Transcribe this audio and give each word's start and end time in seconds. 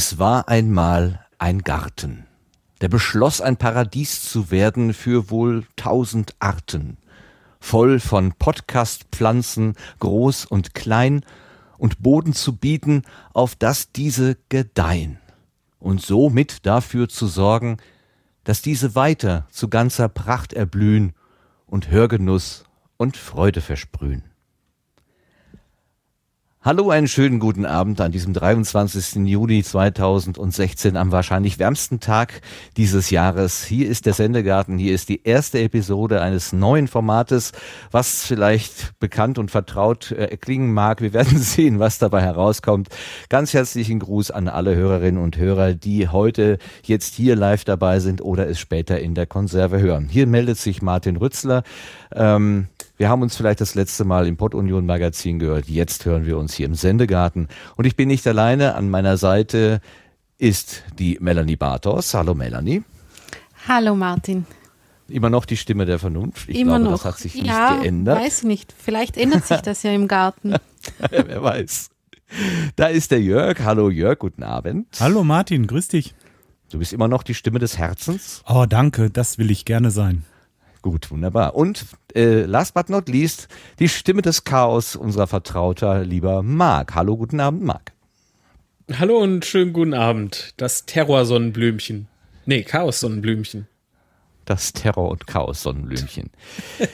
Es 0.00 0.20
war 0.20 0.46
einmal 0.46 1.26
ein 1.38 1.62
Garten, 1.62 2.28
der 2.80 2.88
beschloss 2.88 3.40
ein 3.40 3.56
Paradies 3.56 4.22
zu 4.22 4.52
werden 4.52 4.94
für 4.94 5.28
wohl 5.28 5.64
tausend 5.74 6.36
Arten, 6.38 6.98
voll 7.58 7.98
von 7.98 8.32
Podcastpflanzen, 8.32 9.74
groß 9.98 10.44
und 10.44 10.72
klein, 10.72 11.24
und 11.78 12.00
Boden 12.00 12.32
zu 12.32 12.54
bieten, 12.54 13.02
auf 13.34 13.56
dass 13.56 13.90
diese 13.90 14.36
gedeihen, 14.48 15.18
und 15.80 16.00
somit 16.00 16.64
dafür 16.64 17.08
zu 17.08 17.26
sorgen, 17.26 17.78
dass 18.44 18.62
diese 18.62 18.94
weiter 18.94 19.48
zu 19.50 19.66
ganzer 19.68 20.08
Pracht 20.08 20.52
erblühen 20.52 21.12
und 21.66 21.90
Hörgenuss 21.90 22.62
und 22.98 23.16
Freude 23.16 23.60
versprühen. 23.60 24.27
Hallo, 26.60 26.90
einen 26.90 27.06
schönen 27.06 27.38
guten 27.38 27.64
Abend 27.64 28.00
an 28.00 28.10
diesem 28.10 28.32
23. 28.32 29.24
Juni 29.28 29.62
2016 29.62 30.96
am 30.96 31.12
wahrscheinlich 31.12 31.60
wärmsten 31.60 32.00
Tag 32.00 32.40
dieses 32.76 33.10
Jahres. 33.10 33.62
Hier 33.64 33.88
ist 33.88 34.06
der 34.06 34.12
Sendegarten, 34.12 34.76
hier 34.76 34.92
ist 34.92 35.08
die 35.08 35.22
erste 35.22 35.60
Episode 35.60 36.20
eines 36.20 36.52
neuen 36.52 36.88
Formates, 36.88 37.52
was 37.92 38.24
vielleicht 38.24 38.98
bekannt 38.98 39.38
und 39.38 39.52
vertraut 39.52 40.10
äh, 40.10 40.36
klingen 40.36 40.74
mag. 40.74 41.00
Wir 41.00 41.12
werden 41.12 41.38
sehen, 41.38 41.78
was 41.78 41.98
dabei 41.98 42.22
herauskommt. 42.22 42.88
Ganz 43.28 43.54
herzlichen 43.54 44.00
Gruß 44.00 44.32
an 44.32 44.48
alle 44.48 44.74
Hörerinnen 44.74 45.22
und 45.22 45.36
Hörer, 45.36 45.74
die 45.74 46.08
heute 46.08 46.58
jetzt 46.82 47.14
hier 47.14 47.36
live 47.36 47.62
dabei 47.62 48.00
sind 48.00 48.20
oder 48.20 48.48
es 48.48 48.58
später 48.58 48.98
in 48.98 49.14
der 49.14 49.26
Konserve 49.26 49.78
hören. 49.78 50.08
Hier 50.10 50.26
meldet 50.26 50.58
sich 50.58 50.82
Martin 50.82 51.18
Rützler. 51.18 51.62
Ähm, 52.12 52.66
wir 52.98 53.08
haben 53.08 53.22
uns 53.22 53.36
vielleicht 53.36 53.60
das 53.60 53.76
letzte 53.76 54.04
Mal 54.04 54.26
im 54.26 54.36
Pott 54.36 54.54
Union 54.54 54.84
Magazin 54.84 55.38
gehört. 55.38 55.68
Jetzt 55.68 56.04
hören 56.04 56.26
wir 56.26 56.36
uns 56.36 56.54
hier 56.54 56.66
im 56.66 56.74
Sendegarten. 56.74 57.48
Und 57.76 57.86
ich 57.86 57.94
bin 57.94 58.08
nicht 58.08 58.26
alleine. 58.26 58.74
An 58.74 58.90
meiner 58.90 59.16
Seite 59.16 59.80
ist 60.36 60.82
die 60.98 61.16
Melanie 61.20 61.56
Bartos. 61.56 62.12
Hallo 62.12 62.34
Melanie. 62.34 62.82
Hallo 63.68 63.94
Martin. 63.94 64.46
Immer 65.08 65.30
noch 65.30 65.44
die 65.44 65.56
Stimme 65.56 65.86
der 65.86 66.00
Vernunft. 66.00 66.48
Ich 66.48 66.58
Immer 66.58 66.78
glaube, 66.78 66.84
noch. 66.84 67.02
das 67.02 67.04
hat 67.04 67.18
sich 67.18 67.34
nicht 67.36 67.46
ja, 67.46 67.76
geändert. 67.76 68.18
Weiß 68.18 68.42
nicht. 68.42 68.74
Vielleicht 68.76 69.16
ändert 69.16 69.46
sich 69.46 69.60
das 69.60 69.84
ja 69.84 69.92
im 69.92 70.08
Garten. 70.08 70.56
Wer 71.10 71.42
weiß. 71.42 71.90
Da 72.74 72.88
ist 72.88 73.12
der 73.12 73.22
Jörg. 73.22 73.60
Hallo 73.60 73.90
Jörg, 73.90 74.18
guten 74.18 74.42
Abend. 74.42 74.88
Hallo 74.98 75.22
Martin, 75.22 75.68
grüß 75.68 75.88
dich. 75.88 76.14
Du 76.70 76.80
bist 76.80 76.92
immer 76.92 77.08
noch 77.08 77.22
die 77.22 77.34
Stimme 77.34 77.60
des 77.60 77.78
Herzens. 77.78 78.42
Oh, 78.46 78.66
danke, 78.68 79.08
das 79.08 79.38
will 79.38 79.50
ich 79.50 79.64
gerne 79.64 79.90
sein. 79.92 80.24
Gut, 80.82 81.10
wunderbar. 81.10 81.54
Und 81.54 81.84
äh, 82.14 82.42
last 82.42 82.74
but 82.74 82.88
not 82.88 83.08
least, 83.08 83.48
die 83.78 83.88
Stimme 83.88 84.22
des 84.22 84.44
Chaos 84.44 84.96
unserer 84.96 85.26
Vertrauter, 85.26 86.04
lieber 86.04 86.42
Marc. 86.42 86.94
Hallo, 86.94 87.16
guten 87.16 87.40
Abend, 87.40 87.62
Marc. 87.62 87.92
Hallo 88.98 89.18
und 89.18 89.44
schönen 89.44 89.72
guten 89.72 89.94
Abend. 89.94 90.54
Das 90.56 90.86
Terrorsonnenblümchen. 90.86 92.08
Nee, 92.46 92.62
Chaos-Sonnenblümchen 92.62 93.66
das 94.48 94.72
Terror- 94.72 95.10
und 95.10 95.26
Chaos-Sonnenblümchen. 95.26 96.30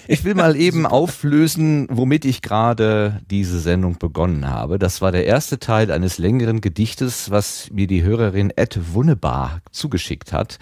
Ich 0.08 0.24
will 0.24 0.34
mal 0.34 0.56
eben 0.56 0.86
auflösen, 0.86 1.86
womit 1.90 2.24
ich 2.24 2.42
gerade 2.42 3.20
diese 3.30 3.60
Sendung 3.60 3.98
begonnen 3.98 4.48
habe. 4.48 4.78
Das 4.78 5.00
war 5.00 5.12
der 5.12 5.26
erste 5.26 5.58
Teil 5.58 5.90
eines 5.90 6.18
längeren 6.18 6.60
Gedichtes, 6.60 7.30
was 7.30 7.70
mir 7.70 7.86
die 7.86 8.02
Hörerin 8.02 8.52
Ed 8.54 8.78
Wunnebar 8.92 9.60
zugeschickt 9.70 10.32
hat. 10.32 10.58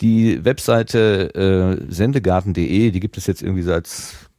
Die 0.00 0.44
Webseite 0.44 1.34
äh, 1.34 1.92
sendegarten.de, 1.92 2.90
die 2.90 3.00
gibt 3.00 3.16
es 3.16 3.26
jetzt 3.26 3.42
irgendwie 3.42 3.62
seit 3.62 3.88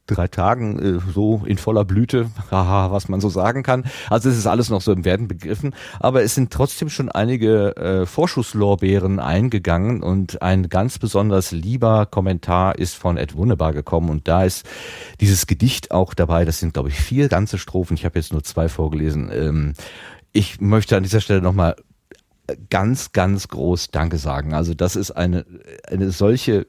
drei 0.06 0.28
Tagen 0.28 0.78
äh, 0.78 1.00
so 1.12 1.42
in 1.46 1.58
voller 1.58 1.84
Blüte, 1.84 2.30
haha, 2.50 2.92
was 2.92 3.08
man 3.08 3.20
so 3.20 3.28
sagen 3.28 3.62
kann. 3.62 3.84
Also 4.10 4.28
es 4.28 4.36
ist 4.36 4.46
alles 4.46 4.70
noch 4.70 4.80
so 4.80 4.92
im 4.92 5.04
Werden 5.04 5.28
begriffen, 5.28 5.74
aber 6.00 6.22
es 6.22 6.34
sind 6.34 6.52
trotzdem 6.52 6.88
schon 6.88 7.08
einige 7.08 7.76
äh, 7.76 8.06
Vorschusslorbeeren 8.06 9.18
eingegangen 9.18 10.02
und 10.02 10.42
ein 10.42 10.68
ganz 10.68 10.98
besonders 10.98 11.52
lieber 11.52 12.06
Kommentar 12.06 12.78
ist 12.78 12.94
von 12.94 13.16
Ed 13.16 13.36
Wunderbar 13.36 13.72
gekommen 13.72 14.10
und 14.10 14.28
da 14.28 14.44
ist 14.44 14.66
dieses 15.20 15.46
Gedicht 15.46 15.90
auch 15.90 16.14
dabei. 16.14 16.44
Das 16.44 16.60
sind, 16.60 16.74
glaube 16.74 16.88
ich, 16.88 16.96
vier 16.96 17.28
ganze 17.28 17.58
Strophen. 17.58 17.96
Ich 17.96 18.04
habe 18.04 18.18
jetzt 18.18 18.32
nur 18.32 18.44
zwei 18.44 18.68
vorgelesen. 18.68 19.30
Ähm, 19.32 19.72
ich 20.32 20.60
möchte 20.60 20.96
an 20.96 21.02
dieser 21.02 21.22
Stelle 21.22 21.40
nochmal 21.40 21.76
ganz, 22.70 23.12
ganz 23.12 23.48
groß 23.48 23.90
Danke 23.90 24.18
sagen. 24.18 24.54
Also 24.54 24.74
das 24.74 24.96
ist 24.96 25.10
eine, 25.10 25.44
eine 25.88 26.10
solche, 26.10 26.66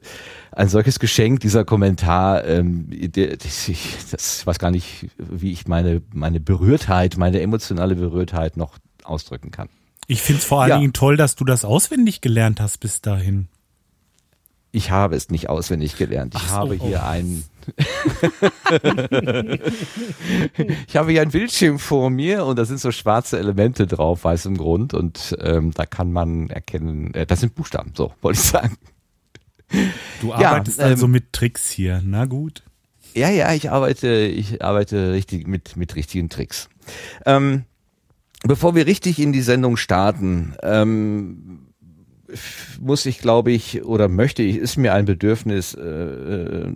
ein 0.52 0.68
solches 0.68 0.98
Geschenk, 0.98 1.40
dieser 1.40 1.64
Kommentar. 1.64 2.44
Ähm, 2.44 2.88
das, 3.12 3.68
ich, 3.68 3.96
das, 4.10 4.40
ich 4.40 4.46
weiß 4.46 4.58
gar 4.58 4.70
nicht, 4.70 5.08
wie 5.18 5.52
ich 5.52 5.66
meine, 5.66 6.02
meine 6.12 6.40
Berührtheit, 6.40 7.16
meine 7.16 7.40
emotionale 7.40 7.94
Berührtheit 7.94 8.56
noch 8.56 8.78
ausdrücken 9.04 9.50
kann. 9.50 9.68
Ich 10.06 10.22
finde 10.22 10.40
es 10.40 10.44
vor 10.46 10.62
allen 10.62 10.70
ja. 10.70 10.78
Dingen 10.78 10.92
toll, 10.92 11.16
dass 11.16 11.36
du 11.36 11.44
das 11.44 11.64
auswendig 11.64 12.20
gelernt 12.20 12.60
hast 12.60 12.78
bis 12.78 13.00
dahin. 13.00 13.48
Ich 14.72 14.90
habe 14.90 15.16
es 15.16 15.30
nicht 15.30 15.48
auswendig 15.48 15.96
gelernt. 15.96 16.34
Ich 16.34 16.42
so, 16.42 16.50
habe 16.50 16.74
hier 16.74 17.02
oh. 17.04 17.08
einen 17.08 17.44
ich 20.86 20.96
habe 20.96 21.12
hier 21.12 21.22
ein 21.22 21.30
Bildschirm 21.30 21.78
vor 21.78 22.10
mir 22.10 22.44
und 22.44 22.58
da 22.58 22.64
sind 22.64 22.80
so 22.80 22.92
schwarze 22.92 23.38
Elemente 23.38 23.86
drauf, 23.86 24.24
weißem 24.24 24.56
Grund 24.56 24.94
und 24.94 25.36
ähm, 25.40 25.72
da 25.72 25.86
kann 25.86 26.12
man 26.12 26.50
erkennen, 26.50 27.14
äh, 27.14 27.26
das 27.26 27.40
sind 27.40 27.54
Buchstaben, 27.54 27.92
so 27.96 28.12
wollte 28.20 28.38
ich 28.40 28.46
sagen. 28.46 28.76
Du 30.20 30.32
arbeitest 30.32 30.78
ja, 30.78 30.86
also 30.86 31.06
ähm, 31.06 31.12
mit 31.12 31.32
Tricks 31.32 31.70
hier, 31.70 32.02
na 32.04 32.24
gut. 32.24 32.62
Ja, 33.14 33.30
ja, 33.30 33.52
ich 33.52 33.70
arbeite, 33.70 34.08
ich 34.08 34.62
arbeite 34.62 35.12
richtig 35.12 35.46
mit, 35.46 35.76
mit 35.76 35.96
richtigen 35.96 36.28
Tricks. 36.28 36.68
Ähm, 37.26 37.64
bevor 38.44 38.74
wir 38.74 38.86
richtig 38.86 39.18
in 39.18 39.32
die 39.32 39.42
Sendung 39.42 39.76
starten, 39.76 40.54
ähm, 40.62 41.67
muss 42.80 43.06
ich, 43.06 43.18
glaube 43.18 43.52
ich, 43.52 43.84
oder 43.84 44.08
möchte 44.08 44.42
ich, 44.42 44.56
ist 44.56 44.76
mir 44.76 44.92
ein 44.92 45.06
Bedürfnis, 45.06 45.74
äh, 45.74 45.82
äh, 45.82 46.72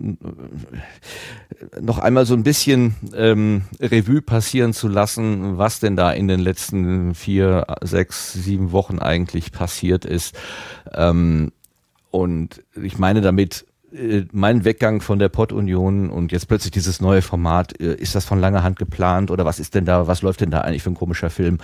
noch 1.79 1.99
einmal 1.99 2.25
so 2.25 2.33
ein 2.33 2.43
bisschen 2.43 2.95
ähm, 3.15 3.63
Revue 3.79 4.21
passieren 4.21 4.73
zu 4.73 4.87
lassen, 4.87 5.57
was 5.57 5.79
denn 5.79 5.95
da 5.95 6.11
in 6.11 6.27
den 6.27 6.39
letzten 6.39 7.13
vier, 7.13 7.65
sechs, 7.81 8.33
sieben 8.33 8.71
Wochen 8.71 8.99
eigentlich 8.99 9.51
passiert 9.51 10.05
ist. 10.05 10.35
Ähm, 10.93 11.51
und 12.09 12.63
ich 12.81 12.97
meine 12.97 13.21
damit, 13.21 13.65
äh, 13.93 14.25
mein 14.31 14.65
Weggang 14.65 15.01
von 15.01 15.19
der 15.19 15.29
Pod-Union 15.29 16.09
und 16.09 16.31
jetzt 16.31 16.47
plötzlich 16.47 16.71
dieses 16.71 16.99
neue 16.99 17.21
Format, 17.21 17.79
äh, 17.79 17.95
ist 17.95 18.15
das 18.15 18.25
von 18.25 18.39
langer 18.39 18.63
Hand 18.63 18.79
geplant 18.79 19.29
oder 19.29 19.45
was 19.45 19.59
ist 19.59 19.75
denn 19.75 19.85
da, 19.85 20.07
was 20.07 20.21
läuft 20.21 20.41
denn 20.41 20.51
da 20.51 20.61
eigentlich 20.61 20.83
für 20.83 20.91
ein 20.91 20.95
komischer 20.95 21.29
Film? 21.29 21.59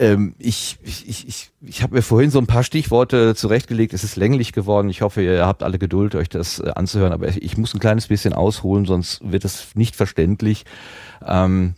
Ähm, 0.00 0.34
ich 0.38 0.78
ich, 0.82 1.28
ich, 1.28 1.50
ich 1.60 1.82
habe 1.82 1.94
mir 1.94 2.00
vorhin 2.00 2.30
so 2.30 2.38
ein 2.38 2.46
paar 2.46 2.64
Stichworte 2.64 3.34
zurechtgelegt. 3.34 3.92
Es 3.92 4.02
ist 4.02 4.16
länglich 4.16 4.52
geworden. 4.52 4.88
Ich 4.88 5.02
hoffe, 5.02 5.22
ihr 5.22 5.44
habt 5.46 5.62
alle 5.62 5.78
Geduld, 5.78 6.14
euch 6.14 6.30
das 6.30 6.58
äh, 6.58 6.70
anzuhören. 6.74 7.12
Aber 7.12 7.28
ich 7.28 7.58
muss 7.58 7.74
ein 7.74 7.80
kleines 7.80 8.06
bisschen 8.06 8.32
ausholen, 8.32 8.86
sonst 8.86 9.20
wird 9.30 9.44
es 9.44 9.76
nicht 9.76 9.96
verständlich. 9.96 10.64
Ähm, 11.24 11.74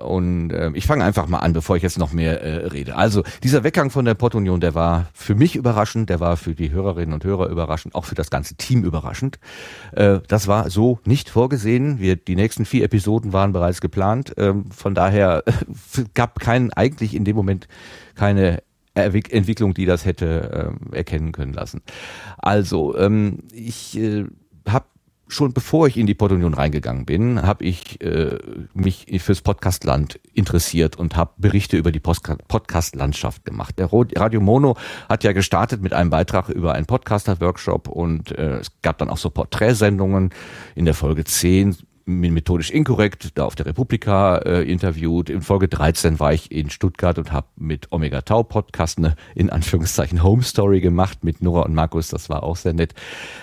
und 0.00 0.50
äh, 0.50 0.70
ich 0.74 0.86
fange 0.86 1.04
einfach 1.04 1.26
mal 1.26 1.38
an, 1.38 1.52
bevor 1.52 1.76
ich 1.76 1.82
jetzt 1.82 1.98
noch 1.98 2.12
mehr 2.12 2.42
äh, 2.42 2.66
rede. 2.66 2.96
Also 2.96 3.22
dieser 3.42 3.64
Weggang 3.64 3.90
von 3.90 4.04
der 4.04 4.14
Portunion, 4.14 4.60
der 4.60 4.74
war 4.74 5.08
für 5.12 5.34
mich 5.34 5.56
überraschend, 5.56 6.10
der 6.10 6.20
war 6.20 6.36
für 6.36 6.54
die 6.54 6.70
Hörerinnen 6.70 7.14
und 7.14 7.24
Hörer 7.24 7.48
überraschend, 7.48 7.94
auch 7.94 8.04
für 8.04 8.14
das 8.14 8.30
ganze 8.30 8.54
Team 8.56 8.84
überraschend. 8.84 9.38
Äh, 9.92 10.20
das 10.28 10.48
war 10.48 10.70
so 10.70 10.98
nicht 11.04 11.30
vorgesehen. 11.30 12.00
Wir, 12.00 12.16
die 12.16 12.36
nächsten 12.36 12.64
vier 12.64 12.84
Episoden 12.84 13.32
waren 13.32 13.52
bereits 13.52 13.80
geplant. 13.80 14.34
Ähm, 14.36 14.70
von 14.70 14.94
daher 14.94 15.44
äh, 15.46 15.52
gab 16.14 16.40
keinen 16.40 16.72
eigentlich 16.72 17.14
in 17.14 17.24
dem 17.24 17.36
Moment 17.36 17.68
keine 18.14 18.62
Entwicklung, 18.94 19.72
die 19.72 19.86
das 19.86 20.04
hätte 20.04 20.74
äh, 20.92 20.96
erkennen 20.96 21.32
können 21.32 21.52
lassen. 21.52 21.82
Also 22.38 22.96
ähm, 22.96 23.44
ich 23.52 23.96
äh, 23.98 24.24
schon 25.30 25.52
bevor 25.52 25.86
ich 25.86 25.96
in 25.96 26.06
die 26.06 26.14
Portunion 26.14 26.54
reingegangen 26.54 27.06
bin, 27.06 27.42
habe 27.42 27.64
ich 27.64 28.00
äh, 28.02 28.38
mich 28.74 29.06
fürs 29.22 29.40
Podcastland 29.40 30.20
interessiert 30.34 30.96
und 30.96 31.16
habe 31.16 31.32
Berichte 31.38 31.76
über 31.76 31.92
die 31.92 32.00
Podcast-Landschaft 32.00 33.44
gemacht. 33.44 33.78
Der 33.78 33.90
Radio 33.92 34.40
Mono 34.40 34.76
hat 35.08 35.24
ja 35.24 35.32
gestartet 35.32 35.82
mit 35.82 35.92
einem 35.92 36.10
Beitrag 36.10 36.48
über 36.48 36.74
einen 36.74 36.86
Podcaster-Workshop 36.86 37.88
und 37.88 38.32
äh, 38.32 38.58
es 38.58 38.72
gab 38.82 38.98
dann 38.98 39.10
auch 39.10 39.18
so 39.18 39.30
Porträtsendungen. 39.30 40.30
In 40.74 40.84
der 40.84 40.94
Folge 40.94 41.24
10 41.24 41.76
methodisch 42.10 42.70
inkorrekt, 42.70 43.38
da 43.38 43.44
auf 43.44 43.54
der 43.54 43.66
Republika 43.66 44.38
äh, 44.38 44.62
interviewt. 44.62 45.30
In 45.30 45.42
Folge 45.42 45.68
13 45.68 46.20
war 46.20 46.32
ich 46.32 46.50
in 46.50 46.70
Stuttgart 46.70 47.18
und 47.18 47.32
habe 47.32 47.46
mit 47.56 47.92
Omega 47.92 48.22
Tau 48.22 48.42
Podcast 48.42 48.98
eine 48.98 49.14
in 49.34 49.50
Anführungszeichen 49.50 50.22
Home 50.22 50.42
Story 50.42 50.80
gemacht 50.80 51.24
mit 51.24 51.42
Nora 51.42 51.62
und 51.62 51.74
Markus. 51.74 52.08
Das 52.08 52.28
war 52.28 52.42
auch 52.42 52.56
sehr 52.56 52.72
nett. 52.72 52.94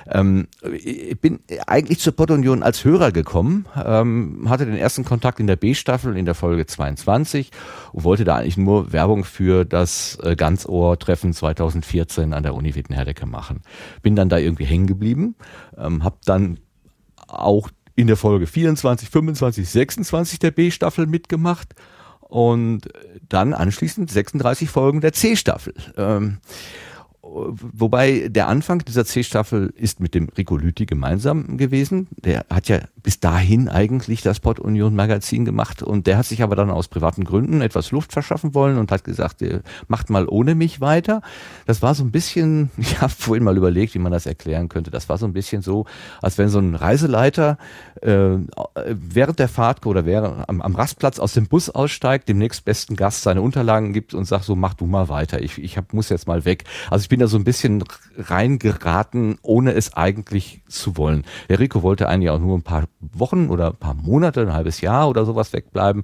Ähm, 0.10 0.48
ich 0.74 1.20
bin 1.20 1.40
eigentlich 1.66 2.00
zur 2.00 2.14
Pottunion 2.14 2.64
als 2.64 2.84
Hörer 2.84 3.12
gekommen, 3.12 3.66
ähm, 3.84 4.46
hatte 4.50 4.66
den 4.66 4.78
ersten 4.78 5.06
Kontakt 5.06 5.40
in 5.40 5.48
der 5.48 5.56
B-Staffel 5.56 6.18
in 6.18 6.26
der 6.26 6.36
Folge 6.36 6.66
22 6.66 7.52
und 7.94 8.04
wollte 8.04 8.24
da 8.24 8.36
eigentlich 8.36 8.58
nur 8.58 8.92
Werbung 8.92 9.24
für 9.24 9.66
das 9.66 10.18
äh, 10.24 10.36
Ganzohr-Treffen 10.36 11.34
2014 11.34 12.34
an 12.34 12.44
der 12.44 12.54
Uni 12.54 12.76
Wittenherdecke 12.76 13.26
machen. 13.26 13.62
Bin 14.02 14.16
dann 14.16 14.30
da 14.30 14.38
irgendwie 14.38 14.66
hängen 14.66 14.88
geblieben, 14.88 15.36
ähm, 15.78 16.04
habe 16.04 16.18
dann 16.26 16.60
auch 17.28 17.70
in 17.98 18.08
der 18.08 18.16
Folge 18.16 18.46
24, 18.46 19.10
25, 19.10 19.68
26 19.68 20.40
der 20.40 20.52
B-Staffel 20.52 21.08
mitgemacht 21.08 21.74
und 22.22 22.82
dann 23.28 23.54
anschließend 23.54 24.12
36 24.12 24.70
Folgen 24.70 25.02
der 25.02 25.14
C-Staffel. 25.14 25.74
Ähm, 25.98 26.38
wobei 27.24 28.28
der 28.30 28.48
Anfang 28.50 28.86
dieser 28.86 29.04
C-Staffel 29.04 29.74
ist 29.76 30.00
mit 30.00 30.14
dem 30.14 30.30
Rico 30.38 30.56
Lüthi 30.58 30.86
gemeinsam 30.86 31.58
gewesen. 31.58 32.08
Der 32.12 32.46
hat 32.52 32.70
ja 32.70 32.82
bis 33.04 33.20
dahin 33.20 33.70
eigentlich 33.70 34.22
das 34.22 34.40
Port 34.40 34.60
Union 34.60 34.96
Magazin 34.96 35.46
gemacht 35.46 35.84
und 35.84 36.08
der 36.08 36.18
hat 36.18 36.26
sich 36.26 36.42
aber 36.44 36.56
dann 36.56 36.70
aus 36.70 36.88
privaten 36.88 37.24
Gründen 37.24 37.62
etwas 37.62 37.92
Luft 37.92 38.12
verschaffen 38.12 38.54
wollen 38.54 38.78
und 38.78 38.92
hat 38.92 39.04
gesagt, 39.04 39.44
macht 39.88 40.10
mal 40.10 40.28
ohne 40.28 40.56
mich 40.56 40.82
weiter. 40.82 41.22
Das 41.66 41.82
war 41.82 41.96
so 41.96 42.04
ein 42.04 42.12
bisschen, 42.12 42.72
ich 42.78 43.00
habe 43.02 43.14
vorhin 43.14 43.44
mal 43.44 43.58
überlegt, 43.58 43.94
wie 43.94 44.00
man 44.00 44.12
das 44.12 44.26
erklären 44.26 44.70
könnte. 44.70 44.92
Das 44.92 45.10
war 45.10 45.18
so 45.18 45.26
ein 45.26 45.34
bisschen 45.34 45.62
so, 45.62 45.86
als 46.22 46.38
wenn 46.38 46.50
so 46.50 46.60
ein 46.60 46.76
Reiseleiter 46.76 47.58
äh, 48.02 48.38
während 48.86 49.40
der 49.40 49.48
Fahrt 49.48 49.86
oder 49.86 50.06
während, 50.06 50.50
am, 50.50 50.62
am 50.62 50.76
Rastplatz 50.76 51.20
aus 51.20 51.34
dem 51.34 51.48
Bus 51.48 51.70
aussteigt, 51.70 52.28
dem 52.28 52.38
nächstbesten 52.38 52.96
Gast 52.96 53.24
seine 53.24 53.42
Unterlagen 53.42 53.94
gibt 53.94 54.14
und 54.14 54.26
sagt 54.26 54.46
so, 54.46 54.56
mach 54.56 54.74
du 54.74 54.86
mal 54.86 55.10
weiter. 55.10 55.42
Ich, 55.42 55.58
ich 55.58 55.78
hab, 55.78 55.94
muss 55.94 56.10
jetzt 56.10 56.28
mal 56.28 56.46
weg. 56.46 56.64
Also 56.90 57.04
ich 57.04 57.10
bin 57.10 57.20
da 57.20 57.28
so 57.28 57.38
ein 57.38 57.44
bisschen 57.44 57.84
reingeraten, 58.18 59.38
ohne 59.42 59.74
es 59.74 59.94
eigentlich 59.94 60.62
zu 60.68 60.98
wollen. 60.98 61.24
Der 61.50 61.60
Rico 61.60 61.84
wollte 61.84 62.08
eigentlich 62.10 62.30
auch 62.30 62.40
nur 62.40 62.58
ein 62.58 62.64
paar 62.64 62.88
Wochen 63.00 63.50
oder 63.50 63.70
ein 63.70 63.76
paar 63.76 63.94
Monate, 63.94 64.42
ein 64.42 64.54
halbes 64.54 64.82
Jahr 64.82 65.10
oder 65.10 65.26
sowas 65.26 65.54
wegbleiben. 65.54 66.04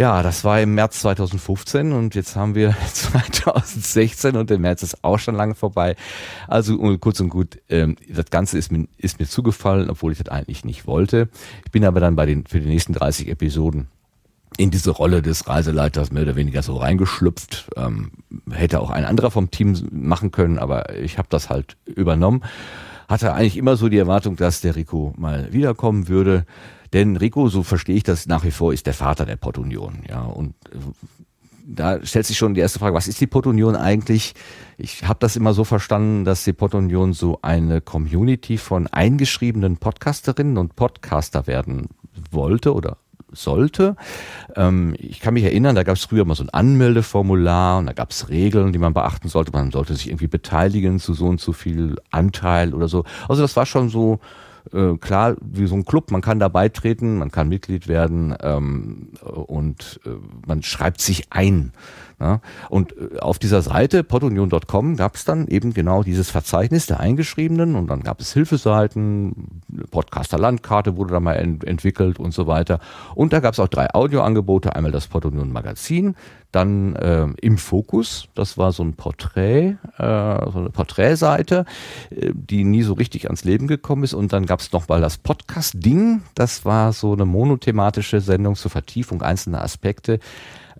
Ja, 0.00 0.22
das 0.22 0.44
war 0.44 0.58
im 0.60 0.74
März 0.74 1.00
2015 1.00 1.92
und 1.92 2.14
jetzt 2.14 2.34
haben 2.34 2.54
wir 2.54 2.74
2016 2.92 4.34
und 4.34 4.48
der 4.48 4.58
März 4.58 4.82
ist 4.82 5.04
auch 5.04 5.18
schon 5.18 5.34
lange 5.34 5.54
vorbei. 5.54 5.94
Also 6.48 6.78
kurz 6.98 7.20
und 7.20 7.28
gut, 7.28 7.60
ähm, 7.68 7.96
das 8.08 8.26
Ganze 8.30 8.56
ist 8.56 8.72
mir, 8.72 8.88
ist 8.96 9.18
mir 9.20 9.26
zugefallen, 9.26 9.90
obwohl 9.90 10.12
ich 10.12 10.18
das 10.18 10.28
eigentlich 10.28 10.64
nicht 10.64 10.86
wollte. 10.86 11.28
Ich 11.66 11.70
bin 11.70 11.84
aber 11.84 12.00
dann 12.00 12.16
bei 12.16 12.24
den 12.24 12.46
für 12.46 12.60
die 12.60 12.68
nächsten 12.68 12.94
30 12.94 13.28
Episoden 13.28 13.88
in 14.56 14.70
diese 14.70 14.90
Rolle 14.90 15.22
des 15.22 15.48
Reiseleiters 15.48 16.12
mehr 16.12 16.22
oder 16.22 16.36
weniger 16.36 16.62
so 16.62 16.76
reingeschlüpft. 16.76 17.68
Ähm, 17.76 18.12
hätte 18.50 18.80
auch 18.80 18.90
ein 18.90 19.04
anderer 19.04 19.30
vom 19.30 19.50
Team 19.50 19.76
machen 19.90 20.30
können, 20.30 20.58
aber 20.58 20.96
ich 20.96 21.18
habe 21.18 21.28
das 21.30 21.50
halt 21.50 21.76
übernommen. 21.84 22.42
Hatte 23.10 23.34
eigentlich 23.34 23.56
immer 23.56 23.76
so 23.76 23.88
die 23.88 23.98
Erwartung, 23.98 24.36
dass 24.36 24.60
der 24.60 24.76
Rico 24.76 25.12
mal 25.18 25.52
wiederkommen 25.52 26.06
würde. 26.06 26.46
Denn 26.92 27.16
Rico, 27.16 27.48
so 27.48 27.64
verstehe 27.64 27.96
ich 27.96 28.04
das 28.04 28.28
nach 28.28 28.44
wie 28.44 28.52
vor, 28.52 28.72
ist 28.72 28.86
der 28.86 28.94
Vater 28.94 29.26
der 29.26 29.34
Portunion. 29.34 30.04
Ja, 30.08 30.22
und 30.22 30.54
äh, 30.72 30.78
da 31.66 32.06
stellt 32.06 32.26
sich 32.26 32.38
schon 32.38 32.54
die 32.54 32.60
erste 32.60 32.78
Frage, 32.78 32.94
was 32.94 33.08
ist 33.08 33.20
die 33.20 33.26
Portunion 33.26 33.74
eigentlich? 33.74 34.34
Ich 34.78 35.08
habe 35.08 35.18
das 35.18 35.34
immer 35.34 35.54
so 35.54 35.64
verstanden, 35.64 36.24
dass 36.24 36.44
die 36.44 36.52
Portunion 36.52 37.12
so 37.12 37.40
eine 37.42 37.80
Community 37.80 38.58
von 38.58 38.86
eingeschriebenen 38.86 39.78
Podcasterinnen 39.78 40.56
und 40.56 40.76
Podcaster 40.76 41.48
werden 41.48 41.88
wollte 42.30 42.72
oder 42.74 42.96
sollte. 43.32 43.96
Ähm, 44.56 44.94
ich 44.98 45.20
kann 45.20 45.34
mich 45.34 45.44
erinnern, 45.44 45.74
da 45.74 45.82
gab 45.82 45.96
es 45.96 46.04
früher 46.04 46.24
mal 46.24 46.34
so 46.34 46.44
ein 46.44 46.50
Anmeldeformular 46.50 47.78
und 47.78 47.86
da 47.86 47.92
gab 47.92 48.10
es 48.10 48.28
Regeln, 48.28 48.72
die 48.72 48.78
man 48.78 48.94
beachten 48.94 49.28
sollte. 49.28 49.52
Man 49.52 49.70
sollte 49.70 49.94
sich 49.94 50.08
irgendwie 50.08 50.26
beteiligen 50.26 50.98
zu 50.98 51.14
so 51.14 51.26
und 51.26 51.40
so 51.40 51.52
viel 51.52 51.96
Anteil 52.10 52.74
oder 52.74 52.88
so. 52.88 53.04
Also 53.28 53.42
das 53.42 53.56
war 53.56 53.66
schon 53.66 53.88
so 53.88 54.20
äh, 54.72 54.96
klar 54.96 55.36
wie 55.40 55.66
so 55.66 55.74
ein 55.74 55.84
Club. 55.84 56.10
Man 56.10 56.20
kann 56.20 56.38
da 56.38 56.48
beitreten, 56.48 57.18
man 57.18 57.30
kann 57.30 57.48
Mitglied 57.48 57.88
werden 57.88 58.34
ähm, 58.42 59.08
und 59.22 60.00
äh, 60.04 60.10
man 60.46 60.62
schreibt 60.62 61.00
sich 61.00 61.24
ein. 61.30 61.72
Ja, 62.20 62.40
und 62.68 62.94
äh, 62.98 63.18
auf 63.18 63.38
dieser 63.38 63.62
Seite 63.62 64.04
podunion.com 64.04 64.96
gab 64.96 65.14
es 65.14 65.24
dann 65.24 65.48
eben 65.48 65.72
genau 65.72 66.02
dieses 66.02 66.30
Verzeichnis 66.30 66.84
der 66.84 67.00
Eingeschriebenen 67.00 67.76
und 67.76 67.88
dann 67.88 68.02
gab 68.02 68.20
es 68.20 68.34
Hilfeseiten, 68.34 69.62
Podcaster 69.90 70.38
Landkarte 70.38 70.98
wurde 70.98 71.14
da 71.14 71.20
mal 71.20 71.34
ent 71.34 71.64
entwickelt 71.64 72.18
und 72.18 72.34
so 72.34 72.46
weiter. 72.46 72.78
Und 73.14 73.32
da 73.32 73.40
gab 73.40 73.54
es 73.54 73.60
auch 73.60 73.68
drei 73.68 73.94
Audioangebote, 73.94 74.76
einmal 74.76 74.92
das 74.92 75.06
Podunion 75.06 75.50
Magazin, 75.50 76.14
dann 76.52 76.94
äh, 76.96 77.26
im 77.40 77.58
Fokus, 77.58 78.28
das 78.34 78.58
war 78.58 78.72
so 78.72 78.82
ein 78.82 78.94
Porträt, 78.94 79.76
äh, 79.98 80.50
so 80.50 80.58
eine 80.58 80.70
Porträtseite, 80.70 81.64
äh, 82.10 82.32
die 82.34 82.64
nie 82.64 82.82
so 82.82 82.94
richtig 82.94 83.26
ans 83.26 83.44
Leben 83.44 83.66
gekommen 83.66 84.04
ist. 84.04 84.14
Und 84.14 84.32
dann 84.32 84.46
gab 84.46 84.60
es 84.60 84.72
noch 84.72 84.88
mal 84.88 85.00
das 85.00 85.16
Podcast-Ding, 85.16 86.22
das 86.34 86.64
war 86.64 86.92
so 86.92 87.12
eine 87.12 87.24
monothematische 87.24 88.20
Sendung 88.20 88.56
zur 88.56 88.70
Vertiefung 88.70 89.22
einzelner 89.22 89.62
Aspekte 89.62 90.18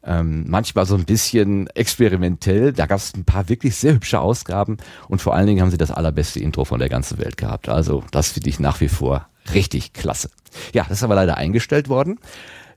ähm, 0.04 0.44
manchmal 0.48 0.86
so 0.86 0.94
ein 0.94 1.04
bisschen 1.04 1.68
experimentell. 1.68 2.72
Da 2.72 2.86
gab 2.86 2.98
es 2.98 3.14
ein 3.14 3.24
paar 3.24 3.48
wirklich 3.48 3.76
sehr 3.76 3.94
hübsche 3.94 4.20
Ausgaben 4.20 4.78
und 5.08 5.20
vor 5.20 5.34
allen 5.34 5.46
Dingen 5.46 5.60
haben 5.60 5.70
sie 5.70 5.78
das 5.78 5.90
allerbeste 5.90 6.40
Intro 6.40 6.64
von 6.64 6.78
der 6.78 6.88
ganzen 6.88 7.18
Welt 7.18 7.36
gehabt. 7.36 7.68
Also 7.68 8.02
das 8.10 8.32
finde 8.32 8.48
ich 8.48 8.60
nach 8.60 8.80
wie 8.80 8.88
vor 8.88 9.26
richtig 9.54 9.92
klasse. 9.92 10.30
Ja, 10.72 10.84
das 10.88 10.98
ist 10.98 11.04
aber 11.04 11.14
leider 11.14 11.36
eingestellt 11.36 11.88
worden. 11.88 12.18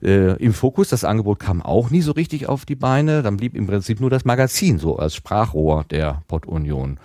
Äh, 0.01 0.33
Im 0.43 0.53
Fokus, 0.53 0.89
das 0.89 1.05
Angebot 1.05 1.39
kam 1.39 1.61
auch 1.61 1.89
nie 1.89 2.01
so 2.01 2.11
richtig 2.11 2.49
auf 2.49 2.65
die 2.65 2.75
Beine. 2.75 3.23
Dann 3.23 3.37
blieb 3.37 3.55
im 3.55 3.67
Prinzip 3.67 3.99
nur 4.01 4.09
das 4.09 4.25
Magazin 4.25 4.77
so 4.77 4.97
als 4.97 5.15
Sprachrohr 5.15 5.85
der 5.89 6.23
Pod 6.27 6.45
Union. 6.45 6.99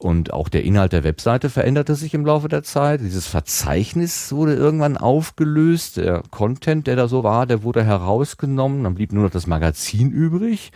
Und 0.00 0.32
auch 0.32 0.48
der 0.48 0.64
Inhalt 0.64 0.94
der 0.94 1.04
Webseite 1.04 1.50
veränderte 1.50 1.94
sich 1.94 2.14
im 2.14 2.24
Laufe 2.24 2.48
der 2.48 2.62
Zeit. 2.62 3.02
Dieses 3.02 3.26
Verzeichnis 3.26 4.32
wurde 4.32 4.54
irgendwann 4.54 4.96
aufgelöst. 4.96 5.98
Der 5.98 6.22
Content, 6.30 6.86
der 6.86 6.96
da 6.96 7.06
so 7.06 7.22
war, 7.22 7.44
der 7.44 7.62
wurde 7.62 7.84
herausgenommen. 7.84 8.84
Dann 8.84 8.94
blieb 8.94 9.12
nur 9.12 9.24
noch 9.24 9.30
das 9.30 9.46
Magazin 9.46 10.10
übrig. 10.10 10.72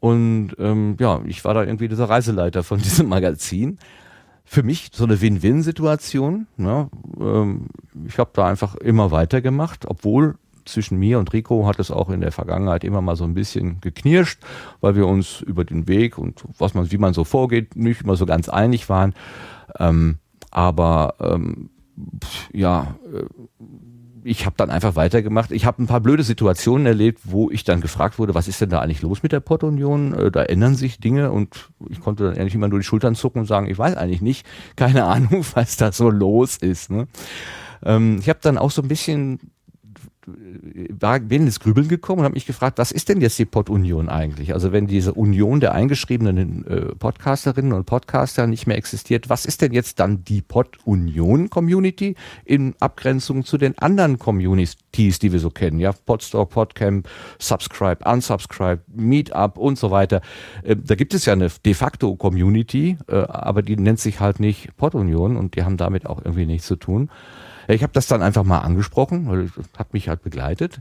Und 0.00 0.56
ähm, 0.58 0.96
ja, 0.98 1.20
ich 1.26 1.44
war 1.44 1.52
da 1.52 1.62
irgendwie 1.62 1.88
dieser 1.88 2.08
Reiseleiter 2.08 2.62
von 2.62 2.78
diesem 2.82 3.06
Magazin. 3.08 3.78
Für 4.46 4.62
mich 4.62 4.88
so 4.94 5.04
eine 5.04 5.20
Win-Win-Situation. 5.20 6.46
Ne? 6.56 6.88
Ähm, 7.20 7.66
ich 8.06 8.18
habe 8.18 8.30
da 8.32 8.46
einfach 8.46 8.76
immer 8.76 9.10
weitergemacht, 9.10 9.84
obwohl 9.86 10.36
zwischen 10.64 10.98
mir 10.98 11.18
und 11.18 11.32
Rico 11.32 11.66
hat 11.66 11.78
es 11.78 11.90
auch 11.90 12.10
in 12.10 12.20
der 12.20 12.32
Vergangenheit 12.32 12.84
immer 12.84 13.00
mal 13.00 13.16
so 13.16 13.24
ein 13.24 13.34
bisschen 13.34 13.80
geknirscht, 13.80 14.40
weil 14.80 14.96
wir 14.96 15.06
uns 15.06 15.40
über 15.40 15.64
den 15.64 15.88
Weg 15.88 16.18
und 16.18 16.44
was 16.58 16.74
man, 16.74 16.90
wie 16.90 16.98
man 16.98 17.14
so 17.14 17.24
vorgeht, 17.24 17.76
nicht 17.76 18.02
immer 18.02 18.16
so 18.16 18.26
ganz 18.26 18.48
einig 18.48 18.88
waren. 18.88 19.14
Ähm, 19.78 20.18
aber 20.50 21.14
ähm, 21.20 21.70
ja, 22.52 22.96
äh, 23.12 23.24
ich 24.24 24.46
habe 24.46 24.56
dann 24.56 24.70
einfach 24.70 24.96
weitergemacht. 24.96 25.52
Ich 25.52 25.66
habe 25.66 25.82
ein 25.82 25.86
paar 25.86 26.00
blöde 26.00 26.22
Situationen 26.22 26.86
erlebt, 26.86 27.20
wo 27.24 27.50
ich 27.50 27.62
dann 27.62 27.82
gefragt 27.82 28.18
wurde, 28.18 28.34
was 28.34 28.48
ist 28.48 28.60
denn 28.60 28.70
da 28.70 28.80
eigentlich 28.80 29.02
los 29.02 29.22
mit 29.22 29.32
der 29.32 29.40
Portunion? 29.40 30.14
Äh, 30.14 30.30
da 30.30 30.42
ändern 30.42 30.74
sich 30.74 30.98
Dinge 30.98 31.30
und 31.30 31.70
ich 31.90 32.00
konnte 32.00 32.24
dann 32.24 32.34
ehrlich 32.34 32.54
immer 32.54 32.68
nur 32.68 32.78
die 32.78 32.84
Schultern 32.84 33.14
zucken 33.14 33.40
und 33.40 33.46
sagen, 33.46 33.68
ich 33.68 33.76
weiß 33.76 33.96
eigentlich 33.96 34.22
nicht, 34.22 34.46
keine 34.76 35.04
Ahnung, 35.06 35.44
was 35.54 35.76
da 35.76 35.92
so 35.92 36.10
los 36.10 36.56
ist. 36.56 36.90
Ne? 36.90 37.06
Ähm, 37.84 38.18
ich 38.18 38.28
habe 38.28 38.38
dann 38.42 38.56
auch 38.56 38.70
so 38.70 38.80
ein 38.80 38.88
bisschen 38.88 39.38
war, 40.26 41.20
bin 41.20 41.46
ins 41.46 41.60
Grübeln 41.60 41.88
gekommen 41.88 42.20
und 42.20 42.24
habe 42.24 42.34
mich 42.34 42.46
gefragt, 42.46 42.78
was 42.78 42.92
ist 42.92 43.08
denn 43.08 43.20
jetzt 43.20 43.38
die 43.38 43.44
Pod-Union 43.44 44.08
eigentlich? 44.08 44.54
Also 44.54 44.72
wenn 44.72 44.86
diese 44.86 45.12
Union 45.12 45.60
der 45.60 45.72
eingeschriebenen 45.72 46.66
äh, 46.66 46.80
Podcasterinnen 46.94 47.72
und 47.72 47.84
Podcaster 47.84 48.46
nicht 48.46 48.66
mehr 48.66 48.76
existiert, 48.76 49.28
was 49.28 49.44
ist 49.44 49.62
denn 49.62 49.72
jetzt 49.72 50.00
dann 50.00 50.24
die 50.24 50.42
Pod-Union-Community 50.42 52.14
in 52.44 52.74
Abgrenzung 52.80 53.44
zu 53.44 53.58
den 53.58 53.76
anderen 53.78 54.18
Communities, 54.18 54.76
die 55.18 55.32
wir 55.32 55.40
so 55.40 55.50
kennen? 55.50 55.78
Ja, 55.78 55.92
Podstore, 55.92 56.46
Podcamp, 56.46 57.08
Subscribe, 57.38 58.04
Unsubscribe, 58.04 58.82
Meetup 58.94 59.58
und 59.58 59.78
so 59.78 59.90
weiter. 59.90 60.20
Äh, 60.62 60.76
da 60.76 60.94
gibt 60.94 61.14
es 61.14 61.26
ja 61.26 61.32
eine 61.32 61.48
de 61.64 61.74
facto 61.74 62.16
Community, 62.16 62.96
äh, 63.08 63.16
aber 63.16 63.62
die 63.62 63.76
nennt 63.76 64.00
sich 64.00 64.20
halt 64.20 64.40
nicht 64.40 64.76
Pod-Union 64.76 65.36
und 65.36 65.56
die 65.56 65.64
haben 65.64 65.76
damit 65.76 66.06
auch 66.06 66.24
irgendwie 66.24 66.46
nichts 66.46 66.66
zu 66.66 66.76
tun. 66.76 67.10
Ich 67.68 67.82
habe 67.82 67.92
das 67.92 68.06
dann 68.06 68.22
einfach 68.22 68.44
mal 68.44 68.60
angesprochen, 68.60 69.28
weil 69.28 69.50
hat 69.76 69.92
mich 69.92 70.08
halt 70.08 70.22
begleitet. 70.22 70.80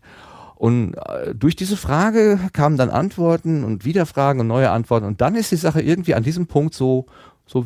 Und 0.56 0.96
äh, 0.96 1.36
durch 1.36 1.56
diese 1.56 1.78
Frage 1.78 2.40
kamen 2.54 2.78
dann 2.78 2.90
Antworten 2.90 3.63
und 3.63 3.86
wieder 3.86 4.06
Fragen 4.06 4.40
und 4.40 4.48
neue 4.48 4.70
Antworten. 4.70 5.06
Und 5.06 5.22
dann 5.22 5.36
ist 5.36 5.52
die 5.52 5.58
Sache 5.58 5.82
irgendwie 5.82 6.16
an 6.16 6.24
diesem 6.24 6.48
Punkt 6.48 6.74
so, 6.74 7.06
so, 7.46 7.66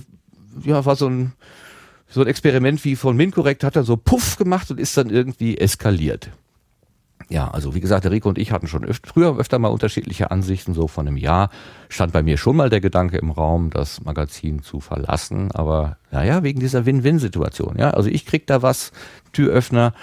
ja, 0.63 0.85
war 0.85 0.95
so 0.95 1.07
ein, 1.07 1.33
so 2.07 2.21
ein 2.21 2.27
Experiment 2.27 2.83
wie 2.85 2.95
von 2.95 3.15
Minkorrekt 3.15 3.63
hat 3.63 3.75
er 3.75 3.83
so 3.83 3.97
Puff 3.97 4.37
gemacht 4.37 4.71
und 4.71 4.79
ist 4.79 4.97
dann 4.97 5.09
irgendwie 5.09 5.57
eskaliert 5.57 6.31
ja, 7.29 7.49
also 7.49 7.75
wie 7.75 7.81
gesagt, 7.81 8.05
der 8.05 8.11
Rico 8.11 8.29
und 8.29 8.37
ich 8.37 8.51
hatten 8.51 8.67
schon 8.67 8.85
öfter, 8.85 9.09
früher 9.09 9.37
öfter 9.37 9.59
mal 9.59 9.67
unterschiedliche 9.67 10.31
Ansichten. 10.31 10.73
So 10.73 10.87
von 10.87 11.07
einem 11.07 11.17
Jahr 11.17 11.49
stand 11.89 12.13
bei 12.13 12.23
mir 12.23 12.37
schon 12.37 12.55
mal 12.55 12.69
der 12.69 12.79
Gedanke 12.79 13.17
im 13.17 13.31
Raum, 13.31 13.69
das 13.69 14.03
Magazin 14.03 14.61
zu 14.61 14.79
verlassen. 14.79 15.51
Aber 15.51 15.97
naja, 16.11 16.43
wegen 16.43 16.59
dieser 16.59 16.85
Win-Win-Situation. 16.85 17.75
Ja, 17.77 17.91
also 17.91 18.09
ich 18.09 18.25
krieg 18.25 18.47
da 18.47 18.61
was, 18.61 18.91
Türöffner. 19.33 19.93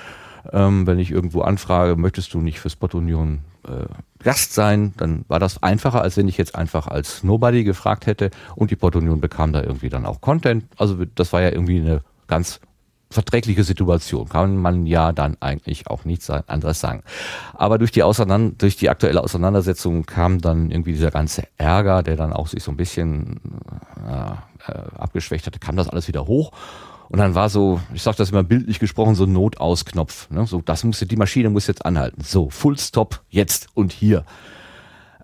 Ähm, 0.52 0.87
wenn 0.87 0.99
ich 0.99 1.11
irgendwo 1.11 1.40
anfrage, 1.40 1.97
möchtest 1.97 2.35
du 2.35 2.40
nicht 2.43 2.61
für 2.61 2.69
Spot 2.69 2.90
Union 2.93 3.40
äh, 3.66 3.87
Gast 4.23 4.52
sein, 4.52 4.93
dann 4.99 5.25
war 5.28 5.38
das 5.38 5.62
einfacher, 5.62 6.02
als 6.02 6.19
wenn 6.19 6.28
ich 6.28 6.37
jetzt 6.37 6.54
einfach 6.54 6.87
als 6.87 7.25
Nobody 7.25 7.64
gefragt 7.64 8.07
hätte 8.07 8.31
und 8.54 8.71
die 8.71 8.76
Port 8.76 8.97
Union 8.97 9.23
bekam 9.23 9.54
da 9.54 9.62
irgendwie 9.62 9.88
dann 9.88 10.04
auch 10.04 10.21
Content. 10.21 10.64
Also 10.76 11.02
das 11.14 11.33
war 11.33 11.40
ja 11.40 11.50
irgendwie 11.50 11.81
eine 11.81 12.02
ganz 12.26 12.61
verträgliche 13.14 13.64
Situation. 13.64 14.28
Kann 14.28 14.56
man 14.56 14.87
ja 14.87 15.12
dann 15.12 15.37
eigentlich 15.40 15.87
auch 15.87 16.04
nichts 16.04 16.28
anderes 16.28 16.80
sagen. 16.80 17.02
Aber 17.54 17.78
durch 17.78 17.92
die, 17.92 18.02
Auseinander 18.02 18.54
durch 18.59 18.76
die 18.76 18.90
aktuelle 18.90 19.23
Auseinandersetzung 19.23 20.04
kam 20.04 20.40
dann 20.40 20.71
irgendwie 20.71 20.92
dieser 20.92 21.11
ganze 21.11 21.44
Ärger, 21.56 22.02
der 22.02 22.16
dann 22.16 22.33
auch 22.33 22.49
sich 22.49 22.62
so 22.62 22.71
ein 22.71 22.76
bisschen 22.76 23.40
äh, 24.06 24.71
äh 24.71 24.78
abgeschwächt 24.99 25.47
hatte, 25.47 25.59
kam 25.59 25.76
das 25.76 25.88
alles 25.88 26.09
wieder 26.09 26.26
hoch. 26.26 26.52
Und 27.09 27.18
dann 27.18 27.35
war 27.35 27.49
so, 27.49 27.80
ich 27.92 28.02
sag 28.02 28.16
das 28.16 28.30
immer 28.30 28.42
bildlich 28.42 28.80
gesprochen, 28.80 29.14
so 29.14 29.25
ein 29.25 29.33
Notausknopf. 29.33 30.30
Ne? 30.30 30.47
So, 30.47 30.61
das 30.62 30.85
muss 30.85 30.99
die 30.99 31.16
Maschine 31.16 31.50
muss 31.50 31.66
jetzt 31.66 31.85
anhalten. 31.85 32.23
So, 32.23 32.50
Full 32.50 32.78
Stop, 32.78 33.23
jetzt 33.28 33.68
und 33.75 33.92
hier. 33.92 34.25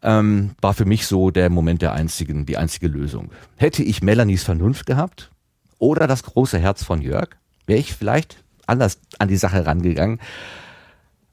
Ähm, 0.03 0.53
war 0.61 0.73
für 0.73 0.85
mich 0.85 1.07
so 1.07 1.31
der 1.31 1.51
Moment 1.51 1.83
der 1.83 1.93
einzigen, 1.93 2.47
die 2.47 2.57
einzige 2.57 2.87
Lösung. 2.89 3.31
Hätte 3.57 3.83
ich 3.83 4.03
Melanies 4.03 4.45
Vernunft 4.45 4.87
gehabt 4.87 5.31
oder 5.79 6.07
das 6.07 6.23
große 6.23 6.59
Herz 6.59 6.85
von 6.85 7.03
Jörg, 7.03 7.31
wäre 7.71 7.81
ich 7.81 7.95
vielleicht 7.95 8.43
anders 8.67 8.99
an 9.19 9.29
die 9.29 9.37
Sache 9.37 9.65
rangegangen. 9.65 10.19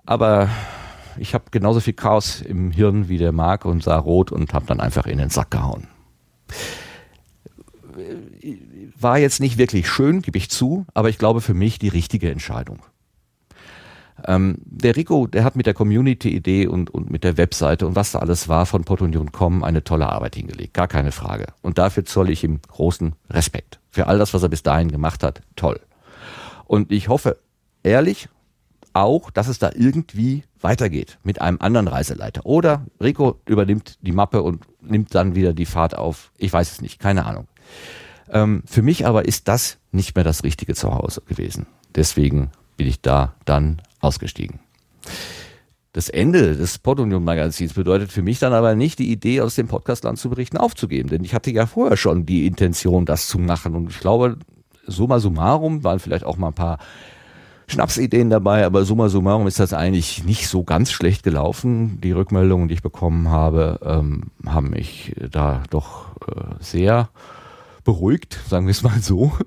Aber 0.06 0.50
ich 1.18 1.34
habe 1.34 1.46
genauso 1.52 1.80
viel 1.80 1.94
Chaos 1.94 2.42
im 2.42 2.72
Hirn 2.72 3.10
wie 3.10 3.18
der 3.18 3.32
Marc 3.32 3.66
und 3.66 3.84
sah 3.84 3.98
rot 3.98 4.32
und 4.32 4.54
habe 4.54 4.68
dann 4.68 4.80
einfach 4.80 5.08
in 5.08 5.18
den 5.18 5.30
Sack 5.30 5.52
gehauen. 5.52 5.88
War 9.00 9.18
jetzt 9.18 9.40
nicht 9.40 9.58
wirklich 9.58 9.90
schön, 9.90 10.22
gebe 10.22 10.38
ich 10.38 10.50
zu, 10.50 10.86
aber 10.94 11.10
ich 11.10 11.18
glaube 11.18 11.42
für 11.42 11.56
mich 11.56 11.80
die 11.80 11.90
richtige 11.90 12.32
Entscheidung. 12.32 12.80
Ähm, 14.26 14.58
der 14.64 14.96
Rico, 14.96 15.28
der 15.28 15.44
hat 15.44 15.56
mit 15.56 15.66
der 15.66 15.74
Community-Idee 15.74 16.68
und, 16.68 16.90
und 16.92 17.10
mit 17.10 17.24
der 17.24 17.38
Webseite 17.38 17.86
und 17.88 17.96
was 17.96 18.12
da 18.12 18.20
alles 18.20 18.48
war 18.48 18.66
von 18.66 18.84
Potunion.com 18.84 19.64
eine 19.64 19.84
tolle 19.84 20.10
Arbeit 20.10 20.36
hingelegt, 20.36 20.74
gar 20.74 20.88
keine 20.88 21.12
Frage. 21.12 21.48
Und 21.62 21.78
dafür 21.78 22.06
zolle 22.06 22.32
ich 22.32 22.44
ihm 22.44 22.60
großen 22.68 23.14
Respekt. 23.30 23.80
Für 23.90 24.08
all 24.08 24.18
das, 24.20 24.34
was 24.34 24.44
er 24.44 24.50
bis 24.50 24.64
dahin 24.64 24.92
gemacht 24.92 25.24
hat, 25.24 25.42
toll. 25.56 25.80
Und 26.68 26.92
ich 26.92 27.10
hoffe 27.10 27.38
ehrlich 27.84 28.30
auch, 28.94 29.32
dass 29.32 29.48
es 29.48 29.60
da 29.60 29.72
irgendwie 29.74 30.44
weitergeht 30.60 31.20
mit 31.24 31.42
einem 31.42 31.58
anderen 31.62 31.88
Reiseleiter. 31.88 32.46
Oder 32.46 32.86
Rico 33.02 33.40
übernimmt 33.46 33.98
die 34.02 34.12
Mappe 34.12 34.42
und 34.42 34.66
nimmt 34.82 35.14
dann 35.14 35.36
wieder 35.36 35.54
die 35.54 35.66
Fahrt 35.66 35.96
auf. 35.96 36.32
Ich 36.38 36.52
weiß 36.52 36.72
es 36.72 36.82
nicht, 36.82 37.00
keine 37.00 37.26
Ahnung. 37.26 37.48
Ähm, 38.30 38.64
für 38.66 38.82
mich 38.82 39.06
aber 39.06 39.26
ist 39.26 39.48
das 39.48 39.78
nicht 39.92 40.16
mehr 40.16 40.24
das 40.24 40.44
richtige 40.44 40.76
Zuhause 40.76 41.22
gewesen. 41.22 41.68
Deswegen 41.96 42.52
bin 42.76 42.88
ich 42.88 43.02
da 43.02 43.36
dann 43.46 43.82
ausgestiegen. 44.00 44.60
Das 45.94 46.10
Ende 46.10 46.56
des 46.56 46.78
Podunion 46.78 47.24
Magazins 47.24 47.74
bedeutet 47.74 48.12
für 48.12 48.22
mich 48.22 48.40
dann 48.40 48.54
aber 48.54 48.76
nicht, 48.76 49.00
die 49.00 49.12
Idee 49.12 49.42
aus 49.42 49.56
dem 49.56 49.68
Podcastland 49.68 50.20
zu 50.20 50.30
berichten 50.30 50.58
aufzugeben, 50.58 51.10
denn 51.10 51.24
ich 51.24 51.34
hatte 51.34 51.50
ja 51.50 51.66
vorher 51.66 51.98
schon 51.98 52.26
die 52.26 52.46
Intention, 52.46 53.06
das 53.06 53.28
zu 53.28 53.40
machen 53.40 53.74
und 53.74 53.90
ich 53.90 54.00
glaube, 54.00 54.38
summa 54.88 55.20
summarum 55.20 55.84
waren 55.84 56.00
vielleicht 56.00 56.24
auch 56.26 56.38
mal 56.38 56.48
ein 56.48 56.54
paar 56.54 56.80
Schnapsideen 57.68 58.30
dabei, 58.30 58.66
aber 58.66 58.86
summa 58.86 59.10
summarum 59.10 59.46
ist 59.46 59.60
das 59.60 59.74
eigentlich 59.74 60.24
nicht 60.24 60.48
so 60.48 60.64
ganz 60.64 60.92
schlecht 60.92 61.24
gelaufen. 61.24 62.00
Die 62.02 62.14
Rückmeldungen, 62.14 62.70
die 62.70 62.76
ich 62.76 62.82
bekommen 62.82 63.30
habe, 63.30 63.80
ähm, 63.84 64.32
haben 64.46 64.70
mich 64.70 65.14
da 65.32 65.64
doch 65.70 66.16
äh, 66.28 66.56
sehr 66.60 67.10
beruhigt, 67.84 68.40
sagen 68.48 68.68
wir 68.68 68.72
es 68.72 68.84
mal 68.84 69.00
so. 69.02 69.32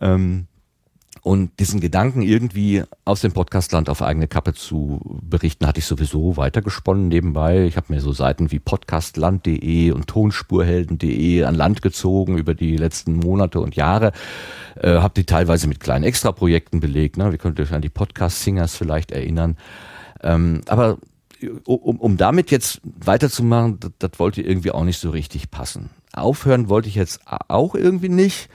Ähm, 0.00 0.48
und 1.24 1.58
diesen 1.58 1.80
Gedanken 1.80 2.20
irgendwie 2.20 2.82
aus 3.06 3.22
dem 3.22 3.32
Podcastland 3.32 3.88
auf 3.88 4.02
eigene 4.02 4.28
Kappe 4.28 4.52
zu 4.52 5.00
berichten, 5.22 5.66
hatte 5.66 5.78
ich 5.78 5.86
sowieso 5.86 6.36
weitergesponnen 6.36 7.08
nebenbei. 7.08 7.64
Ich 7.64 7.78
habe 7.78 7.94
mir 7.94 8.02
so 8.02 8.12
Seiten 8.12 8.52
wie 8.52 8.58
podcastland.de 8.58 9.92
und 9.92 10.06
tonspurhelden.de 10.06 11.44
an 11.44 11.54
Land 11.54 11.80
gezogen 11.80 12.36
über 12.36 12.52
die 12.52 12.76
letzten 12.76 13.16
Monate 13.16 13.60
und 13.60 13.74
Jahre. 13.74 14.12
Äh, 14.76 14.96
habe 14.96 15.14
die 15.16 15.24
teilweise 15.24 15.66
mit 15.66 15.80
kleinen 15.80 16.04
Extraprojekten 16.04 16.80
belegt. 16.80 17.16
Ne? 17.16 17.30
Wir 17.30 17.38
könnt 17.38 17.58
euch 17.58 17.72
an 17.72 17.80
die 17.80 17.88
Podcast-Singers 17.88 18.76
vielleicht 18.76 19.10
erinnern. 19.10 19.56
Ähm, 20.22 20.60
aber 20.66 20.98
um, 21.64 22.00
um 22.00 22.16
damit 22.18 22.50
jetzt 22.50 22.82
weiterzumachen, 22.84 23.80
das, 23.80 23.92
das 23.98 24.18
wollte 24.18 24.42
irgendwie 24.42 24.72
auch 24.72 24.84
nicht 24.84 24.98
so 24.98 25.08
richtig 25.08 25.50
passen. 25.50 25.88
Aufhören 26.12 26.68
wollte 26.68 26.88
ich 26.88 26.96
jetzt 26.96 27.20
auch 27.48 27.74
irgendwie 27.74 28.10
nicht. 28.10 28.50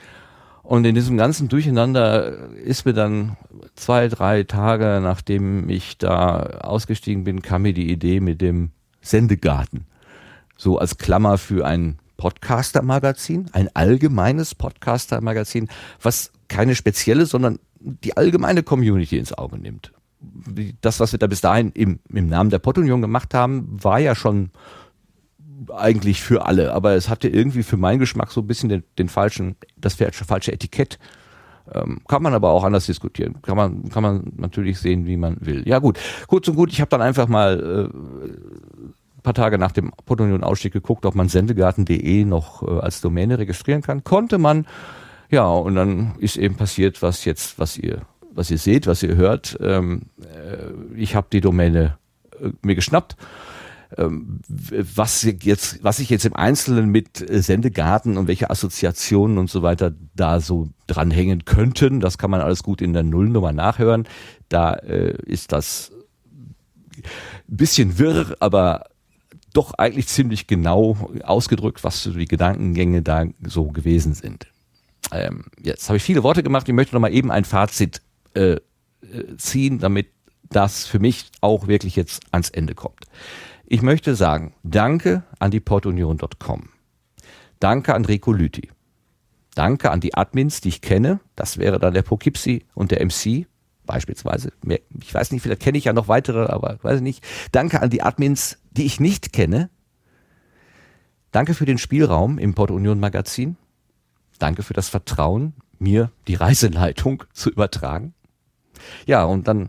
Und 0.70 0.84
in 0.84 0.94
diesem 0.94 1.16
ganzen 1.16 1.48
Durcheinander 1.48 2.48
ist 2.54 2.86
mir 2.86 2.92
dann 2.92 3.36
zwei, 3.74 4.06
drei 4.06 4.44
Tage, 4.44 5.00
nachdem 5.02 5.68
ich 5.68 5.98
da 5.98 6.60
ausgestiegen 6.60 7.24
bin, 7.24 7.42
kam 7.42 7.62
mir 7.62 7.72
die 7.72 7.90
Idee 7.90 8.20
mit 8.20 8.40
dem 8.40 8.70
Sendegarten. 9.00 9.86
So 10.56 10.78
als 10.78 10.96
Klammer 10.96 11.38
für 11.38 11.66
ein 11.66 11.98
Podcaster-Magazin, 12.18 13.46
ein 13.52 13.68
allgemeines 13.74 14.54
Podcaster-Magazin, 14.54 15.68
was 16.00 16.30
keine 16.46 16.76
spezielle, 16.76 17.26
sondern 17.26 17.58
die 17.80 18.16
allgemeine 18.16 18.62
Community 18.62 19.18
ins 19.18 19.32
Auge 19.32 19.58
nimmt. 19.58 19.90
Das, 20.82 21.00
was 21.00 21.10
wir 21.10 21.18
da 21.18 21.26
bis 21.26 21.40
dahin 21.40 21.72
im, 21.72 21.98
im 22.12 22.28
Namen 22.28 22.50
der 22.50 22.60
Pottunion 22.60 23.00
gemacht 23.00 23.34
haben, 23.34 23.76
war 23.82 23.98
ja 23.98 24.14
schon 24.14 24.50
eigentlich 25.74 26.22
für 26.22 26.46
alle, 26.46 26.72
aber 26.72 26.94
es 26.94 27.08
hatte 27.08 27.28
irgendwie 27.28 27.62
für 27.62 27.76
meinen 27.76 27.98
Geschmack 27.98 28.30
so 28.30 28.40
ein 28.40 28.46
bisschen 28.46 28.68
den, 28.68 28.84
den 28.98 29.08
falschen, 29.08 29.56
das 29.76 29.94
falsche 29.94 30.52
Etikett. 30.52 30.98
Ähm, 31.72 32.00
kann 32.08 32.22
man 32.22 32.34
aber 32.34 32.50
auch 32.50 32.64
anders 32.64 32.86
diskutieren. 32.86 33.36
Kann 33.42 33.56
man, 33.56 33.88
kann 33.90 34.02
man 34.02 34.32
natürlich 34.36 34.78
sehen, 34.78 35.06
wie 35.06 35.16
man 35.16 35.36
will. 35.40 35.62
Ja 35.68 35.78
gut, 35.78 35.98
kurz 36.26 36.48
und 36.48 36.56
gut, 36.56 36.72
ich 36.72 36.80
habe 36.80 36.88
dann 36.88 37.02
einfach 37.02 37.28
mal 37.28 37.90
äh, 37.90 38.90
paar 39.22 39.34
Tage 39.34 39.58
nach 39.58 39.72
dem 39.72 39.92
Potunion-Ausstieg 40.06 40.72
geguckt, 40.72 41.06
ob 41.06 41.14
man 41.14 41.28
sendegarten.de 41.28 42.24
noch 42.24 42.62
äh, 42.62 42.80
als 42.80 43.00
Domäne 43.00 43.38
registrieren 43.38 43.82
kann. 43.82 44.04
Konnte 44.04 44.38
man. 44.38 44.66
Ja, 45.30 45.46
und 45.46 45.76
dann 45.76 46.14
ist 46.18 46.36
eben 46.36 46.56
passiert, 46.56 47.02
was 47.02 47.24
jetzt, 47.24 47.58
was 47.58 47.78
ihr, 47.78 48.02
was 48.32 48.50
ihr 48.50 48.58
seht, 48.58 48.86
was 48.86 49.02
ihr 49.02 49.16
hört. 49.16 49.58
Ähm, 49.60 50.02
äh, 50.20 50.96
ich 50.96 51.14
habe 51.14 51.28
die 51.30 51.40
Domäne 51.40 51.98
äh, 52.40 52.50
mir 52.62 52.74
geschnappt 52.74 53.16
was 53.96 55.22
jetzt, 55.42 55.82
was 55.82 55.98
ich 55.98 56.10
jetzt 56.10 56.24
im 56.24 56.36
Einzelnen 56.36 56.90
mit 56.90 57.28
äh, 57.28 57.42
Sendegarten 57.42 58.16
und 58.16 58.28
welche 58.28 58.50
Assoziationen 58.50 59.38
und 59.38 59.50
so 59.50 59.62
weiter 59.62 59.92
da 60.14 60.40
so 60.40 60.68
dranhängen 60.86 61.44
könnten, 61.44 62.00
das 62.00 62.16
kann 62.16 62.30
man 62.30 62.40
alles 62.40 62.62
gut 62.62 62.82
in 62.82 62.92
der 62.92 63.02
Nullnummer 63.02 63.52
nachhören. 63.52 64.06
Da 64.48 64.74
äh, 64.74 65.16
ist 65.26 65.52
das 65.52 65.90
ein 66.96 67.56
bisschen 67.56 67.98
wirr, 67.98 68.36
aber 68.38 68.84
doch 69.52 69.74
eigentlich 69.74 70.06
ziemlich 70.06 70.46
genau 70.46 71.10
ausgedrückt, 71.24 71.82
was 71.82 72.02
so 72.02 72.12
die 72.12 72.26
Gedankengänge 72.26 73.02
da 73.02 73.24
so 73.42 73.66
gewesen 73.66 74.14
sind. 74.14 74.46
Ähm, 75.10 75.46
jetzt 75.60 75.88
habe 75.88 75.96
ich 75.96 76.02
viele 76.02 76.22
Worte 76.22 76.44
gemacht. 76.44 76.68
Ich 76.68 76.74
möchte 76.74 76.94
noch 76.94 77.00
mal 77.00 77.12
eben 77.12 77.32
ein 77.32 77.44
Fazit 77.44 78.00
äh, 78.34 78.52
äh 78.52 78.60
ziehen, 79.38 79.80
damit 79.80 80.06
das 80.50 80.86
für 80.86 80.98
mich 80.98 81.30
auch 81.40 81.66
wirklich 81.66 81.96
jetzt 81.96 82.22
ans 82.30 82.50
Ende 82.50 82.74
kommt. 82.74 83.06
Ich 83.72 83.82
möchte 83.82 84.16
sagen, 84.16 84.52
danke 84.64 85.22
an 85.38 85.52
die 85.52 85.60
portunion.com. 85.60 86.70
Danke 87.60 87.94
an 87.94 88.04
Rico 88.04 88.32
Lüthi. 88.32 88.68
Danke 89.54 89.92
an 89.92 90.00
die 90.00 90.12
Admins, 90.16 90.60
die 90.60 90.70
ich 90.70 90.82
kenne. 90.82 91.20
Das 91.36 91.56
wäre 91.56 91.78
dann 91.78 91.94
der 91.94 92.02
Poughkeepsie 92.02 92.64
und 92.74 92.90
der 92.90 93.06
MC 93.06 93.46
beispielsweise. 93.86 94.52
Ich 95.00 95.14
weiß 95.14 95.30
nicht, 95.30 95.42
vielleicht 95.42 95.62
kenne 95.62 95.78
ich 95.78 95.84
ja 95.84 95.92
noch 95.92 96.08
weitere, 96.08 96.46
aber 96.46 96.80
weiß 96.82 96.96
ich 96.96 97.02
nicht. 97.02 97.24
Danke 97.52 97.80
an 97.80 97.90
die 97.90 98.02
Admins, 98.02 98.58
die 98.72 98.86
ich 98.86 98.98
nicht 98.98 99.32
kenne. 99.32 99.70
Danke 101.30 101.54
für 101.54 101.64
den 101.64 101.78
Spielraum 101.78 102.38
im 102.38 102.54
Port 102.54 102.72
Union 102.72 102.98
Magazin. 102.98 103.56
Danke 104.40 104.64
für 104.64 104.74
das 104.74 104.88
Vertrauen, 104.88 105.54
mir 105.78 106.10
die 106.26 106.34
Reiseleitung 106.34 107.22
zu 107.32 107.50
übertragen. 107.50 108.14
Ja, 109.06 109.22
und 109.22 109.46
dann 109.46 109.68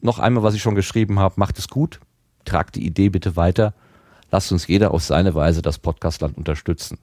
noch 0.00 0.18
einmal, 0.18 0.42
was 0.42 0.54
ich 0.54 0.62
schon 0.62 0.74
geschrieben 0.74 1.20
habe, 1.20 1.36
macht 1.38 1.60
es 1.60 1.68
gut 1.68 2.00
tragt 2.46 2.76
die 2.76 2.86
Idee 2.86 3.10
bitte 3.10 3.36
weiter. 3.36 3.74
Lasst 4.30 4.50
uns 4.52 4.66
jeder 4.66 4.92
auf 4.92 5.04
seine 5.04 5.34
Weise 5.34 5.62
das 5.62 5.78
Podcastland 5.78 6.38
unterstützen. 6.38 6.98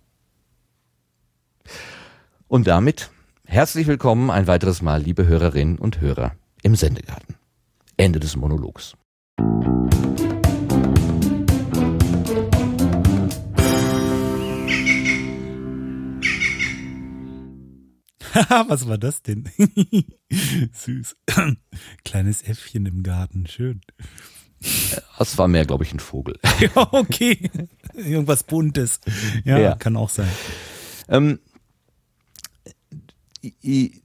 Und 2.47 2.67
damit 2.67 3.11
herzlich 3.45 3.87
willkommen 3.87 4.29
ein 4.31 4.47
weiteres 4.47 4.81
Mal, 4.81 5.01
liebe 5.01 5.27
Hörerinnen 5.27 5.77
und 5.77 6.01
Hörer 6.01 6.35
im 6.63 6.75
Sendegarten. 6.75 7.35
Ende 7.97 8.19
des 8.19 8.35
Monologs. 8.35 8.95
Was 18.67 18.87
war 18.87 18.97
das 18.97 19.21
denn? 19.21 19.49
Süß. 20.73 21.15
Kleines 22.03 22.41
Äffchen 22.41 22.85
im 22.85 23.03
Garten, 23.03 23.45
schön. 23.47 23.81
Das 25.17 25.37
war 25.37 25.47
mehr, 25.47 25.65
glaube 25.65 25.83
ich, 25.83 25.93
ein 25.93 25.99
Vogel. 25.99 26.39
Ja, 26.59 26.87
okay. 26.91 27.49
Irgendwas 27.95 28.43
Buntes. 28.43 28.99
Ja, 29.43 29.57
ja. 29.57 29.75
kann 29.75 29.97
auch 29.97 30.09
sein. 30.09 30.29
Ähm, 31.09 31.39
ich, 33.41 34.01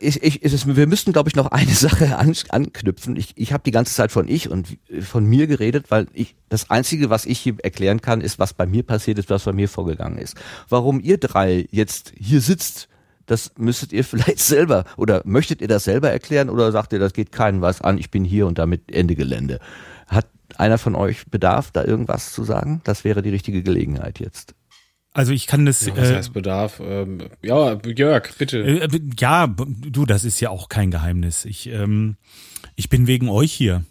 ich, 0.00 0.22
ich, 0.22 0.42
ist, 0.42 0.76
wir 0.76 0.86
müssten, 0.86 1.12
glaube 1.12 1.28
ich, 1.28 1.36
noch 1.36 1.46
eine 1.46 1.70
Sache 1.74 2.16
an, 2.16 2.34
anknüpfen. 2.50 3.16
Ich, 3.16 3.32
ich 3.36 3.52
habe 3.52 3.62
die 3.64 3.70
ganze 3.70 3.94
Zeit 3.94 4.12
von 4.12 4.28
ich 4.28 4.50
und 4.50 4.78
von 5.00 5.24
mir 5.24 5.46
geredet, 5.46 5.90
weil 5.90 6.06
ich 6.12 6.36
das 6.48 6.70
Einzige, 6.70 7.10
was 7.10 7.24
ich 7.24 7.38
hier 7.38 7.56
erklären 7.62 8.00
kann, 8.00 8.20
ist, 8.20 8.38
was 8.38 8.54
bei 8.54 8.66
mir 8.66 8.82
passiert 8.82 9.18
ist, 9.18 9.30
was 9.30 9.44
bei 9.44 9.52
mir 9.52 9.68
vorgegangen 9.68 10.18
ist. 10.18 10.36
Warum 10.68 11.00
ihr 11.00 11.18
drei 11.18 11.66
jetzt 11.70 12.12
hier 12.16 12.40
sitzt 12.40 12.88
das 13.32 13.52
müsstet 13.56 13.92
ihr 13.92 14.04
vielleicht 14.04 14.38
selber 14.38 14.84
oder 14.96 15.22
möchtet 15.24 15.60
ihr 15.60 15.68
das 15.68 15.84
selber 15.84 16.10
erklären 16.10 16.50
oder 16.50 16.70
sagt 16.70 16.92
ihr, 16.92 16.98
das 16.98 17.12
geht 17.12 17.32
keinen 17.32 17.60
was 17.60 17.80
an, 17.80 17.98
ich 17.98 18.10
bin 18.10 18.24
hier 18.24 18.46
und 18.46 18.58
damit 18.58 18.92
Ende 18.92 19.16
Gelände. 19.16 19.58
Hat 20.06 20.28
einer 20.56 20.78
von 20.78 20.94
euch 20.94 21.26
Bedarf, 21.26 21.70
da 21.70 21.84
irgendwas 21.84 22.32
zu 22.32 22.44
sagen? 22.44 22.82
Das 22.84 23.04
wäre 23.04 23.22
die 23.22 23.30
richtige 23.30 23.62
Gelegenheit 23.62 24.20
jetzt. 24.20 24.54
Also 25.14 25.32
ich 25.32 25.46
kann 25.46 25.66
das. 25.66 25.84
Ja, 25.84 25.96
was 25.96 26.10
äh, 26.10 26.14
heißt 26.16 26.32
Bedarf? 26.32 26.80
Ähm, 26.82 27.28
ja, 27.42 27.78
Jörg, 27.84 28.34
bitte. 28.38 28.62
Äh, 28.62 28.88
ja, 29.18 29.46
du, 29.46 30.06
das 30.06 30.24
ist 30.24 30.40
ja 30.40 30.50
auch 30.50 30.68
kein 30.68 30.90
Geheimnis. 30.90 31.44
Ich, 31.44 31.68
ähm, 31.68 32.16
ich 32.76 32.88
bin 32.88 33.06
wegen 33.06 33.28
euch 33.28 33.52
hier 33.52 33.84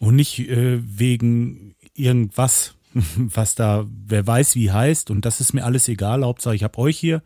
und 0.00 0.16
nicht 0.16 0.38
äh, 0.38 0.78
wegen 0.82 1.74
irgendwas, 1.94 2.74
was 3.16 3.54
da, 3.54 3.86
wer 3.88 4.26
weiß 4.26 4.54
wie 4.54 4.70
heißt. 4.70 5.10
Und 5.10 5.24
das 5.24 5.40
ist 5.40 5.54
mir 5.54 5.64
alles 5.64 5.88
egal. 5.88 6.24
Hauptsache, 6.24 6.54
ich 6.54 6.64
habe 6.64 6.78
euch 6.78 6.98
hier 6.98 7.22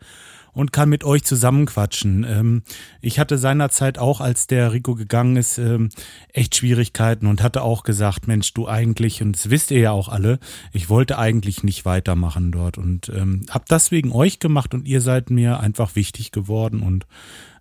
und 0.53 0.71
kann 0.71 0.89
mit 0.89 1.03
euch 1.03 1.23
zusammenquatschen. 1.23 2.25
Ähm, 2.27 2.63
ich 3.01 3.19
hatte 3.19 3.37
seinerzeit 3.37 3.97
auch, 3.97 4.21
als 4.21 4.47
der 4.47 4.73
Rico 4.73 4.95
gegangen 4.95 5.37
ist, 5.37 5.57
ähm, 5.57 5.89
echt 6.33 6.55
Schwierigkeiten 6.55 7.27
und 7.27 7.41
hatte 7.41 7.61
auch 7.61 7.83
gesagt, 7.83 8.27
Mensch, 8.27 8.53
du 8.53 8.67
eigentlich, 8.67 9.21
und 9.21 9.35
das 9.35 9.49
wisst 9.49 9.71
ihr 9.71 9.79
ja 9.79 9.91
auch 9.91 10.09
alle, 10.09 10.39
ich 10.73 10.89
wollte 10.89 11.17
eigentlich 11.17 11.63
nicht 11.63 11.85
weitermachen 11.85 12.51
dort 12.51 12.77
und 12.77 13.09
ähm, 13.09 13.45
habe 13.49 13.65
das 13.67 13.91
wegen 13.91 14.11
euch 14.11 14.39
gemacht 14.39 14.73
und 14.73 14.87
ihr 14.87 15.01
seid 15.01 15.29
mir 15.29 15.59
einfach 15.59 15.95
wichtig 15.95 16.31
geworden 16.31 16.81
und 16.81 17.05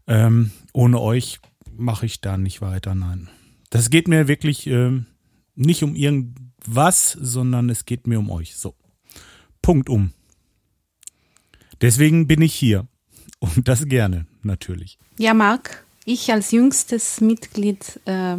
ähm, 0.06 0.50
ohne 0.72 1.00
euch 1.00 1.40
mache 1.76 2.06
ich 2.06 2.20
da 2.20 2.36
nicht 2.36 2.60
weiter, 2.60 2.94
nein. 2.94 3.28
Das 3.70 3.90
geht 3.90 4.08
mir 4.08 4.26
wirklich 4.26 4.66
ähm, 4.66 5.06
nicht 5.54 5.82
um 5.82 5.94
irgendwas, 5.94 7.12
sondern 7.12 7.70
es 7.70 7.84
geht 7.84 8.06
mir 8.06 8.18
um 8.18 8.30
euch. 8.30 8.56
So. 8.56 8.74
Punkt 9.62 9.88
um. 9.88 10.12
Deswegen 11.80 12.26
bin 12.26 12.42
ich 12.42 12.54
hier. 12.54 12.86
Und 13.38 13.68
das 13.68 13.86
gerne, 13.86 14.26
natürlich. 14.42 14.98
Ja, 15.18 15.34
Marc, 15.34 15.84
ich 16.04 16.30
als 16.32 16.50
jüngstes 16.50 17.20
Mitglied 17.20 18.00
äh, 18.04 18.36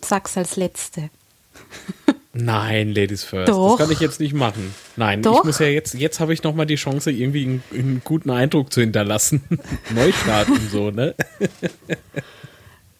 sag's 0.00 0.36
als 0.36 0.56
Letzte. 0.56 1.10
Nein, 2.32 2.94
Ladies 2.94 3.24
First. 3.24 3.48
Doch. 3.48 3.76
Das 3.76 3.86
kann 3.86 3.92
ich 3.92 4.00
jetzt 4.00 4.20
nicht 4.20 4.34
machen. 4.34 4.72
Nein, 4.96 5.22
Doch. 5.22 5.38
ich 5.38 5.44
muss 5.44 5.58
ja 5.58 5.66
jetzt, 5.66 5.94
jetzt 5.94 6.20
habe 6.20 6.32
ich 6.32 6.42
nochmal 6.42 6.66
die 6.66 6.76
Chance, 6.76 7.10
irgendwie 7.10 7.44
einen, 7.44 7.62
einen, 7.72 8.02
guten 8.04 8.30
Eindruck 8.30 8.72
zu 8.72 8.80
hinterlassen. 8.80 9.42
Neustart 9.94 10.48
und 10.48 10.70
so, 10.70 10.90
ne? 10.90 11.14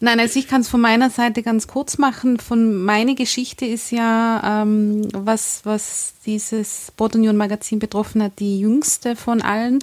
Nein, 0.00 0.20
also 0.20 0.38
ich 0.38 0.46
kann 0.46 0.60
es 0.60 0.68
von 0.68 0.80
meiner 0.80 1.10
Seite 1.10 1.42
ganz 1.42 1.66
kurz 1.66 1.98
machen. 1.98 2.38
Von 2.38 2.84
meine 2.84 3.16
Geschichte 3.16 3.66
ist 3.66 3.90
ja, 3.90 4.62
ähm, 4.62 5.08
was, 5.12 5.62
was 5.64 6.14
dieses 6.24 6.92
Botanion 6.96 7.36
Magazin 7.36 7.80
betroffen 7.80 8.22
hat, 8.22 8.38
die 8.38 8.60
jüngste 8.60 9.16
von 9.16 9.42
allen. 9.42 9.80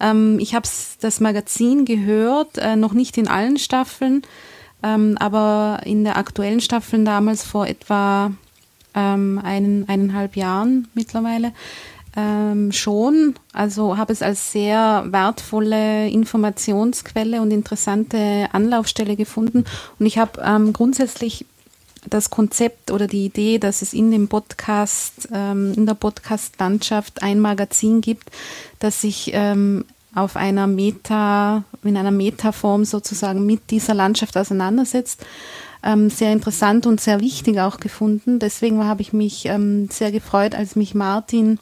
Ähm, 0.00 0.38
ich 0.38 0.54
habe 0.54 0.68
das 1.00 1.20
Magazin 1.20 1.86
gehört, 1.86 2.58
äh, 2.58 2.76
noch 2.76 2.92
nicht 2.92 3.16
in 3.16 3.26
allen 3.26 3.56
Staffeln, 3.56 4.22
ähm, 4.82 5.16
aber 5.18 5.80
in 5.84 6.04
der 6.04 6.18
aktuellen 6.18 6.60
Staffel 6.60 7.02
damals 7.02 7.42
vor 7.42 7.66
etwa 7.66 8.32
ähm, 8.94 9.40
einen, 9.42 9.88
eineinhalb 9.88 10.36
Jahren 10.36 10.88
mittlerweile 10.94 11.52
ähm, 12.16 12.72
schon. 12.72 13.34
Also 13.52 13.96
habe 13.96 14.12
es 14.12 14.22
als 14.22 14.52
sehr 14.52 15.04
wertvolle 15.08 16.08
Informationsquelle 16.08 17.40
und 17.40 17.50
interessante 17.50 18.48
Anlaufstelle 18.52 19.16
gefunden. 19.16 19.64
Und 19.98 20.06
ich 20.06 20.18
habe 20.18 20.42
ähm, 20.44 20.72
grundsätzlich 20.72 21.46
das 22.08 22.30
Konzept 22.30 22.90
oder 22.90 23.06
die 23.06 23.24
Idee, 23.24 23.58
dass 23.58 23.82
es 23.82 23.92
in 23.92 24.10
dem 24.10 24.28
Podcast, 24.28 25.28
ähm, 25.32 25.72
in 25.74 25.86
der 25.86 25.94
Podcast-Landschaft 25.94 27.22
ein 27.22 27.40
Magazin 27.40 28.00
gibt, 28.00 28.30
das 28.78 29.00
sich 29.00 29.30
ähm, 29.32 29.84
auf 30.14 30.36
einer 30.36 30.66
Meta, 30.66 31.64
in 31.82 31.96
einer 31.96 32.10
Metaform 32.10 32.84
sozusagen 32.84 33.44
mit 33.46 33.70
dieser 33.70 33.94
Landschaft 33.94 34.36
auseinandersetzt. 34.36 35.24
Ähm, 35.82 36.08
sehr 36.08 36.32
interessant 36.32 36.86
und 36.86 37.00
sehr 37.00 37.20
wichtig 37.20 37.60
auch 37.60 37.78
gefunden. 37.78 38.38
Deswegen 38.38 38.84
habe 38.84 39.02
ich 39.02 39.12
mich 39.12 39.46
ähm, 39.46 39.88
sehr 39.90 40.12
gefreut, 40.12 40.54
als 40.54 40.76
mich 40.76 40.94
Martin 40.94 41.58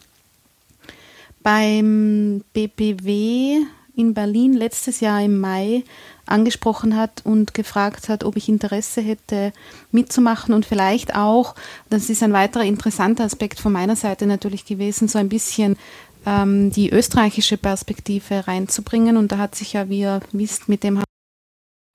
beim 1.43 2.43
BPW 2.53 3.59
in 3.95 4.15
Berlin 4.15 4.55
letztes 4.55 5.01
Jahr 5.01 5.23
im 5.23 5.39
Mai 5.39 5.85
angesprochen 6.27 6.97
hat 6.97 7.23
und 7.25 7.53
gefragt 7.53 8.09
hat, 8.09 8.25
ob 8.25 8.37
ich 8.37 8.49
Interesse 8.49 9.01
hätte 9.03 9.53
mitzumachen 9.91 10.55
und 10.55 10.65
vielleicht 10.65 11.15
auch, 11.15 11.55
das 11.91 12.09
ist 12.09 12.23
ein 12.23 12.33
weiterer 12.33 12.65
interessanter 12.65 13.25
Aspekt 13.25 13.61
von 13.61 13.73
meiner 13.73 13.97
Seite 13.97 14.27
natürlich 14.27 14.65
gewesen, 14.65 15.09
so 15.09 15.19
ein 15.19 15.29
bisschen 15.29 15.77
ähm, 16.25 16.71
die 16.71 16.91
österreichische 16.91 17.57
Perspektive 17.57 18.47
reinzubringen. 18.47 19.17
Und 19.17 19.33
da 19.33 19.39
hat 19.39 19.55
sich 19.55 19.75
ja, 19.75 19.89
wie 19.89 20.01
ihr 20.01 20.21
wisst, 20.33 20.69
mit 20.69 20.85
dem 20.85 21.03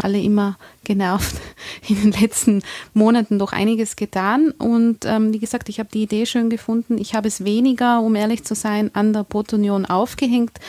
alle 0.01 0.21
immer 0.21 0.57
genervt 0.83 1.35
in 1.87 1.95
den 1.95 2.11
letzten 2.11 2.61
Monaten 2.93 3.39
doch 3.39 3.51
einiges 3.51 3.95
getan. 3.95 4.51
Und 4.51 5.05
ähm, 5.05 5.33
wie 5.33 5.39
gesagt, 5.39 5.69
ich 5.69 5.79
habe 5.79 5.89
die 5.91 6.03
Idee 6.03 6.25
schön 6.25 6.49
gefunden. 6.49 6.97
Ich 6.97 7.15
habe 7.15 7.27
es 7.27 7.43
weniger, 7.43 8.01
um 8.01 8.15
ehrlich 8.15 8.43
zu 8.43 8.55
sein, 8.55 8.91
an 8.93 9.13
der 9.13 9.23
Protonion 9.23 9.85
aufgehängt, 9.85 10.59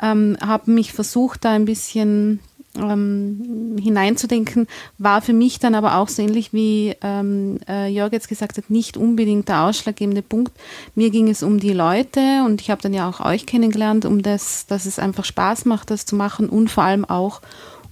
ähm, 0.00 0.36
habe 0.40 0.70
mich 0.70 0.92
versucht, 0.92 1.44
da 1.44 1.50
ein 1.50 1.66
bisschen 1.66 2.40
ähm, 2.76 3.76
hineinzudenken, 3.80 4.66
war 4.98 5.20
für 5.20 5.32
mich 5.32 5.58
dann 5.58 5.74
aber 5.74 5.96
auch 5.96 6.08
so 6.08 6.22
ähnlich 6.22 6.52
wie 6.52 6.94
ähm, 7.02 7.58
äh, 7.68 7.88
Jörg 7.88 8.12
jetzt 8.12 8.28
gesagt 8.28 8.56
hat, 8.56 8.70
nicht 8.70 8.96
unbedingt 8.96 9.48
der 9.48 9.64
ausschlaggebende 9.64 10.22
Punkt. 10.22 10.52
Mir 10.94 11.10
ging 11.10 11.28
es 11.28 11.42
um 11.42 11.58
die 11.60 11.72
Leute 11.72 12.42
und 12.46 12.60
ich 12.60 12.70
habe 12.70 12.80
dann 12.80 12.94
ja 12.94 13.08
auch 13.08 13.20
euch 13.20 13.46
kennengelernt, 13.46 14.04
um 14.04 14.22
das, 14.22 14.66
dass 14.66 14.86
es 14.86 14.98
einfach 14.98 15.24
Spaß 15.24 15.64
macht, 15.64 15.90
das 15.90 16.06
zu 16.06 16.16
machen 16.16 16.48
und 16.48 16.70
vor 16.70 16.84
allem 16.84 17.04
auch 17.04 17.40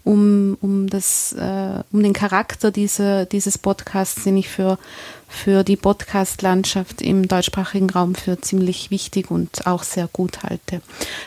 um, 0.06 0.56
um, 0.60 0.88
das, 0.88 1.32
äh, 1.32 1.82
um 1.90 2.02
den 2.02 2.12
Charakter 2.12 2.70
dieser, 2.70 3.26
dieses 3.26 3.58
Podcasts, 3.58 4.22
den 4.22 4.36
ich 4.36 4.48
für, 4.48 4.78
für 5.28 5.64
die 5.64 5.76
Podcast-Landschaft 5.76 7.02
im 7.02 7.26
deutschsprachigen 7.26 7.90
Raum 7.90 8.14
für 8.14 8.40
ziemlich 8.40 8.92
wichtig 8.92 9.32
und 9.32 9.66
auch 9.66 9.82
sehr 9.82 10.08
gut 10.12 10.44
halte. 10.44 10.80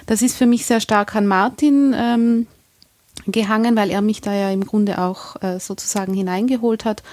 Das 0.05 0.21
ist 0.21 0.37
für 0.37 0.45
mich 0.45 0.65
sehr 0.65 0.79
stark 0.79 1.13
an 1.13 1.27
Martin 1.27 1.93
ähm, 1.93 2.47
gehangen, 3.27 3.75
weil 3.75 3.91
er 3.91 4.01
mich 4.01 4.21
da 4.21 4.33
ja 4.33 4.49
im 4.49 4.65
Grunde 4.65 4.97
auch 4.99 5.35
äh, 5.43 5.59
sozusagen 5.59 6.13
hineingeholt 6.13 6.85
hat. 6.85 7.03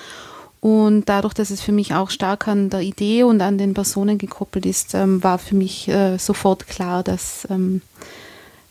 Und 0.61 1.09
dadurch, 1.09 1.35
dass 1.35 1.51
es 1.51 1.61
für 1.61 1.73
mich 1.73 1.95
auch 1.95 2.11
stark 2.11 2.47
an 2.47 2.71
der 2.71 2.81
Idee 2.81 3.25
und 3.25 3.41
an 3.41 3.59
den 3.59 3.75
Personen 3.75 4.19
gekoppelt 4.19 4.67
ist, 4.67 4.95
ähm, 4.95 5.23
war 5.25 5.39
für 5.39 5.57
mich 5.57 5.89
äh, 5.89 6.17
sofort 6.19 6.69
klar, 6.69 7.03
dass 7.03 7.47
ähm, 7.51 7.83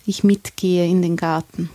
ich 0.05 0.23
mitgehe 0.23 0.87
in 0.87 1.01
den 1.01 1.17
Garten. 1.17 1.69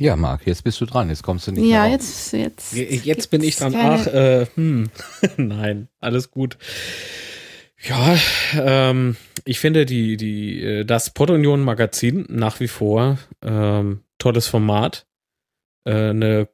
Ja, 0.00 0.14
Marc, 0.14 0.46
jetzt 0.46 0.62
bist 0.62 0.80
du 0.80 0.86
dran. 0.86 1.08
Jetzt 1.08 1.24
kommst 1.24 1.48
du 1.48 1.52
nicht 1.52 1.62
ja, 1.62 1.82
mehr. 1.82 1.86
Ja, 1.86 1.92
jetzt, 1.92 2.32
jetzt. 2.32 2.72
Jetzt 2.74 3.30
bin 3.30 3.42
ich 3.42 3.56
dran. 3.56 3.74
Ach, 3.76 4.06
äh, 4.06 4.46
hm. 4.54 4.90
Nein, 5.36 5.88
alles 6.00 6.30
gut. 6.30 6.56
Ja, 7.80 8.16
ähm, 8.54 9.16
ich 9.44 9.60
finde 9.60 9.86
die, 9.86 10.16
die, 10.16 10.62
äh, 10.62 10.84
das 10.84 11.10
Portunion 11.10 11.62
Magazin 11.62 12.26
nach 12.28 12.60
wie 12.60 12.68
vor 12.68 13.18
ähm, 13.42 14.02
tolles 14.18 14.46
Format, 14.46 15.06
äh, 15.84 16.10
eine 16.10 16.48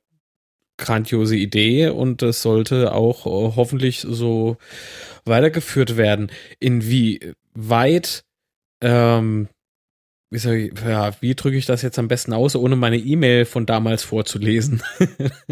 grandiose 0.76 1.36
Idee 1.36 1.88
und 1.88 2.22
es 2.22 2.42
sollte 2.42 2.92
auch 2.92 3.26
äh, 3.26 3.56
hoffentlich 3.56 4.00
so 4.00 4.56
weitergeführt 5.24 5.96
werden. 5.96 6.30
Inwieweit 6.60 8.24
ähm, 8.80 9.48
ja, 10.34 11.12
wie 11.20 11.34
drücke 11.34 11.56
ich 11.56 11.66
das 11.66 11.82
jetzt 11.82 11.98
am 11.98 12.08
besten 12.08 12.32
aus, 12.32 12.56
ohne 12.56 12.76
meine 12.76 12.98
E-Mail 12.98 13.44
von 13.44 13.66
damals 13.66 14.02
vorzulesen? 14.02 14.82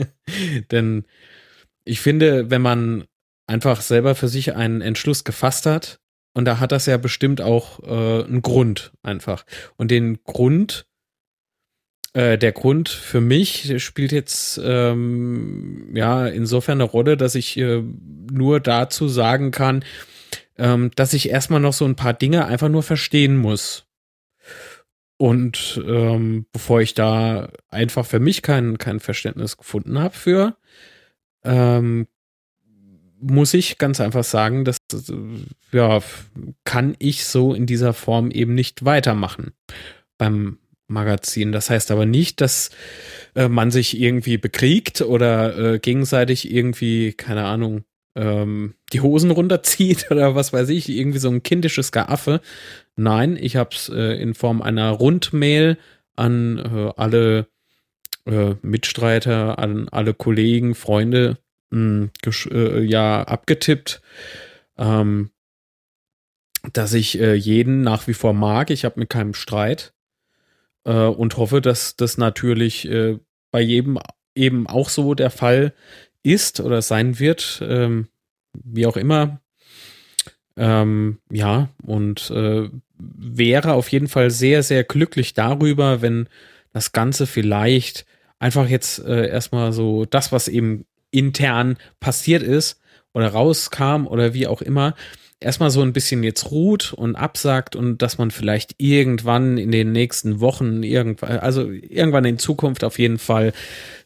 Denn 0.71 1.05
ich 1.85 2.01
finde, 2.01 2.51
wenn 2.51 2.62
man 2.62 3.05
einfach 3.47 3.81
selber 3.81 4.14
für 4.14 4.29
sich 4.29 4.55
einen 4.55 4.81
Entschluss 4.81 5.25
gefasst 5.25 5.66
hat, 5.66 6.01
und 6.35 6.47
da 6.47 6.59
hat 6.59 6.73
das 6.73 6.87
ja 6.87 6.97
bestimmt 6.97 7.40
auch 7.40 7.81
äh, 7.83 8.25
einen 8.25 8.42
Grund 8.42 8.92
einfach. 9.03 9.45
Und 9.77 9.90
den 9.90 10.23
Grund, 10.25 10.87
äh, 12.14 12.38
der 12.38 12.53
Grund 12.53 12.88
für 12.88 13.21
mich 13.21 13.83
spielt 13.83 14.12
jetzt 14.12 14.61
ähm, 14.62 15.90
ja 15.95 16.27
insofern 16.27 16.81
eine 16.81 16.90
Rolle, 16.90 17.16
dass 17.16 17.35
ich 17.35 17.59
äh, 17.59 17.83
nur 18.31 18.61
dazu 18.61 19.09
sagen 19.09 19.51
kann, 19.51 19.85
ähm, 20.57 20.90
dass 20.97 21.12
ich 21.12 21.29
erstmal 21.29 21.61
noch 21.61 21.73
so 21.73 21.85
ein 21.85 21.97
paar 21.97 22.14
Dinge 22.14 22.47
einfach 22.47 22.68
nur 22.68 22.83
verstehen 22.83 23.37
muss. 23.37 23.87
Und 25.22 25.80
ähm, 25.87 26.46
bevor 26.50 26.80
ich 26.80 26.94
da 26.94 27.48
einfach 27.68 28.04
für 28.04 28.18
mich 28.18 28.42
kein, 28.42 28.76
kein 28.76 28.98
Verständnis 28.98 29.56
gefunden 29.56 30.00
habe 30.00 30.16
für, 30.16 30.56
ähm, 31.44 32.08
muss 33.20 33.54
ich 33.54 33.78
ganz 33.78 34.00
einfach 34.00 34.24
sagen, 34.24 34.64
dass 34.64 34.78
ja, 35.70 36.00
kann 36.64 36.96
ich 36.98 37.24
so 37.24 37.54
in 37.54 37.66
dieser 37.66 37.92
Form 37.92 38.32
eben 38.32 38.56
nicht 38.56 38.85
weitermachen 38.85 39.52
beim 40.18 40.58
Magazin. 40.88 41.52
Das 41.52 41.70
heißt 41.70 41.92
aber 41.92 42.04
nicht, 42.04 42.40
dass 42.40 42.70
äh, 43.37 43.46
man 43.46 43.70
sich 43.70 44.00
irgendwie 44.00 44.38
bekriegt 44.38 45.02
oder 45.02 45.74
äh, 45.74 45.78
gegenseitig 45.78 46.50
irgendwie, 46.50 47.12
keine 47.12 47.44
Ahnung, 47.44 47.85
ähm, 48.14 48.75
die 48.92 49.01
Hosen 49.01 49.31
runterzieht 49.31 50.07
oder 50.11 50.35
was 50.35 50.53
weiß 50.53 50.68
ich, 50.70 50.88
irgendwie 50.88 51.18
so 51.18 51.29
ein 51.29 51.42
kindisches 51.42 51.92
Geaffe. 51.92 52.40
Nein, 52.96 53.38
ich 53.40 53.57
habe 53.57 53.70
es 53.72 53.88
äh, 53.88 54.20
in 54.20 54.35
Form 54.35 54.62
einer 54.62 54.90
Rundmail 54.90 55.79
an 56.16 56.59
äh, 56.59 56.92
alle 56.96 57.46
äh, 58.27 58.55
Mitstreiter, 58.62 59.59
an 59.59 59.88
alle 59.88 60.14
Kollegen, 60.14 60.75
Freunde 60.75 61.38
mh, 61.70 62.11
hm, 62.25 62.51
äh, 62.51 62.81
ja 62.83 63.22
abgetippt. 63.22 64.03
Ähm, 64.79 65.31
dass 66.72 66.94
ich 66.94 67.18
äh, 67.20 67.35
jeden 67.35 67.83
nach 67.83 68.07
wie 68.07 68.14
vor 68.14 68.35
mag. 68.35 68.70
Ich 68.70 68.85
habe 68.85 69.01
mit 69.01 69.11
keinem 69.11 69.35
Streit 69.35 69.94
äh, 70.85 70.92
und 70.92 71.37
hoffe, 71.37 71.61
dass 71.61 71.96
das 71.96 72.18
natürlich 72.18 72.88
äh, 72.88 73.18
bei 73.51 73.61
jedem 73.61 73.98
eben 74.35 74.66
auch 74.66 74.88
so 74.88 75.14
der 75.14 75.31
Fall 75.31 75.75
ist 76.22 76.61
oder 76.61 76.82
sein 76.82 77.18
wird, 77.18 77.61
ähm, 77.66 78.08
wie 78.52 78.87
auch 78.87 78.96
immer. 78.96 79.40
Ähm, 80.56 81.18
ja, 81.30 81.68
und 81.82 82.30
äh, 82.30 82.68
wäre 82.98 83.72
auf 83.72 83.88
jeden 83.88 84.08
Fall 84.08 84.30
sehr, 84.30 84.62
sehr 84.62 84.85
glücklich 84.85 85.35
darüber, 85.35 86.02
wenn 86.02 86.28
das 86.72 86.92
Ganze 86.92 87.26
vielleicht 87.26 88.06
einfach 88.38 88.68
jetzt 88.68 88.98
äh, 89.04 89.28
erstmal 89.28 89.72
so 89.72 90.04
das, 90.04 90.32
was 90.32 90.48
eben 90.48 90.85
intern 91.11 91.76
passiert 92.00 92.42
ist 92.42 92.80
oder 93.12 93.28
rauskam 93.28 94.06
oder 94.06 94.35
wie 94.35 94.46
auch 94.46 94.62
immer, 94.62 94.94
erstmal 95.42 95.70
so 95.70 95.83
ein 95.83 95.92
bisschen 95.92 96.22
jetzt 96.22 96.50
ruht 96.50 96.92
und 96.92 97.16
absagt 97.16 97.76
und 97.76 98.02
dass 98.02 98.18
man 98.18 98.31
vielleicht 98.31 98.74
irgendwann 98.78 99.59
in 99.59 99.70
den 99.70 99.92
nächsten 99.92 100.40
Wochen, 100.40 100.83
irgendwann, 100.83 101.38
also 101.38 101.70
irgendwann 101.70 102.24
in 102.24 102.38
Zukunft 102.38 102.85
auf 102.85 102.98
jeden 102.98 103.18
Fall 103.18 103.52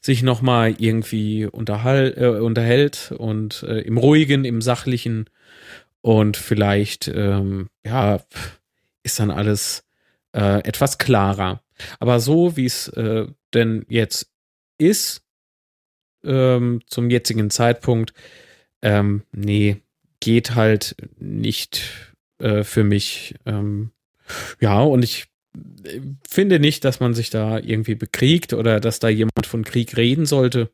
sich 0.01 0.23
nochmal 0.23 0.75
irgendwie 0.79 1.47
unterhalt, 1.47 2.17
äh, 2.17 2.29
unterhält 2.29 3.13
und 3.17 3.63
äh, 3.63 3.81
im 3.81 3.99
ruhigen, 3.99 4.45
im 4.45 4.61
sachlichen 4.61 5.29
und 6.01 6.37
vielleicht, 6.37 7.09
ähm, 7.09 7.69
ja, 7.85 8.21
ist 9.03 9.19
dann 9.19 9.31
alles 9.31 9.85
äh, 10.33 10.61
etwas 10.67 10.99
klarer. 10.99 11.63
Aber 11.99 12.21
so 12.21 12.57
wie 12.57 12.67
es 12.67 12.89
äh, 12.89 13.27
denn 13.55 13.85
jetzt 13.89 14.31
ist, 14.79 15.23
ähm, 16.25 16.81
zum 16.87 17.11
jetzigen 17.11 17.51
Zeitpunkt, 17.51 18.13
ähm, 18.83 19.23
nee, 19.33 19.83
geht 20.27 20.57
halt 20.57 20.97
nicht 21.21 21.85
äh, 22.41 22.65
für 22.65 22.83
mich. 22.83 23.37
Ähm, 23.47 23.93
ja, 24.59 24.81
und 24.81 25.05
ich 25.05 25.27
äh, 25.85 26.01
finde 26.29 26.59
nicht, 26.59 26.85
dass 26.85 26.99
man 26.99 27.15
sich 27.15 27.31
da 27.31 27.61
irgendwie 27.61 27.95
bekriegt 27.95 28.53
oder 28.53 28.81
dass 28.81 28.99
da 28.99 29.09
jemand 29.09 29.47
von 29.47 29.63
Krieg 29.65 29.97
reden 29.97 30.27
sollte. 30.27 30.73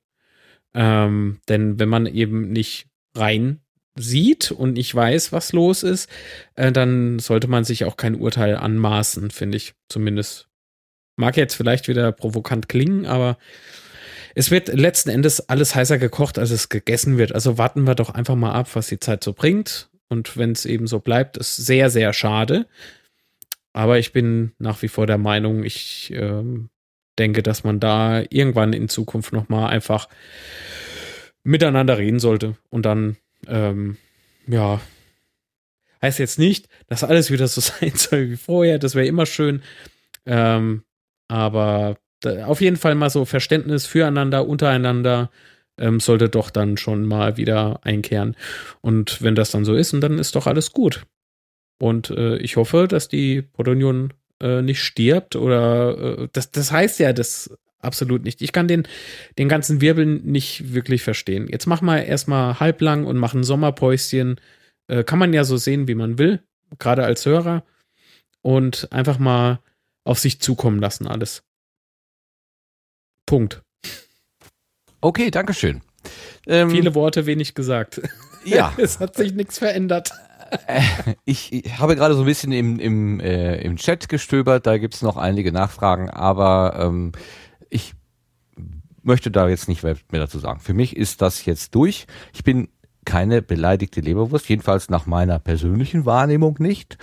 Ähm, 0.73 1.41
denn 1.51 1.79
wenn 1.79 1.91
man 1.91 2.07
eben 2.07 2.51
nicht 2.51 2.87
rein 3.15 3.61
sieht 3.95 4.53
und 4.53 4.73
nicht 4.73 4.95
weiß, 4.95 5.33
was 5.33 5.53
los 5.53 5.83
ist, 5.83 6.09
äh, 6.55 6.73
dann 6.73 7.19
sollte 7.19 7.47
man 7.47 7.65
sich 7.65 7.85
auch 7.85 7.99
kein 7.99 8.15
Urteil 8.15 8.57
anmaßen, 8.57 9.31
finde 9.31 9.59
ich 9.59 9.75
zumindest. 9.91 10.49
Mag 11.17 11.37
jetzt 11.37 11.57
vielleicht 11.57 11.89
wieder 11.89 12.11
provokant 12.11 12.71
klingen, 12.71 13.05
aber 13.05 13.37
es 14.35 14.51
wird 14.51 14.69
letzten 14.69 15.11
Endes 15.11 15.49
alles 15.49 15.75
heißer 15.75 15.99
gekocht, 15.99 16.39
als 16.39 16.51
es 16.51 16.69
gegessen 16.69 17.19
wird. 17.19 17.35
Also 17.35 17.59
warten 17.59 17.87
wir 17.87 17.95
doch 17.95 18.11
einfach 18.11 18.35
mal 18.35 18.53
ab, 18.53 18.69
was 18.75 18.89
die 18.89 19.01
Zeit 19.01 19.23
so 19.23 19.33
bringt. 19.33 19.91
Und 20.09 20.37
wenn 20.37 20.53
es 20.53 20.67
eben 20.67 20.87
so 20.87 21.01
bleibt, 21.01 21.37
ist 21.37 21.57
sehr, 21.57 21.91
sehr 21.91 22.13
schade. 22.13 22.67
Aber 23.73 23.99
ich 23.99 24.13
bin 24.13 24.53
nach 24.59 24.83
wie 24.83 24.89
vor 24.89 25.07
der 25.07 25.19
Meinung, 25.19 25.65
ich 25.65 26.13
ähm, 26.15 26.69
denke, 27.19 27.43
dass 27.43 27.65
man 27.65 27.81
da 27.81 28.23
irgendwann 28.31 28.73
in 28.73 28.89
Zukunft 28.89 29.33
nochmal 29.33 29.71
einfach 29.71 30.09
miteinander 31.45 31.99
reden 31.99 32.21
sollte. 32.21 32.57
Und 32.71 32.85
dann, 32.85 33.17
ähm, 33.47 33.97
ja, 34.47 34.81
heißt 36.03 36.19
jetzt 36.19 36.39
nicht, 36.39 36.69
dass 36.89 37.05
alles 37.05 37.31
wieder 37.31 37.49
so 37.49 37.61
sein 37.61 37.93
soll 37.95 38.31
wie 38.31 38.37
vorher. 38.37 38.79
Das 38.79 38.95
wäre 38.95 39.07
immer 39.07 39.27
schön. 39.27 39.63
Ähm, 40.27 40.85
aber 41.29 41.97
auf 42.27 42.61
jeden 42.61 42.77
Fall 42.77 42.95
mal 42.95 43.11
so 43.11 43.25
Verständnis 43.25 43.87
füreinander, 43.87 44.47
untereinander 44.47 45.31
ähm, 45.79 46.01
sollte 46.01 46.29
doch 46.29 46.51
dann 46.51 46.77
schon 46.77 47.07
mal 47.07 47.37
wieder 47.37 47.81
einkehren. 47.83 48.37
Und 48.81 49.23
wenn 49.23 49.35
das 49.35 49.51
dann 49.51 49.65
so 49.65 49.75
ist, 49.75 49.93
dann 49.95 50.19
ist 50.19 50.35
doch 50.35 50.47
alles 50.47 50.73
gut. 50.73 51.05
Und 51.81 52.11
äh, 52.11 52.37
ich 52.37 52.57
hoffe, 52.57 52.87
dass 52.89 53.09
die 53.09 53.43
Portunion 53.43 54.13
äh, 54.41 54.63
nicht 54.63 54.83
stirbt 54.83 55.37
oder 55.37 56.21
äh, 56.21 56.29
das, 56.33 56.51
das 56.51 56.71
heißt 56.71 57.01
ja 57.01 57.13
das 57.13 57.57
absolut 57.81 58.23
nicht. 58.23 58.43
Ich 58.43 58.53
kann 58.53 58.69
den, 58.69 58.87
den 59.39 59.49
ganzen 59.49 59.81
Wirbel 59.81 60.07
nicht 60.07 60.73
wirklich 60.73 61.03
verstehen. 61.03 61.49
Jetzt 61.49 61.67
machen 61.67 61.87
wir 61.87 62.05
erstmal 62.05 62.61
halblang 62.61 63.05
und 63.05 63.17
machen 63.17 63.43
Sommerpäuschen. 63.43 64.41
Äh, 64.87 65.05
kann 65.05 65.19
man 65.19 65.33
ja 65.33 65.45
so 65.45 65.57
sehen, 65.57 65.89
wie 65.89 65.95
man 65.95 66.19
will, 66.19 66.43
gerade 66.79 67.05
als 67.05 67.27
Hörer. 67.27 67.65
Und 68.43 68.89
einfach 68.93 69.19
mal 69.19 69.61
auf 70.05 70.19
sich 70.19 70.41
zukommen 70.41 70.81
lassen, 70.81 71.07
alles. 71.07 71.45
Punkt. 73.27 73.63
Okay, 75.01 75.31
danke 75.31 75.55
schön. 75.55 75.83
Ähm, 76.47 76.71
Viele 76.71 76.95
Worte, 76.95 77.27
wenig 77.27 77.55
gesagt. 77.55 78.01
Ja. 78.45 78.73
es 78.79 79.01
hat 79.01 79.17
sich 79.17 79.33
nichts 79.33 79.59
verändert. 79.59 80.13
Äh, 80.67 80.83
ich, 81.25 81.53
ich, 81.53 81.79
habe 81.79 81.97
gerade 81.97 82.15
so 82.15 82.21
ein 82.21 82.27
bisschen 82.27 82.53
im, 82.53 82.79
im, 82.79 83.21
äh, 83.21 83.61
im 83.63 83.77
Chat 83.77 84.09
gestöbert, 84.09 84.67
da 84.67 84.79
gibt 84.79 84.95
es 84.95 85.03
noch 85.03 85.17
einige 85.17 85.53
Nachfragen, 85.53 86.11
aber 86.11 86.77
ähm, 86.79 87.13
ich 87.71 87.95
möchte 89.03 89.31
da 89.31 89.49
jetzt 89.49 89.69
nicht 89.69 89.83
mehr 89.83 89.97
dazu 90.11 90.39
sagen. 90.39 90.61
Für 90.61 90.75
mich 90.75 90.97
ist 90.97 91.23
das 91.23 91.45
jetzt 91.45 91.75
durch. 91.75 92.07
Ich 92.33 92.45
bin 92.45 92.69
keine 93.05 93.43
beleidigte 93.43 94.01
Leberwurst, 94.01 94.49
jedenfalls 94.49 94.89
nach 94.89 95.07
meiner 95.07 95.39
persönlichen 95.39 96.07
Wahrnehmung 96.07 96.57
nicht. 96.59 96.99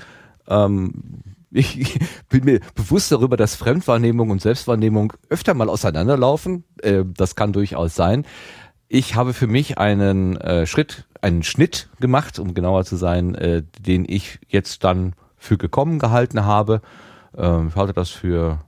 Ähm, 0.48 1.22
ich 1.52 2.00
bin 2.30 2.46
mir 2.46 2.60
bewusst 2.76 3.12
darüber, 3.12 3.38
dass 3.38 3.56
Fremdwahrnehmung 3.56 4.30
und 4.30 4.42
Selbstwahrnehmung 4.42 5.14
öfter 5.30 5.54
mal 5.54 5.70
auseinanderlaufen. 5.70 6.64
Äh, 6.82 7.04
das 7.06 7.36
kann 7.36 7.54
durchaus 7.54 7.96
sein. 7.96 8.26
Ich 8.88 9.16
habe 9.16 9.34
für 9.34 9.48
mich 9.48 9.78
einen 9.78 10.38
äh, 10.38 10.66
Schritt, 10.66 11.06
einen 11.22 11.44
Schnitt 11.44 11.90
gemacht, 12.00 12.40
um 12.40 12.54
genauer 12.54 12.86
zu 12.86 12.96
sein, 12.96 13.36
äh, 13.36 13.64
den 13.80 14.06
ich 14.08 14.40
jetzt 14.48 14.84
dann 14.84 15.14
für 15.38 15.58
gekommen 15.58 16.00
gehalten 16.00 16.46
habe. 16.46 16.82
Ähm, 17.38 17.68
ich 17.70 17.76
halte 17.76 17.94
das 17.94 18.10
für 18.10 18.60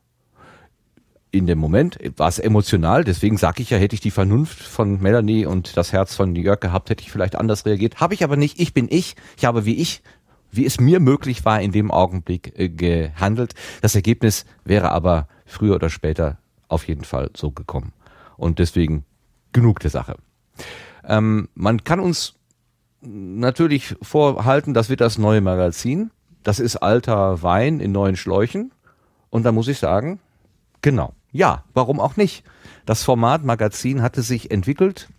in 1.31 1.47
dem 1.47 1.59
Moment 1.59 1.97
war 2.17 2.27
es 2.27 2.39
emotional, 2.39 3.05
deswegen 3.05 3.37
sage 3.37 3.61
ich 3.63 3.69
ja, 3.69 3.77
hätte 3.77 3.95
ich 3.95 4.01
die 4.01 4.11
Vernunft 4.11 4.61
von 4.61 5.01
Melanie 5.01 5.45
und 5.45 5.77
das 5.77 5.93
Herz 5.93 6.13
von 6.13 6.35
Jörg 6.35 6.59
gehabt, 6.59 6.89
hätte 6.89 7.03
ich 7.03 7.11
vielleicht 7.11 7.37
anders 7.37 7.65
reagiert. 7.65 8.01
Habe 8.01 8.13
ich 8.13 8.23
aber 8.23 8.35
nicht. 8.35 8.59
Ich 8.59 8.73
bin 8.73 8.87
ich. 8.89 9.15
Ich 9.37 9.45
habe 9.45 9.65
wie 9.65 9.75
ich 9.75 10.03
wie 10.51 10.65
es 10.65 10.79
mir 10.79 10.99
möglich 10.99 11.45
war, 11.45 11.61
in 11.61 11.71
dem 11.71 11.91
Augenblick 11.91 12.57
äh, 12.57 12.69
gehandelt. 12.69 13.53
Das 13.81 13.95
Ergebnis 13.95 14.45
wäre 14.63 14.91
aber 14.91 15.27
früher 15.45 15.75
oder 15.75 15.89
später 15.89 16.37
auf 16.67 16.87
jeden 16.87 17.03
Fall 17.03 17.29
so 17.35 17.51
gekommen. 17.51 17.93
Und 18.37 18.59
deswegen 18.59 19.05
genug 19.53 19.79
der 19.79 19.91
Sache. 19.91 20.15
Ähm, 21.03 21.49
man 21.55 21.83
kann 21.83 21.99
uns 21.99 22.35
natürlich 23.01 23.95
vorhalten, 24.01 24.73
das 24.73 24.89
wird 24.89 25.01
das 25.01 25.17
neue 25.17 25.41
Magazin. 25.41 26.11
Das 26.43 26.59
ist 26.59 26.77
alter 26.77 27.43
Wein 27.43 27.79
in 27.79 27.91
neuen 27.91 28.15
Schläuchen. 28.15 28.71
Und 29.29 29.43
da 29.43 29.51
muss 29.51 29.67
ich 29.67 29.79
sagen, 29.79 30.19
genau, 30.81 31.13
ja, 31.31 31.63
warum 31.73 31.99
auch 31.99 32.17
nicht? 32.17 32.43
Das 32.85 33.03
Format 33.03 33.43
Magazin 33.43 34.01
hatte 34.01 34.21
sich 34.21 34.51
entwickelt 34.51 35.09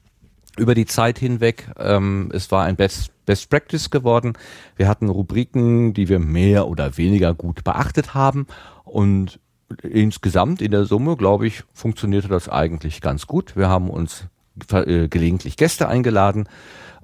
über 0.59 0.75
die 0.75 0.87
Zeit 0.87 1.19
hinweg. 1.19 1.71
Ähm, 1.79 2.31
es 2.33 2.51
war 2.51 2.65
ein 2.65 2.77
Best, 2.77 3.12
Best 3.25 3.51
Practice 3.51 3.91
geworden. 3.91 4.35
Wir 4.77 4.89
hatten 4.89 5.09
Rubriken, 5.09 5.95
die 5.95 6.09
wir 6.09 6.19
mehr 6.19 6.69
oder 6.69 6.97
weniger 6.97 7.35
gut 7.35 7.65
beachtet 7.65 8.15
haben. 8.15 8.47
Und 8.85 9.39
insgesamt 9.83 10.61
in 10.61 10.71
der 10.71 10.85
Summe, 10.85 11.17
glaube 11.17 11.47
ich, 11.47 11.65
funktionierte 11.73 12.29
das 12.29 12.49
eigentlich 12.49 13.01
ganz 13.01 13.27
gut. 13.27 13.57
Wir 13.57 13.69
haben 13.69 13.91
uns 13.91 14.27
äh, 14.73 15.09
gelegentlich 15.09 15.57
Gäste 15.57 15.89
eingeladen 15.89 16.49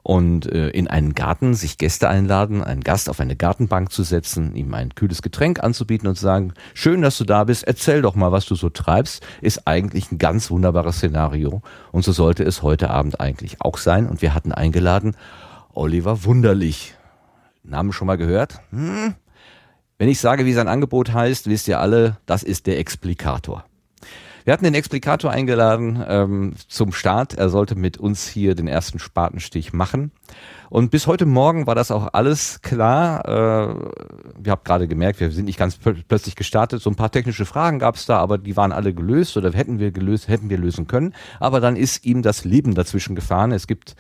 und 0.02 0.50
äh, 0.50 0.68
in 0.70 0.88
einen 0.88 1.14
Garten 1.14 1.54
sich 1.54 1.76
Gäste 1.76 2.08
einladen, 2.08 2.62
einen 2.62 2.82
Gast 2.82 3.10
auf 3.10 3.20
eine 3.20 3.36
Gartenbank 3.36 3.92
zu 3.92 4.02
setzen, 4.02 4.54
ihm 4.54 4.72
ein 4.74 4.94
kühles 4.94 5.22
Getränk 5.22 5.62
anzubieten 5.62 6.08
und 6.08 6.14
zu 6.14 6.22
sagen, 6.22 6.54
schön, 6.74 7.02
dass 7.02 7.18
du 7.18 7.24
da 7.24 7.44
bist, 7.44 7.64
erzähl 7.64 8.02
doch 8.02 8.14
mal, 8.14 8.32
was 8.32 8.46
du 8.46 8.54
so 8.54 8.70
treibst, 8.70 9.26
ist 9.40 9.66
eigentlich 9.66 10.10
ein 10.10 10.18
ganz 10.18 10.50
wunderbares 10.50 10.96
Szenario 10.96 11.62
und 11.92 12.04
so 12.04 12.12
sollte 12.12 12.42
es 12.42 12.62
heute 12.62 12.90
Abend 12.90 13.20
eigentlich 13.20 13.60
auch 13.60 13.76
sein 13.76 14.06
und 14.06 14.22
wir 14.22 14.34
hatten 14.34 14.52
eingeladen 14.52 15.14
Oliver 15.74 16.24
Wunderlich. 16.24 16.94
Namen 17.62 17.92
schon 17.92 18.06
mal 18.06 18.16
gehört? 18.16 18.60
Hm? 18.70 19.14
Wenn 19.98 20.08
ich 20.08 20.20
sage, 20.20 20.46
wie 20.46 20.52
sein 20.52 20.68
Angebot 20.68 21.12
heißt, 21.12 21.48
wisst 21.48 21.68
ihr 21.68 21.80
alle, 21.80 22.18
das 22.26 22.42
ist 22.42 22.66
der 22.66 22.78
Explikator. 22.78 23.64
Wir 24.44 24.54
hatten 24.54 24.64
den 24.64 24.74
Explikator 24.74 25.30
eingeladen 25.30 26.02
ähm, 26.08 26.54
zum 26.68 26.92
Start. 26.92 27.34
Er 27.34 27.50
sollte 27.50 27.74
mit 27.74 27.98
uns 27.98 28.26
hier 28.26 28.54
den 28.54 28.66
ersten 28.66 28.98
Spatenstich 28.98 29.74
machen. 29.74 30.10
Und 30.70 30.90
bis 30.90 31.06
heute 31.06 31.26
Morgen 31.26 31.66
war 31.66 31.74
das 31.74 31.90
auch 31.90 32.14
alles 32.14 32.62
klar. 32.62 33.28
Äh, 33.28 33.74
wir 34.38 34.52
habt 34.52 34.64
gerade 34.64 34.88
gemerkt, 34.88 35.20
wir 35.20 35.30
sind 35.30 35.44
nicht 35.44 35.58
ganz 35.58 35.76
plötzlich 35.76 36.34
gestartet. 36.34 36.80
So 36.80 36.88
ein 36.88 36.96
paar 36.96 37.10
technische 37.10 37.44
Fragen 37.44 37.78
gab 37.78 37.96
es 37.96 38.06
da, 38.06 38.18
aber 38.20 38.38
die 38.38 38.56
waren 38.56 38.72
alle 38.72 38.94
gelöst 38.94 39.36
oder 39.36 39.52
hätten 39.52 39.80
wir 39.80 39.90
gelöst, 39.90 40.28
hätten 40.28 40.48
wir 40.48 40.56
lösen 40.56 40.86
können. 40.86 41.14
Aber 41.40 41.60
dann 41.60 41.76
ist 41.76 42.06
ihm 42.06 42.22
das 42.22 42.46
Leben 42.46 42.74
dazwischen 42.74 43.14
gefahren. 43.14 43.52
Es 43.52 43.66
gibt 43.66 43.96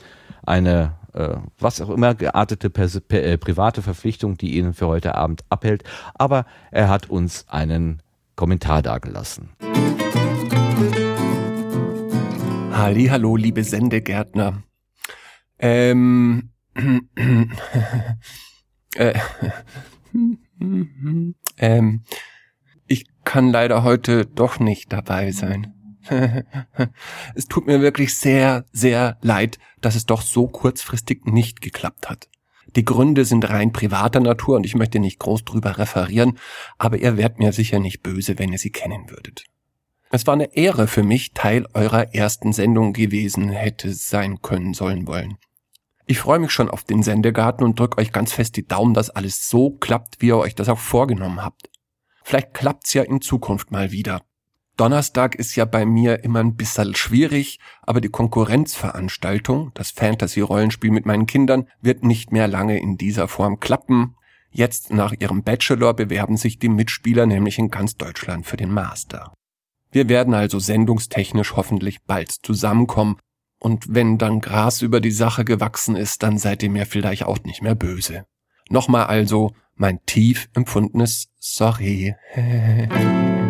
eine 0.46 0.94
äh, 1.18 1.36
was 1.58 1.80
auch 1.80 1.90
immer 1.90 2.14
geartete 2.14 2.70
Pers 2.70 3.02
äh, 3.10 3.36
private 3.38 3.82
Verpflichtung, 3.82 4.36
die 4.36 4.56
ihn 4.56 4.72
für 4.72 4.86
heute 4.86 5.14
Abend 5.16 5.44
abhält. 5.48 5.84
Aber 6.14 6.46
er 6.70 6.88
hat 6.88 7.10
uns 7.10 7.48
einen 7.48 8.02
Kommentar 8.36 8.82
dagelassen. 8.82 9.50
Halli, 12.72 13.06
hallo, 13.06 13.36
liebe 13.36 13.64
Sendegärtner. 13.64 14.62
Ähm, 15.58 16.50
Äh, 18.96 19.14
ähm, 21.58 22.02
ich 22.86 23.06
kann 23.24 23.50
leider 23.50 23.84
heute 23.84 24.26
doch 24.26 24.58
nicht 24.58 24.92
dabei 24.92 25.30
sein. 25.30 25.77
es 27.34 27.46
tut 27.46 27.66
mir 27.66 27.80
wirklich 27.80 28.14
sehr, 28.14 28.64
sehr 28.72 29.18
leid, 29.22 29.58
dass 29.80 29.94
es 29.94 30.06
doch 30.06 30.22
so 30.22 30.46
kurzfristig 30.46 31.26
nicht 31.26 31.60
geklappt 31.60 32.08
hat. 32.08 32.28
Die 32.76 32.84
Gründe 32.84 33.24
sind 33.24 33.48
rein 33.48 33.72
privater 33.72 34.20
Natur 34.20 34.56
und 34.56 34.66
ich 34.66 34.74
möchte 34.74 34.98
nicht 34.98 35.18
groß 35.18 35.44
drüber 35.44 35.78
referieren, 35.78 36.38
aber 36.76 36.98
ihr 36.98 37.16
wärt 37.16 37.38
mir 37.38 37.52
sicher 37.52 37.78
nicht 37.78 38.02
böse, 38.02 38.38
wenn 38.38 38.52
ihr 38.52 38.58
sie 38.58 38.70
kennen 38.70 39.08
würdet. 39.10 39.44
Es 40.10 40.26
war 40.26 40.34
eine 40.34 40.56
Ehre 40.56 40.86
für 40.86 41.02
mich, 41.02 41.32
Teil 41.32 41.66
eurer 41.74 42.14
ersten 42.14 42.52
Sendung 42.52 42.92
gewesen 42.92 43.50
hätte 43.50 43.92
sein 43.92 44.40
können 44.40 44.74
sollen 44.74 45.06
wollen. 45.06 45.36
Ich 46.06 46.18
freue 46.18 46.38
mich 46.38 46.52
schon 46.52 46.70
auf 46.70 46.84
den 46.84 47.02
Sendegarten 47.02 47.64
und 47.64 47.78
drück 47.78 47.98
euch 47.98 48.12
ganz 48.12 48.32
fest 48.32 48.56
die 48.56 48.66
Daumen, 48.66 48.94
dass 48.94 49.10
alles 49.10 49.50
so 49.50 49.72
klappt, 49.72 50.20
wie 50.20 50.28
ihr 50.28 50.38
euch 50.38 50.54
das 50.54 50.70
auch 50.70 50.78
vorgenommen 50.78 51.42
habt. 51.42 51.68
Vielleicht 52.24 52.54
klappt's 52.54 52.94
ja 52.94 53.02
in 53.02 53.20
Zukunft 53.20 53.70
mal 53.70 53.92
wieder. 53.92 54.22
Donnerstag 54.78 55.34
ist 55.34 55.56
ja 55.56 55.64
bei 55.64 55.84
mir 55.84 56.22
immer 56.22 56.38
ein 56.38 56.54
bisschen 56.54 56.94
schwierig, 56.94 57.58
aber 57.82 58.00
die 58.00 58.10
Konkurrenzveranstaltung, 58.10 59.72
das 59.74 59.90
Fantasy-Rollenspiel 59.90 60.92
mit 60.92 61.04
meinen 61.04 61.26
Kindern, 61.26 61.66
wird 61.80 62.04
nicht 62.04 62.30
mehr 62.30 62.46
lange 62.46 62.80
in 62.80 62.96
dieser 62.96 63.26
Form 63.26 63.58
klappen. 63.58 64.14
Jetzt 64.50 64.92
nach 64.92 65.12
ihrem 65.18 65.42
Bachelor 65.42 65.94
bewerben 65.94 66.36
sich 66.36 66.60
die 66.60 66.68
Mitspieler 66.68 67.26
nämlich 67.26 67.58
in 67.58 67.70
ganz 67.70 67.96
Deutschland 67.96 68.46
für 68.46 68.56
den 68.56 68.70
Master. 68.70 69.34
Wir 69.90 70.08
werden 70.08 70.32
also 70.32 70.60
sendungstechnisch 70.60 71.56
hoffentlich 71.56 72.04
bald 72.04 72.30
zusammenkommen, 72.30 73.18
und 73.60 73.92
wenn 73.92 74.18
dann 74.18 74.38
Gras 74.38 74.82
über 74.82 75.00
die 75.00 75.10
Sache 75.10 75.44
gewachsen 75.44 75.96
ist, 75.96 76.22
dann 76.22 76.38
seid 76.38 76.62
ihr 76.62 76.70
mir 76.70 76.86
vielleicht 76.86 77.24
auch 77.24 77.42
nicht 77.42 77.60
mehr 77.60 77.74
böse. 77.74 78.24
Nochmal 78.70 79.06
also 79.06 79.50
mein 79.74 79.98
tief 80.06 80.48
empfundenes 80.54 81.26
Sorry. 81.40 82.14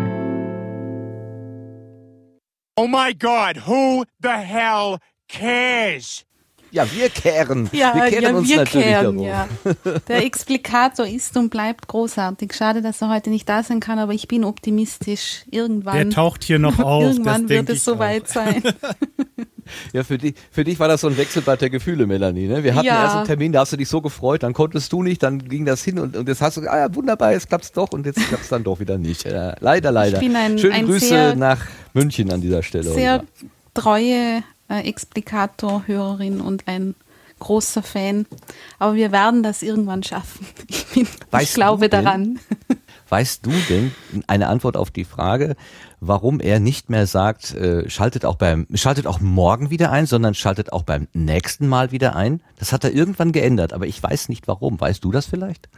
Oh 2.81 2.87
my 2.87 3.13
God, 3.13 3.67
who 3.67 4.05
the 4.23 4.29
hell 4.29 4.99
cares? 5.29 6.25
Ja, 6.71 6.89
wir 6.93 7.09
kehren. 7.09 7.69
Ja, 7.73 7.93
wir 7.93 8.05
kehren 8.05 8.23
ja, 8.23 8.31
uns 8.37 8.49
wir 8.49 8.57
natürlich 8.59 8.87
kehren, 8.87 9.17
darum. 9.17 9.27
ja. 9.27 9.49
Der 10.09 10.25
Explikator 10.25 11.05
ist 11.09 11.37
und 11.37 11.51
bleibt 11.51 11.89
großartig. 11.89 12.53
Schade, 12.55 12.81
dass 12.81 13.03
er 13.03 13.09
heute 13.09 13.31
nicht 13.31 13.49
da 13.49 13.65
sein 13.65 13.81
kann, 13.81 13.99
aber 13.99 14.13
ich 14.13 14.29
bin 14.29 14.45
optimistisch. 14.45 15.43
Irgendwann, 15.51 15.97
Der 15.97 16.11
taucht 16.11 16.45
hier 16.45 16.61
noch 16.61 16.79
auf. 16.85 17.03
irgendwann 17.03 17.49
das 17.49 17.51
wird 17.51 17.69
es 17.71 17.85
soweit 17.85 18.29
sein. 18.29 18.63
Ja, 19.93 20.05
für 20.05 20.19
dich, 20.19 20.35
für 20.51 20.65
dich 20.65 20.79
war 20.79 20.89
das 20.89 21.01
so 21.03 21.09
ein 21.09 21.17
Wechselbad 21.17 21.61
der 21.61 21.71
Gefühle, 21.71 22.07
Melanie. 22.07 22.47
Ne? 22.47 22.63
Wir 22.65 22.75
hatten 22.75 22.87
Ja. 22.87 23.03
erst 23.05 23.17
einen 23.17 23.27
Termin, 23.27 23.53
da 23.53 23.61
hast 23.61 23.73
du 23.73 23.77
dich 23.77 23.89
so 23.89 24.01
gefreut, 24.01 24.43
dann 24.43 24.53
konntest 24.53 24.93
du 24.93 25.03
nicht, 25.03 25.23
dann 25.23 25.39
ging 25.49 25.65
das 25.65 25.83
hin 25.83 25.99
und, 25.99 26.17
und 26.17 26.29
jetzt 26.29 26.41
hast 26.43 26.57
du, 26.57 26.63
ah 26.69 26.79
ja, 26.79 26.95
wunderbar, 26.95 27.33
jetzt 27.33 27.49
klappt's 27.49 27.73
doch 27.73 27.93
und 27.93 28.07
jetzt 28.07 28.21
klappt's 28.29 28.49
dann 28.49 28.65
doch 28.65 28.81
wieder 28.81 28.99
nicht. 28.99 29.25
Ja, 29.25 29.55
leider, 29.61 29.91
leider. 29.93 30.19
bin 30.21 30.35
ein- 30.37 30.59
Schöne 30.59 30.75
ein 30.75 30.87
Grüße 30.87 31.35
nach 31.37 31.59
München 31.95 32.31
an 32.33 32.41
dieser 32.41 32.63
Stelle. 32.63 32.93
Sehr 32.93 33.15
Oliver. 33.15 33.25
treue 33.75 34.43
äh, 34.71 34.81
Explikator-Hörerin 34.89 36.41
und 36.41 36.67
ein 36.69 36.95
großer 37.39 37.83
Fan. 37.83 38.27
Aber 38.79 38.95
wir 38.95 39.13
werden 39.13 39.43
das 39.43 39.63
irgendwann 39.63 40.03
schaffen. 40.03 40.47
Ich, 40.69 40.87
bin, 40.87 41.07
ich 41.41 41.55
glaube 41.55 41.89
daran. 41.89 42.39
Weißt 43.11 43.47
du 43.47 43.51
denn 43.69 43.93
eine 44.27 44.49
Antwort 44.49 44.77
auf 44.77 44.91
die 44.91 45.05
Frage, 45.05 45.57
warum 46.01 46.41
er 46.41 46.61
nicht 46.61 46.91
mehr 46.91 47.07
sagt, 47.07 47.55
äh, 47.55 47.89
schaltet 47.89 48.25
auch 48.25 48.37
beim, 48.37 48.67
schaltet 48.75 49.07
auch 49.07 49.21
morgen 49.21 49.71
wieder 49.71 49.91
ein, 49.91 50.07
sondern 50.07 50.35
schaltet 50.35 50.73
auch 50.73 50.83
beim 50.83 51.09
nächsten 51.15 51.69
Mal 51.69 51.91
wieder 51.91 52.15
ein? 52.17 52.43
Das 52.59 52.73
hat 52.73 52.85
er 52.85 52.93
irgendwann 52.93 53.33
geändert, 53.33 53.73
aber 53.73 53.87
ich 53.87 54.03
weiß 54.03 54.29
nicht 54.29 54.47
warum. 54.47 54.79
Weißt 54.81 55.03
du 55.05 55.11
das 55.11 55.27
vielleicht? 55.27 55.69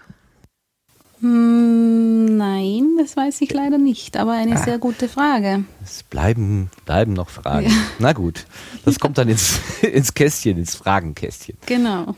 Hm, 1.21 2.37
nein, 2.37 2.97
das 2.99 3.17
weiß 3.17 3.41
ich 3.43 3.53
leider 3.53 3.79
nicht, 3.79 4.17
aber 4.17 4.33
eine 4.33 4.57
Ah. 4.57 4.65
sehr 4.65 4.79
gute 4.79 5.09
Frage. 5.09 5.65
Es 5.85 6.03
bleiben, 6.03 6.71
bleiben 6.87 7.13
noch 7.13 7.29
Fragen. 7.29 7.71
Na 7.99 8.13
gut, 8.13 8.47
das 8.85 8.99
kommt 8.99 9.19
dann 9.19 9.29
ins, 9.29 9.61
ins 9.83 10.15
Kästchen, 10.15 10.57
ins 10.59 10.75
Fragenkästchen. 10.75 11.59
Genau. 11.67 12.15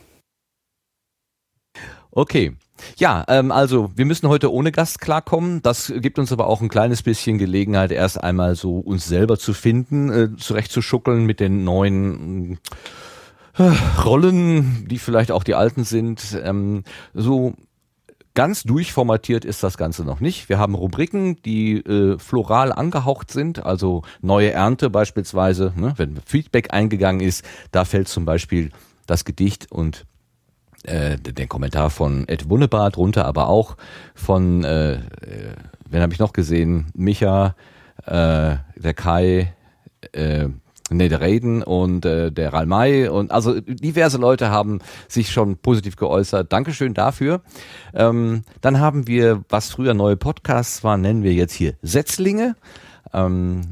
Okay. 2.13 2.55
Ja, 2.97 3.25
ähm, 3.29 3.51
also 3.53 3.91
wir 3.95 4.05
müssen 4.05 4.29
heute 4.29 4.53
ohne 4.53 4.73
Gast 4.73 5.01
klarkommen. 5.01 5.63
Das 5.63 5.93
gibt 5.97 6.19
uns 6.19 6.33
aber 6.33 6.47
auch 6.47 6.61
ein 6.61 6.69
kleines 6.69 7.03
bisschen 7.03 7.39
Gelegenheit, 7.39 7.93
erst 7.93 8.23
einmal 8.23 8.55
so 8.55 8.79
uns 8.79 9.07
selber 9.07 9.39
zu 9.39 9.55
finden, 9.55 10.11
äh, 10.11 10.37
zurechtszuschuckeln 10.37 11.25
mit 11.27 11.41
den 11.41 11.65
neuen 11.65 12.59
äh, 13.59 13.71
Rollen, 14.03 14.87
die 14.89 14.99
vielleicht 14.99 15.31
auch 15.31 15.45
die 15.45 15.55
alten 15.55 15.85
sind. 15.85 16.39
Ähm, 16.43 16.85
so 17.15 17.55
ganz 18.35 18.63
durchformatiert 18.63 19.45
ist 19.45 19.63
das 19.63 19.77
Ganze 19.77 20.05
noch 20.05 20.21
nicht. 20.21 20.49
Wir 20.49 20.59
haben 20.59 20.75
Rubriken, 20.75 21.41
die 21.43 21.77
äh, 21.77 22.19
floral 22.19 22.73
angehaucht 22.73 23.31
sind, 23.31 23.65
also 23.65 24.03
neue 24.21 24.53
Ernte 24.53 24.91
beispielsweise, 24.91 25.73
ne, 25.77 25.95
wenn 25.97 26.21
Feedback 26.25 26.73
eingegangen 26.73 27.21
ist, 27.21 27.45
da 27.73 27.85
fällt 27.85 28.09
zum 28.09 28.25
Beispiel 28.25 28.71
das 29.07 29.25
Gedicht 29.25 29.71
und 29.71 30.07
äh, 30.85 31.17
den 31.17 31.49
Kommentar 31.49 31.91
von 31.91 32.27
Ed 32.29 32.49
Wunnebar 32.49 32.91
drunter, 32.91 33.25
aber 33.25 33.49
auch 33.49 33.77
von, 34.15 34.65
äh, 34.65 34.95
äh, 34.95 34.99
wen 35.89 36.03
habe 36.03 36.13
ich 36.13 36.19
noch 36.19 36.33
gesehen? 36.33 36.87
Micha, 36.95 37.55
äh, 38.07 38.57
der 38.77 38.95
Kai, 38.95 39.53
äh, 40.13 40.49
nee, 40.91 41.09
der 41.09 41.21
Raiden 41.21 41.63
und 41.63 42.05
äh, 42.05 42.31
der 42.31 42.53
Ralmai 42.53 43.11
und 43.11 43.31
also 43.31 43.61
diverse 43.61 44.19
Leute 44.19 44.51
haben 44.51 44.81
sich 45.09 45.31
schon 45.31 45.57
positiv 45.57 45.97
geäußert. 45.97 46.53
Dankeschön 46.53 46.95
dafür. 46.95 47.43
Ähm, 47.95 48.43
dann 48.61 48.81
haben 48.81 49.07
wir, 49.07 49.45
was 49.49 49.71
früher 49.71 49.95
neue 49.95 50.17
Podcasts 50.17 50.85
waren, 50.85 51.01
nennen 51.01 51.23
wir 51.23 51.33
jetzt 51.33 51.55
hier 51.55 51.75
Setzlinge. 51.83 52.57
Ähm, 53.13 53.63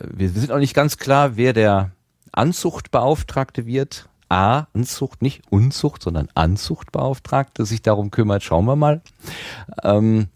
wir, 0.00 0.34
wir 0.34 0.40
sind 0.40 0.52
auch 0.52 0.58
nicht 0.58 0.74
ganz 0.74 0.98
klar, 0.98 1.36
wer 1.36 1.52
der 1.52 1.90
Anzuchtbeauftragte 2.32 3.66
wird. 3.66 4.08
A, 4.34 4.66
Anzucht, 4.74 5.22
nicht 5.22 5.42
Unzucht, 5.50 6.02
sondern 6.02 6.28
Anzuchtbeauftragte 6.34 7.64
sich 7.64 7.82
darum 7.82 8.10
kümmert. 8.10 8.42
Schauen 8.42 8.64
wir 8.64 8.74
mal. 8.74 9.00
Ähm, 9.84 10.26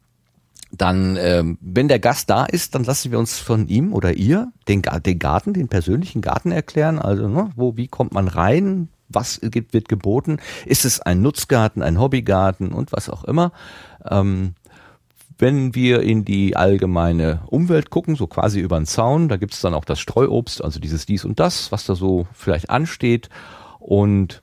dann, 0.70 1.16
ähm, 1.16 1.58
wenn 1.60 1.88
der 1.88 1.98
Gast 1.98 2.30
da 2.30 2.44
ist, 2.44 2.76
dann 2.76 2.84
lassen 2.84 3.10
wir 3.10 3.18
uns 3.18 3.38
von 3.38 3.66
ihm 3.66 3.92
oder 3.92 4.12
ihr 4.14 4.52
den, 4.68 4.82
den 5.04 5.18
Garten, 5.18 5.52
den 5.52 5.66
persönlichen 5.66 6.20
Garten 6.20 6.52
erklären. 6.52 7.00
Also, 7.00 7.26
ne, 7.26 7.50
wo, 7.56 7.76
wie 7.76 7.88
kommt 7.88 8.12
man 8.12 8.28
rein? 8.28 8.88
Was 9.08 9.40
gibt, 9.42 9.72
wird 9.72 9.88
geboten? 9.88 10.38
Ist 10.64 10.84
es 10.84 11.00
ein 11.00 11.20
Nutzgarten, 11.20 11.82
ein 11.82 11.98
Hobbygarten 11.98 12.70
und 12.70 12.92
was 12.92 13.08
auch 13.08 13.24
immer? 13.24 13.50
Ähm, 14.08 14.54
wenn 15.38 15.74
wir 15.74 16.02
in 16.02 16.24
die 16.24 16.56
allgemeine 16.56 17.42
Umwelt 17.46 17.90
gucken, 17.90 18.14
so 18.14 18.28
quasi 18.28 18.60
über 18.60 18.78
den 18.78 18.86
Zaun, 18.86 19.28
da 19.28 19.36
gibt's 19.36 19.60
dann 19.60 19.74
auch 19.74 19.84
das 19.84 19.98
Streuobst, 19.98 20.62
also 20.62 20.78
dieses 20.78 21.06
dies 21.06 21.24
und 21.24 21.40
das, 21.40 21.72
was 21.72 21.86
da 21.86 21.94
so 21.94 22.26
vielleicht 22.32 22.70
ansteht. 22.70 23.28
Und 23.88 24.42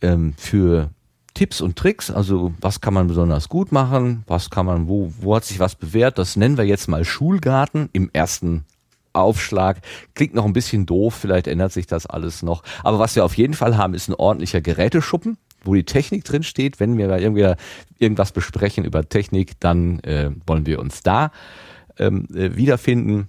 ähm, 0.00 0.32
für 0.38 0.88
Tipps 1.34 1.60
und 1.60 1.76
Tricks, 1.76 2.10
also 2.10 2.54
was 2.62 2.80
kann 2.80 2.94
man 2.94 3.08
besonders 3.08 3.50
gut 3.50 3.72
machen, 3.72 4.24
was 4.26 4.48
kann 4.48 4.64
man, 4.64 4.88
wo, 4.88 5.12
wo 5.20 5.36
hat 5.36 5.44
sich 5.44 5.60
was 5.60 5.74
bewährt, 5.74 6.16
das 6.16 6.34
nennen 6.34 6.56
wir 6.56 6.64
jetzt 6.64 6.88
mal 6.88 7.04
Schulgarten 7.04 7.90
im 7.92 8.08
ersten 8.14 8.64
Aufschlag. 9.12 9.82
Klingt 10.14 10.32
noch 10.34 10.46
ein 10.46 10.54
bisschen 10.54 10.86
doof, 10.86 11.14
vielleicht 11.14 11.46
ändert 11.46 11.72
sich 11.72 11.88
das 11.88 12.06
alles 12.06 12.42
noch. 12.42 12.62
Aber 12.82 12.98
was 12.98 13.16
wir 13.16 13.24
auf 13.26 13.36
jeden 13.36 13.52
Fall 13.52 13.76
haben, 13.76 13.92
ist 13.92 14.08
ein 14.08 14.14
ordentlicher 14.14 14.62
Geräteschuppen, 14.62 15.36
wo 15.62 15.74
die 15.74 15.84
Technik 15.84 16.24
drin 16.24 16.42
steht. 16.42 16.80
Wenn 16.80 16.96
wir 16.96 17.10
irgendwie 17.18 17.52
irgendwas 17.98 18.32
besprechen 18.32 18.86
über 18.86 19.06
Technik, 19.06 19.60
dann 19.60 20.00
äh, 20.00 20.30
wollen 20.46 20.64
wir 20.64 20.80
uns 20.80 21.02
da 21.02 21.32
ähm, 21.98 22.28
äh, 22.34 22.56
wiederfinden. 22.56 23.28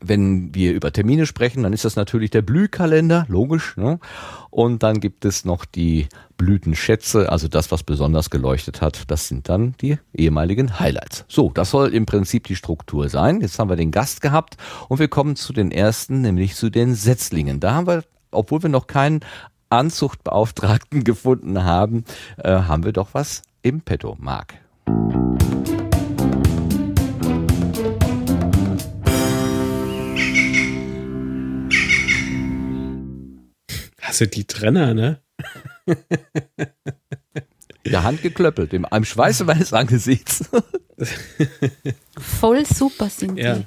Wenn 0.00 0.54
wir 0.54 0.72
über 0.72 0.92
Termine 0.92 1.26
sprechen, 1.26 1.62
dann 1.62 1.72
ist 1.72 1.84
das 1.84 1.96
natürlich 1.96 2.30
der 2.30 2.42
Blühkalender, 2.42 3.26
logisch. 3.28 3.76
Ne? 3.76 3.98
Und 4.50 4.82
dann 4.82 5.00
gibt 5.00 5.24
es 5.24 5.44
noch 5.44 5.64
die 5.64 6.08
Blütenschätze, 6.36 7.30
also 7.30 7.48
das, 7.48 7.70
was 7.70 7.82
besonders 7.82 8.30
geleuchtet 8.30 8.80
hat. 8.80 9.10
Das 9.10 9.28
sind 9.28 9.48
dann 9.48 9.74
die 9.80 9.98
ehemaligen 10.12 10.78
Highlights. 10.78 11.24
So, 11.28 11.50
das 11.50 11.70
soll 11.70 11.94
im 11.94 12.06
Prinzip 12.06 12.46
die 12.46 12.56
Struktur 12.56 13.08
sein. 13.08 13.40
Jetzt 13.40 13.58
haben 13.58 13.68
wir 13.68 13.76
den 13.76 13.90
Gast 13.90 14.20
gehabt 14.20 14.56
und 14.88 14.98
wir 14.98 15.08
kommen 15.08 15.36
zu 15.36 15.52
den 15.52 15.70
ersten, 15.70 16.20
nämlich 16.20 16.54
zu 16.54 16.70
den 16.70 16.94
Setzlingen. 16.94 17.60
Da 17.60 17.74
haben 17.74 17.86
wir, 17.86 18.04
obwohl 18.30 18.62
wir 18.62 18.70
noch 18.70 18.86
keinen 18.86 19.20
Anzuchtbeauftragten 19.70 21.04
gefunden 21.04 21.64
haben, 21.64 22.04
äh, 22.38 22.50
haben 22.50 22.84
wir 22.84 22.92
doch 22.92 23.08
was 23.12 23.42
im 23.62 23.80
Petto, 23.80 24.16
Marc. 24.20 24.54
Du 34.20 34.26
die 34.28 34.44
Trenner, 34.46 34.94
ne? 34.94 35.20
Der 37.86 38.02
Hand 38.02 38.22
geklöppelt, 38.22 38.72
im, 38.72 38.86
im 38.90 39.04
Schweiße 39.04 39.44
meines 39.44 39.72
Angesichts. 39.72 40.48
Voll 42.18 42.64
super 42.64 43.10
sind 43.10 43.36
Ja. 43.38 43.56
die. 43.56 43.66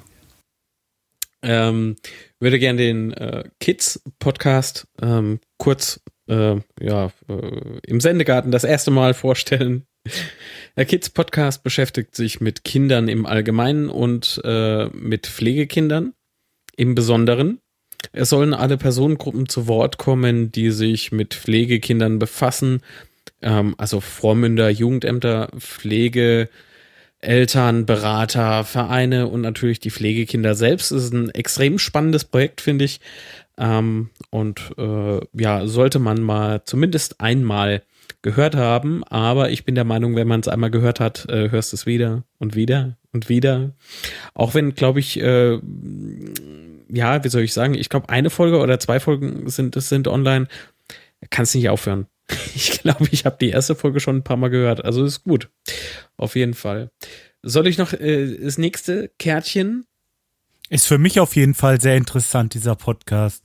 Ähm, 1.42 1.96
würde 2.40 2.58
gern 2.58 2.76
den 2.76 3.12
äh, 3.12 3.44
Kids-Podcast 3.60 4.88
ähm, 5.00 5.38
kurz 5.56 6.00
äh, 6.28 6.56
ja, 6.80 7.12
äh, 7.28 7.78
im 7.86 8.00
Sendegarten 8.00 8.50
das 8.50 8.64
erste 8.64 8.90
Mal 8.90 9.14
vorstellen. 9.14 9.86
Der 10.76 10.84
Kids 10.84 11.10
Podcast 11.10 11.62
beschäftigt 11.62 12.16
sich 12.16 12.40
mit 12.40 12.64
Kindern 12.64 13.08
im 13.08 13.24
Allgemeinen 13.24 13.88
und 13.88 14.40
äh, 14.44 14.86
mit 14.88 15.26
Pflegekindern 15.28 16.14
im 16.76 16.94
Besonderen. 16.96 17.60
Es 18.12 18.30
sollen 18.30 18.54
alle 18.54 18.76
Personengruppen 18.76 19.48
zu 19.48 19.66
Wort 19.66 19.98
kommen, 19.98 20.52
die 20.52 20.70
sich 20.70 21.12
mit 21.12 21.34
Pflegekindern 21.34 22.18
befassen, 22.18 22.82
ähm, 23.42 23.74
also 23.78 24.00
Vormünder, 24.00 24.70
Jugendämter, 24.70 25.48
Pflege, 25.58 26.48
Eltern, 27.20 27.84
Berater, 27.84 28.64
Vereine 28.64 29.26
und 29.26 29.40
natürlich 29.40 29.80
die 29.80 29.90
Pflegekinder 29.90 30.54
selbst. 30.54 30.92
Es 30.92 31.04
ist 31.04 31.12
ein 31.12 31.30
extrem 31.30 31.78
spannendes 31.78 32.24
Projekt, 32.24 32.60
finde 32.60 32.84
ich. 32.84 33.00
Ähm, 33.56 34.10
und 34.30 34.72
äh, 34.78 35.20
ja, 35.32 35.66
sollte 35.66 35.98
man 35.98 36.22
mal 36.22 36.62
zumindest 36.64 37.20
einmal 37.20 37.82
gehört 38.22 38.54
haben. 38.54 39.02
Aber 39.04 39.50
ich 39.50 39.64
bin 39.64 39.74
der 39.74 39.84
Meinung, 39.84 40.14
wenn 40.14 40.28
man 40.28 40.40
es 40.40 40.48
einmal 40.48 40.70
gehört 40.70 41.00
hat, 41.00 41.28
äh, 41.28 41.50
hörst 41.50 41.72
es 41.72 41.86
wieder 41.86 42.22
und 42.38 42.54
wieder 42.54 42.96
und 43.12 43.28
wieder. 43.28 43.72
Auch 44.34 44.54
wenn, 44.54 44.74
glaube 44.74 45.00
ich, 45.00 45.20
äh, 45.20 45.58
ja, 46.88 47.22
wie 47.24 47.28
soll 47.28 47.42
ich 47.42 47.52
sagen, 47.52 47.74
ich 47.74 47.88
glaube, 47.88 48.08
eine 48.08 48.30
Folge 48.30 48.58
oder 48.58 48.78
zwei 48.80 49.00
Folgen 49.00 49.48
sind, 49.48 49.74
sind 49.80 50.08
online. 50.08 50.48
Kannst 51.30 51.54
nicht 51.54 51.68
aufhören. 51.68 52.06
Ich 52.54 52.82
glaube, 52.82 53.06
ich 53.10 53.24
habe 53.24 53.36
die 53.40 53.50
erste 53.50 53.74
Folge 53.74 54.00
schon 54.00 54.16
ein 54.16 54.24
paar 54.24 54.36
Mal 54.36 54.50
gehört. 54.50 54.84
Also 54.84 55.04
ist 55.04 55.24
gut. 55.24 55.48
Auf 56.16 56.34
jeden 56.36 56.54
Fall. 56.54 56.90
Soll 57.42 57.66
ich 57.66 57.78
noch 57.78 57.92
äh, 57.92 58.36
das 58.38 58.58
nächste 58.58 59.10
Kärtchen? 59.18 59.84
Ist 60.68 60.86
für 60.86 60.98
mich 60.98 61.20
auf 61.20 61.36
jeden 61.36 61.54
Fall 61.54 61.80
sehr 61.80 61.96
interessant, 61.96 62.54
dieser 62.54 62.74
Podcast. 62.74 63.44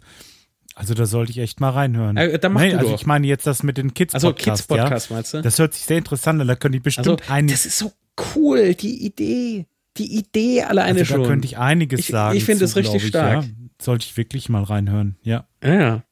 Also 0.75 0.93
da 0.95 1.05
sollte 1.05 1.31
ich 1.31 1.37
echt 1.37 1.59
mal 1.59 1.69
reinhören. 1.69 2.17
Äh, 2.17 2.39
dann 2.39 2.53
mach 2.53 2.61
Nein, 2.61 2.75
also 2.77 2.89
doch. 2.91 2.99
ich 2.99 3.05
meine 3.05 3.27
jetzt 3.27 3.45
das 3.47 3.63
mit 3.63 3.77
den 3.77 3.93
Kids 3.93 4.13
Also 4.15 4.29
Podcast. 4.29 4.67
Kids 4.67 4.67
Podcast, 4.67 5.09
ja? 5.09 5.15
meinst 5.15 5.33
du? 5.33 5.41
Das 5.41 5.59
hört 5.59 5.73
sich 5.73 5.83
sehr 5.83 5.99
interessant 5.99 6.41
an. 6.41 6.47
Da 6.47 6.55
könnte 6.55 6.77
ich 6.77 6.83
bestimmt 6.83 7.07
Also, 7.21 7.31
einiges. 7.31 7.63
das 7.63 7.65
ist 7.67 7.77
so 7.77 7.93
cool, 8.35 8.73
die 8.73 9.05
Idee. 9.05 9.67
Die 9.97 10.17
Idee 10.17 10.63
alleine 10.63 10.99
also 10.99 11.13
da 11.13 11.19
schon. 11.19 11.27
könnte 11.27 11.45
ich 11.45 11.57
einiges 11.57 11.99
Ich- 12.01 12.07
sagen. 12.07 12.35
ich 12.37 12.45
finde 12.45 12.65
es 12.65 12.75
richtig 12.75 13.03
ich, 13.03 13.07
stark. 13.09 13.43
Ja. 13.43 13.49
Sollte 13.81 14.05
ich 14.05 14.17
wirklich 14.17 14.49
mal 14.49 14.63
reinhören. 14.63 15.17
Ja. 15.23 15.47
Ja, 15.63 15.73
ja. 15.73 16.03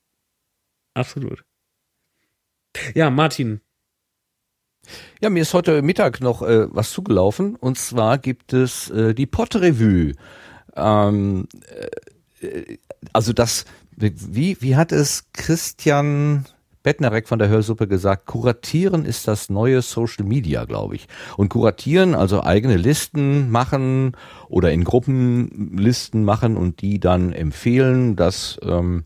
Absolut. 0.94 1.44
Ja, 2.94 3.10
Martin. 3.10 3.62
Ja, 5.22 5.30
mir 5.30 5.42
ist 5.42 5.54
heute 5.54 5.82
Mittag 5.82 6.22
noch 6.22 6.42
äh, 6.42 6.68
was 6.74 6.92
zugelaufen 6.92 7.56
und 7.56 7.78
zwar 7.78 8.18
gibt 8.18 8.54
es 8.54 8.90
äh, 8.90 9.14
die 9.14 9.28
Pott-Revue. 9.28 10.14
Ähm, 10.76 11.48
äh, 12.42 12.78
also 13.14 13.34
das, 13.34 13.66
wie, 13.96 14.58
wie 14.62 14.76
hat 14.76 14.92
es 14.92 15.26
Christian 15.34 16.46
Bettnerek 16.84 17.28
von 17.28 17.40
der 17.40 17.50
Hörsuppe 17.50 17.88
gesagt, 17.88 18.26
kuratieren 18.26 19.06
ist 19.06 19.28
das 19.28 19.50
neue 19.50 19.82
Social 19.82 20.26
Media, 20.26 20.66
glaube 20.66 20.96
ich. 20.96 21.08
Und 21.38 21.50
kuratieren, 21.50 22.16
also 22.16 22.44
eigene 22.44 22.78
Listen 22.78 23.52
machen 23.52 24.18
oder 24.50 24.72
in 24.72 24.84
Gruppen 24.84 25.78
Listen 25.78 26.24
machen 26.24 26.58
und 26.58 26.82
die 26.82 27.00
dann 27.00 27.34
empfehlen, 27.34 28.16
das 28.16 28.60
ähm, 28.64 29.06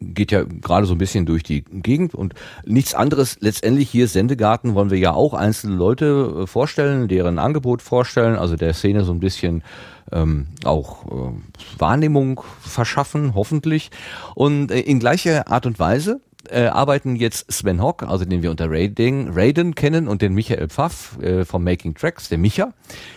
geht 0.00 0.32
ja 0.32 0.42
gerade 0.42 0.86
so 0.86 0.94
ein 0.94 0.98
bisschen 0.98 1.26
durch 1.26 1.42
die 1.42 1.62
Gegend 1.62 2.14
und 2.14 2.34
nichts 2.64 2.94
anderes. 2.94 3.38
Letztendlich 3.40 3.88
hier 3.90 4.08
Sendegarten 4.08 4.74
wollen 4.74 4.90
wir 4.90 4.98
ja 4.98 5.12
auch 5.12 5.34
einzelne 5.34 5.76
Leute 5.76 6.42
äh, 6.42 6.46
vorstellen, 6.46 7.08
deren 7.08 7.38
Angebot 7.38 7.82
vorstellen, 7.82 8.36
also 8.36 8.56
der 8.56 8.74
Szene 8.74 9.04
so 9.04 9.12
ein 9.12 9.20
bisschen 9.20 9.62
ähm, 10.10 10.48
auch 10.64 11.06
äh, 11.06 11.32
Wahrnehmung 11.78 12.42
verschaffen, 12.60 13.34
hoffentlich. 13.34 13.90
Und 14.34 14.70
äh, 14.70 14.80
in 14.80 14.98
gleicher 14.98 15.48
Art 15.48 15.66
und 15.66 15.78
Weise 15.78 16.20
äh, 16.52 16.66
arbeiten 16.66 17.16
jetzt 17.16 17.50
Sven 17.50 17.82
Hock, 17.82 18.02
also 18.02 18.24
den 18.24 18.42
wir 18.42 18.50
unter 18.50 18.70
Raiden, 18.70 19.30
Raiden 19.32 19.74
kennen, 19.74 20.08
und 20.08 20.22
den 20.22 20.34
Michael 20.34 20.68
Pfaff 20.68 21.18
äh, 21.20 21.44
vom 21.44 21.64
Making 21.64 21.94
Tracks, 21.94 22.28
der 22.28 22.38
Micha. 22.38 22.72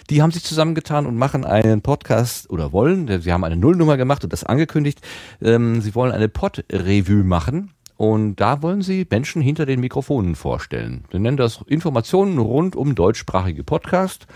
Die 0.10 0.22
haben 0.22 0.32
sich 0.32 0.44
zusammengetan 0.44 1.06
und 1.06 1.18
machen 1.18 1.46
einen 1.46 1.82
Podcast 1.82 2.50
oder 2.50 2.72
wollen, 2.72 3.22
sie 3.22 3.32
haben 3.32 3.44
eine 3.44 3.56
Nullnummer 3.56 3.98
gemacht 3.98 4.24
und 4.24 4.34
das 4.34 4.44
angekündigt. 4.44 5.02
Ähm, 5.42 5.82
sie 5.82 5.96
wollen 5.96 6.12
eine 6.12 6.30
Pod-Revue 6.30 7.24
machen. 7.24 7.72
Und 7.98 8.38
da 8.38 8.62
wollen 8.62 8.82
sie 8.82 9.08
Menschen 9.10 9.42
hinter 9.42 9.66
den 9.66 9.80
Mikrofonen 9.80 10.36
vorstellen. 10.36 11.06
Sie 11.12 11.20
nennen 11.20 11.38
das 11.38 11.62
Informationen 11.66 12.38
rund 12.40 12.76
um 12.76 12.94
deutschsprachige 12.94 13.64
Podcast. 13.64 14.28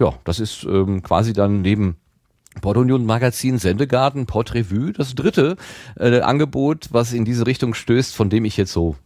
Ja, 0.00 0.14
das 0.24 0.40
ist 0.40 0.64
ähm, 0.64 1.02
quasi 1.02 1.32
dann 1.32 1.62
neben 1.62 1.96
Portunion 2.60 3.04
Magazin, 3.04 3.58
Sendegarten, 3.58 4.26
Portrevue, 4.26 4.92
das 4.92 5.14
dritte 5.14 5.56
äh, 5.98 6.20
Angebot, 6.20 6.88
was 6.90 7.12
in 7.12 7.24
diese 7.24 7.46
Richtung 7.46 7.74
stößt, 7.74 8.14
von 8.14 8.30
dem 8.30 8.44
ich 8.44 8.56
jetzt 8.56 8.72
so 8.72 8.96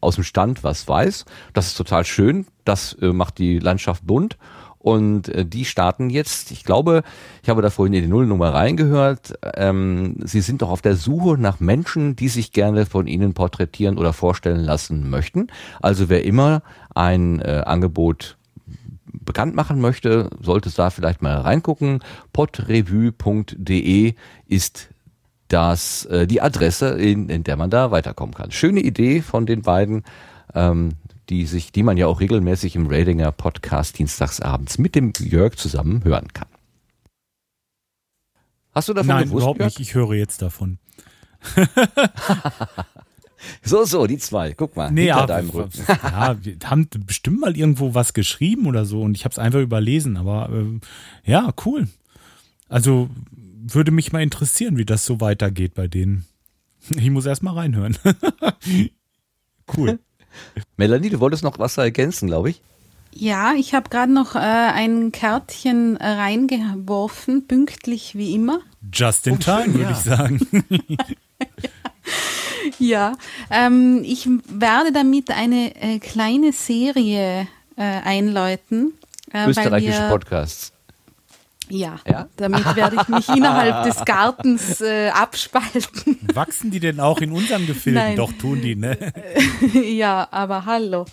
aus 0.00 0.14
dem 0.14 0.24
Stand 0.24 0.64
was 0.64 0.88
weiß. 0.88 1.24
Das 1.52 1.66
ist 1.66 1.76
total 1.76 2.04
schön. 2.04 2.46
Das 2.64 2.94
äh, 2.94 3.12
macht 3.12 3.38
die 3.38 3.58
Landschaft 3.58 4.06
bunt. 4.06 4.36
Und 4.80 5.28
äh, 5.28 5.44
die 5.44 5.66
starten 5.66 6.08
jetzt, 6.08 6.50
ich 6.50 6.64
glaube, 6.64 7.02
ich 7.42 7.50
habe 7.50 7.60
da 7.60 7.68
vorhin 7.68 7.92
in 7.92 8.02
die 8.02 8.08
Nullnummer 8.08 8.54
reingehört, 8.54 9.34
ähm, 9.54 10.16
sie 10.24 10.40
sind 10.40 10.62
doch 10.62 10.70
auf 10.70 10.80
der 10.80 10.96
Suche 10.96 11.36
nach 11.36 11.60
Menschen, 11.60 12.16
die 12.16 12.28
sich 12.28 12.50
gerne 12.50 12.86
von 12.86 13.06
ihnen 13.06 13.34
porträtieren 13.34 13.98
oder 13.98 14.14
vorstellen 14.14 14.60
lassen 14.60 15.10
möchten. 15.10 15.48
Also 15.82 16.08
wer 16.08 16.24
immer 16.24 16.62
ein 16.94 17.40
äh, 17.40 17.62
Angebot 17.66 18.38
bekannt 19.30 19.54
machen 19.54 19.80
möchte, 19.80 20.28
sollte 20.40 20.68
es 20.68 20.74
da 20.74 20.90
vielleicht 20.90 21.22
mal 21.22 21.36
reingucken. 21.36 22.00
podrevue.de 22.32 24.14
ist 24.46 24.88
das 25.46 26.04
äh, 26.06 26.26
die 26.26 26.40
Adresse, 26.40 26.98
in, 26.98 27.28
in 27.28 27.44
der 27.44 27.56
man 27.56 27.70
da 27.70 27.92
weiterkommen 27.92 28.34
kann. 28.34 28.50
Schöne 28.50 28.80
Idee 28.80 29.22
von 29.22 29.46
den 29.46 29.62
beiden, 29.62 30.02
ähm, 30.52 30.94
die 31.28 31.46
sich, 31.46 31.70
die 31.70 31.84
man 31.84 31.96
ja 31.96 32.08
auch 32.08 32.18
regelmäßig 32.18 32.74
im 32.74 32.88
Radinger 32.88 33.30
Podcast 33.30 34.00
dienstagsabends 34.00 34.78
mit 34.78 34.96
dem 34.96 35.12
Jörg 35.20 35.54
zusammen 35.54 36.02
hören 36.02 36.26
kann. 36.32 36.48
Hast 38.74 38.88
du 38.88 38.94
davon 38.94 39.06
Nein, 39.06 39.24
gewusst, 39.26 39.42
überhaupt 39.42 39.60
Jörg? 39.60 39.78
nicht. 39.78 39.78
Ich 39.78 39.94
höre 39.94 40.14
jetzt 40.14 40.42
davon. 40.42 40.80
So, 43.62 43.84
so, 43.84 44.06
die 44.06 44.18
zwei. 44.18 44.52
Guck 44.52 44.76
mal, 44.76 44.90
Nee, 44.90 45.04
hinter 45.04 45.20
ja, 45.20 45.26
deinem 45.26 45.50
Rücken. 45.50 45.84
ja, 45.88 46.36
wir 46.42 46.56
haben 46.64 46.88
bestimmt 47.06 47.40
mal 47.40 47.56
irgendwo 47.56 47.94
was 47.94 48.12
geschrieben 48.12 48.66
oder 48.66 48.84
so 48.84 49.02
und 49.02 49.16
ich 49.16 49.24
habe 49.24 49.32
es 49.32 49.38
einfach 49.38 49.60
überlesen. 49.60 50.16
Aber 50.16 50.48
ähm, 50.52 50.80
ja, 51.24 51.52
cool. 51.64 51.88
Also 52.68 53.08
würde 53.36 53.90
mich 53.90 54.12
mal 54.12 54.22
interessieren, 54.22 54.76
wie 54.76 54.84
das 54.84 55.04
so 55.04 55.20
weitergeht 55.20 55.74
bei 55.74 55.88
denen. 55.88 56.26
Ich 56.96 57.10
muss 57.10 57.26
erst 57.26 57.42
mal 57.42 57.52
reinhören. 57.52 57.96
cool. 59.76 59.98
Melanie, 60.78 61.10
du 61.10 61.20
wolltest 61.20 61.42
noch 61.42 61.58
was 61.58 61.76
ergänzen, 61.76 62.26
glaube 62.26 62.50
ich. 62.50 62.62
Ja, 63.12 63.52
ich 63.54 63.74
habe 63.74 63.90
gerade 63.90 64.12
noch 64.12 64.34
äh, 64.34 64.38
ein 64.38 65.12
Kärtchen 65.12 65.96
äh, 65.96 66.06
reingeworfen, 66.06 67.46
pünktlich 67.46 68.14
wie 68.14 68.34
immer. 68.34 68.60
Just 68.92 69.26
in 69.26 69.38
time, 69.40 69.74
würde 69.74 69.82
ja. 69.82 69.90
ich 69.90 69.96
sagen. 69.98 70.40
Ja, 70.88 70.96
ähm, 73.50 74.02
ich 74.04 74.28
werde 74.48 74.92
damit 74.92 75.30
eine 75.30 75.74
äh, 75.80 75.98
kleine 75.98 76.52
Serie 76.52 77.48
äh, 77.76 77.82
einläuten. 77.82 78.94
Äh, 79.30 79.42
weil 79.42 79.50
Österreichische 79.50 80.02
wir, 80.02 80.08
Podcasts. 80.08 80.72
Ja, 81.68 82.00
Ja? 82.06 82.28
damit 82.36 82.76
werde 82.76 82.96
ich 83.00 83.08
mich 83.08 83.28
innerhalb 83.28 83.84
des 83.84 84.04
Gartens 84.04 84.80
äh, 84.80 85.08
abspalten. 85.10 86.18
Wachsen 86.34 86.70
die 86.70 86.80
denn 86.80 86.98
auch 87.00 87.20
in 87.20 87.30
unseren 87.32 87.66
Gefilden? 87.66 88.02
Nein. 88.02 88.16
Doch, 88.16 88.32
tun 88.32 88.60
die, 88.60 88.74
ne? 88.74 88.98
ja, 89.72 90.26
aber 90.30 90.66
hallo. 90.66 91.06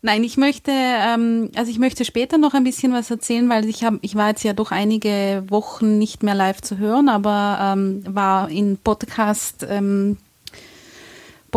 Nein, 0.00 0.22
ich 0.22 0.36
möchte, 0.36 0.70
ähm, 0.70 1.50
also 1.56 1.70
ich 1.70 1.80
möchte 1.80 2.04
später 2.04 2.38
noch 2.38 2.54
ein 2.54 2.62
bisschen 2.62 2.92
was 2.92 3.10
erzählen, 3.10 3.48
weil 3.48 3.68
ich 3.68 3.82
habe, 3.82 3.98
ich 4.02 4.14
war 4.14 4.28
jetzt 4.28 4.44
ja 4.44 4.52
doch 4.52 4.70
einige 4.70 5.44
Wochen 5.48 5.98
nicht 5.98 6.22
mehr 6.22 6.36
live 6.36 6.60
zu 6.60 6.78
hören, 6.78 7.08
aber 7.08 7.74
ähm, 7.76 8.02
war 8.06 8.48
in 8.48 8.78
Podcast, 8.78 9.66
ähm, 9.68 10.16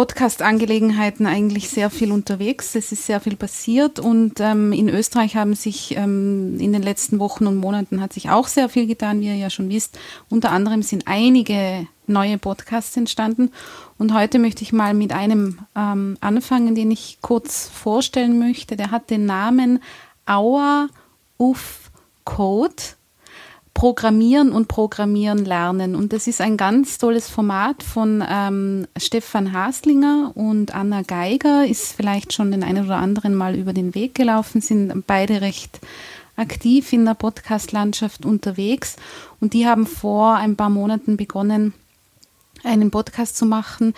Podcast-Angelegenheiten 0.02 1.28
eigentlich 1.28 1.70
sehr 1.70 1.91
viel 1.91 2.12
unterwegs. 2.12 2.74
Es 2.74 2.91
ist 2.91 3.06
sehr 3.06 3.20
viel 3.20 3.36
passiert 3.36 3.99
und 3.99 4.39
ähm, 4.39 4.74
in 4.74 4.89
Österreich 4.89 5.36
haben 5.36 5.54
sich 5.54 5.95
ähm, 5.95 6.60
in 6.60 6.74
den 6.74 6.82
letzten 6.82 7.20
Wochen 7.20 7.45
und 7.45 7.58
Monaten 7.58 8.02
hat 8.02 8.12
sich 8.12 8.32
auch 8.32 8.47
sehr 8.47 8.68
viel 8.68 8.88
getan, 8.88 9.22
wie 9.22 9.28
ihr 9.28 9.36
ja 9.36 9.52
schon 9.52 9.70
wisst. 9.70 9.99
Unter 10.28 10.54
anderem 10.54 10.82
sind 10.82 11.04
einige 11.06 11.86
neue 12.08 12.39
Podcasts 12.39 12.97
entstanden 12.97 13.52
und 13.99 14.12
heute 14.12 14.39
möchte 14.39 14.64
ich 14.64 14.74
mal 14.74 14.95
mit 14.95 15.14
einem 15.14 15.60
ähm, 15.76 16.18
anfangen, 16.20 16.74
den 16.74 16.89
ich 16.89 17.20
kurz 17.22 17.70
vorstellen 17.70 18.39
möchte. 18.39 18.78
Der 18.78 18.89
hat 18.89 19.12
den 19.12 19.28
Namen 19.28 19.84
Hour 20.28 20.89
of 21.38 21.91
Code. 22.26 22.82
Programmieren 23.74 24.52
und 24.52 24.68
Programmieren 24.68 25.46
lernen. 25.46 25.96
Und 25.96 26.14
das 26.14 26.28
ist 26.28 26.42
ein 26.42 26.58
ganz 26.58 26.98
tolles 26.98 27.30
Format 27.30 27.84
von 27.84 28.24
ähm, 28.28 28.88
Stefan 28.98 29.54
Haslinger 29.54 30.32
und 30.36 30.76
Anna 30.76 31.02
Geiger, 31.02 31.66
ist 31.66 31.94
vielleicht 31.94 32.34
schon 32.34 32.52
den 32.52 32.64
einen 32.64 32.86
oder 32.86 32.98
anderen 32.98 33.34
mal 33.34 33.56
über 33.56 33.74
den 33.74 33.96
Weg 33.96 34.14
gelaufen, 34.16 34.62
sind 34.62 35.08
beide 35.08 35.42
recht 35.42 35.80
aktiv 36.36 36.94
in 36.94 37.06
der 37.06 37.14
Podcast-Landschaft 37.14 38.26
unterwegs. 38.26 38.98
Und 39.40 39.54
die 39.54 39.68
haben 39.68 39.88
vor 39.88 40.36
ein 40.36 40.56
paar 40.56 40.70
Monaten 40.70 41.18
begonnen, 41.18 41.74
einen 42.64 42.92
Podcast 42.92 43.38
zu 43.38 43.46
machen 43.46 43.94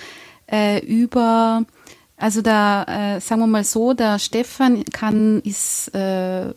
äh, 0.49 0.85
über 0.85 1.65
Also 2.15 2.41
da, 2.41 3.15
äh, 3.15 3.19
sagen 3.19 3.41
wir 3.41 3.47
mal 3.47 3.63
so, 3.63 3.93
der 3.93 4.19
Stefan 4.19 4.85
kann, 4.85 5.41
ist, 5.41 5.93
äh, 5.93 6.53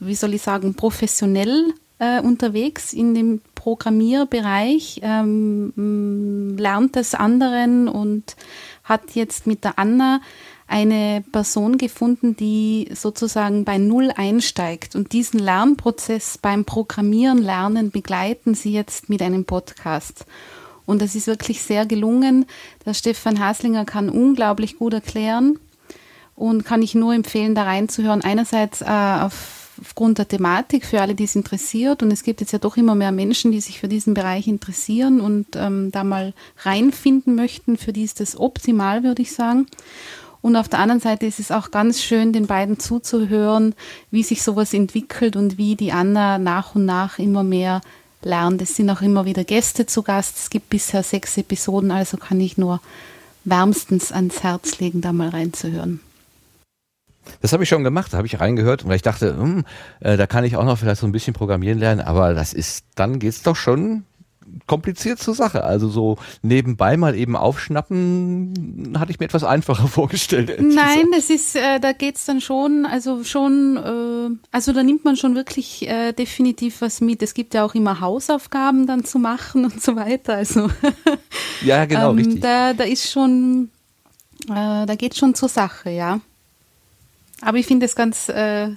wie 0.00 0.14
soll 0.14 0.34
ich 0.34 0.42
sagen, 0.42 0.74
professionell 0.74 1.74
äh, 2.00 2.20
unterwegs 2.20 2.92
in 2.92 3.14
dem 3.14 3.40
Programmierbereich, 3.54 5.00
ähm, 5.04 6.56
lernt 6.58 6.96
das 6.96 7.14
anderen 7.14 7.88
und 7.88 8.36
hat 8.82 9.14
jetzt 9.14 9.46
mit 9.46 9.64
der 9.64 9.78
Anna 9.78 10.20
eine 10.66 11.22
Person 11.30 11.76
gefunden, 11.78 12.36
die 12.36 12.88
sozusagen 12.94 13.64
bei 13.64 13.76
Null 13.76 14.12
einsteigt. 14.16 14.96
Und 14.96 15.12
diesen 15.12 15.40
Lernprozess 15.40 16.38
beim 16.38 16.64
Programmieren, 16.64 17.42
Lernen 17.42 17.90
begleiten 17.90 18.54
sie 18.54 18.72
jetzt 18.72 19.08
mit 19.10 19.20
einem 19.20 19.44
Podcast. 19.44 20.24
Und 20.86 21.02
das 21.02 21.14
ist 21.14 21.26
wirklich 21.26 21.62
sehr 21.62 21.86
gelungen. 21.86 22.46
Der 22.86 22.94
Stefan 22.94 23.40
Haslinger 23.40 23.84
kann 23.84 24.08
unglaublich 24.08 24.78
gut 24.78 24.94
erklären 24.94 25.58
und 26.34 26.64
kann 26.64 26.82
ich 26.82 26.94
nur 26.94 27.14
empfehlen, 27.14 27.54
da 27.54 27.64
reinzuhören. 27.64 28.22
Einerseits 28.22 28.80
äh, 28.80 28.86
auf 28.86 29.59
aufgrund 29.80 30.18
der 30.18 30.28
Thematik 30.28 30.84
für 30.84 31.00
alle, 31.00 31.14
die 31.14 31.24
es 31.24 31.36
interessiert. 31.36 32.02
Und 32.02 32.10
es 32.10 32.22
gibt 32.22 32.40
jetzt 32.40 32.52
ja 32.52 32.58
doch 32.58 32.76
immer 32.76 32.94
mehr 32.94 33.12
Menschen, 33.12 33.52
die 33.52 33.60
sich 33.60 33.80
für 33.80 33.88
diesen 33.88 34.14
Bereich 34.14 34.46
interessieren 34.46 35.20
und 35.20 35.46
ähm, 35.54 35.90
da 35.92 36.04
mal 36.04 36.34
reinfinden 36.58 37.34
möchten. 37.34 37.76
Für 37.76 37.92
die 37.92 38.04
ist 38.04 38.20
das 38.20 38.38
optimal, 38.38 39.02
würde 39.02 39.22
ich 39.22 39.32
sagen. 39.32 39.66
Und 40.42 40.56
auf 40.56 40.68
der 40.68 40.78
anderen 40.78 41.00
Seite 41.00 41.26
ist 41.26 41.38
es 41.38 41.50
auch 41.50 41.70
ganz 41.70 42.02
schön, 42.02 42.32
den 42.32 42.46
beiden 42.46 42.78
zuzuhören, 42.78 43.74
wie 44.10 44.22
sich 44.22 44.42
sowas 44.42 44.72
entwickelt 44.72 45.36
und 45.36 45.58
wie 45.58 45.76
die 45.76 45.92
Anna 45.92 46.38
nach 46.38 46.74
und 46.74 46.86
nach 46.86 47.18
immer 47.18 47.42
mehr 47.42 47.82
lernt. 48.22 48.62
Es 48.62 48.76
sind 48.76 48.90
auch 48.90 49.02
immer 49.02 49.24
wieder 49.24 49.44
Gäste 49.44 49.86
zu 49.86 50.02
Gast. 50.02 50.38
Es 50.38 50.50
gibt 50.50 50.70
bisher 50.70 51.02
sechs 51.02 51.36
Episoden, 51.36 51.90
also 51.90 52.16
kann 52.16 52.40
ich 52.40 52.56
nur 52.56 52.80
wärmstens 53.44 54.12
ans 54.12 54.42
Herz 54.42 54.78
legen, 54.78 55.00
da 55.00 55.12
mal 55.12 55.28
reinzuhören. 55.28 56.00
Das 57.40 57.52
habe 57.52 57.62
ich 57.62 57.68
schon 57.68 57.84
gemacht, 57.84 58.12
da 58.12 58.18
habe 58.18 58.26
ich 58.26 58.40
reingehört, 58.40 58.86
weil 58.86 58.96
ich 58.96 59.02
dachte, 59.02 59.36
hm, 59.36 59.64
äh, 60.00 60.16
da 60.16 60.26
kann 60.26 60.44
ich 60.44 60.56
auch 60.56 60.64
noch 60.64 60.78
vielleicht 60.78 61.00
so 61.00 61.06
ein 61.06 61.12
bisschen 61.12 61.34
programmieren 61.34 61.78
lernen, 61.78 62.00
aber 62.00 62.34
das 62.34 62.52
ist, 62.52 62.84
dann 62.94 63.18
geht's 63.18 63.42
doch 63.42 63.56
schon 63.56 64.04
kompliziert 64.66 65.18
zur 65.18 65.34
Sache. 65.34 65.64
Also 65.64 65.88
so 65.88 66.18
nebenbei 66.42 66.96
mal 66.96 67.14
eben 67.14 67.36
aufschnappen, 67.36 68.94
hatte 68.98 69.12
ich 69.12 69.20
mir 69.20 69.26
etwas 69.26 69.44
einfacher 69.44 69.88
vorgestellt. 69.88 70.60
Nein, 70.60 71.06
das 71.12 71.30
ist, 71.30 71.56
äh, 71.56 71.80
da 71.80 71.92
geht's 71.92 72.24
dann 72.26 72.40
schon, 72.40 72.86
also 72.86 73.24
schon, 73.24 73.76
äh, 73.76 74.36
also 74.50 74.72
da 74.72 74.82
nimmt 74.82 75.04
man 75.04 75.16
schon 75.16 75.34
wirklich 75.34 75.88
äh, 75.88 76.12
definitiv 76.12 76.80
was 76.80 77.00
mit. 77.00 77.22
Es 77.22 77.34
gibt 77.34 77.54
ja 77.54 77.64
auch 77.64 77.74
immer 77.74 78.00
Hausaufgaben 78.00 78.86
dann 78.86 79.04
zu 79.04 79.18
machen 79.18 79.64
und 79.70 79.82
so 79.82 79.96
weiter. 79.96 80.34
Also 80.34 80.68
ja, 81.62 81.84
genau, 81.84 82.10
ähm, 82.10 82.16
richtig. 82.16 82.40
Da, 82.40 82.72
da 82.72 82.84
ist 82.84 83.10
schon, 83.10 83.70
äh, 84.48 84.86
da 84.86 84.94
geht 84.96 85.16
schon 85.16 85.34
zur 85.34 85.48
Sache, 85.48 85.90
ja. 85.90 86.20
Aber 87.40 87.58
ich 87.58 87.66
finde 87.66 87.86
es 87.86 87.94
ganz 87.94 88.28
äh, 88.28 88.70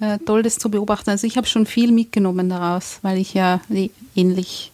äh, 0.00 0.18
toll, 0.24 0.42
das 0.42 0.56
zu 0.58 0.70
beobachten. 0.70 1.10
Also 1.10 1.26
ich 1.26 1.36
habe 1.36 1.46
schon 1.46 1.66
viel 1.66 1.92
mitgenommen 1.92 2.48
daraus, 2.48 2.98
weil 3.02 3.18
ich 3.18 3.34
ja 3.34 3.60
ähnlich 4.14 4.72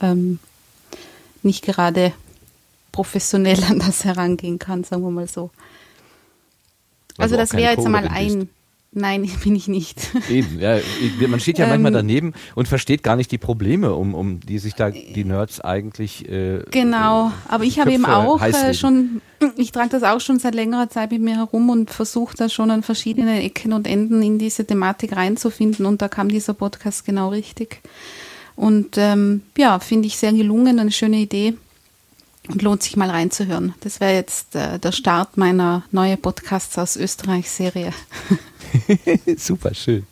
ähm, 0.00 0.38
nicht 1.42 1.64
gerade 1.64 2.12
professionell 2.92 3.62
an 3.68 3.80
das 3.80 4.04
herangehen 4.04 4.58
kann, 4.58 4.84
sagen 4.84 5.02
wir 5.02 5.10
mal 5.10 5.28
so. 5.28 5.50
Also, 7.16 7.34
also 7.34 7.36
das 7.36 7.52
wäre 7.52 7.72
jetzt 7.72 7.86
einmal 7.86 8.08
ein, 8.08 8.48
Nein, 8.94 9.28
bin 9.44 9.56
ich 9.56 9.68
nicht. 9.68 10.10
Eben, 10.30 10.60
ja, 10.60 10.78
man 11.28 11.40
steht 11.40 11.58
ja 11.58 11.66
manchmal 11.66 11.92
ähm, 11.92 11.96
daneben 11.96 12.32
und 12.54 12.68
versteht 12.68 13.02
gar 13.02 13.16
nicht 13.16 13.30
die 13.32 13.38
Probleme, 13.38 13.92
um, 13.94 14.14
um 14.14 14.40
die 14.40 14.58
sich 14.58 14.74
da 14.74 14.90
die 14.90 15.24
Nerds 15.24 15.60
eigentlich. 15.60 16.28
Äh, 16.28 16.62
genau, 16.70 17.32
aber 17.48 17.64
ich 17.64 17.80
habe 17.80 17.92
eben 17.92 18.06
auch 18.06 18.40
äh, 18.40 18.72
schon, 18.72 19.20
ich 19.56 19.72
trage 19.72 19.90
das 19.90 20.04
auch 20.04 20.20
schon 20.20 20.38
seit 20.38 20.54
längerer 20.54 20.88
Zeit 20.88 21.10
mit 21.10 21.22
mir 21.22 21.36
herum 21.36 21.70
und 21.70 21.90
versuche 21.90 22.36
da 22.36 22.48
schon 22.48 22.70
an 22.70 22.82
verschiedenen 22.82 23.36
Ecken 23.36 23.72
und 23.72 23.86
Enden 23.86 24.22
in 24.22 24.38
diese 24.38 24.64
Thematik 24.64 25.16
reinzufinden 25.16 25.86
und 25.86 26.00
da 26.00 26.08
kam 26.08 26.28
dieser 26.28 26.54
Podcast 26.54 27.04
genau 27.04 27.30
richtig. 27.30 27.80
Und 28.56 28.96
ähm, 28.96 29.42
ja, 29.58 29.80
finde 29.80 30.06
ich 30.06 30.16
sehr 30.16 30.32
gelungen, 30.32 30.78
eine 30.78 30.92
schöne 30.92 31.16
Idee 31.16 31.54
und 32.48 32.62
lohnt 32.62 32.82
sich 32.82 32.96
mal 32.96 33.10
reinzuhören. 33.10 33.74
Das 33.80 34.00
wäre 34.00 34.14
jetzt 34.14 34.54
äh, 34.54 34.78
der 34.78 34.92
Start 34.92 35.36
meiner 35.36 35.82
neuen 35.90 36.20
Podcasts 36.20 36.78
aus 36.78 36.96
Österreich-Serie. 36.96 37.92
Super 39.36 39.74
schön. 39.74 40.06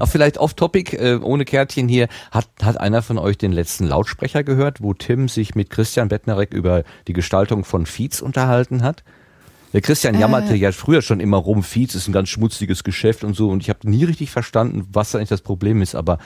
Auch 0.00 0.08
vielleicht 0.08 0.38
off-topic, 0.38 0.96
äh, 0.96 1.18
ohne 1.22 1.44
Kärtchen 1.44 1.88
hier, 1.88 2.08
hat, 2.30 2.48
hat 2.62 2.78
einer 2.78 3.02
von 3.02 3.18
euch 3.18 3.38
den 3.38 3.52
letzten 3.52 3.86
Lautsprecher 3.86 4.42
gehört, 4.42 4.82
wo 4.82 4.94
Tim 4.94 5.28
sich 5.28 5.54
mit 5.54 5.70
Christian 5.70 6.08
Bettnerek 6.08 6.52
über 6.52 6.82
die 7.06 7.12
Gestaltung 7.12 7.64
von 7.64 7.86
Feeds 7.86 8.20
unterhalten 8.20 8.82
hat? 8.82 9.04
Der 9.72 9.80
Christian 9.80 10.14
äh. 10.14 10.20
jammerte 10.20 10.54
ja 10.54 10.72
früher 10.72 11.02
schon 11.02 11.20
immer 11.20 11.36
rum, 11.36 11.62
Feeds 11.62 11.94
ist 11.94 12.08
ein 12.08 12.12
ganz 12.12 12.28
schmutziges 12.28 12.84
Geschäft 12.84 13.24
und 13.24 13.34
so 13.34 13.50
und 13.50 13.62
ich 13.62 13.68
habe 13.68 13.88
nie 13.88 14.04
richtig 14.04 14.30
verstanden, 14.30 14.86
was 14.92 15.14
eigentlich 15.14 15.28
das 15.28 15.42
Problem 15.42 15.82
ist, 15.82 15.94
aber 15.94 16.18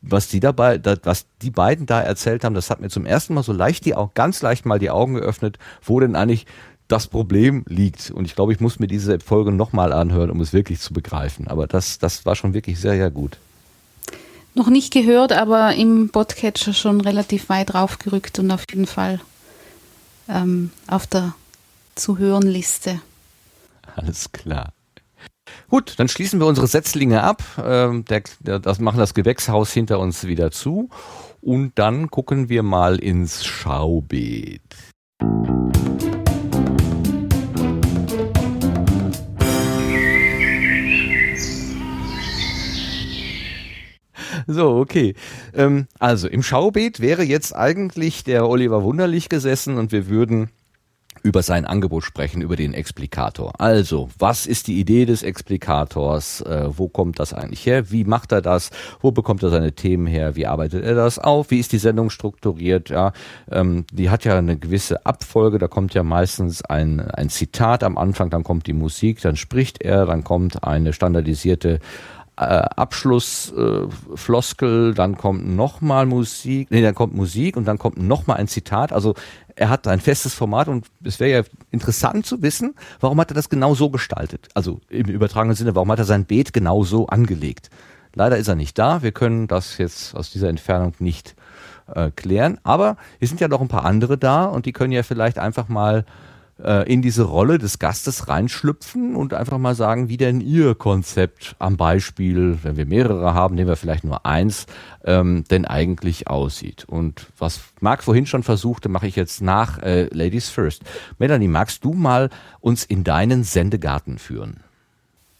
was 0.00 0.28
die 0.28 0.40
dabei, 0.40 0.80
was 1.02 1.26
die 1.42 1.50
beiden 1.50 1.86
da 1.86 2.00
erzählt 2.00 2.44
haben, 2.44 2.54
das 2.54 2.70
hat 2.70 2.80
mir 2.80 2.88
zum 2.88 3.06
ersten 3.06 3.34
Mal 3.34 3.42
so 3.42 3.52
leicht 3.52 3.84
die 3.84 3.94
auch 3.94 4.14
ganz 4.14 4.42
leicht 4.42 4.66
mal 4.66 4.78
die 4.78 4.90
Augen 4.90 5.14
geöffnet, 5.14 5.58
wo 5.82 6.00
denn 6.00 6.16
eigentlich 6.16 6.46
das 6.88 7.06
Problem 7.06 7.64
liegt. 7.66 8.10
Und 8.10 8.26
ich 8.26 8.34
glaube, 8.34 8.52
ich 8.52 8.60
muss 8.60 8.78
mir 8.78 8.86
diese 8.86 9.18
Folge 9.20 9.52
nochmal 9.52 9.92
anhören, 9.92 10.30
um 10.30 10.40
es 10.40 10.52
wirklich 10.52 10.80
zu 10.80 10.92
begreifen. 10.92 11.48
Aber 11.48 11.66
das, 11.66 11.98
das 11.98 12.26
war 12.26 12.36
schon 12.36 12.54
wirklich 12.54 12.78
sehr, 12.78 12.96
sehr 12.96 13.10
gut. 13.10 13.38
Noch 14.54 14.68
nicht 14.68 14.92
gehört, 14.92 15.32
aber 15.32 15.74
im 15.74 16.10
Podcatcher 16.10 16.74
schon 16.74 17.00
relativ 17.00 17.48
weit 17.48 17.74
raufgerückt 17.74 18.38
und 18.38 18.50
auf 18.50 18.64
jeden 18.70 18.86
Fall 18.86 19.20
ähm, 20.28 20.70
auf 20.86 21.06
der 21.06 21.34
zu 21.94 22.18
hören 22.18 22.42
Liste. 22.42 23.00
Alles 23.96 24.32
klar. 24.32 24.72
Gut, 25.68 25.94
dann 25.98 26.08
schließen 26.08 26.40
wir 26.40 26.46
unsere 26.46 26.66
Setzlinge 26.66 27.22
ab. 27.22 27.42
Ähm, 27.62 28.04
der, 28.04 28.22
das 28.60 28.78
machen 28.78 28.98
das 28.98 29.14
Gewächshaus 29.14 29.72
hinter 29.72 29.98
uns 29.98 30.24
wieder 30.26 30.50
zu. 30.50 30.88
Und 31.40 31.72
dann 31.78 32.10
gucken 32.10 32.48
wir 32.48 32.62
mal 32.62 32.96
ins 32.96 33.44
Schaubeet. 33.44 34.62
So, 44.46 44.76
okay. 44.76 45.14
Ähm, 45.54 45.86
also 45.98 46.28
im 46.28 46.42
Schaubeet 46.42 47.00
wäre 47.00 47.22
jetzt 47.22 47.54
eigentlich 47.54 48.24
der 48.24 48.48
Oliver 48.48 48.82
Wunderlich 48.82 49.28
gesessen 49.28 49.78
und 49.78 49.92
wir 49.92 50.08
würden 50.08 50.50
über 51.24 51.42
sein 51.42 51.64
Angebot 51.64 52.04
sprechen, 52.04 52.42
über 52.42 52.54
den 52.54 52.74
Explikator. 52.74 53.58
Also, 53.58 54.10
was 54.18 54.44
ist 54.44 54.66
die 54.66 54.78
Idee 54.78 55.06
des 55.06 55.22
Explikators? 55.22 56.42
Äh, 56.42 56.68
wo 56.76 56.88
kommt 56.88 57.18
das 57.18 57.32
eigentlich 57.32 57.64
her? 57.64 57.90
Wie 57.90 58.04
macht 58.04 58.30
er 58.30 58.42
das? 58.42 58.70
Wo 59.00 59.10
bekommt 59.10 59.42
er 59.42 59.48
seine 59.48 59.72
Themen 59.72 60.06
her? 60.06 60.36
Wie 60.36 60.46
arbeitet 60.46 60.84
er 60.84 60.94
das 60.94 61.18
auf? 61.18 61.50
Wie 61.50 61.58
ist 61.58 61.72
die 61.72 61.78
Sendung 61.78 62.10
strukturiert? 62.10 62.90
Ja, 62.90 63.12
ähm, 63.50 63.86
die 63.90 64.10
hat 64.10 64.24
ja 64.24 64.36
eine 64.36 64.58
gewisse 64.58 65.06
Abfolge. 65.06 65.58
Da 65.58 65.66
kommt 65.66 65.94
ja 65.94 66.02
meistens 66.02 66.62
ein, 66.62 67.00
ein 67.00 67.30
Zitat 67.30 67.84
am 67.84 67.96
Anfang, 67.96 68.28
dann 68.28 68.44
kommt 68.44 68.66
die 68.66 68.74
Musik, 68.74 69.22
dann 69.22 69.36
spricht 69.36 69.80
er, 69.80 70.04
dann 70.04 70.24
kommt 70.24 70.62
eine 70.62 70.92
standardisierte 70.92 71.80
äh, 72.36 72.42
Abschlussfloskel, 72.42 74.90
äh, 74.90 74.94
dann 74.94 75.16
kommt 75.16 75.46
nochmal 75.46 76.06
Musik, 76.06 76.70
nee, 76.70 76.82
dann 76.82 76.94
kommt 76.94 77.14
Musik 77.14 77.56
und 77.56 77.66
dann 77.66 77.78
kommt 77.78 77.96
nochmal 77.96 78.38
ein 78.38 78.48
Zitat. 78.48 78.92
Also 78.92 79.14
er 79.56 79.68
hat 79.68 79.86
ein 79.86 80.00
festes 80.00 80.34
Format 80.34 80.68
und 80.68 80.86
es 81.04 81.20
wäre 81.20 81.30
ja 81.30 81.42
interessant 81.70 82.26
zu 82.26 82.42
wissen, 82.42 82.74
warum 83.00 83.20
hat 83.20 83.30
er 83.30 83.34
das 83.34 83.48
genau 83.48 83.74
so 83.74 83.90
gestaltet? 83.90 84.48
Also 84.54 84.80
im 84.88 85.06
übertragenen 85.06 85.56
Sinne, 85.56 85.76
warum 85.76 85.92
hat 85.92 85.98
er 85.98 86.04
sein 86.04 86.24
Beet 86.24 86.52
genau 86.52 86.82
so 86.82 87.06
angelegt? 87.06 87.70
Leider 88.14 88.36
ist 88.36 88.48
er 88.48 88.56
nicht 88.56 88.78
da. 88.78 89.02
Wir 89.02 89.12
können 89.12 89.48
das 89.48 89.78
jetzt 89.78 90.14
aus 90.14 90.30
dieser 90.30 90.48
Entfernung 90.48 90.94
nicht 90.98 91.34
äh, 91.92 92.10
klären. 92.10 92.58
Aber 92.62 92.96
es 93.20 93.28
sind 93.28 93.40
ja 93.40 93.48
noch 93.48 93.60
ein 93.60 93.68
paar 93.68 93.84
andere 93.84 94.18
da 94.18 94.44
und 94.44 94.66
die 94.66 94.72
können 94.72 94.92
ja 94.92 95.02
vielleicht 95.02 95.38
einfach 95.38 95.68
mal 95.68 96.04
in 96.56 97.02
diese 97.02 97.24
Rolle 97.24 97.58
des 97.58 97.80
Gastes 97.80 98.28
reinschlüpfen 98.28 99.16
und 99.16 99.34
einfach 99.34 99.58
mal 99.58 99.74
sagen, 99.74 100.08
wie 100.08 100.16
denn 100.16 100.40
Ihr 100.40 100.76
Konzept 100.76 101.56
am 101.58 101.76
Beispiel, 101.76 102.58
wenn 102.62 102.76
wir 102.76 102.86
mehrere 102.86 103.34
haben, 103.34 103.56
nehmen 103.56 103.68
wir 103.68 103.76
vielleicht 103.76 104.04
nur 104.04 104.24
eins, 104.24 104.66
ähm, 105.04 105.44
denn 105.50 105.64
eigentlich 105.64 106.28
aussieht. 106.28 106.84
Und 106.86 107.26
was 107.38 107.60
Marc 107.80 108.04
vorhin 108.04 108.26
schon 108.26 108.44
versuchte, 108.44 108.88
mache 108.88 109.08
ich 109.08 109.16
jetzt 109.16 109.42
nach 109.42 109.78
äh, 109.78 110.04
Ladies 110.12 110.48
First. 110.48 110.82
Melanie, 111.18 111.48
magst 111.48 111.84
du 111.84 111.92
mal 111.92 112.30
uns 112.60 112.84
in 112.84 113.02
deinen 113.02 113.42
Sendegarten 113.42 114.18
führen? 114.18 114.60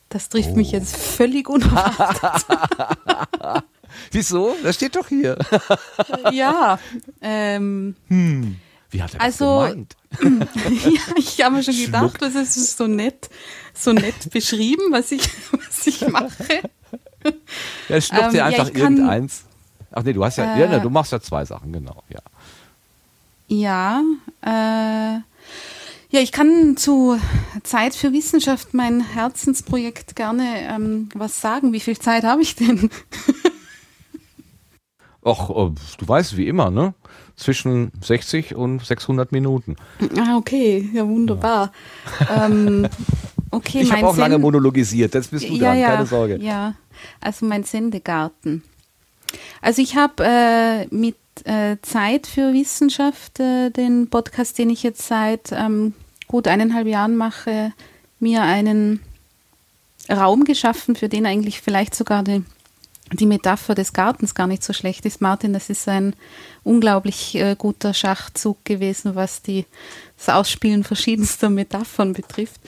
Das 0.09 0.29
trifft 0.29 0.51
oh. 0.53 0.57
mich 0.57 0.71
jetzt 0.73 0.97
völlig 0.97 1.49
unerwartet. 1.49 2.47
Wieso? 4.13 4.55
Das 4.63 4.77
steht 4.77 4.97
doch 4.97 5.09
hier. 5.09 5.37
ja. 6.33 6.79
Ähm, 7.21 7.97
hm. 8.09 8.57
Wie 8.95 9.03
hat 9.03 9.13
er 9.13 9.21
also, 9.21 9.61
das 9.61 9.71
gemeint? 9.73 9.97
ja, 10.85 11.01
ich 11.17 11.43
habe 11.43 11.57
mir 11.57 11.65
schon 11.65 11.77
gedacht, 11.77 12.23
das 12.23 12.37
ist 12.37 12.79
so 12.79 12.87
nett, 12.87 13.29
so 13.75 13.93
nett 13.93 14.31
beschrieben, 14.31 14.93
was 14.93 15.11
ich, 15.11 15.23
was 15.51 15.85
ich 15.89 16.07
mache. 16.07 16.63
Ja, 17.89 18.01
schluck 18.01 18.31
dir 18.31 18.39
ähm, 18.39 18.45
einfach 18.45 18.69
ja, 18.69 18.77
irgendeins. 18.77 19.47
Ach 19.91 20.05
nee, 20.05 20.13
du 20.13 20.25
hast 20.25 20.39
ja, 20.39 20.55
äh, 20.55 20.61
ja, 20.61 20.79
du 20.79 20.91
machst 20.91 21.11
ja 21.11 21.21
zwei 21.21 21.45
Sachen, 21.45 21.73
genau, 21.73 22.05
ja. 22.09 22.21
Ja, 23.49 24.03
äh, 24.43 25.19
Ja, 26.11 26.21
ich 26.21 26.31
kann 26.31 26.77
zu 26.77 27.19
Zeit 27.65 27.97
für 27.97 28.13
Wissenschaft, 28.13 28.75
mein 28.75 29.01
Herzensprojekt, 29.01 30.15
gerne 30.15 30.69
ähm, 30.73 31.09
was 31.15 31.41
sagen. 31.41 31.73
Wie 31.73 31.81
viel 31.81 31.99
Zeit 31.99 32.23
habe 32.23 32.43
ich 32.43 32.55
denn? 32.55 32.91
Ach, 35.25 35.51
äh, 35.51 35.73
du 35.99 36.09
weißt, 36.09 36.37
wie 36.37 36.47
immer, 36.47 36.71
ne? 36.71 36.95
Zwischen 37.37 37.91
60 38.01 38.55
und 38.55 38.85
600 38.85 39.33
Minuten. 39.33 39.77
Ah, 40.17 40.37
okay, 40.37 40.89
ja, 40.93 41.07
wunderbar. 41.07 41.73
Ja. 42.21 42.47
Ähm, 42.47 42.89
okay, 43.51 43.83
ich 43.83 43.93
habe 43.93 44.07
auch 44.07 44.17
lange 44.17 44.39
monologisiert, 44.39 45.15
jetzt 45.15 45.31
bist 45.31 45.49
du 45.49 45.55
ja, 45.55 45.71
dran, 45.71 45.79
ja, 45.79 45.89
keine 45.89 46.07
Sorge. 46.07 46.39
Ja, 46.41 46.75
also 47.21 47.45
mein 47.47 47.65
Sendegarten. 47.65 48.63
Also 49.61 49.83
ich 49.83 49.97
habe 49.97 50.25
äh, 50.25 50.87
mit 50.95 51.17
äh, 51.45 51.77
Zeit 51.83 52.27
für 52.27 52.53
Wissenschaft, 52.53 53.41
äh, 53.41 53.71
den 53.71 54.09
Podcast, 54.09 54.59
den 54.59 54.71
ich 54.71 54.83
jetzt 54.83 55.07
seit 55.07 55.51
ähm, 55.53 55.95
gut 56.29 56.47
eineinhalb 56.47 56.87
Jahren 56.87 57.17
mache, 57.17 57.73
mir 58.21 58.43
einen 58.43 59.01
Raum 60.11 60.45
geschaffen, 60.45 60.97
für 60.97 61.09
den 61.09 61.27
eigentlich 61.27 61.61
vielleicht 61.61 61.95
sogar 61.95 62.23
die, 62.23 62.45
die 63.17 63.27
Metapher 63.27 63.75
des 63.75 63.93
Gartens 63.93 64.35
gar 64.35 64.47
nicht 64.47 64.63
so 64.63 64.73
schlecht 64.73 65.07
ist. 65.07 65.21
Martin, 65.21 65.53
das 65.53 65.71
ist 65.71 65.89
ein 65.89 66.15
unglaublich 66.63 67.35
äh, 67.35 67.57
guter 67.57 67.95
Schachzug 67.95 68.65
gewesen, 68.65 69.15
was 69.15 69.43
die, 69.43 69.67
das 70.17 70.29
Ausspielen 70.29 70.85
verschiedenster 70.85 71.51
Metaphern 71.51 72.13
betrifft. 72.13 72.61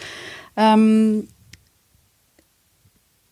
Ähm, 0.57 1.29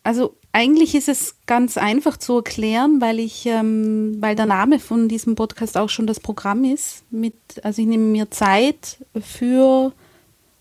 also 0.02 0.36
eigentlich 0.52 0.94
ist 0.94 1.08
es 1.08 1.34
ganz 1.46 1.76
einfach 1.76 2.16
zu 2.16 2.36
erklären, 2.36 3.00
weil 3.00 3.18
ich, 3.18 3.44
ähm, 3.46 4.18
weil 4.20 4.36
der 4.36 4.46
Name 4.46 4.78
von 4.78 5.08
diesem 5.08 5.34
Podcast 5.34 5.76
auch 5.76 5.88
schon 5.88 6.06
das 6.06 6.20
Programm 6.20 6.62
ist. 6.62 7.02
Mit, 7.10 7.34
also 7.62 7.82
ich 7.82 7.88
nehme 7.88 8.04
mir 8.04 8.30
Zeit 8.30 8.98
für 9.20 9.92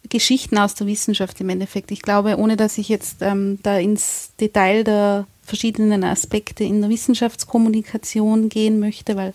Geschichten 0.10 0.58
aus 0.58 0.74
der 0.74 0.88
Wissenschaft 0.88 1.40
im 1.42 1.50
Endeffekt. 1.50 1.92
Ich 1.92 2.02
glaube, 2.02 2.38
ohne 2.38 2.58
dass 2.58 2.78
ich 2.78 2.90
jetzt 2.90 3.18
ähm, 3.22 3.60
da 3.62 3.78
ins 3.78 4.32
Detail 4.40 4.84
der 4.84 5.28
verschiedenen 5.44 6.04
Aspekte 6.04 6.64
in 6.64 6.82
der 6.82 6.90
Wissenschaftskommunikation 6.90 8.50
gehen 8.50 8.80
möchte, 8.80 9.16
weil 9.16 9.34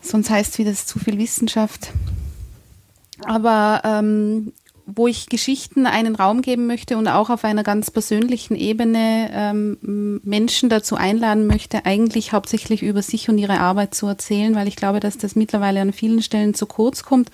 sonst 0.00 0.30
heißt 0.30 0.58
wieder 0.58 0.74
zu 0.74 0.98
viel 0.98 1.18
Wissenschaft. 1.18 1.92
Aber 3.24 3.82
ähm, 3.84 4.52
wo 4.86 5.06
ich 5.06 5.28
Geschichten 5.28 5.86
einen 5.86 6.16
Raum 6.16 6.42
geben 6.42 6.66
möchte 6.66 6.96
und 6.96 7.06
auch 7.08 7.30
auf 7.30 7.44
einer 7.44 7.62
ganz 7.62 7.90
persönlichen 7.90 8.56
Ebene 8.56 9.30
ähm, 9.32 10.20
Menschen 10.24 10.68
dazu 10.68 10.96
einladen 10.96 11.46
möchte, 11.46 11.84
eigentlich 11.86 12.32
hauptsächlich 12.32 12.82
über 12.82 13.02
sich 13.02 13.28
und 13.28 13.38
ihre 13.38 13.60
Arbeit 13.60 13.94
zu 13.94 14.06
erzählen, 14.06 14.54
weil 14.54 14.68
ich 14.68 14.76
glaube, 14.76 15.00
dass 15.00 15.18
das 15.18 15.36
mittlerweile 15.36 15.80
an 15.80 15.92
vielen 15.92 16.22
Stellen 16.22 16.54
zu 16.54 16.66
kurz 16.66 17.04
kommt. 17.04 17.30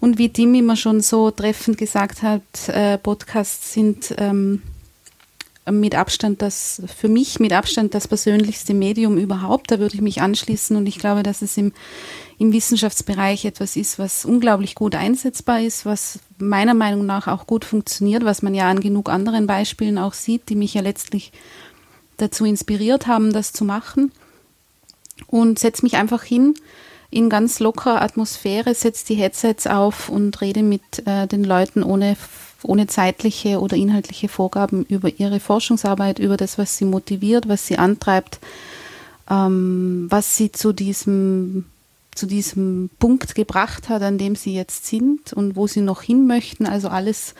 Und 0.00 0.18
wie 0.18 0.30
Tim 0.30 0.54
immer 0.54 0.76
schon 0.76 1.00
so 1.00 1.30
treffend 1.30 1.78
gesagt 1.78 2.22
hat, 2.22 2.42
äh, 2.68 2.98
Podcasts 2.98 3.72
sind 3.72 4.14
ähm, 4.18 4.62
mit 5.70 5.94
Abstand 5.94 6.42
das, 6.42 6.82
für 6.94 7.08
mich 7.08 7.40
mit 7.40 7.52
Abstand 7.52 7.94
das 7.94 8.06
persönlichste 8.06 8.74
Medium 8.74 9.16
überhaupt. 9.16 9.70
Da 9.70 9.78
würde 9.78 9.94
ich 9.94 10.02
mich 10.02 10.20
anschließen 10.20 10.76
und 10.76 10.86
ich 10.86 10.98
glaube, 10.98 11.22
dass 11.22 11.40
es 11.40 11.56
im, 11.56 11.72
im 12.38 12.52
Wissenschaftsbereich 12.52 13.46
etwas 13.46 13.76
ist, 13.76 13.98
was 13.98 14.24
unglaublich 14.24 14.74
gut 14.74 14.94
einsetzbar 14.94 15.62
ist, 15.62 15.86
was 15.86 16.18
meiner 16.38 16.74
Meinung 16.74 17.06
nach 17.06 17.28
auch 17.28 17.46
gut 17.46 17.64
funktioniert, 17.64 18.24
was 18.24 18.42
man 18.42 18.54
ja 18.54 18.68
an 18.68 18.80
genug 18.80 19.08
anderen 19.08 19.46
Beispielen 19.46 19.96
auch 19.96 20.12
sieht, 20.12 20.48
die 20.50 20.56
mich 20.56 20.74
ja 20.74 20.82
letztlich 20.82 21.32
dazu 22.18 22.44
inspiriert 22.44 23.06
haben, 23.06 23.32
das 23.32 23.52
zu 23.52 23.64
machen. 23.64 24.12
Und 25.28 25.58
setze 25.58 25.82
mich 25.82 25.96
einfach 25.96 26.24
hin 26.24 26.54
in 27.10 27.30
ganz 27.30 27.60
lockerer 27.60 28.02
Atmosphäre, 28.02 28.74
setze 28.74 29.06
die 29.06 29.14
Headsets 29.14 29.66
auf 29.66 30.08
und 30.08 30.40
rede 30.40 30.62
mit 30.62 31.06
äh, 31.06 31.26
den 31.28 31.44
Leuten 31.44 31.84
ohne 31.84 32.16
ohne 32.64 32.86
zeitliche 32.86 33.60
oder 33.60 33.76
inhaltliche 33.76 34.28
Vorgaben 34.28 34.84
über 34.88 35.08
ihre 35.18 35.40
Forschungsarbeit, 35.40 36.18
über 36.18 36.36
das, 36.36 36.58
was 36.58 36.76
sie 36.76 36.84
motiviert, 36.84 37.48
was 37.48 37.66
sie 37.66 37.78
antreibt, 37.78 38.40
ähm, 39.30 40.06
was 40.10 40.36
sie 40.36 40.52
zu 40.52 40.72
diesem, 40.72 41.66
zu 42.14 42.26
diesem 42.26 42.90
Punkt 42.98 43.34
gebracht 43.34 43.88
hat, 43.88 44.02
an 44.02 44.18
dem 44.18 44.36
sie 44.36 44.54
jetzt 44.54 44.86
sind 44.86 45.32
und 45.32 45.56
wo 45.56 45.66
sie 45.66 45.80
noch 45.80 46.02
hin 46.02 46.26
möchten. 46.26 46.66
Also 46.66 46.88
alles 46.88 47.34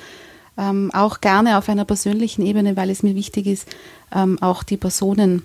ähm, 0.56 0.90
auch 0.92 1.20
gerne 1.20 1.58
auf 1.58 1.68
einer 1.68 1.84
persönlichen 1.84 2.44
Ebene, 2.44 2.76
weil 2.76 2.90
es 2.90 3.02
mir 3.02 3.14
wichtig 3.14 3.46
ist, 3.46 3.68
ähm, 4.14 4.40
auch 4.40 4.62
die 4.62 4.76
Personen 4.76 5.44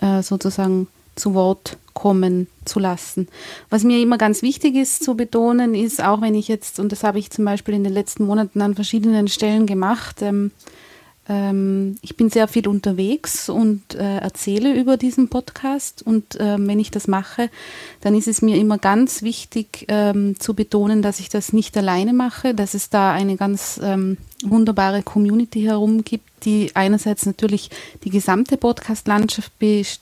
äh, 0.00 0.22
sozusagen 0.22 0.88
zu 1.16 1.34
Wort 1.34 1.76
kommen 1.94 2.46
zu 2.64 2.78
lassen. 2.78 3.28
Was 3.70 3.82
mir 3.82 4.00
immer 4.00 4.18
ganz 4.18 4.42
wichtig 4.42 4.76
ist 4.76 5.02
zu 5.02 5.16
betonen, 5.16 5.74
ist 5.74 6.02
auch 6.02 6.20
wenn 6.20 6.34
ich 6.34 6.46
jetzt, 6.46 6.78
und 6.78 6.92
das 6.92 7.02
habe 7.02 7.18
ich 7.18 7.30
zum 7.30 7.44
Beispiel 7.44 7.74
in 7.74 7.84
den 7.84 7.92
letzten 7.92 8.24
Monaten 8.24 8.60
an 8.60 8.74
verschiedenen 8.74 9.28
Stellen 9.28 9.66
gemacht, 9.66 10.20
ähm, 10.20 10.50
ähm, 11.28 11.96
ich 12.02 12.16
bin 12.16 12.30
sehr 12.30 12.46
viel 12.48 12.68
unterwegs 12.68 13.48
und 13.48 13.94
äh, 13.94 14.18
erzähle 14.18 14.74
über 14.74 14.96
diesen 14.96 15.28
Podcast. 15.28 16.02
Und 16.02 16.36
äh, 16.36 16.56
wenn 16.58 16.78
ich 16.78 16.90
das 16.90 17.08
mache, 17.08 17.50
dann 18.00 18.14
ist 18.14 18.28
es 18.28 18.42
mir 18.42 18.56
immer 18.56 18.78
ganz 18.78 19.22
wichtig 19.22 19.86
ähm, 19.88 20.38
zu 20.38 20.54
betonen, 20.54 21.02
dass 21.02 21.20
ich 21.20 21.28
das 21.28 21.52
nicht 21.52 21.76
alleine 21.76 22.12
mache, 22.12 22.54
dass 22.54 22.74
es 22.74 22.90
da 22.90 23.12
eine 23.12 23.36
ganz 23.36 23.80
ähm, 23.82 24.18
wunderbare 24.44 25.02
Community 25.02 25.62
herum 25.62 26.04
gibt, 26.04 26.35
die 26.46 26.70
einerseits 26.74 27.26
natürlich 27.26 27.70
die 28.04 28.10
gesamte 28.10 28.56
Podcast-Landschaft 28.56 29.52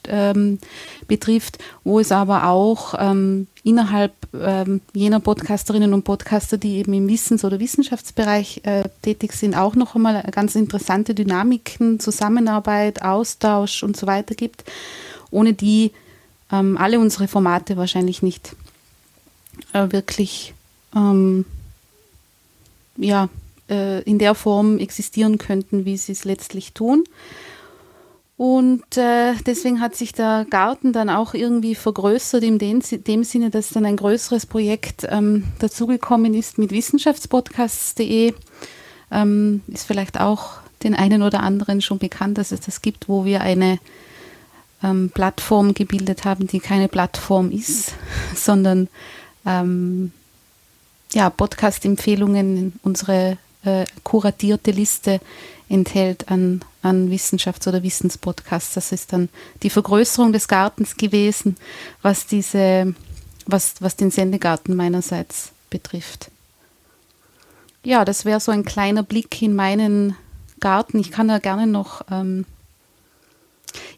ähm, 0.07 0.59
betrifft, 1.07 1.57
wo 1.83 1.99
es 1.99 2.11
aber 2.11 2.47
auch 2.47 2.93
ähm, 2.97 3.47
innerhalb 3.63 4.13
ähm, 4.33 4.81
jener 4.93 5.19
Podcasterinnen 5.19 5.93
und 5.93 6.03
Podcaster, 6.03 6.57
die 6.57 6.77
eben 6.77 6.93
im 6.93 7.07
Wissens- 7.09 7.43
oder 7.43 7.59
Wissenschaftsbereich 7.59 8.61
äh, 8.63 8.83
tätig 9.01 9.33
sind, 9.33 9.55
auch 9.55 9.75
noch 9.75 9.95
einmal 9.95 10.23
ganz 10.31 10.55
interessante 10.55 11.15
Dynamiken, 11.15 11.99
Zusammenarbeit, 11.99 13.01
Austausch 13.01 13.83
und 13.83 13.97
so 13.97 14.07
weiter 14.07 14.35
gibt, 14.35 14.63
ohne 15.31 15.53
die 15.53 15.91
ähm, 16.51 16.77
alle 16.77 16.99
unsere 16.99 17.27
Formate 17.27 17.75
wahrscheinlich 17.75 18.21
nicht 18.21 18.55
äh, 19.73 19.91
wirklich 19.91 20.53
ähm, 20.95 21.45
ja, 22.97 23.29
äh, 23.69 24.01
in 24.03 24.19
der 24.19 24.35
Form 24.35 24.77
existieren 24.77 25.37
könnten, 25.37 25.85
wie 25.85 25.97
sie 25.97 26.11
es 26.11 26.25
letztlich 26.25 26.73
tun. 26.73 27.03
Und 28.37 28.97
äh, 28.97 29.33
deswegen 29.45 29.79
hat 29.79 29.95
sich 29.95 30.11
der 30.11 30.45
Garten 30.49 30.91
dann 30.91 31.09
auch 31.09 31.33
irgendwie 31.33 31.73
vergrößert, 31.73 32.43
in 32.43 32.57
dem, 32.57 32.81
dem 32.81 33.23
Sinne, 33.23 33.49
dass 33.49 33.69
dann 33.69 33.85
ein 33.85 33.95
größeres 33.95 34.45
Projekt 34.45 35.07
ähm, 35.09 35.45
dazugekommen 35.59 36.33
ist 36.33 36.57
mit 36.57 36.71
wissenschaftspodcasts.de. 36.71 38.33
Ähm, 39.11 39.61
ist 39.67 39.87
vielleicht 39.87 40.19
auch 40.19 40.57
den 40.83 40.95
einen 40.95 41.21
oder 41.21 41.41
anderen 41.41 41.81
schon 41.81 41.97
bekannt, 41.97 42.37
dass 42.37 42.51
es 42.51 42.59
das 42.59 42.81
gibt, 42.81 43.07
wo 43.07 43.23
wir 43.23 43.39
eine 43.39 43.79
ähm, 44.83 45.11
Plattform 45.13 45.73
gebildet 45.73 46.25
haben, 46.25 46.47
die 46.47 46.59
keine 46.59 46.89
Plattform 46.89 47.51
ist, 47.51 47.93
sondern 48.35 48.89
ähm, 49.45 50.11
ja, 51.13 51.29
Podcast-Empfehlungen, 51.29 52.73
unsere 52.83 53.37
äh, 53.65 53.85
kuratierte 54.03 54.71
Liste 54.71 55.19
enthält 55.69 56.29
an, 56.29 56.61
an 56.81 57.09
Wissenschafts- 57.09 57.67
oder 57.67 57.83
Wissenspodcasts. 57.83 58.75
Das 58.75 58.91
ist 58.91 59.13
dann 59.13 59.29
die 59.63 59.69
Vergrößerung 59.69 60.31
des 60.31 60.47
Gartens 60.47 60.95
gewesen, 60.95 61.57
was 62.01 62.27
diese, 62.27 62.93
was, 63.45 63.75
was 63.79 63.95
den 63.95 64.11
Sendegarten 64.11 64.75
meinerseits 64.75 65.51
betrifft. 65.69 66.29
Ja, 67.83 68.05
das 68.05 68.25
wäre 68.25 68.39
so 68.39 68.51
ein 68.51 68.65
kleiner 68.65 69.03
Blick 69.03 69.41
in 69.41 69.55
meinen 69.55 70.15
Garten. 70.59 70.99
Ich 70.99 71.11
kann 71.11 71.27
da 71.27 71.39
gerne 71.39 71.67
noch 71.67 72.01
ähm, 72.09 72.45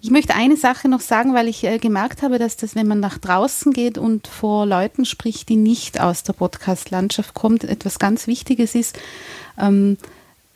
ich 0.01 0.11
möchte 0.11 0.35
eine 0.35 0.57
Sache 0.57 0.89
noch 0.89 1.01
sagen, 1.01 1.33
weil 1.33 1.47
ich 1.47 1.63
äh, 1.63 1.77
gemerkt 1.77 2.21
habe, 2.21 2.39
dass 2.39 2.57
das, 2.57 2.75
wenn 2.75 2.87
man 2.87 2.99
nach 2.99 3.17
draußen 3.17 3.73
geht 3.73 3.97
und 3.97 4.27
vor 4.27 4.65
Leuten 4.65 5.05
spricht, 5.05 5.49
die 5.49 5.55
nicht 5.55 5.99
aus 5.99 6.23
der 6.23 6.33
Podcast-Landschaft 6.33 7.33
kommt, 7.33 7.63
etwas 7.63 7.99
ganz 7.99 8.27
Wichtiges 8.27 8.75
ist. 8.75 8.97
Ähm, 9.59 9.97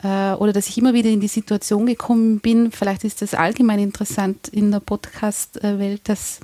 äh, 0.02 0.32
oder 0.32 0.52
dass 0.52 0.68
ich 0.68 0.78
immer 0.78 0.94
wieder 0.94 1.10
in 1.10 1.20
die 1.20 1.28
Situation 1.28 1.86
gekommen 1.86 2.40
bin, 2.40 2.72
vielleicht 2.72 3.04
ist 3.04 3.22
das 3.22 3.34
allgemein 3.34 3.78
interessant 3.78 4.48
in 4.48 4.70
der 4.70 4.80
Podcast-Welt, 4.80 6.02
dass, 6.04 6.40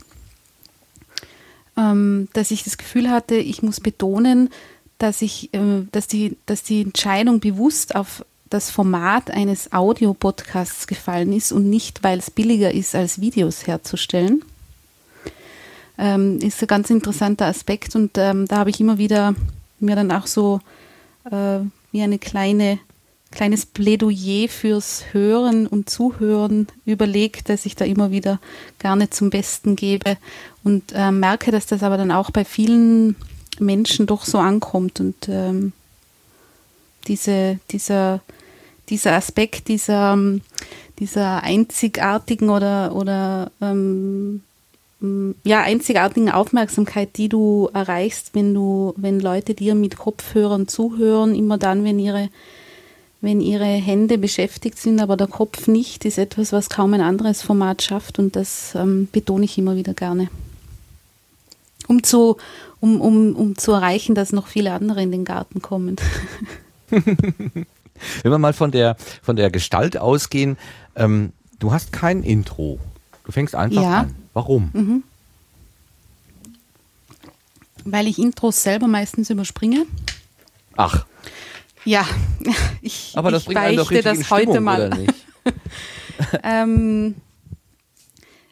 ähm, 1.77 2.29
dass 2.33 2.51
ich 2.51 2.65
das 2.65 2.79
Gefühl 2.79 3.11
hatte, 3.11 3.37
ich 3.37 3.63
muss 3.63 3.81
betonen, 3.81 4.51
dass 4.99 5.23
ich, 5.23 5.53
äh, 5.55 5.87
dass 5.91 6.07
die, 6.07 6.37
dass 6.47 6.63
die 6.63 6.83
Entscheidung 6.83 7.41
bewusst 7.41 7.95
auf 7.95 8.25
das 8.51 8.71
Format 8.71 9.31
eines 9.31 9.73
Audio-Podcasts 9.73 10.87
gefallen 10.87 11.33
ist 11.33 11.53
und 11.53 11.69
nicht, 11.69 12.03
weil 12.03 12.19
es 12.19 12.31
billiger 12.31 12.73
ist, 12.73 12.95
als 12.95 13.21
Videos 13.21 13.67
herzustellen. 13.67 14.43
Ähm, 15.99 16.39
ist 16.41 16.63
ein 16.63 16.69
ganz 16.69 16.91
interessanter 16.91 17.47
Aspekt 17.47 17.97
und 17.97 18.17
ähm, 18.17 18.47
da 18.47 18.59
habe 18.59 18.71
ich 18.71 18.81
immer 18.81 18.99
wieder 18.99 19.35
mir 19.81 19.97
dann 19.97 20.13
auch 20.13 20.27
so 20.27 20.61
äh, 21.31 21.59
wie 21.93 22.03
eine 22.03 22.19
kleine 22.19 22.79
kleines 23.31 23.67
Plädoyer 23.67 24.49
fürs 24.49 25.05
Hören 25.13 25.67
und 25.67 25.91
Zuhören 25.91 26.67
überlegt, 26.87 27.49
das 27.49 27.67
ich 27.67 27.77
da 27.77 27.85
immer 27.85 28.11
wieder 28.11 28.41
gerne 28.79 29.11
zum 29.11 29.29
Besten 29.31 29.77
gebe 29.77 30.17
und 30.65 30.93
äh, 30.95 31.11
merke, 31.11 31.51
dass 31.51 31.67
das 31.67 31.83
aber 31.83 31.99
dann 31.99 32.11
auch 32.11 32.31
bei 32.31 32.45
vielen 32.45 33.17
Menschen 33.59 34.07
doch 34.07 34.25
so 34.25 34.39
ankommt 34.39 35.01
und 35.01 35.29
ähm, 35.29 35.73
diese, 37.07 37.59
dieser, 37.71 38.21
dieser 38.89 39.13
Aspekt 39.15 39.69
dieser, 39.69 40.19
dieser 40.99 41.43
einzigartigen 41.43 42.51
oder, 42.51 42.95
oder 42.95 43.51
ähm, 43.61 44.43
ja, 45.45 45.63
einzigartigen 45.63 46.31
Aufmerksamkeit, 46.31 47.17
die 47.17 47.29
du 47.29 47.71
erreichst, 47.73 48.35
wenn 48.35 48.53
du, 48.53 48.95
wenn 48.97 49.21
Leute 49.21 49.55
dir 49.55 49.75
mit 49.75 49.97
Kopfhörern 49.97 50.67
zuhören, 50.67 51.37
immer 51.37 51.57
dann, 51.57 51.85
wenn 51.85 52.01
ihre, 52.01 52.31
wenn 53.21 53.41
ihre 53.41 53.65
Hände 53.65 54.19
beschäftigt 54.19 54.79
sind, 54.79 55.01
aber 55.01 55.17
der 55.17 55.29
Kopf 55.29 55.69
nicht, 55.69 56.05
ist 56.05 56.19
etwas, 56.19 56.53
was 56.53 56.69
kaum 56.69 56.95
ein 56.95 57.01
anderes 57.01 57.43
Format 57.43 57.83
schafft 57.83 58.19
und 58.19 58.35
das 58.35 58.75
ähm, 58.75 59.09
betone 59.13 59.45
ich 59.45 59.57
immer 59.57 59.77
wieder 59.77 59.95
gerne. 59.95 60.29
Um 61.87 62.03
zu, 62.03 62.37
um, 62.81 63.01
um, 63.01 63.37
um 63.37 63.57
zu 63.57 63.73
erreichen, 63.73 64.17
dass 64.17 64.33
noch 64.33 64.49
viele 64.49 64.73
andere 64.73 65.03
in 65.03 65.13
den 65.13 65.25
Garten 65.25 65.63
kommen. 65.63 65.97
Wenn 68.23 68.33
wir 68.33 68.39
mal 68.39 68.53
von 68.53 68.71
der, 68.71 68.97
von 69.23 69.37
der 69.37 69.51
Gestalt 69.51 69.97
ausgehen, 69.97 70.57
ähm, 70.97 71.33
du 71.59 71.73
hast 71.73 71.93
kein 71.93 72.23
Intro. 72.23 72.79
Du 73.25 73.33
fängst 73.33 73.55
einfach 73.55 73.83
ja. 73.83 74.01
an. 74.01 74.15
Warum? 74.33 74.71
Mhm. 74.73 75.03
Weil 77.85 78.07
ich 78.07 78.19
Intros 78.19 78.63
selber 78.63 78.87
meistens 78.87 79.31
überspringe. 79.31 79.87
Ach. 80.77 81.07
Ja, 81.85 82.07
ich, 82.83 83.13
Aber 83.17 83.31
das 83.31 83.47
ich 83.47 83.55
beichte 83.55 84.03
das 84.03 84.25
Stimmung, 84.25 84.31
heute 84.31 84.61
mal. 84.61 85.07
ähm, 86.43 87.15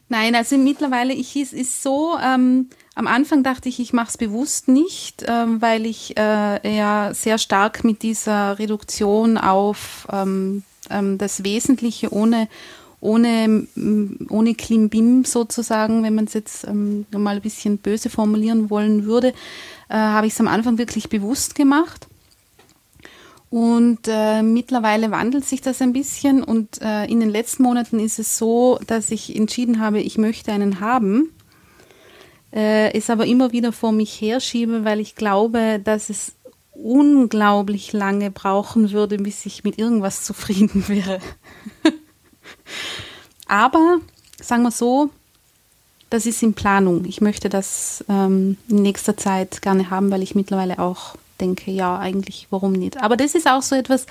nein, 0.09 0.34
also 0.34 0.57
mittlerweile, 0.57 1.12
ich 1.12 1.36
ist, 1.36 1.53
ist 1.53 1.82
so, 1.82 2.16
ähm, 2.22 2.70
am 2.97 3.07
Anfang 3.07 3.42
dachte 3.42 3.68
ich, 3.68 3.78
ich 3.78 3.92
mache 3.92 4.09
es 4.09 4.16
bewusst 4.16 4.68
nicht, 4.68 5.24
ähm, 5.28 5.61
weil 5.61 5.84
ich 5.84 6.16
äh, 6.16 6.76
ja 6.76 7.12
sehr 7.12 7.36
stark 7.36 7.84
mit 7.84 8.03
dieser 8.03 8.59
Reduktion 8.59 9.36
auf 9.36 10.09
ähm, 10.11 10.62
ähm, 10.88 11.18
das 11.18 11.44
Wesentliche 11.44 12.11
ohne, 12.11 12.49
ohne, 13.01 13.66
ohne 14.30 14.55
Klimbim 14.55 15.26
sozusagen, 15.26 16.03
wenn 16.05 16.14
man 16.14 16.24
es 16.24 16.32
jetzt 16.32 16.66
ähm, 16.66 17.05
mal 17.11 17.36
ein 17.36 17.42
bisschen 17.42 17.76
böse 17.76 18.09
formulieren 18.09 18.70
wollen 18.70 19.05
würde, 19.05 19.34
äh, 19.90 19.94
habe 19.94 20.26
ich 20.26 20.32
es 20.32 20.40
am 20.40 20.49
Anfang 20.49 20.78
wirklich 20.78 21.11
bewusst 21.11 21.55
gemacht. 21.55 22.09
Und 23.51 24.09
äh, 24.09 24.42
mittlerweile 24.42 25.11
wandelt 25.11 25.44
sich 25.44 25.61
das 25.61 25.82
ein 25.82 25.92
bisschen 25.92 26.42
und 26.42 26.80
äh, 26.80 27.05
in 27.05 27.20
den 27.20 27.30
letzten 27.30 27.62
Monaten 27.62 28.01
ist 28.01 28.18
es 28.18 28.38
so, 28.38 28.80
dass 28.86 29.11
ich 29.11 29.36
entschieden 29.36 29.80
habe, 29.80 30.01
ich 30.01 30.16
möchte 30.16 30.51
einen 30.51 30.80
haben 30.80 31.30
äh, 32.57 32.93
es 32.95 33.11
aber 33.11 33.27
immer 33.27 33.53
wieder 33.53 33.71
vor 33.71 33.93
mich 33.93 34.21
herschiebe, 34.21 34.85
weil 34.85 34.99
ich 34.99 35.15
glaube, 35.15 35.79
dass 35.85 36.09
es 36.09 36.33
unglaublich 36.73 37.93
lange 37.93 38.31
brauchen 38.31 38.93
würde, 38.93 39.19
bis 39.19 39.45
ich 39.47 39.63
mit 39.63 39.79
irgendwas 39.79 40.25
zufrieden 40.25 40.85
wäre. 40.89 41.21
aber 43.47 43.99
sagen 44.41 44.63
wir 44.63 44.71
so, 44.71 45.11
das 46.09 46.25
ist 46.25 46.43
in 46.43 46.55
Planung. 46.55 47.05
Ich 47.05 47.21
möchte 47.21 47.49
das 47.49 48.05
ähm, 48.09 48.57
in 48.69 48.83
nächster 48.83 49.17
Zeit 49.17 49.61
gerne 49.61 49.91
haben, 49.91 50.11
weil 50.11 50.23
ich 50.23 50.35
mittlerweile 50.35 50.79
auch 50.79 51.17
denke, 51.41 51.70
ja, 51.70 51.99
eigentlich, 51.99 52.47
warum 52.51 52.72
nicht? 52.72 53.03
Aber 53.03 53.16
das 53.16 53.34
ist 53.34 53.49
auch 53.49 53.62
so 53.62 53.74
etwas, 53.74 54.07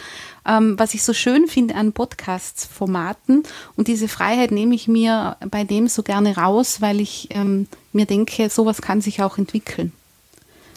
ähm, 0.45 0.78
was 0.78 0.93
ich 0.93 1.03
so 1.03 1.13
schön 1.13 1.47
finde 1.47 1.76
an 1.76 1.93
Podcast-Formaten. 1.93 3.43
Und 3.76 3.88
diese 3.88 4.07
Freiheit 4.07 4.51
nehme 4.51 4.76
ich 4.76 4.88
mir 4.88 5.38
bei 5.49 5.63
dem 5.63 5.88
so 5.88 6.03
gerne 6.03 6.38
raus, 6.38 6.82
weil 6.82 7.01
ich 7.01 7.30
ähm, 7.32 7.67
mir 7.93 8.05
denke, 8.05 8.49
sowas 8.49 8.82
kann 8.82 9.01
sich 9.01 9.21
auch 9.21 9.38
entwickeln. 9.38 9.91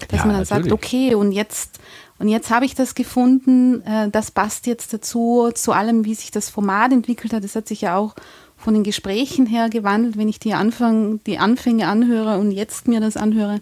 Dass 0.08 0.20
ja, 0.20 0.26
man 0.26 0.34
dann 0.36 0.42
natürlich. 0.42 0.48
sagt, 0.48 0.72
okay, 0.72 1.14
und 1.14 1.32
jetzt, 1.32 1.80
und 2.18 2.28
jetzt 2.28 2.50
habe 2.50 2.64
ich 2.64 2.74
das 2.74 2.94
gefunden, 2.94 3.82
äh, 3.84 4.10
das 4.10 4.30
passt 4.30 4.66
jetzt 4.66 4.92
dazu, 4.92 5.50
zu 5.54 5.72
allem, 5.72 6.04
wie 6.04 6.14
sich 6.14 6.30
das 6.30 6.50
Format 6.50 6.92
entwickelt 6.92 7.32
hat. 7.32 7.44
Das 7.44 7.56
hat 7.56 7.68
sich 7.68 7.82
ja 7.82 7.96
auch 7.96 8.14
von 8.56 8.74
den 8.74 8.82
Gesprächen 8.82 9.46
her 9.46 9.68
gewandelt, 9.68 10.16
wenn 10.16 10.28
ich 10.28 10.40
die, 10.40 10.54
Anfang, 10.54 11.20
die 11.24 11.38
Anfänge 11.38 11.86
anhöre 11.88 12.38
und 12.38 12.50
jetzt 12.50 12.88
mir 12.88 13.00
das 13.00 13.16
anhöre 13.16 13.60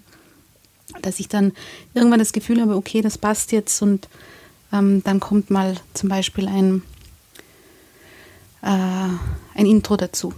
dass 1.03 1.21
ich 1.21 1.29
dann 1.29 1.53
irgendwann 1.95 2.19
das 2.19 2.33
Gefühl 2.33 2.61
habe, 2.61 2.77
okay, 2.77 3.03
das 3.03 3.19
passt 3.19 3.53
jetzt 3.53 3.83
und 3.83 4.09
ähm, 4.73 5.03
dann 5.05 5.21
kommt 5.21 5.51
mal 5.51 5.77
zum 5.95 6.09
Beispiel 6.09 6.49
ein, 6.49 6.83
äh, 8.63 8.69
ein 9.55 9.67
Intro 9.67 9.97
dazu. 9.97 10.35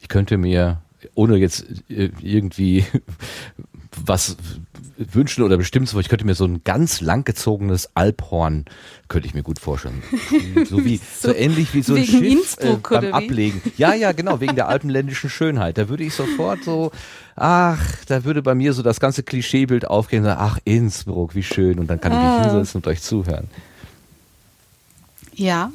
Ich 0.00 0.08
könnte 0.08 0.36
mir, 0.36 0.82
ohne 1.14 1.36
jetzt 1.36 1.66
äh, 1.88 2.10
irgendwie 2.20 2.84
was 4.06 4.36
wünschen 4.96 5.42
oder 5.42 5.56
bestimmt 5.56 5.88
so, 5.88 5.98
ich 5.98 6.08
könnte 6.08 6.24
mir 6.24 6.34
so 6.34 6.44
ein 6.44 6.62
ganz 6.62 7.00
langgezogenes 7.00 7.90
Alphorn, 7.94 8.64
könnte 9.08 9.26
ich 9.26 9.34
mir 9.34 9.42
gut 9.42 9.58
vorstellen. 9.58 10.02
So 10.66 10.84
wie, 10.84 10.96
so, 10.96 11.28
so 11.28 11.34
ähnlich 11.34 11.74
wie 11.74 11.82
so 11.82 11.94
ein 11.94 12.04
Schiff 12.04 12.56
äh, 12.60 12.76
beim 12.76 13.12
Ablegen. 13.12 13.60
Ja, 13.76 13.92
ja, 13.92 14.12
genau, 14.12 14.40
wegen 14.40 14.54
der 14.54 14.68
alpenländischen 14.68 15.28
Schönheit. 15.28 15.78
Da 15.78 15.88
würde 15.88 16.04
ich 16.04 16.14
sofort 16.14 16.62
so, 16.64 16.92
ach, 17.36 17.82
da 18.06 18.24
würde 18.24 18.42
bei 18.42 18.54
mir 18.54 18.72
so 18.72 18.82
das 18.82 19.00
ganze 19.00 19.22
Klischeebild 19.22 19.86
aufgehen, 19.86 20.26
ach, 20.26 20.58
Innsbruck, 20.64 21.34
wie 21.34 21.42
schön. 21.42 21.78
Und 21.78 21.88
dann 21.88 22.00
kann 22.00 22.12
ah. 22.12 22.16
ich 22.16 22.38
mich 22.38 22.52
hinsetzen 22.52 22.78
und 22.78 22.86
euch 22.86 23.02
zuhören. 23.02 23.48
Ja, 25.34 25.70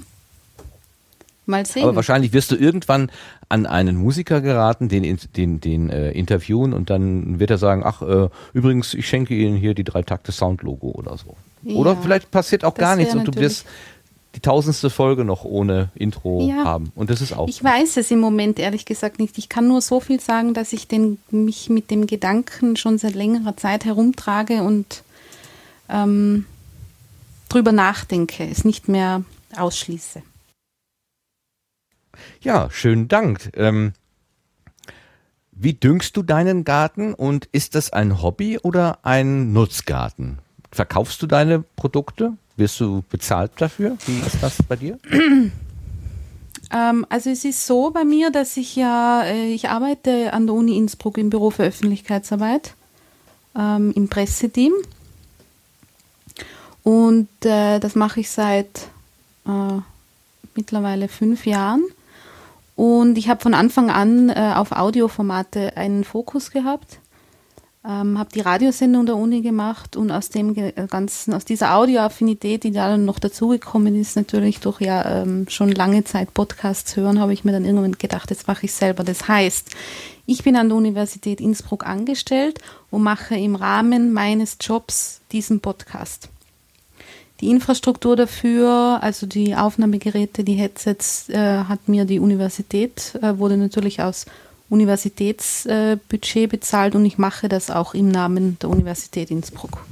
Mal 1.49 1.65
sehen. 1.65 1.83
Aber 1.83 1.95
wahrscheinlich 1.95 2.31
wirst 2.31 2.51
du 2.51 2.55
irgendwann 2.55 3.11
an 3.49 3.65
einen 3.65 3.97
Musiker 3.97 4.41
geraten, 4.41 4.89
den, 4.89 5.19
den, 5.35 5.59
den 5.59 5.89
äh, 5.89 6.11
interviewen 6.11 6.71
und 6.71 6.91
dann 6.91 7.39
wird 7.39 7.49
er 7.49 7.57
sagen, 7.57 7.81
ach, 7.83 8.03
äh, 8.03 8.29
übrigens, 8.53 8.93
ich 8.93 9.07
schenke 9.07 9.33
Ihnen 9.33 9.57
hier 9.57 9.73
die 9.73 9.83
drei 9.83 10.03
Takte 10.03 10.31
Soundlogo 10.31 10.91
oder 10.91 11.17
so. 11.17 11.35
Ja, 11.63 11.75
oder 11.75 11.97
vielleicht 11.97 12.29
passiert 12.31 12.63
auch 12.63 12.75
gar 12.75 12.95
nichts 12.95 13.13
und 13.15 13.25
du 13.25 13.35
wirst 13.35 13.65
die 14.35 14.39
tausendste 14.41 14.91
Folge 14.91 15.25
noch 15.25 15.43
ohne 15.43 15.89
Intro 15.95 16.47
ja, 16.47 16.63
haben. 16.63 16.91
Und 16.95 17.09
das 17.09 17.21
ist 17.21 17.33
auch. 17.33 17.47
Ich 17.47 17.63
weiß 17.63 17.97
es 17.97 18.11
im 18.11 18.19
Moment 18.19 18.59
ehrlich 18.59 18.85
gesagt 18.85 19.17
nicht. 19.17 19.37
Ich 19.39 19.49
kann 19.49 19.67
nur 19.67 19.81
so 19.81 19.99
viel 19.99 20.19
sagen, 20.19 20.53
dass 20.53 20.71
ich 20.71 20.87
den, 20.87 21.17
mich 21.31 21.69
mit 21.69 21.89
dem 21.89 22.05
Gedanken 22.05 22.75
schon 22.75 22.99
seit 22.99 23.15
längerer 23.15 23.57
Zeit 23.57 23.85
herumtrage 23.85 24.61
und 24.61 25.03
ähm, 25.89 26.45
drüber 27.49 27.71
nachdenke, 27.71 28.47
es 28.47 28.63
nicht 28.63 28.87
mehr 28.87 29.23
ausschließe. 29.57 30.21
Ja, 32.41 32.69
schönen 32.71 33.07
Dank. 33.07 33.51
Ähm, 33.55 33.93
wie 35.51 35.73
düngst 35.73 36.15
du 36.15 36.23
deinen 36.23 36.63
Garten 36.63 37.13
und 37.13 37.47
ist 37.51 37.75
das 37.75 37.91
ein 37.91 38.21
Hobby 38.21 38.59
oder 38.59 38.99
ein 39.03 39.51
Nutzgarten? 39.51 40.39
Verkaufst 40.71 41.21
du 41.21 41.27
deine 41.27 41.63
Produkte? 41.75 42.33
Wirst 42.55 42.79
du 42.79 43.03
bezahlt 43.09 43.51
dafür? 43.57 43.97
Wie 44.05 44.19
ist 44.19 44.41
das 44.41 44.57
bei 44.63 44.75
dir? 44.75 44.99
Ähm, 46.71 47.05
also 47.09 47.31
es 47.31 47.45
ist 47.45 47.65
so 47.65 47.89
bei 47.89 48.03
mir, 48.03 48.29
dass 48.29 48.55
ich 48.55 48.75
ja, 48.75 49.23
äh, 49.23 49.51
ich 49.51 49.69
arbeite 49.69 50.33
an 50.33 50.45
der 50.45 50.55
Uni 50.55 50.77
Innsbruck 50.77 51.17
im 51.17 51.31
Büro 51.31 51.49
für 51.49 51.63
Öffentlichkeitsarbeit, 51.63 52.75
ähm, 53.57 53.91
im 53.95 54.07
Presseteam. 54.07 54.73
Und 56.83 57.29
äh, 57.43 57.79
das 57.79 57.95
mache 57.95 58.19
ich 58.19 58.29
seit 58.29 58.87
äh, 59.47 59.79
mittlerweile 60.53 61.07
fünf 61.07 61.47
Jahren. 61.47 61.81
Und 62.79 63.17
ich 63.17 63.27
habe 63.27 63.41
von 63.41 63.53
Anfang 63.53 63.89
an 63.89 64.29
äh, 64.29 64.53
auf 64.55 64.71
Audioformate 64.71 65.75
einen 65.75 66.05
Fokus 66.05 66.49
gehabt, 66.49 66.99
ähm, 67.83 68.17
habe 68.17 68.29
die 68.33 68.39
Radiosendung 68.39 69.05
der 69.05 69.17
Uni 69.17 69.41
gemacht 69.41 69.97
und 69.97 70.11
aus 70.11 70.29
dem 70.29 70.55
äh, 70.55 70.71
ganzen, 70.89 71.33
aus 71.33 71.43
dieser 71.43 71.75
Audioaffinität, 71.75 72.63
die 72.63 72.71
da 72.71 72.87
dann 72.87 73.03
noch 73.03 73.19
dazugekommen 73.19 73.99
ist, 73.99 74.15
natürlich 74.15 74.61
durch 74.61 74.79
ja 74.79 75.23
ähm, 75.23 75.45
schon 75.49 75.73
lange 75.73 76.05
Zeit 76.05 76.33
Podcasts 76.33 76.95
hören, 76.95 77.19
habe 77.19 77.33
ich 77.33 77.43
mir 77.43 77.51
dann 77.51 77.65
irgendwann 77.65 77.97
gedacht, 77.97 78.29
jetzt 78.29 78.47
mache 78.47 78.65
ich 78.65 78.71
selber. 78.71 79.03
Das 79.03 79.27
heißt, 79.27 79.71
ich 80.25 80.43
bin 80.45 80.55
an 80.55 80.69
der 80.69 80.77
Universität 80.77 81.41
Innsbruck 81.41 81.85
angestellt 81.85 82.61
und 82.91 83.03
mache 83.03 83.35
im 83.35 83.55
Rahmen 83.55 84.13
meines 84.13 84.55
Jobs 84.61 85.19
diesen 85.33 85.59
Podcast. 85.59 86.29
Die 87.41 87.49
Infrastruktur 87.49 88.15
dafür, 88.15 88.99
also 89.01 89.25
die 89.25 89.55
Aufnahmegeräte, 89.55 90.43
die 90.43 90.55
Headsets, 90.55 91.29
äh, 91.29 91.63
hat 91.63 91.87
mir 91.87 92.05
die 92.05 92.19
Universität, 92.19 93.17
äh, 93.21 93.37
wurde 93.37 93.55
natürlich 93.55 94.01
aus 94.01 94.25
Universitätsbudget 94.69 96.35
äh, 96.35 96.47
bezahlt 96.47 96.95
und 96.95 97.05
ich 97.05 97.17
mache 97.17 97.47
das 97.47 97.71
auch 97.71 97.93
im 97.93 98.09
Namen 98.09 98.57
der 98.59 98.69
Universität 98.69 99.31
Innsbruck. 99.31 99.85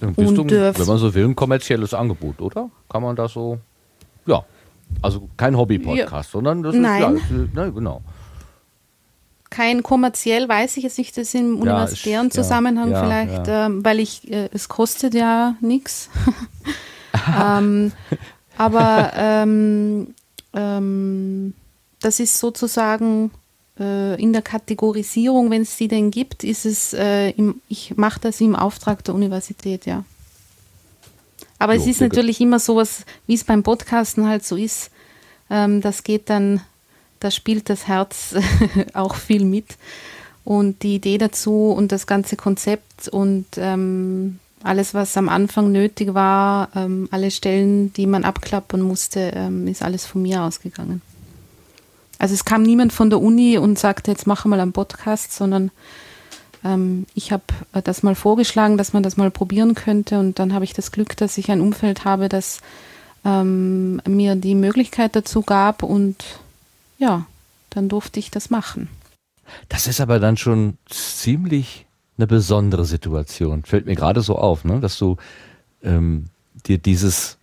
Dann 0.00 0.14
bist 0.14 0.38
und, 0.38 0.50
du, 0.50 0.74
wenn 0.78 0.86
man 0.86 0.98
so 0.98 1.14
will, 1.14 1.24
ein 1.26 1.36
kommerzielles 1.36 1.94
Angebot, 1.94 2.40
oder? 2.40 2.70
Kann 2.88 3.02
man 3.02 3.14
das 3.14 3.34
so? 3.34 3.58
Ja. 4.26 4.44
Also 5.00 5.28
kein 5.36 5.56
Hobby-Podcast, 5.56 6.28
ja. 6.28 6.32
sondern 6.32 6.62
das 6.62 6.74
ist 6.74 6.80
Nein. 6.80 7.20
ja, 7.54 7.64
ne, 7.64 7.72
genau 7.72 8.02
kein 9.52 9.82
kommerziell, 9.82 10.48
weiß 10.48 10.76
ich 10.78 10.84
jetzt 10.84 10.98
nicht, 10.98 11.16
das 11.16 11.34
im 11.34 11.56
ja, 11.56 11.62
universitären 11.62 12.28
ich, 12.28 12.32
Zusammenhang 12.32 12.90
ja, 12.90 13.04
vielleicht, 13.04 13.46
ja. 13.46 13.66
Ähm, 13.66 13.84
weil 13.84 14.00
ich, 14.00 14.30
äh, 14.32 14.48
es 14.52 14.68
kostet 14.68 15.14
ja 15.14 15.54
nichts. 15.60 16.08
ähm, 17.40 17.92
aber 18.56 19.12
ähm, 19.14 20.14
ähm, 20.54 21.54
das 22.00 22.18
ist 22.18 22.38
sozusagen 22.38 23.30
äh, 23.78 24.20
in 24.20 24.32
der 24.32 24.42
Kategorisierung, 24.42 25.50
wenn 25.50 25.62
es 25.62 25.76
sie 25.76 25.88
denn 25.88 26.10
gibt, 26.10 26.44
ist 26.44 26.64
es, 26.64 26.92
äh, 26.94 27.30
im, 27.30 27.60
ich 27.68 27.96
mache 27.96 28.20
das 28.20 28.40
im 28.40 28.56
Auftrag 28.56 29.04
der 29.04 29.14
Universität, 29.14 29.86
ja. 29.86 30.04
Aber 31.58 31.74
jo, 31.74 31.80
es 31.80 31.86
ist 31.86 32.00
natürlich 32.00 32.40
immer 32.40 32.58
sowas, 32.58 33.04
wie 33.26 33.34
es 33.34 33.44
beim 33.44 33.62
Podcasten 33.62 34.26
halt 34.26 34.44
so 34.44 34.56
ist. 34.56 34.90
Ähm, 35.48 35.80
das 35.80 36.02
geht 36.02 36.28
dann, 36.28 36.60
da 37.22 37.30
spielt 37.30 37.70
das 37.70 37.86
Herz 37.86 38.34
auch 38.94 39.14
viel 39.14 39.44
mit. 39.44 39.76
Und 40.44 40.82
die 40.82 40.96
Idee 40.96 41.18
dazu 41.18 41.70
und 41.70 41.92
das 41.92 42.08
ganze 42.08 42.36
Konzept 42.36 43.08
und 43.08 43.46
ähm, 43.56 44.40
alles, 44.64 44.92
was 44.92 45.16
am 45.16 45.28
Anfang 45.28 45.70
nötig 45.70 46.14
war, 46.14 46.68
ähm, 46.74 47.08
alle 47.12 47.30
Stellen, 47.30 47.92
die 47.92 48.06
man 48.06 48.24
abklappern 48.24 48.82
musste, 48.82 49.32
ähm, 49.34 49.68
ist 49.68 49.82
alles 49.82 50.04
von 50.04 50.22
mir 50.22 50.42
ausgegangen. 50.42 51.00
Also 52.18 52.34
es 52.34 52.44
kam 52.44 52.62
niemand 52.62 52.92
von 52.92 53.10
der 53.10 53.20
Uni 53.20 53.58
und 53.58 53.78
sagte, 53.78 54.10
jetzt 54.10 54.26
machen 54.26 54.50
wir 54.50 54.56
mal 54.56 54.62
einen 54.62 54.72
Podcast, 54.72 55.32
sondern 55.32 55.70
ähm, 56.64 57.06
ich 57.14 57.32
habe 57.32 57.42
äh, 57.72 57.82
das 57.82 58.02
mal 58.02 58.14
vorgeschlagen, 58.14 58.76
dass 58.76 58.92
man 58.92 59.02
das 59.02 59.16
mal 59.16 59.30
probieren 59.30 59.74
könnte 59.74 60.18
und 60.18 60.38
dann 60.38 60.52
habe 60.52 60.64
ich 60.64 60.72
das 60.72 60.92
Glück, 60.92 61.16
dass 61.16 61.38
ich 61.38 61.50
ein 61.50 61.60
Umfeld 61.60 62.04
habe, 62.04 62.28
das 62.28 62.60
ähm, 63.24 64.00
mir 64.06 64.36
die 64.36 64.54
Möglichkeit 64.54 65.16
dazu 65.16 65.42
gab 65.42 65.82
und 65.82 66.16
ja, 67.02 67.26
dann 67.70 67.88
durfte 67.88 68.20
ich 68.20 68.30
das 68.30 68.48
machen. 68.48 68.88
Das 69.68 69.88
ist 69.88 70.00
aber 70.00 70.20
dann 70.20 70.36
schon 70.36 70.78
ziemlich 70.88 71.84
eine 72.16 72.28
besondere 72.28 72.84
Situation. 72.84 73.64
Fällt 73.64 73.86
mir 73.86 73.96
gerade 73.96 74.22
so 74.22 74.36
auf, 74.36 74.64
ne? 74.64 74.78
dass 74.78 74.98
du 74.98 75.16
ähm, 75.82 76.26
dir 76.64 76.78
dieses 76.78 77.38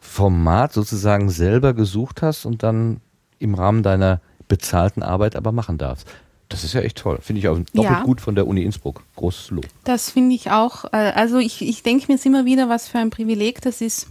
Format 0.00 0.72
sozusagen 0.72 1.28
selber 1.28 1.74
gesucht 1.74 2.22
hast 2.22 2.46
und 2.46 2.62
dann 2.62 3.02
im 3.38 3.54
Rahmen 3.54 3.82
deiner 3.82 4.22
bezahlten 4.48 5.02
Arbeit 5.02 5.36
aber 5.36 5.52
machen 5.52 5.76
darfst. 5.76 6.08
Das 6.48 6.64
ist 6.64 6.72
ja 6.72 6.80
echt 6.80 6.96
toll. 6.96 7.18
Finde 7.20 7.40
ich 7.40 7.48
auch 7.48 7.58
doppelt 7.58 7.74
ja. 7.84 8.02
gut 8.04 8.22
von 8.22 8.34
der 8.34 8.46
Uni 8.46 8.62
Innsbruck. 8.62 9.02
Großes 9.16 9.50
Lob. 9.50 9.66
Das 9.84 10.10
finde 10.10 10.34
ich 10.34 10.50
auch. 10.50 10.86
Äh, 10.94 11.12
also 11.14 11.36
ich, 11.36 11.60
ich 11.60 11.82
denke 11.82 12.10
mir 12.10 12.18
immer 12.24 12.46
wieder, 12.46 12.70
was 12.70 12.88
für 12.88 12.98
ein 12.98 13.10
Privileg 13.10 13.60
das 13.60 13.82
ist, 13.82 14.06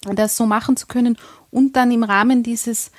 das 0.00 0.38
so 0.38 0.46
machen 0.46 0.78
zu 0.78 0.86
können 0.86 1.18
und 1.50 1.76
dann 1.76 1.90
im 1.90 2.04
Rahmen 2.04 2.42
dieses, 2.42 2.90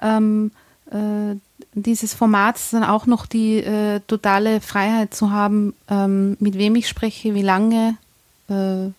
ähm, 0.00 0.50
äh, 0.90 1.36
dieses 1.74 2.14
Formats 2.14 2.70
dann 2.70 2.84
auch 2.84 3.06
noch 3.06 3.26
die 3.26 3.58
äh, 3.58 4.00
totale 4.06 4.60
Freiheit 4.60 5.14
zu 5.14 5.30
haben, 5.30 5.74
ähm, 5.88 6.36
mit 6.40 6.58
wem 6.58 6.74
ich 6.74 6.88
spreche, 6.88 7.34
wie 7.34 7.42
lange, 7.42 7.96
äh, 8.48 8.90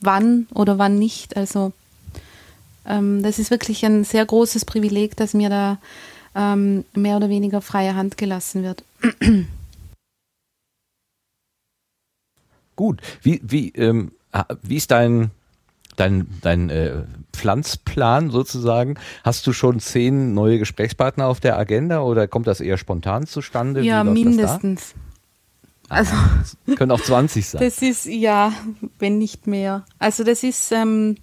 wann 0.00 0.46
oder 0.54 0.78
wann 0.78 0.98
nicht. 0.98 1.36
Also 1.36 1.72
ähm, 2.86 3.22
das 3.22 3.38
ist 3.38 3.50
wirklich 3.50 3.84
ein 3.84 4.04
sehr 4.04 4.26
großes 4.26 4.64
Privileg, 4.64 5.16
dass 5.16 5.34
mir 5.34 5.48
da 5.48 5.78
ähm, 6.34 6.84
mehr 6.94 7.16
oder 7.16 7.28
weniger 7.28 7.60
freie 7.60 7.94
Hand 7.94 8.16
gelassen 8.16 8.62
wird. 8.62 8.84
Gut, 12.76 13.00
wie, 13.22 13.40
wie, 13.42 13.70
ähm, 13.70 14.12
wie 14.62 14.76
ist 14.76 14.90
dein, 14.90 15.30
dein, 15.96 16.26
dein 16.40 16.70
äh, 16.70 17.02
Pflanzplan 17.32 18.30
sozusagen? 18.30 18.96
Hast 19.24 19.46
du 19.46 19.52
schon 19.52 19.80
zehn 19.80 20.34
neue 20.34 20.58
Gesprächspartner 20.58 21.26
auf 21.26 21.40
der 21.40 21.58
Agenda 21.58 22.00
oder 22.00 22.28
kommt 22.28 22.46
das 22.46 22.60
eher 22.60 22.78
spontan 22.78 23.26
zustande? 23.26 23.82
Ja, 23.82 24.04
mindestens. 24.04 24.94
Also 25.88 26.14
können 26.76 26.92
auch 26.92 27.00
20 27.00 27.48
sein. 27.48 27.62
Das 27.62 27.82
ist 27.82 28.06
ja, 28.06 28.52
wenn 28.98 29.18
nicht 29.18 29.46
mehr. 29.48 29.84
Also 29.98 30.22
das 30.22 30.44
ist 30.44 30.70
ähm, 30.70 31.16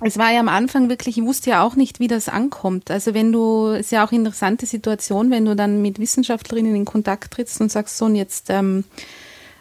es 0.00 0.18
war 0.18 0.32
ja 0.32 0.40
am 0.40 0.48
Anfang 0.48 0.88
wirklich, 0.88 1.18
ich 1.18 1.24
wusste 1.24 1.50
ja 1.50 1.62
auch 1.62 1.76
nicht, 1.76 2.00
wie 2.00 2.08
das 2.08 2.28
ankommt. 2.28 2.90
Also 2.90 3.14
wenn 3.14 3.30
du, 3.30 3.68
es 3.68 3.86
ist 3.86 3.92
ja 3.92 4.04
auch 4.04 4.10
eine 4.10 4.20
interessante 4.20 4.66
Situation, 4.66 5.30
wenn 5.30 5.44
du 5.44 5.54
dann 5.54 5.82
mit 5.82 6.00
Wissenschaftlerinnen 6.00 6.74
in 6.74 6.84
Kontakt 6.84 7.32
trittst 7.32 7.60
und 7.60 7.70
sagst, 7.70 7.96
so 7.96 8.06
und 8.06 8.16
jetzt 8.16 8.50
ähm, 8.50 8.84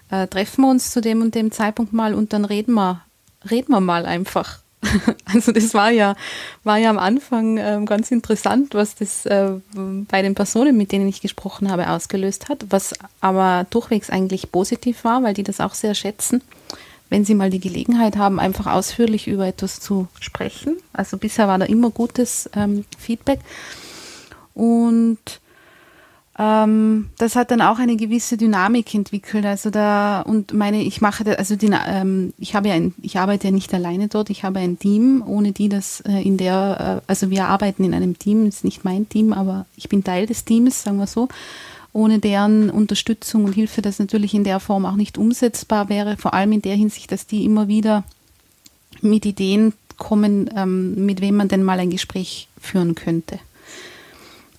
äh, 0.09 0.28
treffen 0.28 0.61
wir 0.61 0.71
uns 0.71 0.91
zu 0.91 1.01
dem 1.01 1.21
und 1.21 1.36
dem 1.36 1.51
Zeitpunkt 1.51 1.93
mal 1.93 2.15
und 2.15 2.34
dann 2.34 2.45
reden 2.45 2.74
wir, 2.74 3.01
reden 3.49 3.71
wir 3.71 3.79
mal 3.79 4.05
einfach. 4.05 4.59
also 5.25 5.51
das 5.51 5.73
war 5.73 5.91
ja, 5.91 6.15
war 6.63 6.77
ja 6.77 6.89
am 6.89 6.99
Anfang 6.99 7.57
äh, 7.57 7.79
ganz 7.85 8.11
interessant, 8.11 8.73
was 8.73 8.95
das 8.95 9.25
äh, 9.25 9.51
bei 9.73 10.21
den 10.21 10.35
Personen, 10.35 10.75
mit 10.75 10.91
denen 10.91 11.07
ich 11.07 11.21
gesprochen 11.21 11.71
habe, 11.71 11.89
ausgelöst 11.89 12.49
hat, 12.49 12.65
was 12.69 12.93
aber 13.21 13.65
durchwegs 13.69 14.09
eigentlich 14.09 14.51
positiv 14.51 15.03
war, 15.05 15.23
weil 15.23 15.33
die 15.33 15.43
das 15.43 15.61
auch 15.61 15.73
sehr 15.73 15.95
schätzen 15.95 16.41
wenn 17.13 17.25
Sie 17.25 17.35
mal 17.35 17.51
die 17.51 17.59
Gelegenheit 17.59 18.17
haben, 18.17 18.39
einfach 18.39 18.65
ausführlich 18.65 19.27
über 19.27 19.45
etwas 19.45 19.79
zu 19.79 20.07
sprechen. 20.19 20.77
Also 20.93 21.19
bisher 21.19 21.47
war 21.47 21.59
da 21.59 21.65
immer 21.65 21.91
gutes 21.91 22.49
ähm, 22.55 22.85
Feedback. 22.97 23.39
Und 24.55 25.19
ähm, 26.38 27.09
das 27.19 27.36
hat 27.36 27.51
dann 27.51 27.61
auch 27.61 27.77
eine 27.77 27.95
gewisse 27.95 28.38
Dynamik 28.38 28.93
entwickelt. 28.95 29.45
Also 29.45 29.69
da 29.69 30.21
und 30.21 30.53
meine, 30.53 30.81
ich 30.81 30.99
mache 30.99 31.38
also 31.38 31.55
die, 31.55 31.69
ähm, 31.88 32.34
ich 32.39 32.55
habe 32.55 32.69
ja 32.69 32.73
ein, 32.73 32.93
ich 33.01 33.19
arbeite 33.19 33.47
ja 33.47 33.51
nicht 33.51 33.73
alleine 33.73 34.07
dort, 34.07 34.31
ich 34.31 34.43
habe 34.43 34.59
ein 34.59 34.79
Team, 34.79 35.23
ohne 35.25 35.51
die 35.51 35.69
das 35.69 36.01
äh, 36.01 36.21
in 36.23 36.38
der, 36.38 37.01
äh, 37.03 37.05
also 37.07 37.29
wir 37.29 37.45
arbeiten 37.45 37.84
in 37.84 37.93
einem 37.93 38.17
Team, 38.17 38.47
ist 38.47 38.63
nicht 38.63 38.84
mein 38.84 39.07
Team, 39.07 39.31
aber 39.31 39.67
ich 39.75 39.89
bin 39.89 40.03
Teil 40.03 40.25
des 40.25 40.43
Teams, 40.43 40.84
sagen 40.84 40.97
wir 40.97 41.07
so. 41.07 41.27
Ohne 41.95 42.17
deren 42.17 42.71
Unterstützung 42.71 43.43
und 43.45 43.53
Hilfe 43.53 43.84
das 43.84 43.99
natürlich 43.99 44.34
in 44.34 44.43
der 44.43 44.59
Form 44.59 44.88
auch 44.88 44.95
nicht 44.95 45.19
umsetzbar 45.19 45.89
wäre, 45.89 46.17
vor 46.17 46.34
allem 46.34 46.53
in 46.53 46.63
der 46.63 46.75
Hinsicht, 46.75 47.11
dass 47.11 47.27
die 47.27 47.45
immer 47.45 47.67
wieder 47.67 48.03
mit 49.01 49.27
Ideen 49.27 49.73
kommen, 49.97 50.49
ähm, 50.55 51.05
mit 51.05 51.21
wem 51.21 51.36
man 51.36 51.49
denn 51.49 51.61
mal 51.61 51.79
ein 51.79 51.91
Gespräch 51.91 52.47
führen 52.59 52.95
könnte. 52.95 53.38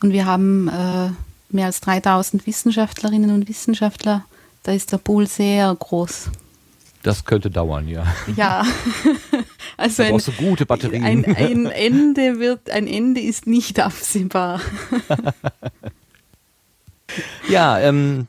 Und 0.01 0.13
wir 0.13 0.27
haben 0.27 0.69
äh, 0.69 1.11
mehr 1.55 1.67
als 1.67 1.81
3000 1.81 2.47
Wissenschaftlerinnen 2.47 3.31
und 3.31 3.49
Wissenschaftler. 3.49 4.25
Da 4.63 4.73
ist 4.73 4.93
der 4.93 4.99
Pool 4.99 5.27
sehr 5.27 5.75
groß. 5.75 6.31
Das 7.03 7.25
könnte 7.25 7.51
dauern, 7.51 7.89
ja. 7.89 8.07
Ja. 8.37 8.65
Also 9.77 10.05
ein, 10.05 10.17
du 10.19 10.33
gute 10.33 10.67
Batterien. 10.67 11.05
Ein, 11.05 11.25
ein 11.25 11.67
Ende 11.71 12.39
wird, 12.39 12.71
ein 12.71 12.87
Ende 12.87 13.21
ist 13.21 13.47
nicht 13.47 13.81
absehbar. 13.81 14.61
Ja, 17.49 17.81
ähm, 17.81 18.29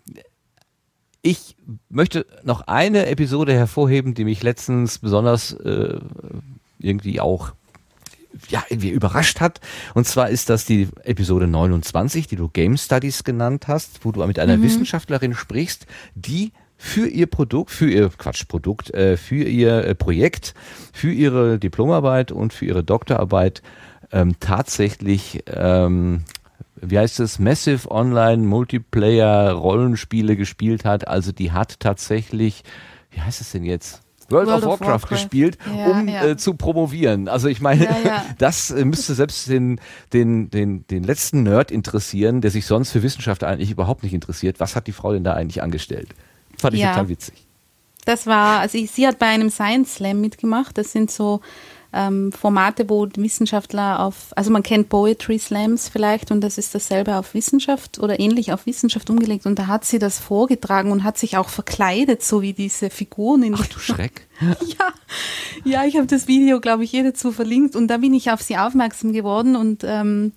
ich 1.21 1.55
möchte 1.89 2.25
noch 2.43 2.61
eine 2.61 3.05
Episode 3.07 3.53
hervorheben, 3.53 4.13
die 4.13 4.25
mich 4.25 4.43
letztens 4.43 4.99
besonders 4.99 5.53
äh, 5.53 5.99
irgendwie 6.79 7.19
auch 7.19 7.53
ja, 8.55 8.63
irgendwie 8.69 8.89
überrascht 8.89 9.41
hat. 9.41 9.59
Und 9.95 10.07
zwar 10.07 10.29
ist 10.29 10.49
das 10.49 10.63
die 10.63 10.87
Episode 11.03 11.45
29, 11.45 12.27
die 12.27 12.37
du 12.37 12.47
Game 12.47 12.77
Studies 12.77 13.25
genannt 13.25 13.67
hast, 13.67 14.05
wo 14.05 14.13
du 14.13 14.25
mit 14.25 14.39
einer 14.39 14.55
mhm. 14.55 14.63
Wissenschaftlerin 14.63 15.33
sprichst, 15.33 15.85
die 16.15 16.53
für 16.77 17.07
ihr 17.07 17.27
Produkt, 17.27 17.71
für 17.71 17.89
ihr 17.89 18.09
Quatschprodukt, 18.09 18.93
äh, 18.93 19.17
für 19.17 19.43
ihr 19.43 19.83
äh, 19.83 19.93
Projekt, 19.93 20.53
für 20.93 21.11
ihre 21.11 21.59
Diplomarbeit 21.59 22.31
und 22.31 22.53
für 22.53 22.65
ihre 22.65 22.83
Doktorarbeit 22.83 23.61
ähm, 24.13 24.35
tatsächlich 24.39 25.43
ähm, 25.47 26.23
wie 26.77 26.99
heißt 26.99 27.19
es, 27.19 27.39
Massive 27.39 27.91
Online 27.91 28.43
Multiplayer 28.43 29.51
Rollenspiele 29.51 30.37
gespielt 30.37 30.85
hat. 30.85 31.07
Also 31.07 31.31
die 31.31 31.51
hat 31.51 31.79
tatsächlich, 31.79 32.63
wie 33.11 33.21
heißt 33.21 33.41
es 33.41 33.51
denn 33.51 33.63
jetzt? 33.63 34.04
World, 34.29 34.47
World 34.47 34.63
of, 34.63 34.69
Warcraft, 34.69 34.87
Warcraft. 34.87 35.09
gespielt, 35.09 35.57
ja, 35.65 35.85
um 35.87 36.07
ja. 36.07 36.25
Äh, 36.25 36.37
zu 36.37 36.55
promovieren. 36.55 37.27
Also 37.27 37.47
ich 37.47 37.61
meine, 37.61 37.85
ja, 37.85 38.25
das 38.37 38.71
äh, 38.71 38.85
müsste 38.85 39.13
selbst 39.13 39.47
den, 39.47 39.79
den, 40.13 40.49
den, 40.49 40.85
den 40.87 41.03
letzten 41.03 41.43
Nerd 41.43 41.71
interessieren, 41.71 42.41
der 42.41 42.51
sich 42.51 42.65
sonst 42.65 42.91
für 42.91 43.03
Wissenschaft 43.03 43.43
eigentlich 43.43 43.71
überhaupt 43.71 44.03
nicht 44.03 44.13
interessiert. 44.13 44.59
Was 44.59 44.75
hat 44.75 44.87
die 44.87 44.91
Frau 44.91 45.13
denn 45.13 45.23
da 45.23 45.33
eigentlich 45.33 45.61
angestellt? 45.61 46.09
Fand 46.57 46.73
ich 46.75 46.81
total 46.81 47.09
witzig. 47.09 47.45
Das 48.05 48.27
war, 48.27 48.59
also 48.59 48.77
ich, 48.77 48.91
sie 48.91 49.07
hat 49.07 49.19
bei 49.19 49.25
einem 49.25 49.49
Science 49.49 49.95
Slam 49.95 50.21
mitgemacht. 50.21 50.77
Das 50.77 50.91
sind 50.91 51.11
so 51.11 51.41
ähm, 51.95 52.31
Formate, 52.33 52.89
wo 52.89 53.07
Wissenschaftler 53.15 54.01
auf, 54.01 54.33
also 54.35 54.51
man 54.51 54.63
kennt 54.63 54.89
Poetry 54.89 55.39
Slams 55.39 55.87
vielleicht 55.87 56.29
und 56.29 56.41
das 56.41 56.57
ist 56.57 56.75
dasselbe 56.75 57.15
auf 57.15 57.33
Wissenschaft 57.33 57.99
oder 57.99 58.19
ähnlich 58.19 58.51
auf 58.51 58.65
Wissenschaft 58.65 59.09
umgelegt 59.09 59.45
und 59.45 59.57
da 59.57 59.67
hat 59.67 59.85
sie 59.85 59.97
das 59.97 60.19
vorgetragen 60.19 60.91
und 60.91 61.03
hat 61.03 61.17
sich 61.17 61.37
auch 61.37 61.47
verkleidet, 61.47 62.21
so 62.21 62.41
wie 62.41 62.51
diese 62.51 62.89
Figuren 62.89 63.43
in 63.43 63.55
Ach 63.55 63.65
du 63.65 63.79
Schreck. 63.79 64.27
ja, 64.41 64.93
ja, 65.63 65.85
ich 65.85 65.95
habe 65.95 66.07
das 66.07 66.27
Video, 66.27 66.59
glaube 66.59 66.83
ich, 66.83 66.91
hier 66.91 67.05
dazu 67.05 67.31
verlinkt 67.31 67.77
und 67.77 67.87
da 67.87 67.97
bin 67.97 68.13
ich 68.13 68.29
auf 68.29 68.41
sie 68.41 68.57
aufmerksam 68.57 69.13
geworden 69.13 69.55
und 69.55 69.83
ähm, 69.85 70.33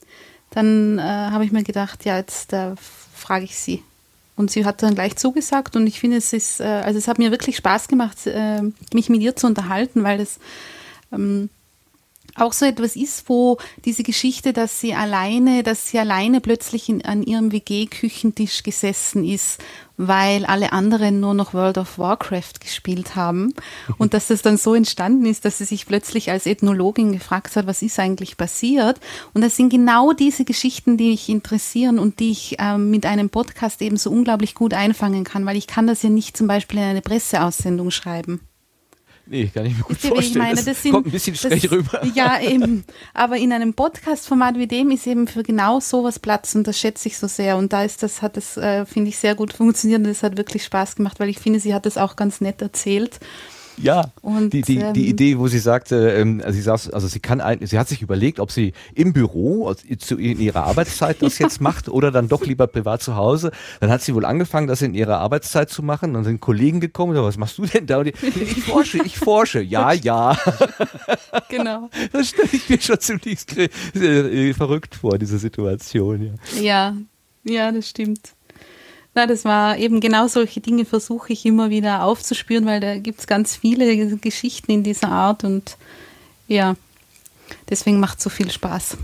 dann 0.50 0.98
äh, 0.98 1.02
habe 1.02 1.44
ich 1.44 1.50
mir 1.50 1.64
gedacht, 1.64 2.04
ja, 2.04 2.16
jetzt 2.16 2.52
äh, 2.52 2.74
frage 3.14 3.44
ich 3.44 3.58
sie. 3.58 3.82
Und 4.36 4.52
sie 4.52 4.64
hat 4.64 4.84
dann 4.84 4.94
gleich 4.94 5.16
zugesagt 5.16 5.74
und 5.74 5.88
ich 5.88 5.98
finde, 5.98 6.18
es 6.18 6.32
ist, 6.32 6.60
äh, 6.60 6.64
also 6.64 6.96
es 6.96 7.08
hat 7.08 7.18
mir 7.18 7.32
wirklich 7.32 7.56
Spaß 7.56 7.88
gemacht, 7.88 8.18
äh, 8.26 8.62
mich 8.94 9.08
mit 9.08 9.20
ihr 9.20 9.34
zu 9.34 9.48
unterhalten, 9.48 10.04
weil 10.04 10.20
es 10.20 10.38
ähm, 11.12 11.50
auch 12.40 12.52
so 12.52 12.66
etwas 12.66 12.96
ist, 12.96 13.28
wo 13.28 13.58
diese 13.84 14.02
Geschichte, 14.02 14.52
dass 14.52 14.80
sie 14.80 14.94
alleine, 14.94 15.62
dass 15.62 15.88
sie 15.88 15.98
alleine 15.98 16.40
plötzlich 16.40 16.88
in, 16.88 17.04
an 17.04 17.22
ihrem 17.22 17.52
WG-Küchentisch 17.52 18.62
gesessen 18.62 19.24
ist, 19.24 19.60
weil 19.96 20.44
alle 20.44 20.72
anderen 20.72 21.18
nur 21.18 21.34
noch 21.34 21.54
World 21.54 21.78
of 21.78 21.98
Warcraft 21.98 22.60
gespielt 22.60 23.16
haben 23.16 23.52
und 23.98 24.14
dass 24.14 24.28
das 24.28 24.42
dann 24.42 24.56
so 24.56 24.74
entstanden 24.74 25.26
ist, 25.26 25.44
dass 25.44 25.58
sie 25.58 25.64
sich 25.64 25.86
plötzlich 25.86 26.30
als 26.30 26.46
Ethnologin 26.46 27.12
gefragt 27.12 27.56
hat, 27.56 27.66
was 27.66 27.82
ist 27.82 27.98
eigentlich 27.98 28.36
passiert? 28.36 29.00
Und 29.34 29.42
das 29.42 29.56
sind 29.56 29.70
genau 29.70 30.12
diese 30.12 30.44
Geschichten, 30.44 30.96
die 30.96 31.10
mich 31.10 31.28
interessieren 31.28 31.98
und 31.98 32.20
die 32.20 32.30
ich 32.30 32.56
ähm, 32.58 32.90
mit 32.90 33.06
einem 33.06 33.30
Podcast 33.30 33.82
eben 33.82 33.96
so 33.96 34.10
unglaublich 34.10 34.54
gut 34.54 34.74
einfangen 34.74 35.24
kann, 35.24 35.46
weil 35.46 35.56
ich 35.56 35.66
kann 35.66 35.86
das 35.86 36.02
ja 36.02 36.10
nicht 36.10 36.36
zum 36.36 36.46
Beispiel 36.46 36.78
in 36.78 36.84
eine 36.84 37.02
Presseaussendung 37.02 37.90
schreiben. 37.90 38.47
Nee, 39.30 39.50
kann 39.52 39.66
ich 39.66 39.76
mir 39.76 39.82
gut 39.82 39.98
vorstellen. 39.98 40.22
ich 40.30 40.34
meine? 40.36 40.62
das, 40.62 40.82
sind- 40.82 40.92
kommt 40.92 41.06
ein 41.06 41.10
bisschen 41.10 41.36
schräg 41.36 41.70
rüber. 41.70 42.02
Ja, 42.14 42.40
eben. 42.40 42.84
Aber 43.12 43.36
in 43.36 43.52
einem 43.52 43.74
Podcast-Format 43.74 44.56
wie 44.56 44.66
dem 44.66 44.90
ist 44.90 45.06
eben 45.06 45.26
für 45.28 45.42
genau 45.42 45.80
sowas 45.80 46.18
Platz 46.18 46.54
und 46.54 46.66
das 46.66 46.78
schätze 46.78 47.08
ich 47.08 47.18
so 47.18 47.26
sehr. 47.26 47.56
Und 47.58 47.72
da 47.72 47.82
ist 47.84 48.02
das, 48.02 48.22
hat 48.22 48.36
das, 48.36 48.56
äh, 48.56 48.86
finde 48.86 49.10
ich, 49.10 49.18
sehr 49.18 49.34
gut 49.34 49.52
funktioniert 49.52 50.00
und 50.00 50.06
es 50.08 50.22
hat 50.22 50.36
wirklich 50.38 50.64
Spaß 50.64 50.96
gemacht, 50.96 51.20
weil 51.20 51.28
ich 51.28 51.38
finde, 51.38 51.60
sie 51.60 51.74
hat 51.74 51.84
das 51.84 51.98
auch 51.98 52.16
ganz 52.16 52.40
nett 52.40 52.62
erzählt. 52.62 53.18
Ja, 53.80 54.10
Und, 54.22 54.52
die, 54.52 54.62
die, 54.62 54.78
ähm, 54.78 54.94
die 54.94 55.08
Idee, 55.08 55.38
wo 55.38 55.48
sie 55.48 55.58
sagte, 55.58 56.10
ähm, 56.10 56.42
sie 56.48 56.60
saß, 56.60 56.90
also 56.90 57.06
sie 57.06 57.20
kann, 57.20 57.40
ein, 57.40 57.64
sie 57.66 57.78
hat 57.78 57.88
sich 57.88 58.02
überlegt, 58.02 58.40
ob 58.40 58.50
sie 58.50 58.72
im 58.94 59.12
Büro 59.12 59.68
also 59.68 59.82
zu, 59.96 60.16
in 60.16 60.40
ihrer 60.40 60.64
Arbeitszeit 60.64 61.22
das 61.22 61.38
jetzt 61.38 61.60
macht 61.60 61.88
oder 61.88 62.10
dann 62.10 62.28
doch 62.28 62.44
lieber 62.44 62.66
privat 62.66 63.02
zu 63.02 63.16
Hause. 63.16 63.52
Dann 63.80 63.90
hat 63.90 64.02
sie 64.02 64.14
wohl 64.14 64.24
angefangen, 64.24 64.66
das 64.66 64.82
in 64.82 64.94
ihrer 64.94 65.18
Arbeitszeit 65.18 65.70
zu 65.70 65.82
machen. 65.82 66.14
Dann 66.14 66.24
sind 66.24 66.40
Kollegen 66.40 66.80
gekommen, 66.80 67.10
und 67.10 67.16
so, 67.16 67.24
was 67.24 67.36
machst 67.36 67.58
du 67.58 67.66
denn 67.66 67.86
da? 67.86 67.98
Und 67.98 68.06
die, 68.06 68.14
ich 68.26 68.64
forsche, 68.64 69.02
ich 69.04 69.18
forsche. 69.18 69.60
Ja, 69.60 69.92
ja. 69.92 70.36
Genau. 71.48 71.88
Das 72.12 72.28
stelle 72.28 72.48
ich 72.52 72.68
mir 72.68 72.80
schon 72.80 72.98
ziemlich 73.00 73.40
äh, 73.94 74.54
verrückt 74.54 74.94
vor, 74.94 75.18
diese 75.18 75.38
Situation. 75.38 76.22
Ja. 76.22 76.60
Ja, 76.60 76.96
ja, 77.44 77.72
das 77.72 77.88
stimmt. 77.88 78.32
Na, 79.14 79.26
das 79.26 79.44
war 79.44 79.78
eben 79.78 80.00
genau 80.00 80.28
solche 80.28 80.60
Dinge 80.60 80.84
versuche 80.84 81.32
ich 81.32 81.44
immer 81.44 81.70
wieder 81.70 82.04
aufzuspüren, 82.04 82.66
weil 82.66 82.80
da 82.80 82.98
gibt 82.98 83.20
es 83.20 83.26
ganz 83.26 83.56
viele 83.56 84.16
Geschichten 84.18 84.70
in 84.70 84.82
dieser 84.82 85.08
Art 85.08 85.44
und 85.44 85.76
ja, 86.46 86.76
deswegen 87.68 88.00
macht 88.00 88.18
es 88.18 88.24
so 88.24 88.30
viel 88.30 88.50
Spaß. 88.50 88.96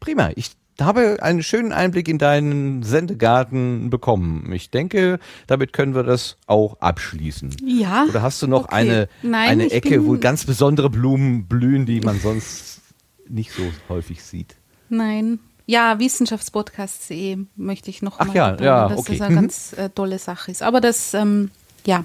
Prima. 0.00 0.30
Ich 0.36 0.52
habe 0.80 1.18
einen 1.22 1.42
schönen 1.42 1.72
Einblick 1.72 2.08
in 2.08 2.18
deinen 2.18 2.82
Sendegarten 2.82 3.90
bekommen. 3.90 4.52
Ich 4.52 4.70
denke, 4.70 5.18
damit 5.46 5.72
können 5.72 5.94
wir 5.94 6.04
das 6.04 6.36
auch 6.46 6.80
abschließen. 6.80 7.56
Ja. 7.64 8.06
Oder 8.08 8.22
hast 8.22 8.40
du 8.42 8.46
noch 8.46 8.64
okay. 8.64 8.74
eine, 8.74 9.08
Nein, 9.22 9.48
eine 9.48 9.70
Ecke, 9.70 10.06
wo 10.06 10.16
ganz 10.18 10.44
besondere 10.44 10.88
Blumen 10.88 11.46
blühen, 11.46 11.84
die 11.84 12.00
man 12.00 12.20
sonst 12.20 12.80
nicht 13.28 13.52
so 13.52 13.62
häufig 13.88 14.22
sieht? 14.22 14.54
Nein. 14.88 15.40
Ja, 15.70 15.98
Wissenschaftspodcasts.de 15.98 17.36
möchte 17.56 17.90
ich 17.90 18.00
noch 18.00 18.18
Ach 18.20 18.26
mal 18.26 18.34
ja, 18.34 18.50
betonen, 18.52 18.66
ja, 18.66 18.88
dass 18.88 18.98
okay. 18.98 19.12
das 19.18 19.20
eine 19.26 19.36
Mhm. 19.36 19.40
ganz 19.42 19.72
äh, 19.74 19.90
tolle 19.90 20.18
Sache 20.18 20.50
ist. 20.50 20.62
Aber 20.62 20.80
das, 20.80 21.12
ähm, 21.12 21.50
ja, 21.84 22.04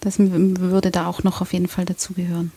das 0.00 0.18
würde 0.18 0.90
da 0.90 1.06
auch 1.06 1.22
noch 1.22 1.40
auf 1.40 1.54
jeden 1.54 1.68
Fall 1.68 1.86
dazugehören. 1.86 2.52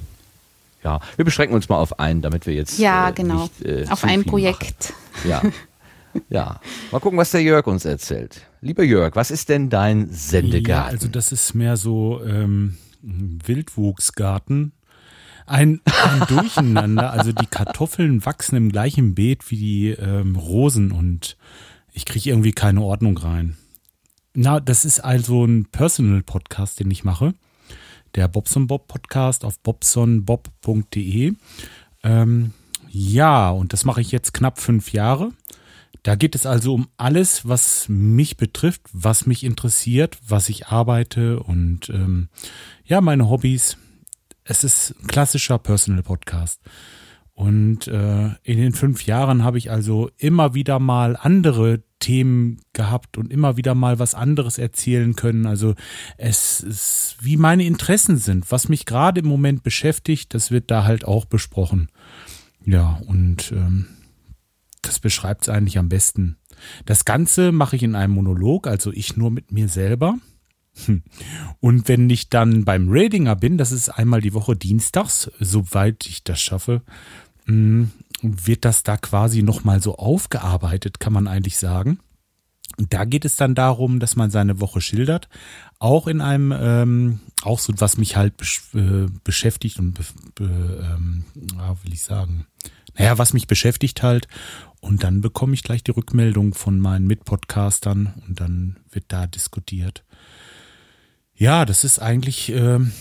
Ja, 0.83 0.99
wir 1.15 1.23
beschränken 1.23 1.55
uns 1.55 1.69
mal 1.69 1.77
auf 1.77 1.99
einen, 1.99 2.21
damit 2.21 2.45
wir 2.45 2.53
jetzt 2.53 2.77
Ja, 2.79 3.09
äh, 3.09 3.13
genau. 3.13 3.43
nicht, 3.43 3.61
äh, 3.65 3.85
auf 3.89 4.03
ein 4.03 4.25
Projekt. 4.25 4.93
Machen. 5.23 5.29
Ja. 5.29 5.41
Ja, 6.29 6.59
mal 6.91 6.99
gucken, 6.99 7.17
was 7.17 7.31
der 7.31 7.41
Jörg 7.41 7.65
uns 7.67 7.83
erzählt. 7.85 8.41
Lieber 8.61 8.83
Jörg, 8.83 9.15
was 9.15 9.31
ist 9.31 9.49
denn 9.49 9.69
dein 9.69 10.09
Sendegarten? 10.11 10.69
Ja, 10.69 10.85
also 10.85 11.07
das 11.09 11.31
ist 11.33 11.53
mehr 11.55 11.75
so 11.77 12.21
ähm, 12.25 12.77
ein 13.03 13.39
Wildwuchsgarten. 13.45 14.71
Ein, 15.47 15.81
ein 15.85 16.27
Durcheinander, 16.27 17.11
also 17.11 17.31
die 17.31 17.45
Kartoffeln 17.45 18.25
wachsen 18.25 18.55
im 18.55 18.71
gleichen 18.71 19.13
Beet 19.13 19.51
wie 19.51 19.57
die 19.57 19.89
ähm, 19.89 20.35
Rosen 20.35 20.91
und 20.91 21.37
ich 21.93 22.05
kriege 22.05 22.29
irgendwie 22.29 22.51
keine 22.51 22.81
Ordnung 22.81 23.17
rein. 23.17 23.55
Na, 24.33 24.59
das 24.59 24.85
ist 24.85 24.99
also 24.99 25.45
ein 25.45 25.65
Personal-Podcast, 25.65 26.79
den 26.79 26.91
ich 26.91 27.03
mache. 27.03 27.33
Der 28.15 28.27
Bobson 28.27 28.67
Bob 28.67 28.87
Podcast 28.87 29.45
auf 29.45 29.59
bobsonbob.de. 29.59 31.33
Ähm, 32.03 32.53
ja, 32.89 33.49
und 33.49 33.71
das 33.71 33.85
mache 33.85 34.01
ich 34.01 34.11
jetzt 34.11 34.33
knapp 34.33 34.59
fünf 34.59 34.93
Jahre. 34.93 35.31
Da 36.03 36.15
geht 36.15 36.35
es 36.35 36.45
also 36.45 36.73
um 36.73 36.87
alles, 36.97 37.47
was 37.47 37.87
mich 37.89 38.37
betrifft, 38.37 38.81
was 38.93 39.25
mich 39.25 39.43
interessiert, 39.43 40.17
was 40.27 40.49
ich 40.49 40.67
arbeite 40.67 41.39
und 41.39 41.89
ähm, 41.89 42.29
ja, 42.85 43.01
meine 43.01 43.29
Hobbys. 43.29 43.77
Es 44.47 44.63
ist 44.63 44.93
ein 45.01 45.07
klassischer 45.07 45.57
Personal 45.57 46.03
Podcast. 46.03 46.61
Und 47.33 47.87
äh, 47.87 48.27
in 48.43 48.57
den 48.57 48.73
fünf 48.73 49.05
Jahren 49.05 49.43
habe 49.43 49.57
ich 49.57 49.71
also 49.71 50.09
immer 50.17 50.53
wieder 50.53 50.79
mal 50.79 51.17
andere 51.17 51.83
Themen 51.99 52.61
gehabt 52.71 53.17
und 53.17 53.31
immer 53.31 53.57
wieder 53.57 53.73
mal 53.75 53.97
was 53.97 54.13
anderes 54.13 54.57
erzählen 54.57 55.15
können. 55.15 55.47
Also 55.47 55.73
es 56.17 56.61
ist, 56.61 57.17
wie 57.19 57.35
meine 57.35 57.65
Interessen 57.65 58.17
sind, 58.17 58.51
was 58.51 58.69
mich 58.69 58.85
gerade 58.85 59.19
im 59.21 59.27
Moment 59.27 59.63
beschäftigt, 59.63 60.33
das 60.33 60.51
wird 60.51 60.69
da 60.69 60.85
halt 60.85 61.05
auch 61.05 61.25
besprochen. 61.25 61.89
Ja, 62.63 63.01
und 63.07 63.51
ähm, 63.51 63.87
das 64.83 64.99
beschreibt 64.99 65.41
es 65.41 65.49
eigentlich 65.49 65.79
am 65.79 65.89
besten. 65.89 66.37
Das 66.85 67.03
Ganze 67.03 67.51
mache 67.51 67.75
ich 67.75 67.83
in 67.83 67.95
einem 67.95 68.13
Monolog, 68.13 68.67
also 68.67 68.93
ich 68.93 69.17
nur 69.17 69.31
mit 69.31 69.51
mir 69.51 69.67
selber. 69.67 70.19
Und 71.59 71.87
wenn 71.87 72.09
ich 72.09 72.29
dann 72.29 72.65
beim 72.65 72.87
Radinger 72.89 73.35
bin, 73.35 73.57
das 73.57 73.71
ist 73.71 73.89
einmal 73.89 74.21
die 74.21 74.33
Woche 74.33 74.55
dienstags, 74.55 75.31
soweit 75.39 76.05
ich 76.05 76.23
das 76.23 76.41
schaffe, 76.41 76.81
mh, 77.45 77.87
wird 78.21 78.65
das 78.65 78.83
da 78.83 78.97
quasi 78.97 79.43
nochmal 79.43 79.81
so 79.81 79.95
aufgearbeitet, 79.95 80.99
kann 80.99 81.13
man 81.13 81.27
eigentlich 81.27 81.57
sagen. 81.57 81.99
Da 82.77 83.05
geht 83.05 83.23
es 83.23 83.35
dann 83.35 83.55
darum, 83.55 83.99
dass 83.99 84.15
man 84.15 84.31
seine 84.31 84.59
Woche 84.59 84.81
schildert, 84.81 85.29
auch 85.79 86.07
in 86.07 86.19
einem, 86.19 86.53
ähm, 86.57 87.19
auch 87.43 87.59
so 87.59 87.73
was 87.77 87.97
mich 87.97 88.17
halt 88.17 88.35
besch 88.37 88.63
äh, 88.73 89.05
beschäftigt 89.23 89.79
und 89.79 89.93
be 90.35 90.83
ähm, 90.83 91.23
ja, 91.55 91.77
will 91.83 91.93
ich 91.93 92.01
sagen, 92.01 92.47
naja, 92.97 93.17
was 93.17 93.33
mich 93.33 93.47
beschäftigt 93.47 94.03
halt. 94.03 94.27
Und 94.81 95.03
dann 95.03 95.21
bekomme 95.21 95.53
ich 95.53 95.63
gleich 95.63 95.83
die 95.83 95.91
Rückmeldung 95.91 96.53
von 96.53 96.79
meinen 96.79 97.07
Mitpodcastern 97.07 98.13
und 98.27 98.39
dann 98.39 98.77
wird 98.91 99.05
da 99.07 99.25
diskutiert. 99.25 100.03
Ja, 101.37 101.65
das 101.65 101.83
ist 101.83 101.99
eigentlich, 101.99 102.49
ähm, 102.49 102.91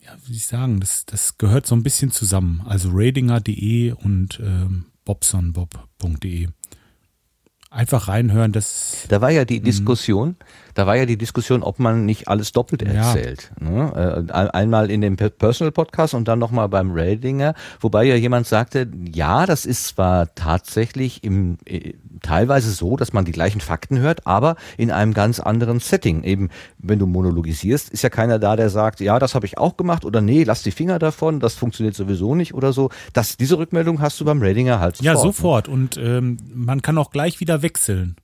ja, 0.00 0.12
wie 0.16 0.26
soll 0.26 0.36
ich 0.36 0.46
sagen, 0.46 0.80
das, 0.80 1.06
das 1.06 1.38
gehört 1.38 1.66
so 1.66 1.76
ein 1.76 1.82
bisschen 1.82 2.10
zusammen. 2.10 2.62
Also 2.66 2.90
radinger.de 2.92 3.92
und 3.92 4.40
ähm, 4.42 4.86
bobsonbob.de. 5.04 6.48
Einfach 7.70 8.08
reinhören, 8.08 8.52
das 8.52 9.04
Da 9.08 9.20
war 9.20 9.30
ja 9.30 9.44
die 9.44 9.60
Diskussion, 9.60 10.36
da 10.78 10.86
war 10.86 10.94
ja 10.96 11.06
die 11.06 11.18
Diskussion, 11.18 11.64
ob 11.64 11.80
man 11.80 12.04
nicht 12.06 12.28
alles 12.28 12.52
doppelt 12.52 12.82
Ja. 12.82 12.88
erzählt. 12.92 13.50
Ne? 13.60 14.24
Äh, 14.28 14.32
ein- 14.32 14.50
Einmal 14.50 14.90
in 14.92 15.00
dem 15.00 15.16
Per- 15.16 15.30
Personal 15.30 15.72
Podcast 15.72 16.14
und 16.14 16.28
dann 16.28 16.38
nochmal 16.38 16.68
beim 16.68 16.92
Radinger, 16.92 17.54
wobei 17.80 18.04
ja 18.04 18.14
jemand 18.14 18.46
sagte, 18.46 18.88
ja, 19.12 19.44
das 19.44 19.66
ist 19.66 19.88
zwar 19.88 20.32
tatsächlich 20.36 21.24
im, 21.24 21.58
äh, 21.64 21.94
teilweise 22.22 22.70
so, 22.70 22.96
dass 22.96 23.12
man 23.12 23.24
die 23.24 23.32
gleichen 23.32 23.60
Fakten 23.60 23.98
hört, 23.98 24.24
aber 24.26 24.54
in 24.76 24.92
einem 24.92 25.14
ganz 25.14 25.40
anderen 25.40 25.80
Setting. 25.80 26.22
Eben, 26.22 26.48
wenn 26.78 27.00
du 27.00 27.06
monologisierst, 27.06 27.90
ist 27.90 28.02
ja 28.02 28.08
keiner 28.08 28.38
da, 28.38 28.54
der 28.54 28.70
sagt, 28.70 29.00
ja, 29.00 29.18
das 29.18 29.34
habe 29.34 29.46
ich 29.46 29.58
auch 29.58 29.76
gemacht 29.76 30.04
oder 30.04 30.20
nee, 30.20 30.44
lass 30.44 30.62
die 30.62 30.70
Finger 30.70 31.00
davon, 31.00 31.40
das 31.40 31.54
funktioniert 31.54 31.96
sowieso 31.96 32.36
nicht 32.36 32.54
oder 32.54 32.72
so. 32.72 32.90
Das, 33.12 33.36
diese 33.36 33.58
Rückmeldung 33.58 34.00
hast 34.00 34.20
du 34.20 34.24
beim 34.24 34.40
Radinger 34.40 34.78
halt 34.78 35.00
Ja, 35.02 35.14
ne? 35.14 35.18
sofort. 35.18 35.66
Und 35.66 35.96
ähm, 35.96 36.36
man 36.54 36.82
kann 36.82 36.98
auch 36.98 37.10
gleich 37.10 37.40
wieder 37.40 37.62
wechseln. 37.62 38.14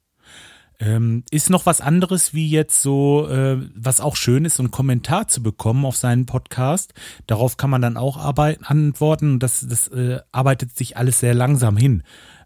Ähm, 0.85 1.25
ist 1.31 1.49
noch 1.49 1.65
was 1.65 1.81
anderes 1.81 2.35
wie 2.35 2.49
jetzt 2.49 2.83
so, 2.83 3.27
äh, 3.29 3.57
was 3.75 4.03
auch 4.03 4.17
schön 4.17 4.45
ist, 4.45 4.57
so 4.57 4.63
einen 4.63 4.71
Kommentar 4.71 5.29
zu 5.29 5.43
bekommen 5.43 5.87
auf 5.87 5.97
seinen 5.97 6.27
Podcast. 6.27 6.93
Darauf 7.27 7.57
kann 7.57 7.71
man 7.71 7.81
dann 7.81 7.97
auch 7.97 8.19
arbeit 8.19 8.61
antworten. 8.63 9.39
Das, 9.39 9.67
das 9.67 9.89
äh, 9.89 10.21
arbeitet 10.31 10.77
sich 10.77 10.99
alles 10.99 11.21
sehr 11.21 11.33
langsam 11.33 11.79
hin. 11.79 12.03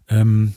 Ähm, 0.07 0.53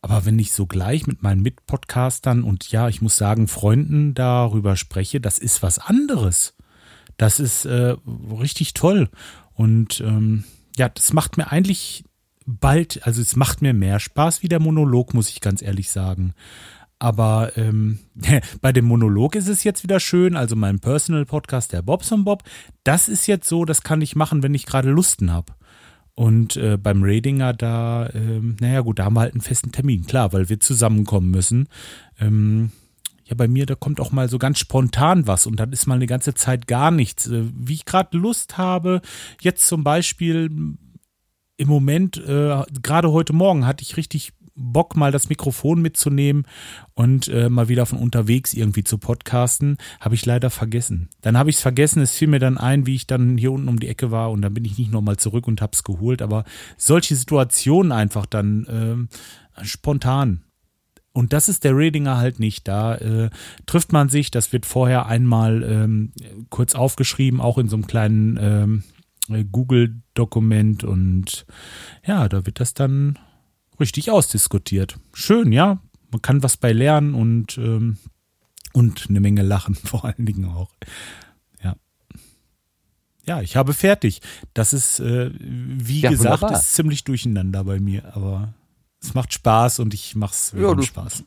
aber 0.00 0.24
wenn 0.24 0.40
ich 0.40 0.52
so 0.52 0.66
gleich 0.66 1.06
mit 1.06 1.22
meinen 1.22 1.42
Mitpodcastern 1.42 2.42
und 2.42 2.72
ja, 2.72 2.88
ich 2.88 3.00
muss 3.00 3.16
sagen, 3.16 3.46
Freunden 3.46 4.14
darüber 4.14 4.74
spreche, 4.74 5.20
das 5.20 5.38
ist 5.38 5.62
was 5.62 5.78
anderes. 5.78 6.54
Das 7.18 7.38
ist 7.38 7.66
äh, 7.66 7.94
richtig 8.40 8.74
toll. 8.74 9.10
Und 9.54 10.00
ähm, 10.00 10.42
ja, 10.76 10.88
das 10.88 11.12
macht 11.12 11.36
mir 11.36 11.52
eigentlich 11.52 12.04
bald, 12.46 13.06
also 13.06 13.22
es 13.22 13.36
macht 13.36 13.62
mir 13.62 13.74
mehr 13.74 14.00
Spaß 14.00 14.42
wie 14.42 14.48
der 14.48 14.58
Monolog, 14.58 15.14
muss 15.14 15.28
ich 15.28 15.40
ganz 15.40 15.62
ehrlich 15.62 15.92
sagen. 15.92 16.34
Aber 17.02 17.56
ähm, 17.56 17.98
bei 18.60 18.70
dem 18.70 18.84
Monolog 18.84 19.34
ist 19.34 19.48
es 19.48 19.64
jetzt 19.64 19.82
wieder 19.82 19.98
schön, 19.98 20.36
also 20.36 20.54
mein 20.54 20.78
Personal 20.78 21.26
Podcast, 21.26 21.72
der 21.72 21.82
Bobson 21.82 22.22
Bob, 22.22 22.44
das 22.84 23.08
ist 23.08 23.26
jetzt 23.26 23.48
so, 23.48 23.64
das 23.64 23.82
kann 23.82 24.00
ich 24.02 24.14
machen, 24.14 24.44
wenn 24.44 24.54
ich 24.54 24.66
gerade 24.66 24.88
Lusten 24.88 25.32
habe. 25.32 25.52
Und 26.14 26.56
äh, 26.56 26.76
beim 26.76 27.02
Radinger, 27.02 27.54
da, 27.54 28.08
ähm, 28.14 28.54
naja 28.60 28.82
gut, 28.82 29.00
da 29.00 29.06
haben 29.06 29.14
wir 29.14 29.20
halt 29.22 29.34
einen 29.34 29.40
festen 29.40 29.72
Termin, 29.72 30.06
klar, 30.06 30.32
weil 30.32 30.48
wir 30.48 30.60
zusammenkommen 30.60 31.32
müssen. 31.32 31.68
Ähm, 32.20 32.70
ja, 33.24 33.34
bei 33.34 33.48
mir, 33.48 33.66
da 33.66 33.74
kommt 33.74 33.98
auch 33.98 34.12
mal 34.12 34.28
so 34.28 34.38
ganz 34.38 34.60
spontan 34.60 35.26
was 35.26 35.48
und 35.48 35.58
dann 35.58 35.72
ist 35.72 35.88
mal 35.88 35.96
eine 35.96 36.06
ganze 36.06 36.34
Zeit 36.34 36.68
gar 36.68 36.92
nichts. 36.92 37.26
Äh, 37.26 37.46
wie 37.52 37.74
ich 37.74 37.84
gerade 37.84 38.16
Lust 38.16 38.58
habe, 38.58 39.02
jetzt 39.40 39.66
zum 39.66 39.82
Beispiel 39.82 40.76
im 41.56 41.68
Moment, 41.68 42.16
äh, 42.18 42.62
gerade 42.80 43.10
heute 43.10 43.32
Morgen 43.32 43.66
hatte 43.66 43.82
ich 43.82 43.96
richtig 43.96 44.34
Bock, 44.54 44.96
mal 44.96 45.12
das 45.12 45.28
Mikrofon 45.28 45.80
mitzunehmen 45.80 46.46
und 46.94 47.28
äh, 47.28 47.48
mal 47.48 47.68
wieder 47.68 47.86
von 47.86 47.98
unterwegs 47.98 48.54
irgendwie 48.54 48.84
zu 48.84 48.98
podcasten. 48.98 49.78
Habe 50.00 50.14
ich 50.14 50.26
leider 50.26 50.50
vergessen. 50.50 51.08
Dann 51.20 51.38
habe 51.38 51.50
ich 51.50 51.56
es 51.56 51.62
vergessen. 51.62 52.02
Es 52.02 52.12
fiel 52.12 52.28
mir 52.28 52.38
dann 52.38 52.58
ein, 52.58 52.86
wie 52.86 52.94
ich 52.94 53.06
dann 53.06 53.38
hier 53.38 53.52
unten 53.52 53.68
um 53.68 53.80
die 53.80 53.88
Ecke 53.88 54.10
war 54.10 54.30
und 54.30 54.42
dann 54.42 54.54
bin 54.54 54.64
ich 54.64 54.78
nicht 54.78 54.92
nochmal 54.92 55.16
zurück 55.16 55.46
und 55.46 55.62
habe 55.62 55.72
es 55.72 55.84
geholt. 55.84 56.22
Aber 56.22 56.44
solche 56.76 57.16
Situationen 57.16 57.92
einfach 57.92 58.26
dann 58.26 59.08
äh, 59.58 59.64
spontan. 59.64 60.42
Und 61.12 61.32
das 61.32 61.48
ist 61.48 61.64
der 61.64 61.76
Redinger 61.76 62.16
halt 62.16 62.40
nicht. 62.40 62.66
Da 62.66 62.94
äh, 62.96 63.30
trifft 63.66 63.92
man 63.92 64.08
sich, 64.08 64.30
das 64.30 64.52
wird 64.52 64.64
vorher 64.66 65.06
einmal 65.06 65.62
ähm, 65.62 66.12
kurz 66.48 66.74
aufgeschrieben, 66.74 67.40
auch 67.40 67.58
in 67.58 67.68
so 67.68 67.76
einem 67.76 67.86
kleinen 67.86 68.38
ähm, 68.40 68.82
Google-Dokument 69.50 70.84
und 70.84 71.46
ja, 72.04 72.28
da 72.28 72.44
wird 72.44 72.60
das 72.60 72.74
dann 72.74 73.18
richtig 73.80 74.10
ausdiskutiert. 74.10 74.96
Schön, 75.12 75.52
ja. 75.52 75.80
Man 76.10 76.22
kann 76.22 76.42
was 76.42 76.56
bei 76.56 76.72
lernen 76.72 77.14
und, 77.14 77.56
ähm, 77.58 77.98
und 78.72 79.06
eine 79.08 79.20
Menge 79.20 79.42
lachen, 79.42 79.74
vor 79.84 80.04
allen 80.04 80.26
Dingen 80.26 80.46
auch. 80.46 80.70
Ja. 81.62 81.76
Ja, 83.24 83.40
ich 83.40 83.56
habe 83.56 83.72
fertig. 83.72 84.20
Das 84.54 84.72
ist, 84.72 85.00
äh, 85.00 85.30
wie 85.38 86.00
ja, 86.00 86.10
gesagt, 86.10 86.42
wunderbar. 86.42 86.60
ist 86.60 86.74
ziemlich 86.74 87.04
durcheinander 87.04 87.64
bei 87.64 87.80
mir, 87.80 88.14
aber 88.14 88.54
es 89.00 89.14
macht 89.14 89.32
Spaß 89.32 89.80
und 89.80 89.94
ich 89.94 90.14
mache 90.14 90.32
es 90.32 90.54
ja, 90.56 90.82
Spaß. 90.82 91.24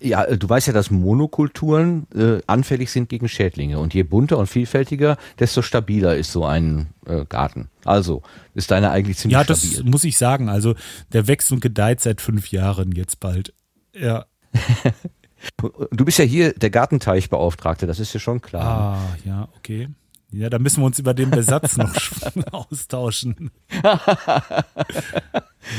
Ja, 0.00 0.24
äh, 0.24 0.36
du 0.36 0.48
weißt 0.48 0.66
ja, 0.66 0.72
dass 0.72 0.90
Monokulturen 0.90 2.06
äh, 2.14 2.40
anfällig 2.46 2.90
sind 2.90 3.08
gegen 3.08 3.28
Schädlinge. 3.28 3.78
Und 3.78 3.94
je 3.94 4.02
bunter 4.02 4.38
und 4.38 4.46
vielfältiger, 4.46 5.16
desto 5.38 5.62
stabiler 5.62 6.16
ist 6.16 6.32
so 6.32 6.44
ein 6.44 6.88
äh, 7.06 7.24
Garten. 7.24 7.68
Also 7.84 8.22
ist 8.54 8.70
deine 8.70 8.90
eigentlich 8.90 9.18
ziemlich 9.18 9.40
stabil. 9.42 9.56
Ja, 9.56 9.78
das 9.78 9.84
muss 9.84 10.04
ich 10.04 10.18
sagen. 10.18 10.48
Also 10.48 10.74
der 11.12 11.26
wächst 11.26 11.52
und 11.52 11.60
gedeiht 11.60 12.00
seit 12.00 12.20
fünf 12.20 12.50
Jahren 12.50 12.92
jetzt 12.92 13.20
bald. 13.20 13.54
Ja. 13.94 14.26
du 15.56 16.04
bist 16.04 16.18
ja 16.18 16.24
hier 16.24 16.52
der 16.52 16.70
Gartenteichbeauftragte, 16.70 17.86
das 17.86 18.00
ist 18.00 18.14
ja 18.14 18.20
schon 18.20 18.40
klar. 18.40 18.98
Ah, 18.98 19.16
ja, 19.24 19.48
okay. 19.56 19.88
Ja, 20.36 20.50
da 20.50 20.58
müssen 20.58 20.80
wir 20.80 20.86
uns 20.86 20.98
über 20.98 21.14
den 21.14 21.30
Besatz 21.30 21.76
noch 21.76 21.94
austauschen. 22.52 23.52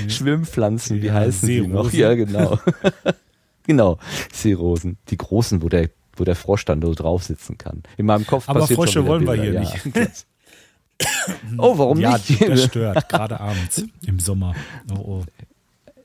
Schwimmpflanzen, 0.07 1.01
wie 1.01 1.07
ja, 1.07 1.13
heißen 1.15 1.47
sie 1.47 1.67
noch? 1.67 1.91
Ja, 1.91 2.13
genau. 2.13 2.59
Genau, 3.67 3.97
Seerosen. 4.31 4.97
Die 5.09 5.17
großen, 5.17 5.61
wo 5.61 5.69
der, 5.69 5.89
wo 6.15 6.23
der 6.23 6.35
Frosch 6.35 6.65
dann 6.65 6.81
so 6.81 6.93
drauf 6.93 7.23
sitzen 7.23 7.57
kann. 7.57 7.83
In 7.97 8.05
meinem 8.05 8.25
Kopf 8.25 8.47
Aber 8.47 8.61
passiert 8.61 8.77
Frosche 8.77 8.93
schon 8.93 9.07
wollen 9.07 9.25
Bilder. 9.25 9.43
wir 9.43 9.43
hier 9.43 9.53
ja. 9.53 10.01
nicht. 10.01 10.27
oh, 11.57 11.77
warum 11.77 11.99
ja, 11.99 12.13
nicht? 12.13 12.39
Ja, 12.39 12.49
das 12.49 12.63
stört, 12.65 13.09
gerade 13.09 13.39
abends 13.39 13.83
im 14.05 14.19
Sommer. 14.19 14.55
Oh, 14.93 14.99
oh. 14.99 15.23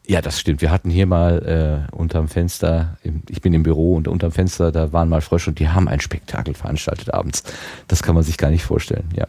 Ja, 0.06 0.20
das 0.20 0.40
stimmt. 0.40 0.60
Wir 0.60 0.72
hatten 0.72 0.90
hier 0.90 1.06
mal 1.06 1.86
äh, 1.92 1.94
unterm 1.94 2.26
Fenster, 2.26 2.98
im, 3.04 3.22
ich 3.28 3.40
bin 3.40 3.54
im 3.54 3.62
Büro 3.62 3.94
und 3.94 4.08
unterm 4.08 4.32
Fenster, 4.32 4.72
da 4.72 4.92
waren 4.92 5.08
mal 5.08 5.20
Frösche 5.20 5.50
und 5.50 5.60
die 5.60 5.68
haben 5.68 5.86
ein 5.86 6.00
Spektakel 6.00 6.54
veranstaltet 6.54 7.14
abends. 7.14 7.44
Das 7.86 8.02
kann 8.02 8.16
man 8.16 8.24
sich 8.24 8.36
gar 8.36 8.50
nicht 8.50 8.64
vorstellen, 8.64 9.08
ja. 9.14 9.28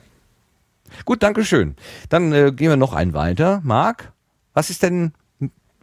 Gut, 1.06 1.22
Dankeschön. 1.22 1.76
Dann 2.10 2.34
äh, 2.34 2.52
gehen 2.52 2.70
wir 2.70 2.78
noch 2.78 2.94
einen 2.94 3.14
weiter. 3.14 3.62
Marc, 3.64 4.12
was 4.54 4.70
ist 4.70 4.84
denn 4.84 5.14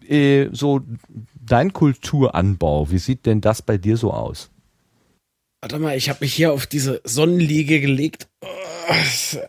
äh, 0.08 0.48
so 0.52 0.80
dein 1.48 1.72
Kulturanbau, 1.72 2.90
wie 2.90 2.98
sieht 2.98 3.26
denn 3.26 3.40
das 3.40 3.62
bei 3.62 3.78
dir 3.78 3.96
so 3.96 4.12
aus? 4.12 4.50
Warte 5.60 5.78
mal, 5.80 5.96
ich 5.96 6.08
habe 6.08 6.20
mich 6.20 6.34
hier 6.34 6.52
auf 6.52 6.66
diese 6.66 7.00
Sonnenliege 7.02 7.80
gelegt. 7.80 8.28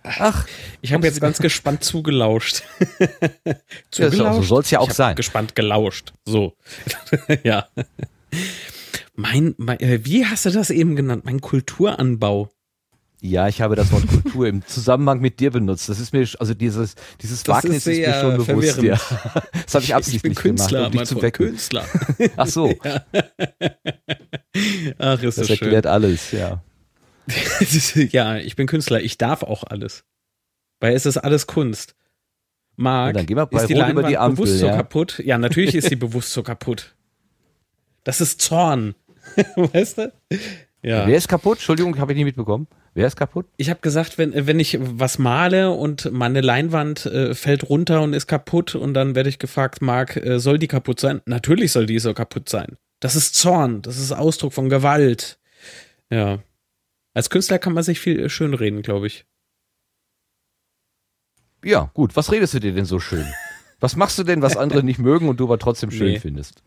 Ach, 0.03 0.47
ich 0.81 0.93
habe 0.93 1.05
jetzt 1.05 1.21
ganz 1.21 1.37
gespannt 1.41 1.83
zugelauscht. 1.83 2.63
zugelauscht? 3.91 4.19
Ja, 4.19 4.33
so 4.33 4.41
soll 4.41 4.61
es 4.61 4.71
ja 4.71 4.79
auch 4.79 4.89
ich 4.89 4.95
sein. 4.95 5.15
Gespannt 5.15 5.55
gelauscht. 5.55 6.13
So, 6.25 6.55
ja. 7.43 7.67
Mein, 9.15 9.53
mein, 9.57 9.79
äh, 9.81 10.03
wie 10.03 10.25
hast 10.25 10.45
du 10.45 10.49
das 10.49 10.71
eben 10.71 10.95
genannt? 10.95 11.25
Mein 11.25 11.41
Kulturanbau. 11.41 12.49
Ja, 13.21 13.49
ich 13.49 13.61
habe 13.61 13.75
das 13.75 13.91
Wort 13.91 14.07
Kultur 14.07 14.47
im 14.47 14.65
Zusammenhang 14.65 15.19
mit 15.19 15.41
dir 15.41 15.51
benutzt. 15.51 15.89
Das 15.89 15.99
ist 15.99 16.13
mir, 16.13 16.25
also 16.39 16.53
dieses, 16.53 16.95
dieses 17.21 17.43
das 17.43 17.55
Wagnis 17.55 17.85
ist, 17.85 17.87
ist, 17.87 18.07
mir 18.07 18.21
schon 18.21 18.37
bewusst. 18.37 18.81
Ja. 18.81 18.99
Das 19.65 19.75
habe 19.75 19.83
ich 19.83 19.93
absichtlich 19.93 20.15
ich 20.15 20.23
bin 20.23 20.35
Künstler, 20.35 20.89
gemacht, 20.89 20.93
um 20.93 20.99
dich 20.99 21.09
zu 21.09 21.21
wecken. 21.21 21.47
Künstler. 21.47 21.85
Ach 22.37 22.47
so. 22.47 22.73
Ja. 22.83 23.03
Ach, 24.97 25.21
ist 25.21 25.37
das, 25.37 25.47
das 25.47 25.49
erklärt 25.51 25.85
schön. 25.85 25.91
alles, 25.91 26.31
ja. 26.31 26.63
ja, 27.93 28.37
ich 28.37 28.55
bin 28.55 28.65
Künstler. 28.67 28.99
Ich 29.01 29.17
darf 29.17 29.43
auch 29.43 29.63
alles. 29.63 30.05
Weil 30.79 30.95
es 30.95 31.05
ist 31.05 31.17
alles 31.17 31.45
Kunst. 31.45 31.95
Marc, 32.75 33.15
ja, 33.15 33.23
dann 33.23 33.47
ist 33.51 33.67
die 33.67 33.73
Leinwand 33.73 34.09
die 34.09 34.17
Ampel, 34.17 34.45
bewusst 34.45 34.61
ja. 34.61 34.71
so 34.71 34.75
kaputt? 34.75 35.21
Ja, 35.23 35.37
natürlich 35.37 35.75
ist 35.75 35.89
sie 35.89 35.95
bewusst 35.95 36.33
so 36.33 36.41
kaputt. 36.41 36.95
Das 38.03 38.21
ist 38.21 38.41
Zorn. 38.41 38.95
weißt 39.55 39.99
du? 39.99 40.13
Ja. 40.81 41.05
Wer 41.05 41.17
ist 41.17 41.27
kaputt? 41.27 41.57
Entschuldigung, 41.57 41.97
habe 41.99 42.13
ich 42.13 42.17
nicht 42.17 42.25
mitbekommen. 42.25 42.67
Wer 42.93 43.07
ist 43.07 43.15
kaputt? 43.15 43.45
Ich 43.57 43.69
habe 43.69 43.79
gesagt, 43.81 44.17
wenn, 44.17 44.47
wenn 44.47 44.59
ich 44.59 44.77
was 44.79 45.19
male 45.19 45.71
und 45.71 46.11
meine 46.11 46.41
Leinwand 46.41 47.05
äh, 47.05 47.35
fällt 47.35 47.69
runter 47.69 48.01
und 48.01 48.13
ist 48.13 48.27
kaputt 48.27 48.75
und 48.75 48.93
dann 48.93 49.15
werde 49.15 49.29
ich 49.29 49.39
gefragt, 49.39 49.81
Marc, 49.81 50.17
äh, 50.17 50.39
soll 50.39 50.59
die 50.59 50.67
kaputt 50.67 50.99
sein? 50.99 51.21
Natürlich 51.25 51.71
soll 51.71 51.85
die 51.85 51.99
so 51.99 52.13
kaputt 52.13 52.49
sein. 52.49 52.77
Das 52.99 53.15
ist 53.15 53.35
Zorn, 53.35 53.81
das 53.81 53.97
ist 53.97 54.11
Ausdruck 54.11 54.53
von 54.53 54.69
Gewalt. 54.69 55.39
Ja. 56.09 56.39
Als 57.13 57.29
Künstler 57.29 57.59
kann 57.59 57.73
man 57.73 57.83
sich 57.83 57.99
viel 57.99 58.19
äh, 58.19 58.29
schön 58.29 58.53
reden, 58.53 58.81
glaube 58.81 59.07
ich. 59.07 59.25
Ja, 61.63 61.91
gut. 61.93 62.15
Was 62.15 62.31
redest 62.31 62.53
du 62.53 62.59
dir 62.59 62.73
denn 62.73 62.85
so 62.85 62.99
schön? 62.99 63.25
Was 63.79 63.95
machst 63.95 64.17
du 64.17 64.23
denn, 64.23 64.41
was 64.41 64.57
andere 64.57 64.83
nicht 64.83 64.99
mögen 64.99 65.29
und 65.29 65.39
du 65.39 65.45
aber 65.45 65.59
trotzdem 65.59 65.91
schön 65.91 66.13
nee. 66.13 66.19
findest? 66.19 66.63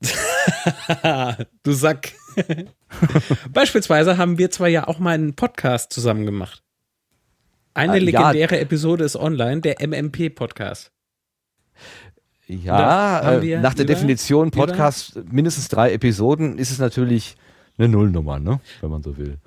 du 1.62 1.72
Sack. 1.72 2.12
Beispielsweise 3.52 4.16
haben 4.16 4.38
wir 4.38 4.50
zwar 4.50 4.68
ja 4.68 4.88
auch 4.88 4.98
mal 4.98 5.14
einen 5.14 5.34
Podcast 5.34 5.92
zusammen 5.92 6.26
gemacht. 6.26 6.62
Eine 7.74 7.96
äh, 7.96 8.00
legendäre 8.00 8.56
ja. 8.56 8.60
Episode 8.60 9.04
ist 9.04 9.16
online, 9.16 9.60
der 9.60 9.76
MMP-Podcast. 9.86 10.92
Ja, 12.46 13.38
äh, 13.40 13.60
nach 13.60 13.74
der 13.74 13.84
über, 13.84 13.94
Definition 13.94 14.50
Podcast 14.50 15.16
über? 15.16 15.32
mindestens 15.32 15.68
drei 15.68 15.92
Episoden 15.92 16.58
ist 16.58 16.70
es 16.70 16.78
natürlich 16.78 17.36
eine 17.76 17.88
Nullnummer, 17.88 18.38
ne? 18.38 18.60
wenn 18.80 18.90
man 18.90 19.02
so 19.02 19.16
will. 19.18 19.38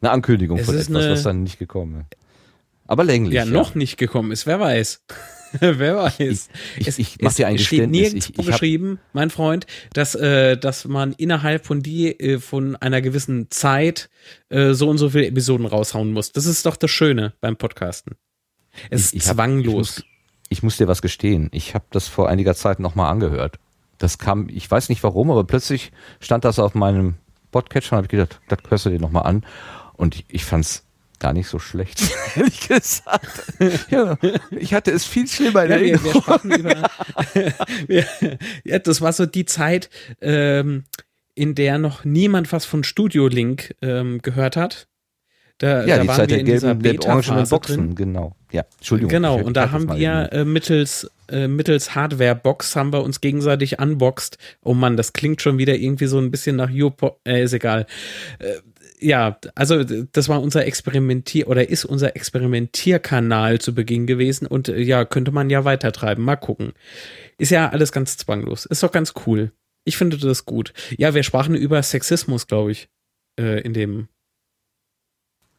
Eine 0.00 0.10
Ankündigung 0.10 0.58
es 0.58 0.66
von 0.66 0.76
etwas, 0.76 1.08
was 1.08 1.22
dann 1.22 1.42
nicht 1.44 1.58
gekommen 1.58 2.00
ist. 2.00 2.18
Aber 2.86 3.04
länglich. 3.04 3.34
Ja, 3.34 3.44
ja, 3.44 3.50
noch 3.50 3.74
nicht 3.74 3.96
gekommen 3.96 4.32
ist, 4.32 4.46
wer 4.46 4.58
weiß. 4.58 5.04
Wer 5.60 5.96
weiß. 5.96 6.18
Ich, 6.18 6.48
ich, 6.78 6.88
es, 6.88 6.98
ich 6.98 7.18
mach 7.20 7.34
dir 7.34 7.46
ein 7.46 7.58
steht 7.58 7.90
nirgendwo 7.90 8.18
ich, 8.18 8.38
ich 8.38 8.46
geschrieben, 8.46 8.98
mein 9.12 9.30
Freund, 9.30 9.66
dass, 9.92 10.14
äh, 10.14 10.56
dass 10.56 10.84
man 10.84 11.12
innerhalb 11.12 11.66
von 11.66 11.82
die, 11.82 12.18
äh, 12.18 12.38
von 12.38 12.76
einer 12.76 13.00
gewissen 13.00 13.50
Zeit 13.50 14.10
äh, 14.48 14.72
so 14.72 14.88
und 14.88 14.98
so 14.98 15.10
viele 15.10 15.26
Episoden 15.26 15.66
raushauen 15.66 16.12
muss. 16.12 16.32
Das 16.32 16.46
ist 16.46 16.66
doch 16.66 16.76
das 16.76 16.90
Schöne 16.90 17.34
beim 17.40 17.56
Podcasten. 17.56 18.16
Es 18.90 19.12
ist 19.12 19.22
zwanglos. 19.22 19.98
Hab, 19.98 20.04
ich, 20.50 20.62
muss, 20.62 20.76
dir 20.76 20.88
was 20.88 21.02
gestehen. 21.02 21.48
Ich 21.52 21.74
habe 21.74 21.84
das 21.90 22.08
vor 22.08 22.28
einiger 22.28 22.54
Zeit 22.54 22.80
nochmal 22.80 23.10
angehört. 23.10 23.58
Das 23.98 24.18
kam, 24.18 24.48
ich 24.48 24.70
weiß 24.70 24.88
nicht 24.88 25.02
warum, 25.02 25.30
aber 25.30 25.44
plötzlich 25.44 25.90
stand 26.20 26.44
das 26.44 26.58
auf 26.58 26.74
meinem 26.74 27.14
Podcatcher 27.50 27.92
und 27.92 27.96
habe 27.98 28.06
ich 28.06 28.10
gedacht, 28.10 28.40
das 28.48 28.58
hörst 28.68 28.86
du 28.86 28.90
dir 28.90 29.00
nochmal 29.00 29.24
an. 29.24 29.44
Und 29.94 30.14
ich, 30.14 30.24
ich 30.28 30.44
fand's 30.44 30.87
gar 31.18 31.32
nicht 31.32 31.48
so 31.48 31.58
schlecht, 31.58 32.02
ehrlich 32.36 32.68
gesagt. 32.68 33.54
Ja, 33.90 34.16
ich 34.50 34.74
hatte 34.74 34.90
es 34.90 35.04
viel 35.04 35.26
schlimmer 35.26 35.64
in 35.64 35.70
ja, 35.70 35.80
wir, 35.80 36.04
wir 36.04 36.58
über, 36.58 36.90
ja, 38.64 38.78
das 38.78 39.00
war 39.00 39.12
so 39.12 39.26
die 39.26 39.44
Zeit, 39.44 39.90
ähm, 40.20 40.84
in 41.34 41.54
der 41.54 41.78
noch 41.78 42.04
niemand 42.04 42.52
was 42.52 42.64
von 42.64 42.84
Studio 42.84 43.28
Link 43.28 43.74
ähm, 43.82 44.20
gehört 44.22 44.56
hat. 44.56 44.88
Da, 45.58 45.84
ja, 45.84 45.96
da 45.96 46.02
die 46.02 46.08
waren 46.08 46.16
Zeit 46.16 46.30
wir 46.30 46.38
in 46.38 46.46
der 46.46 46.58
gelben, 46.60 46.82
dieser 46.82 46.92
Beta 46.92 47.44
Boxen, 47.44 47.76
drin. 47.76 47.94
genau. 47.94 48.36
Ja, 48.52 48.64
Entschuldigung. 48.76 49.10
Genau, 49.10 49.40
und 49.40 49.56
da 49.56 49.70
haben 49.72 49.88
wir 49.96 50.32
äh, 50.32 50.44
mittels 50.44 51.10
äh, 51.30 51.48
mittels 51.48 51.94
Hardware-Box 51.94 52.76
haben 52.76 52.92
wir 52.92 53.02
uns 53.02 53.20
gegenseitig 53.20 53.78
unboxed. 53.78 54.38
Oh 54.62 54.74
Mann, 54.74 54.96
das 54.96 55.12
klingt 55.12 55.42
schon 55.42 55.58
wieder 55.58 55.74
irgendwie 55.74 56.06
so 56.06 56.18
ein 56.18 56.30
bisschen 56.30 56.56
nach 56.56 56.70
YouPo, 56.70 57.18
äh, 57.26 57.42
ist 57.42 57.52
egal. 57.52 57.86
Äh, 58.38 58.54
ja, 59.00 59.38
also 59.54 59.84
das 59.84 60.28
war 60.28 60.42
unser 60.42 60.66
Experimentier 60.66 61.48
oder 61.48 61.68
ist 61.68 61.84
unser 61.84 62.16
Experimentierkanal 62.16 63.60
zu 63.60 63.74
Beginn 63.74 64.06
gewesen 64.06 64.46
und 64.46 64.68
äh, 64.68 64.80
ja, 64.80 65.04
könnte 65.04 65.32
man 65.32 65.50
ja 65.50 65.64
weitertreiben. 65.64 66.24
Mal 66.24 66.36
gucken. 66.36 66.72
Ist 67.38 67.50
ja 67.50 67.68
alles 67.68 67.92
ganz 67.92 68.16
zwanglos. 68.16 68.66
Ist 68.66 68.82
doch 68.82 68.92
ganz 68.92 69.14
cool. 69.26 69.52
Ich 69.84 69.96
finde 69.96 70.18
das 70.18 70.44
gut. 70.44 70.72
Ja, 70.96 71.14
wir 71.14 71.22
sprachen 71.22 71.54
über 71.54 71.82
Sexismus, 71.82 72.46
glaube 72.46 72.72
ich, 72.72 72.88
äh, 73.38 73.60
in 73.60 73.72
dem 73.72 74.08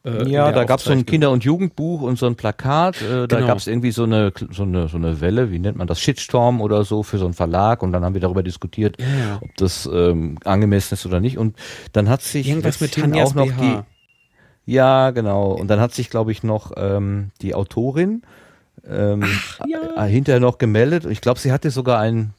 Äh, 0.02 0.28
ja, 0.30 0.50
da 0.50 0.64
gab 0.64 0.78
es 0.78 0.86
so 0.86 0.92
ein 0.92 1.04
Kinder- 1.04 1.30
und 1.30 1.44
Jugendbuch 1.44 2.00
und 2.00 2.18
so 2.18 2.26
ein 2.26 2.34
Plakat. 2.34 3.02
Äh, 3.02 3.28
da 3.28 3.36
Genau. 3.36 3.48
gab 3.48 3.58
es 3.58 3.66
irgendwie 3.66 3.90
so 3.90 4.04
eine, 4.04 4.32
so, 4.50 4.62
eine, 4.62 4.88
so 4.88 4.96
eine 4.96 5.20
Welle, 5.20 5.50
wie 5.50 5.58
nennt 5.58 5.76
man 5.76 5.86
das, 5.86 6.00
Shitstorm 6.00 6.62
oder 6.62 6.84
so 6.84 7.02
für 7.02 7.18
so 7.18 7.26
einen 7.26 7.34
Verlag. 7.34 7.82
Und 7.82 7.92
dann 7.92 8.02
haben 8.04 8.14
wir 8.14 8.20
darüber 8.22 8.42
diskutiert, 8.42 8.96
Ja. 8.98 9.38
ob 9.42 9.54
das 9.56 9.88
ähm, 9.92 10.38
angemessen 10.44 10.94
ist 10.94 11.04
oder 11.04 11.20
nicht. 11.20 11.36
Und 11.36 11.56
dann 11.92 12.08
hat 12.08 12.22
sich 12.22 12.48
Irgendwas 12.48 12.80
mit 12.80 12.94
Tanjas 12.94 13.30
auch 13.30 13.34
noch 13.34 13.46
BH. 13.48 13.84
die, 14.66 14.72
ja 14.72 15.10
genau. 15.10 15.52
Und 15.52 15.68
dann 15.68 15.80
hat 15.80 15.92
sich, 15.92 16.08
glaube 16.08 16.32
ich, 16.32 16.42
noch 16.42 16.72
ähm, 16.76 17.30
die 17.42 17.54
Autorin 17.54 18.22
ähm, 18.88 19.24
ja. 19.66 20.06
äh, 20.06 20.08
hinterher 20.08 20.40
noch 20.40 20.56
gemeldet. 20.56 21.04
Ich 21.10 21.20
glaube, 21.20 21.38
sie 21.40 21.52
hatte 21.52 21.70
sogar 21.70 22.00
ein 22.00 22.30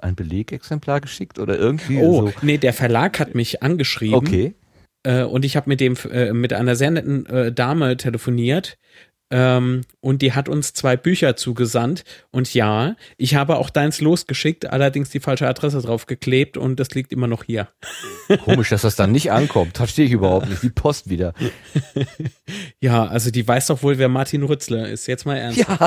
ein 0.00 0.14
Belegexemplar 0.16 1.00
geschickt 1.00 1.38
oder 1.38 1.56
irgendwie 1.56 1.98
Oh, 2.00 2.26
so. 2.28 2.32
nee, 2.42 2.58
der 2.58 2.72
Verlag 2.72 3.20
hat 3.20 3.34
mich 3.36 3.62
angeschrieben. 3.62 4.14
Okay. 4.16 4.54
Äh, 5.04 5.22
und 5.24 5.44
ich 5.44 5.56
habe 5.56 5.68
mit 5.68 5.80
dem 5.80 5.96
äh, 6.10 6.32
mit 6.32 6.52
einer 6.52 6.76
sehr 6.76 6.90
netten 6.90 7.26
äh, 7.26 7.52
Dame 7.52 7.96
telefoniert. 7.96 8.78
Ähm, 9.34 9.80
und 10.00 10.20
die 10.20 10.34
hat 10.34 10.50
uns 10.50 10.74
zwei 10.74 10.94
Bücher 10.98 11.36
zugesandt. 11.36 12.04
Und 12.32 12.52
ja, 12.52 12.96
ich 13.16 13.34
habe 13.34 13.56
auch 13.56 13.70
deins 13.70 14.02
losgeschickt, 14.02 14.66
allerdings 14.66 15.08
die 15.08 15.20
falsche 15.20 15.48
Adresse 15.48 15.80
draufgeklebt 15.80 16.58
und 16.58 16.78
das 16.78 16.90
liegt 16.90 17.12
immer 17.14 17.26
noch 17.28 17.44
hier. 17.44 17.68
Komisch, 18.44 18.68
dass 18.68 18.82
das 18.82 18.94
dann 18.94 19.10
nicht 19.10 19.32
ankommt. 19.32 19.78
Verstehe 19.78 20.04
ich 20.04 20.12
überhaupt 20.12 20.50
nicht. 20.50 20.62
Die 20.62 20.68
Post 20.68 21.08
wieder. 21.08 21.32
Ja, 22.80 23.06
also 23.06 23.30
die 23.30 23.46
weiß 23.46 23.68
doch 23.68 23.82
wohl, 23.82 23.96
wer 23.98 24.08
Martin 24.08 24.42
Rützler 24.42 24.88
ist. 24.88 25.06
Jetzt 25.06 25.24
mal 25.24 25.36
ernst. 25.36 25.58
Ja. 25.60 25.78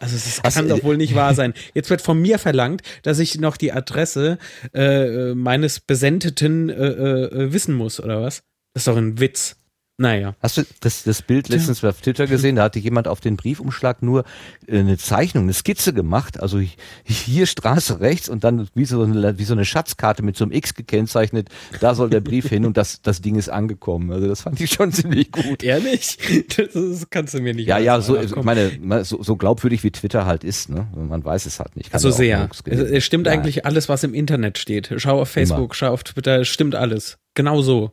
Also 0.00 0.16
Hast 0.42 0.54
kann 0.54 0.68
du- 0.68 0.76
doch 0.76 0.84
wohl 0.84 0.96
nicht 0.96 1.14
wahr 1.14 1.34
sein. 1.34 1.52
Jetzt 1.74 1.90
wird 1.90 2.00
von 2.02 2.18
mir 2.20 2.38
verlangt, 2.38 2.82
dass 3.02 3.18
ich 3.18 3.38
noch 3.40 3.56
die 3.56 3.72
Adresse 3.72 4.38
äh, 4.72 5.34
meines 5.34 5.80
Besendeten 5.80 6.70
äh, 6.70 6.72
äh, 6.74 7.52
wissen 7.52 7.74
muss, 7.74 8.00
oder 8.00 8.22
was? 8.22 8.42
Das 8.76 8.82
ist 8.82 8.88
doch 8.88 8.96
ein 8.98 9.18
Witz. 9.18 9.56
Naja. 9.96 10.34
Hast 10.42 10.58
du 10.58 10.62
das, 10.80 11.04
das 11.04 11.22
Bild 11.22 11.48
letztens 11.48 11.82
auf 11.82 12.02
Twitter 12.02 12.26
gesehen? 12.26 12.56
Da 12.56 12.64
hatte 12.64 12.78
jemand 12.78 13.08
auf 13.08 13.20
den 13.22 13.38
Briefumschlag 13.38 14.02
nur 14.02 14.24
äh, 14.66 14.80
eine 14.80 14.98
Zeichnung, 14.98 15.44
eine 15.44 15.54
Skizze 15.54 15.94
gemacht. 15.94 16.38
Also 16.42 16.58
hi- 16.58 16.68
hier 17.06 17.46
Straße 17.46 18.00
rechts 18.00 18.28
und 18.28 18.44
dann 18.44 18.68
wie 18.74 18.84
so 18.84 19.02
eine, 19.02 19.38
wie 19.38 19.44
so 19.44 19.54
eine 19.54 19.64
Schatzkarte 19.64 20.22
mit 20.22 20.36
so 20.36 20.44
einem 20.44 20.52
X 20.52 20.74
gekennzeichnet. 20.74 21.48
Da 21.80 21.94
soll 21.94 22.10
der 22.10 22.20
Brief 22.20 22.46
hin 22.50 22.66
und 22.66 22.76
das, 22.76 23.00
das 23.00 23.22
Ding 23.22 23.36
ist 23.36 23.48
angekommen. 23.48 24.12
Also 24.12 24.28
das 24.28 24.42
fand 24.42 24.60
ich 24.60 24.70
schon 24.70 24.92
ziemlich 24.92 25.32
gut. 25.32 25.62
Ehrlich? 25.62 26.18
Das, 26.54 27.08
kannst 27.08 27.32
du 27.32 27.40
mir 27.40 27.54
nicht 27.54 27.66
Ja, 27.66 27.78
ja, 27.78 27.98
so, 28.02 28.20
ich 28.20 28.36
meine, 28.36 29.02
so, 29.06 29.22
so 29.22 29.36
glaubwürdig 29.36 29.82
wie 29.82 29.92
Twitter 29.92 30.26
halt 30.26 30.44
ist, 30.44 30.68
ne? 30.68 30.86
Man 30.94 31.24
weiß 31.24 31.46
es 31.46 31.58
halt 31.58 31.74
nicht. 31.74 31.90
Kann 31.92 31.96
Also 31.96 32.08
ja 32.08 32.14
sehr. 32.14 32.42
Hoax 32.42 32.60
Es, 32.66 33.02
stimmt 33.02 33.24
sein. 33.28 33.38
eigentlich 33.38 33.64
alles, 33.64 33.88
was 33.88 34.04
im 34.04 34.12
Internet 34.12 34.58
steht. 34.58 34.92
Schau 34.98 35.22
auf 35.22 35.30
Facebook, 35.30 35.74
schau 35.74 35.90
auf 35.90 36.04
Twitter, 36.04 36.42
es 36.42 36.48
stimmt 36.48 36.74
alles. 36.74 37.16
Genau 37.32 37.62
so 37.62 37.92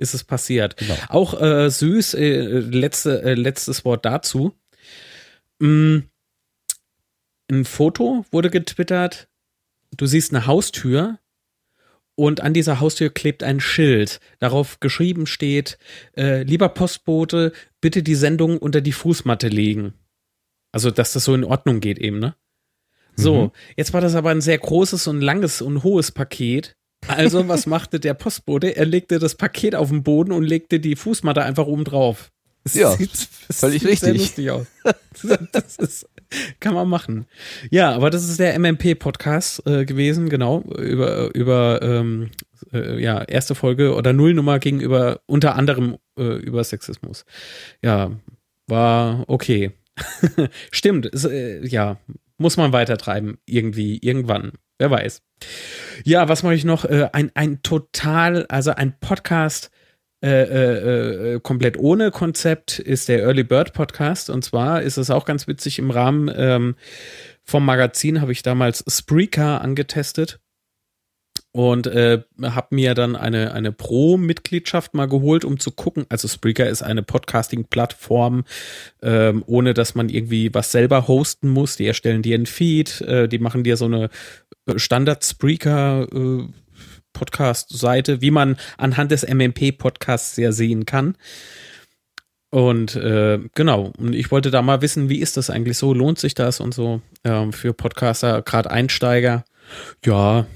ist 0.00 0.14
es 0.14 0.24
passiert. 0.24 0.76
Genau. 0.76 0.96
Auch 1.08 1.40
äh, 1.40 1.70
süß, 1.70 2.14
äh, 2.14 2.58
letzte, 2.60 3.22
äh, 3.22 3.34
letztes 3.34 3.84
Wort 3.84 4.04
dazu. 4.04 4.54
Mm, 5.60 5.98
ein 7.50 7.64
Foto 7.64 8.24
wurde 8.30 8.50
getwittert. 8.50 9.28
Du 9.96 10.06
siehst 10.06 10.32
eine 10.32 10.46
Haustür 10.46 11.18
und 12.14 12.40
an 12.40 12.54
dieser 12.54 12.80
Haustür 12.80 13.10
klebt 13.10 13.42
ein 13.42 13.60
Schild. 13.60 14.20
Darauf 14.38 14.80
geschrieben 14.80 15.26
steht, 15.26 15.78
äh, 16.16 16.42
lieber 16.44 16.68
Postbote, 16.68 17.52
bitte 17.80 18.02
die 18.02 18.14
Sendung 18.14 18.58
unter 18.58 18.80
die 18.80 18.92
Fußmatte 18.92 19.48
legen. 19.48 19.94
Also, 20.72 20.90
dass 20.90 21.12
das 21.12 21.24
so 21.24 21.34
in 21.34 21.44
Ordnung 21.44 21.80
geht 21.80 21.98
eben, 21.98 22.18
ne? 22.20 22.34
So, 23.16 23.46
Mhm. 23.46 23.50
jetzt 23.76 23.92
war 23.92 24.00
das 24.00 24.14
aber 24.14 24.30
ein 24.30 24.40
sehr 24.40 24.56
großes 24.58 25.08
und 25.08 25.20
langes 25.20 25.60
und 25.60 25.82
hohes 25.82 26.12
Paket. 26.12 26.76
Also, 27.08 27.48
was 27.48 27.66
machte 27.66 27.98
der 27.98 28.14
Postbote? 28.14 28.76
Er 28.76 28.86
legte 28.86 29.18
das 29.18 29.34
Paket 29.34 29.74
auf 29.74 29.88
den 29.88 30.02
Boden 30.02 30.32
und 30.32 30.44
legte 30.44 30.80
die 30.80 30.96
Fußmatte 30.96 31.42
einfach 31.42 31.66
oben 31.66 31.84
drauf. 31.84 32.30
Das 32.64 32.74
Ja, 32.74 32.94
das 32.96 33.28
völlig 33.58 33.82
sieht 33.82 33.98
Sehr 34.00 34.14
richtig. 34.14 34.36
lustig 34.36 34.50
aus. 34.50 34.66
Das 35.52 35.76
ist, 35.76 36.08
kann 36.60 36.74
man 36.74 36.88
machen. 36.88 37.26
Ja, 37.70 37.92
aber 37.92 38.10
das 38.10 38.28
ist 38.28 38.38
der 38.38 38.58
MMP-Podcast 38.58 39.66
äh, 39.66 39.84
gewesen, 39.84 40.28
genau, 40.28 40.60
über, 40.78 41.34
über 41.34 41.80
ähm, 41.82 42.30
äh, 42.72 43.02
ja, 43.02 43.22
erste 43.22 43.54
Folge 43.54 43.94
oder 43.94 44.12
Nullnummer 44.12 44.58
gegenüber, 44.58 45.20
unter 45.26 45.56
anderem 45.56 45.96
äh, 46.18 46.36
über 46.36 46.62
Sexismus. 46.62 47.24
Ja, 47.82 48.12
war 48.66 49.24
okay. 49.26 49.72
Stimmt, 50.70 51.06
ist, 51.06 51.24
äh, 51.24 51.66
ja, 51.66 51.98
muss 52.38 52.56
man 52.56 52.72
weitertreiben, 52.72 53.38
irgendwie, 53.46 53.98
irgendwann. 53.98 54.52
Wer 54.78 54.90
weiß. 54.90 55.22
Ja, 56.04 56.28
was 56.28 56.42
mache 56.42 56.54
ich 56.54 56.64
noch? 56.64 56.84
Äh, 56.84 57.08
ein, 57.12 57.30
ein 57.34 57.62
total, 57.62 58.46
also 58.46 58.72
ein 58.72 58.98
Podcast 59.00 59.70
äh, 60.22 60.28
äh, 60.28 61.34
äh, 61.34 61.40
komplett 61.40 61.78
ohne 61.78 62.10
Konzept 62.10 62.78
ist 62.78 63.08
der 63.08 63.22
Early 63.22 63.42
Bird 63.42 63.72
Podcast. 63.72 64.28
Und 64.28 64.44
zwar 64.44 64.82
ist 64.82 64.98
es 64.98 65.10
auch 65.10 65.24
ganz 65.24 65.46
witzig 65.46 65.78
im 65.78 65.90
Rahmen 65.90 66.30
ähm, 66.34 66.74
vom 67.50 67.64
Magazin 67.64 68.20
habe 68.20 68.32
ich 68.32 68.42
damals 68.42 68.84
Spreaker 68.86 69.60
angetestet 69.60 70.40
und 71.52 71.88
äh, 71.88 72.22
habe 72.40 72.74
mir 72.74 72.94
dann 72.94 73.16
eine, 73.16 73.52
eine 73.52 73.72
Pro-Mitgliedschaft 73.72 74.94
mal 74.94 75.08
geholt, 75.08 75.44
um 75.44 75.58
zu 75.58 75.72
gucken. 75.72 76.06
Also 76.08 76.28
Spreaker 76.28 76.68
ist 76.68 76.82
eine 76.82 77.02
Podcasting-Plattform, 77.02 78.44
ähm, 79.02 79.42
ohne 79.46 79.74
dass 79.74 79.96
man 79.96 80.08
irgendwie 80.08 80.54
was 80.54 80.70
selber 80.70 81.08
hosten 81.08 81.48
muss. 81.48 81.76
Die 81.76 81.86
erstellen 81.86 82.22
dir 82.22 82.36
einen 82.36 82.46
Feed, 82.46 83.00
äh, 83.00 83.26
die 83.26 83.40
machen 83.40 83.64
dir 83.64 83.76
so 83.76 83.86
eine 83.86 84.10
Standard-Spreaker 84.76 86.06
äh, 86.12 86.48
Podcast-Seite, 87.12 88.20
wie 88.20 88.30
man 88.30 88.56
anhand 88.78 89.10
des 89.10 89.26
MMP-Podcasts 89.26 90.34
sehr 90.34 90.52
sehen 90.52 90.86
kann. 90.86 91.16
Und 92.50 92.96
äh, 92.96 93.38
genau, 93.54 93.92
und 93.96 94.14
ich 94.14 94.30
wollte 94.30 94.50
da 94.50 94.60
mal 94.62 94.82
wissen, 94.82 95.08
wie 95.08 95.20
ist 95.20 95.36
das 95.36 95.50
eigentlich 95.50 95.78
so? 95.78 95.94
Lohnt 95.94 96.18
sich 96.18 96.34
das 96.34 96.58
und 96.60 96.74
so 96.74 97.00
ähm, 97.24 97.52
für 97.52 97.72
Podcaster, 97.72 98.42
gerade 98.42 98.70
Einsteiger? 98.70 99.44
Ja, 100.04 100.46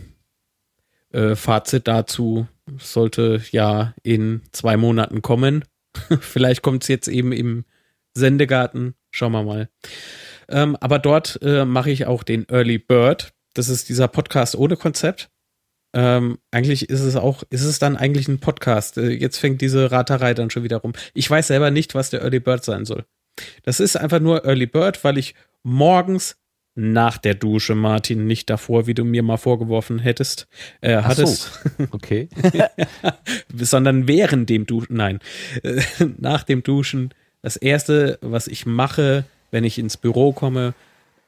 äh, 1.12 1.36
Fazit 1.36 1.86
dazu 1.86 2.48
sollte 2.78 3.40
ja 3.52 3.94
in 4.02 4.42
zwei 4.50 4.76
Monaten 4.76 5.22
kommen. 5.22 5.64
Vielleicht 6.20 6.62
kommt 6.62 6.82
es 6.82 6.88
jetzt 6.88 7.06
eben 7.06 7.30
im 7.30 7.64
Sendegarten. 8.14 8.94
Schauen 9.12 9.32
wir 9.32 9.44
mal. 9.44 9.68
Ähm, 10.48 10.76
aber 10.80 10.98
dort 10.98 11.38
äh, 11.42 11.64
mache 11.64 11.92
ich 11.92 12.06
auch 12.06 12.24
den 12.24 12.48
Early 12.48 12.78
Bird. 12.78 13.32
Das 13.54 13.68
ist 13.68 13.88
dieser 13.88 14.08
Podcast 14.08 14.56
ohne 14.56 14.76
Konzept. 14.76 15.30
Ähm, 15.94 16.38
eigentlich 16.50 16.90
ist 16.90 17.00
es 17.00 17.14
auch, 17.14 17.44
ist 17.50 17.62
es 17.62 17.78
dann 17.78 17.96
eigentlich 17.96 18.26
ein 18.26 18.40
Podcast. 18.40 18.98
Äh, 18.98 19.10
jetzt 19.10 19.38
fängt 19.38 19.60
diese 19.60 19.92
Raterei 19.92 20.34
dann 20.34 20.50
schon 20.50 20.64
wieder 20.64 20.78
rum. 20.78 20.92
Ich 21.14 21.30
weiß 21.30 21.46
selber 21.46 21.70
nicht, 21.70 21.94
was 21.94 22.10
der 22.10 22.22
Early 22.22 22.40
Bird 22.40 22.64
sein 22.64 22.84
soll. 22.84 23.04
Das 23.62 23.78
ist 23.80 23.96
einfach 23.96 24.20
nur 24.20 24.44
Early 24.44 24.66
Bird, 24.66 25.02
weil 25.04 25.18
ich 25.18 25.34
morgens 25.62 26.36
nach 26.76 27.18
der 27.18 27.34
Dusche, 27.34 27.76
Martin, 27.76 28.26
nicht 28.26 28.50
davor, 28.50 28.88
wie 28.88 28.94
du 28.94 29.04
mir 29.04 29.22
mal 29.22 29.36
vorgeworfen 29.36 30.00
hättest, 30.00 30.48
äh, 30.80 30.94
Ach 30.96 31.02
so. 31.02 31.08
hattest, 31.08 31.60
Okay. 31.92 32.28
sondern 33.56 34.08
während 34.08 34.50
dem 34.50 34.66
Duschen, 34.66 34.96
nein, 34.96 35.20
äh, 35.62 35.80
nach 36.18 36.42
dem 36.42 36.64
Duschen. 36.64 37.14
Das 37.42 37.56
erste, 37.56 38.18
was 38.22 38.48
ich 38.48 38.66
mache, 38.66 39.24
wenn 39.52 39.62
ich 39.64 39.78
ins 39.78 39.96
Büro 39.96 40.32
komme, 40.32 40.74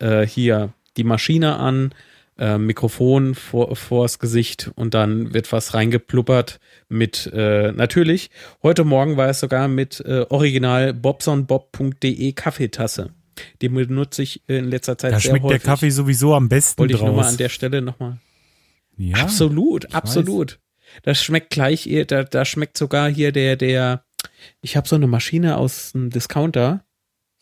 äh, 0.01 0.27
hier 0.27 0.73
die 0.97 1.05
Maschine 1.05 1.57
an, 1.57 1.93
äh, 2.39 2.59
Mikrofon 2.59 3.35
vor, 3.35 3.75
vors 3.77 4.19
Gesicht 4.19 4.71
und 4.75 4.95
dann 4.95 5.33
wird 5.35 5.53
was 5.53 5.75
reingepluppert 5.75 6.61
mit, 6.89 7.31
äh, 7.33 7.73
natürlich, 7.73 8.31
heute 8.63 8.85
Morgen 8.85 9.17
war 9.17 9.29
es 9.29 9.41
sogar 9.41 9.69
mit 9.69 10.01
äh, 10.01 10.27
original 10.29 10.93
bobsonbob.de 10.95 12.33
Kaffeetasse. 12.33 13.11
Die 13.61 13.69
benutze 13.69 14.23
ich 14.23 14.43
in 14.49 14.67
letzter 14.67 14.97
Zeit 14.97 15.13
Da 15.13 15.21
sehr 15.21 15.31
schmeckt 15.31 15.45
häufig. 15.45 15.63
der 15.63 15.71
Kaffee 15.71 15.91
sowieso 15.91 16.35
am 16.35 16.49
besten 16.49 16.79
Wollte 16.81 16.95
ich 16.95 17.01
nochmal 17.01 17.25
draus. 17.25 17.33
an 17.33 17.37
der 17.37 17.49
Stelle 17.49 17.83
nochmal 17.83 18.19
ja, 18.97 19.17
absolut, 19.17 19.95
absolut. 19.95 20.59
Das 21.03 21.23
schmeckt 21.23 21.51
gleich, 21.51 21.87
eh, 21.87 22.05
da, 22.05 22.25
da 22.25 22.45
schmeckt 22.45 22.79
sogar 22.79 23.11
hier 23.11 23.33
der, 23.33 23.57
der, 23.57 24.05
ich 24.61 24.77
habe 24.77 24.89
so 24.89 24.97
eine 24.97 25.07
Maschine 25.07 25.59
aus 25.59 25.95
einem 25.95 26.11
Discounter, 26.11 26.85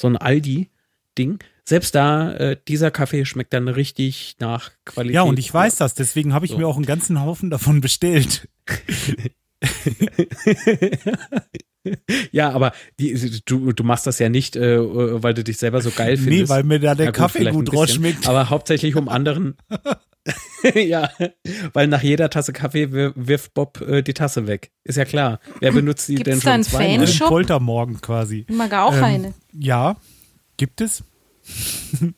so 0.01 0.09
ein 0.09 0.17
Aldi-Ding. 0.17 1.39
Selbst 1.67 1.95
da, 1.95 2.33
äh, 2.35 2.57
dieser 2.69 2.91
Kaffee 2.91 3.25
schmeckt 3.25 3.53
dann 3.55 3.69
richtig 3.69 4.37
nach 4.39 4.71
Qualität. 4.85 5.15
Ja, 5.15 5.23
und 5.23 5.39
ich 5.39 5.53
weiß 5.53 5.77
das, 5.77 5.95
deswegen 5.95 6.35
habe 6.35 6.45
ich 6.45 6.53
So. 6.53 6.59
mir 6.59 6.67
auch 6.67 6.77
einen 6.77 6.85
ganzen 6.87 7.21
Haufen 7.23 7.51
davon 7.51 7.81
bestellt. 7.81 8.49
Ja, 12.33 12.51
aber 12.53 12.73
die, 12.99 13.43
du, 13.45 13.73
du 13.73 13.85
machst 13.85 14.07
das 14.07 14.19
ja 14.19 14.31
nicht, 14.31 14.57
äh, 14.57 14.79
weil 15.23 15.35
du 15.35 15.45
dich 15.45 15.59
selber 15.59 15.83
so 15.83 15.91
geil 15.91 16.17
findest. 16.17 16.45
Nee, 16.45 16.49
weil 16.49 16.63
mir 16.65 16.79
da 16.79 16.95
der 16.95 17.07
gut, 17.09 17.15
Kaffee 17.15 17.51
gut 17.51 17.75
rausschmeckt. 17.75 18.27
Aber 18.27 18.49
hauptsächlich 18.49 18.97
um 18.97 19.11
anderen. 19.11 19.59
ja, 20.75 21.11
weil 21.75 21.89
nach 21.89 22.03
jeder 22.03 22.31
Tasse 22.31 22.55
Kaffee 22.55 22.91
wir- 22.93 23.13
wirft 23.17 23.53
Bob 23.53 23.83
äh, 23.83 24.01
die 24.03 24.15
Tasse 24.15 24.47
weg. 24.47 24.71
Ist 24.83 24.97
ja 24.97 25.05
klar. 25.05 25.41
Wer 25.61 25.73
benutzt 25.73 26.09
die 26.09 26.15
Gibt's 26.15 26.31
denn 26.31 26.39
da 26.41 26.43
schon 26.43 26.81
einen 26.81 27.07
zweimal? 27.07 27.29
Poltermorgen 27.29 28.01
quasi. 28.01 28.47
Ich 28.49 28.57
mag 28.57 28.73
auch 28.73 28.95
Ähm, 28.97 29.05
eine. 29.05 29.35
Ja, 29.53 29.97
gibt 30.57 30.81
es. 30.81 31.05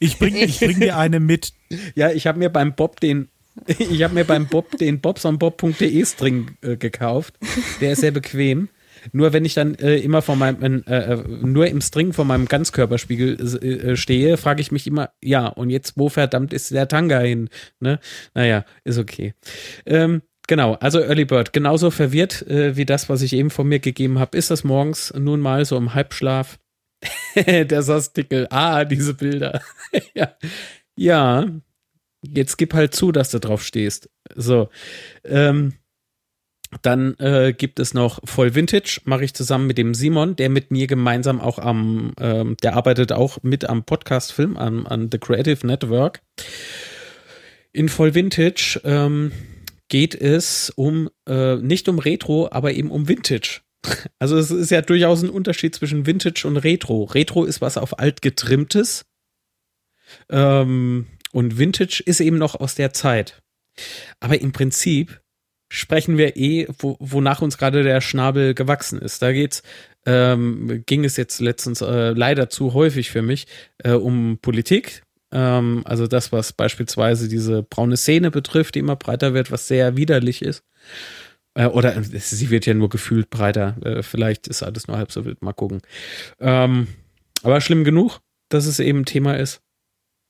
ich 0.00 0.18
bring, 0.18 0.36
ich 0.36 0.58
bring 0.60 0.80
dir 0.80 0.96
eine 0.96 1.20
mit. 1.20 1.52
Ja, 1.94 2.10
ich 2.10 2.26
habe 2.26 2.38
mir 2.38 2.50
beim 2.50 2.74
Bob 2.74 3.00
den 3.00 3.28
ich 3.66 4.02
habe 4.02 4.14
mir 4.14 4.24
beim 4.24 4.46
Bob 4.46 4.76
den 4.78 5.00
bobsonbob.de 5.00 6.04
String 6.04 6.56
äh, 6.62 6.76
gekauft. 6.76 7.34
Der 7.80 7.92
ist 7.92 8.00
sehr 8.00 8.10
bequem. 8.10 8.68
Nur 9.12 9.32
wenn 9.32 9.44
ich 9.44 9.54
dann 9.54 9.74
äh, 9.76 9.96
immer 9.96 10.22
vor 10.22 10.36
meinem, 10.36 10.82
äh, 10.86 10.96
äh, 10.96 11.16
nur 11.28 11.68
im 11.68 11.80
String 11.80 12.12
vor 12.12 12.24
meinem 12.24 12.46
Ganzkörperspiegel 12.46 13.38
äh, 13.62 13.96
stehe, 13.96 14.36
frage 14.36 14.60
ich 14.60 14.72
mich 14.72 14.86
immer, 14.86 15.10
ja, 15.22 15.46
und 15.46 15.70
jetzt 15.70 15.94
wo 15.96 16.08
verdammt 16.08 16.52
ist 16.52 16.72
der 16.72 16.88
Tanga 16.88 17.20
hin? 17.20 17.48
Ne? 17.78 18.00
Naja, 18.34 18.64
ist 18.82 18.98
okay. 18.98 19.34
Ähm, 19.86 20.22
genau, 20.48 20.74
also 20.74 21.00
Early 21.00 21.26
Bird, 21.26 21.52
genauso 21.52 21.90
verwirrt 21.92 22.46
äh, 22.48 22.76
wie 22.76 22.86
das, 22.86 23.08
was 23.08 23.22
ich 23.22 23.34
eben 23.34 23.50
von 23.50 23.68
mir 23.68 23.78
gegeben 23.78 24.18
habe, 24.18 24.36
ist 24.36 24.50
das 24.50 24.64
morgens 24.64 25.14
nun 25.16 25.40
mal 25.40 25.64
so 25.64 25.76
im 25.76 25.94
Halbschlaf. 25.94 26.58
der 27.46 27.82
Sastickel, 27.82 28.46
ah, 28.50 28.84
diese 28.84 29.14
Bilder. 29.14 29.62
ja. 30.14 30.34
ja, 30.96 31.46
jetzt 32.22 32.56
gib 32.56 32.74
halt 32.74 32.94
zu, 32.94 33.12
dass 33.12 33.30
du 33.30 33.38
drauf 33.38 33.62
stehst. 33.62 34.10
So, 34.34 34.68
ähm, 35.24 35.74
dann 36.82 37.14
äh, 37.18 37.54
gibt 37.56 37.80
es 37.80 37.94
noch 37.94 38.20
Voll 38.24 38.54
Vintage, 38.54 39.00
mache 39.04 39.24
ich 39.24 39.32
zusammen 39.34 39.66
mit 39.66 39.78
dem 39.78 39.94
Simon, 39.94 40.36
der 40.36 40.50
mit 40.50 40.70
mir 40.70 40.86
gemeinsam 40.86 41.40
auch 41.40 41.58
am, 41.58 42.12
ähm, 42.20 42.56
der 42.62 42.76
arbeitet 42.76 43.12
auch 43.12 43.38
mit 43.42 43.64
am 43.68 43.84
Podcast-Film, 43.84 44.56
an, 44.56 44.86
an 44.86 45.08
The 45.10 45.18
Creative 45.18 45.66
Network. 45.66 46.20
In 47.72 47.88
Voll 47.88 48.14
Vintage 48.14 48.80
ähm, 48.84 49.32
geht 49.88 50.14
es 50.14 50.70
um, 50.70 51.08
äh, 51.26 51.56
nicht 51.56 51.88
um 51.88 51.98
Retro, 51.98 52.48
aber 52.50 52.72
eben 52.72 52.90
um 52.90 53.08
Vintage. 53.08 53.60
Also 54.18 54.36
es 54.36 54.50
ist 54.50 54.70
ja 54.70 54.82
durchaus 54.82 55.22
ein 55.22 55.30
Unterschied 55.30 55.74
zwischen 55.74 56.04
Vintage 56.04 56.46
und 56.46 56.56
Retro. 56.56 57.04
Retro 57.04 57.44
ist 57.44 57.60
was 57.60 57.78
auf 57.78 57.98
alt 57.98 58.22
getrimmtes 58.22 59.06
ähm, 60.30 61.06
und 61.32 61.58
Vintage 61.58 62.02
ist 62.04 62.20
eben 62.20 62.38
noch 62.38 62.54
aus 62.54 62.74
der 62.74 62.92
Zeit. 62.92 63.40
Aber 64.20 64.40
im 64.40 64.52
Prinzip 64.52 65.20
sprechen 65.70 66.16
wir 66.16 66.36
eh, 66.36 66.66
wo, 66.78 66.96
wonach 66.98 67.42
uns 67.42 67.58
gerade 67.58 67.82
der 67.82 68.00
Schnabel 68.00 68.54
gewachsen 68.54 68.98
ist. 69.00 69.20
Da 69.22 69.32
geht's, 69.32 69.62
ähm, 70.06 70.82
ging 70.86 71.04
es 71.04 71.16
jetzt 71.16 71.40
letztens 71.40 71.80
äh, 71.82 72.10
leider 72.10 72.48
zu 72.48 72.72
häufig 72.74 73.10
für 73.10 73.22
mich 73.22 73.46
äh, 73.78 73.92
um 73.92 74.38
Politik. 74.40 75.02
Ähm, 75.30 75.82
also 75.84 76.06
das, 76.06 76.32
was 76.32 76.54
beispielsweise 76.54 77.28
diese 77.28 77.62
braune 77.62 77.98
Szene 77.98 78.30
betrifft, 78.30 78.74
die 78.74 78.78
immer 78.78 78.96
breiter 78.96 79.34
wird, 79.34 79.50
was 79.50 79.68
sehr 79.68 79.96
widerlich 79.96 80.42
ist. 80.42 80.64
Äh, 81.58 81.66
oder 81.66 82.00
sie 82.02 82.50
wird 82.50 82.66
ja 82.66 82.74
nur 82.74 82.88
gefühlt 82.88 83.30
breiter. 83.30 83.76
Äh, 83.84 84.02
vielleicht 84.02 84.46
ist 84.46 84.62
alles 84.62 84.86
nur 84.86 84.96
halb 84.96 85.10
so 85.10 85.24
wild. 85.24 85.42
Mal 85.42 85.52
gucken. 85.52 85.80
Ähm, 86.38 86.86
aber 87.42 87.60
schlimm 87.60 87.82
genug, 87.82 88.20
dass 88.48 88.66
es 88.66 88.78
eben 88.78 89.04
Thema 89.04 89.36
ist. 89.36 89.60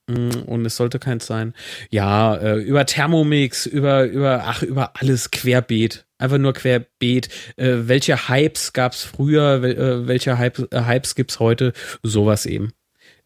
Mm, 0.09 0.31
und 0.47 0.65
es 0.65 0.77
sollte 0.77 0.99
keins 0.99 1.27
sein. 1.27 1.53
Ja, 1.91 2.35
äh, 2.37 2.57
über 2.57 2.87
Thermomix, 2.87 3.67
über, 3.67 4.05
über, 4.05 4.45
ach, 4.47 4.63
über 4.63 4.97
alles 4.97 5.31
querbeet. 5.31 6.07
Einfach 6.17 6.39
nur 6.39 6.55
querbeet. 6.55 7.29
Welche 7.57 8.29
Hypes 8.29 8.73
gab's 8.73 9.05
früher? 9.05 9.63
Wel, 9.63 9.77
äh, 9.77 10.09
welche 10.09 10.37
Hype, 10.39 10.73
äh, 10.73 10.85
Hypes 10.85 11.15
gibt's 11.15 11.39
heute? 11.39 11.73
Sowas 12.03 12.45
eben. 12.45 12.73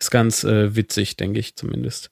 Ist 0.02 0.10
ganz 0.10 0.42
äh, 0.42 0.74
witzig, 0.74 1.16
denke 1.16 1.38
ich 1.38 1.54
zumindest. 1.54 2.10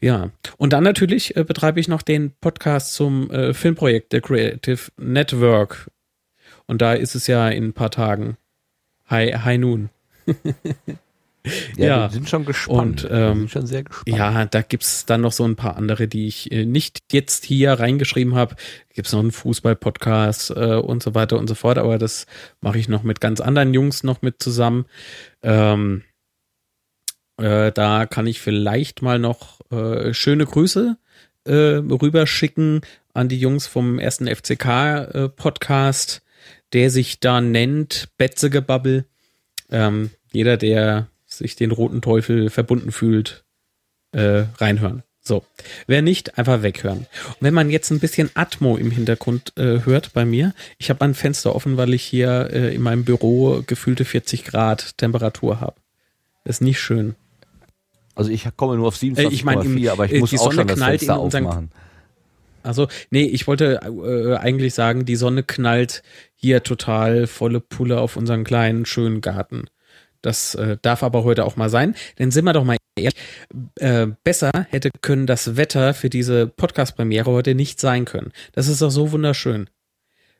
Ja. 0.00 0.30
Und 0.58 0.72
dann 0.72 0.84
natürlich 0.84 1.36
äh, 1.36 1.42
betreibe 1.42 1.80
ich 1.80 1.88
noch 1.88 2.02
den 2.02 2.30
Podcast 2.40 2.94
zum 2.94 3.32
äh, 3.32 3.52
Filmprojekt 3.52 4.12
der 4.12 4.20
Creative 4.20 4.92
Network. 4.96 5.90
Und 6.66 6.82
da 6.82 6.92
ist 6.92 7.16
es 7.16 7.26
ja 7.26 7.48
in 7.48 7.64
ein 7.64 7.72
paar 7.72 7.90
Tagen. 7.90 8.36
Hi, 9.06 9.32
hi 9.32 9.58
nun. 9.58 9.90
Ja, 11.76 11.86
ja, 11.86 12.02
wir 12.02 12.10
sind 12.10 12.28
schon 12.28 12.44
gespannt. 12.44 13.02
Und, 13.02 13.10
ähm, 13.10 13.38
sind 13.40 13.50
schon 13.50 13.66
sehr 13.66 13.82
gespannt. 13.82 14.16
Ja, 14.16 14.44
da 14.44 14.62
gibt's 14.62 15.06
dann 15.06 15.22
noch 15.22 15.32
so 15.32 15.42
ein 15.42 15.56
paar 15.56 15.76
andere, 15.76 16.06
die 16.06 16.28
ich 16.28 16.52
äh, 16.52 16.64
nicht 16.64 17.00
jetzt 17.10 17.44
hier 17.44 17.72
reingeschrieben 17.72 18.36
habe. 18.36 18.54
Gibt's 18.94 19.10
noch 19.10 19.18
einen 19.18 19.32
Fußball-Podcast 19.32 20.50
äh, 20.50 20.76
und 20.76 21.02
so 21.02 21.16
weiter 21.16 21.40
und 21.40 21.48
so 21.48 21.56
fort, 21.56 21.78
aber 21.78 21.98
das 21.98 22.26
mache 22.60 22.78
ich 22.78 22.88
noch 22.88 23.02
mit 23.02 23.20
ganz 23.20 23.40
anderen 23.40 23.74
Jungs 23.74 24.04
noch 24.04 24.22
mit 24.22 24.40
zusammen. 24.40 24.84
Ähm, 25.42 26.04
äh, 27.38 27.72
da 27.72 28.06
kann 28.06 28.26
ich 28.26 28.40
vielleicht 28.40 29.02
mal 29.02 29.18
noch 29.18 29.60
äh, 29.70 30.14
schöne 30.14 30.46
Grüße 30.46 30.96
äh, 31.44 31.52
rüberschicken 31.52 32.82
an 33.14 33.28
die 33.28 33.38
Jungs 33.38 33.66
vom 33.66 33.98
ersten 33.98 34.26
FCK-Podcast, 34.26 36.18
äh, 36.18 36.20
der 36.72 36.90
sich 36.90 37.20
da 37.20 37.40
nennt 37.40 38.08
Betzegebabbel. 38.16 39.04
Ähm, 39.70 40.10
jeder, 40.32 40.56
der 40.56 41.08
sich 41.26 41.56
den 41.56 41.70
roten 41.70 42.00
Teufel 42.02 42.50
verbunden 42.50 42.92
fühlt, 42.92 43.44
äh, 44.12 44.44
reinhören. 44.58 45.02
So. 45.24 45.44
Wer 45.86 46.02
nicht, 46.02 46.36
einfach 46.36 46.62
weghören. 46.62 47.06
Und 47.28 47.36
wenn 47.40 47.54
man 47.54 47.70
jetzt 47.70 47.90
ein 47.90 48.00
bisschen 48.00 48.30
Atmo 48.34 48.76
im 48.76 48.90
Hintergrund 48.90 49.52
äh, 49.56 49.84
hört 49.84 50.12
bei 50.12 50.24
mir, 50.24 50.52
ich 50.78 50.90
habe 50.90 51.04
ein 51.04 51.14
Fenster 51.14 51.54
offen, 51.54 51.76
weil 51.76 51.94
ich 51.94 52.02
hier 52.02 52.50
äh, 52.52 52.74
in 52.74 52.82
meinem 52.82 53.04
Büro 53.04 53.62
gefühlte 53.64 54.04
40 54.04 54.44
Grad 54.44 54.98
Temperatur 54.98 55.60
habe. 55.60 55.76
Ist 56.44 56.60
nicht 56.60 56.80
schön. 56.80 57.14
Also 58.14 58.30
ich 58.30 58.46
komme 58.56 58.76
nur 58.76 58.88
auf 58.88 58.96
27,4, 58.96 59.18
äh, 59.18 59.28
ich 59.32 59.44
mein, 59.44 59.88
aber 59.88 60.04
ich 60.04 60.20
muss 60.20 60.38
auch 60.38 60.52
schon 60.52 60.66
das 60.66 60.78
Fenster 60.78 61.18
aufmachen. 61.18 61.70
Also, 62.62 62.86
nee, 63.10 63.24
ich 63.24 63.46
wollte 63.46 63.80
äh, 63.82 64.36
eigentlich 64.36 64.74
sagen, 64.74 65.04
die 65.04 65.16
Sonne 65.16 65.42
knallt 65.42 66.02
hier 66.36 66.62
total 66.62 67.26
volle 67.26 67.60
Pulle 67.60 68.00
auf 68.00 68.16
unseren 68.16 68.44
kleinen, 68.44 68.86
schönen 68.86 69.20
Garten. 69.20 69.64
Das 70.20 70.54
äh, 70.54 70.76
darf 70.80 71.02
aber 71.02 71.24
heute 71.24 71.44
auch 71.44 71.56
mal 71.56 71.68
sein. 71.68 71.96
Denn 72.18 72.30
sind 72.30 72.44
wir 72.44 72.52
doch 72.52 72.64
mal 72.64 72.76
ehrlich, 72.96 73.14
äh, 73.80 74.06
besser 74.22 74.52
hätte 74.70 74.90
können 75.00 75.26
das 75.26 75.56
Wetter 75.56 75.94
für 75.94 76.08
diese 76.08 76.46
Podcast-Premiere 76.46 77.30
heute 77.30 77.54
nicht 77.56 77.80
sein 77.80 78.04
können. 78.04 78.32
Das 78.52 78.68
ist 78.68 78.80
doch 78.80 78.90
so 78.90 79.10
wunderschön. 79.10 79.68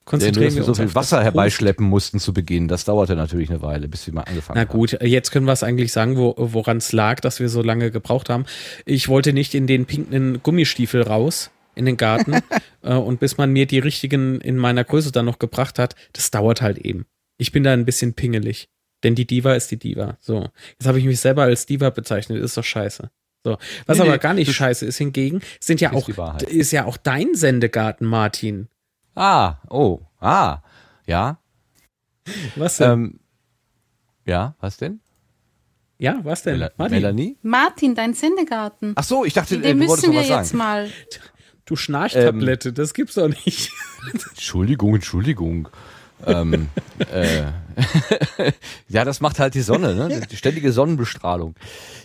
Konzentrieren 0.05 0.51
ja, 0.51 0.57
wir 0.57 0.65
so 0.65 0.75
viel 0.75 0.95
Wasser 0.95 1.23
herbeischleppen 1.23 1.87
mussten 1.87 2.19
zu 2.19 2.33
Beginn. 2.33 2.67
Das 2.67 2.85
dauerte 2.85 3.15
natürlich 3.15 3.51
eine 3.51 3.63
Weile, 3.63 3.89
bis 3.89 4.07
wir 4.07 4.15
mal 4.15 4.23
angefangen 4.23 4.59
haben. 4.59 4.67
Na 4.69 4.73
gut, 4.73 4.95
haben. 4.95 5.07
jetzt 5.07 5.31
können 5.31 5.47
wir 5.47 5.53
es 5.53 5.63
eigentlich 5.63 5.93
sagen, 5.93 6.17
wo, 6.17 6.35
woran 6.37 6.79
es 6.79 6.93
lag, 6.93 7.21
dass 7.21 7.39
wir 7.39 7.49
so 7.49 7.63
lange 7.63 7.91
gebraucht 7.91 8.29
haben. 8.29 8.45
Ich 8.85 9.09
wollte 9.09 9.33
nicht 9.33 9.55
in 9.55 9.67
den 9.67 9.87
pinken 9.87 10.43
Gummistiefel 10.43 11.03
raus 11.03 11.51
in 11.75 11.87
den 11.87 11.97
Garten 11.97 12.35
äh, 12.83 12.95
und 12.95 13.21
bis 13.21 13.39
man 13.39 13.51
mir 13.51 13.67
die 13.67 13.79
richtigen 13.79 14.41
in 14.41 14.57
meiner 14.57 14.85
Größe 14.85 15.13
dann 15.13 15.25
noch 15.25 15.39
gebracht 15.39 15.79
hat, 15.79 15.95
das 16.13 16.31
dauert 16.31 16.63
halt 16.63 16.79
eben. 16.79 17.07
Ich 17.39 17.53
bin 17.53 17.63
da 17.63 17.73
ein 17.73 17.85
bisschen 17.85 18.15
pingelig. 18.15 18.69
Denn 19.03 19.15
die 19.15 19.27
Diva 19.27 19.55
ist 19.55 19.71
die 19.71 19.79
Diva. 19.79 20.17
So. 20.21 20.49
Jetzt 20.79 20.87
habe 20.87 20.99
ich 20.99 21.05
mich 21.05 21.21
selber 21.21 21.43
als 21.43 21.67
Diva 21.67 21.91
bezeichnet. 21.91 22.43
Ist 22.43 22.57
doch 22.57 22.65
scheiße. 22.65 23.11
So. 23.45 23.59
Was 23.87 23.99
nee, 23.99 24.05
aber 24.05 24.19
gar 24.19 24.35
nicht 24.35 24.53
scheiße 24.53 24.87
ist 24.87 24.99
hingegen, 24.99 25.41
sind 25.59 25.81
ja 25.81 25.91
ist 25.91 26.19
auch, 26.19 26.41
ist 26.43 26.71
ja 26.71 26.85
auch 26.85 26.97
dein 26.97 27.35
Sendegarten, 27.35 28.07
Martin. 28.07 28.69
Ah, 29.15 29.57
oh, 29.69 30.01
ah, 30.21 30.59
ja. 31.07 31.39
Was 32.57 32.79
denn? 32.79 32.91
Ähm, 32.91 33.21
ja, 34.25 34.55
was 34.61 34.77
denn? 34.77 35.01
Ja, 35.99 36.21
was 36.25 36.43
denn? 36.43 36.59
Mel 36.59 36.73
Martin? 36.77 36.97
Melanie? 36.97 37.37
Martin, 37.43 37.95
dein 37.95 38.15
Sendegarten. 38.15 38.93
Ach 38.97 39.05
so, 39.05 39.25
ich 39.25 39.35
dachte, 39.35 39.59
Den 39.59 39.79
du 39.79 39.87
wolltest 39.87 40.09
müssen 40.09 40.13
wir 40.13 40.23
jetzt 40.23 40.55
mal. 40.55 40.91
Du 41.65 41.77
Schnarchtablette, 41.77 42.71
ähm, 42.71 42.75
das 42.75 42.93
gibt's 42.93 43.15
doch 43.15 43.29
nicht. 43.29 43.71
Entschuldigung, 44.33 44.97
Entschuldigung 44.97 45.69
ähm, 46.27 46.69
äh, 47.13 47.45
ja, 48.89 49.05
das 49.05 49.21
macht 49.21 49.39
halt 49.39 49.55
die 49.55 49.61
Sonne, 49.61 49.95
ne? 49.95 50.21
Die 50.31 50.37
ständige 50.37 50.73
Sonnenbestrahlung. 50.73 51.55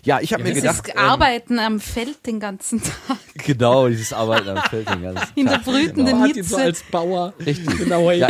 Ja, 0.03 0.19
ich 0.19 0.33
habe 0.33 0.43
ja, 0.43 0.49
mir 0.49 0.55
gedacht. 0.55 0.87
Das 0.87 0.95
ähm, 0.95 1.09
Arbeiten 1.09 1.59
am 1.59 1.79
Feld 1.79 2.25
den 2.25 2.39
ganzen 2.39 2.81
Tag. 2.81 3.17
Genau, 3.45 3.87
dieses 3.87 4.13
Arbeiten 4.13 4.49
am 4.49 4.63
Feld 4.69 4.89
den 4.89 5.03
ganzen 5.03 5.19
Tag. 5.19 5.31
In 5.35 5.45
der 5.45 5.59
brütenden 5.59 6.05
genau. 6.05 6.25
Hitze. 6.25 6.43
So 6.43 6.57
als 6.57 6.83
Bauer. 6.83 7.33
Richtig. 7.45 7.77
Genauer 7.77 8.13
ja, 8.13 8.27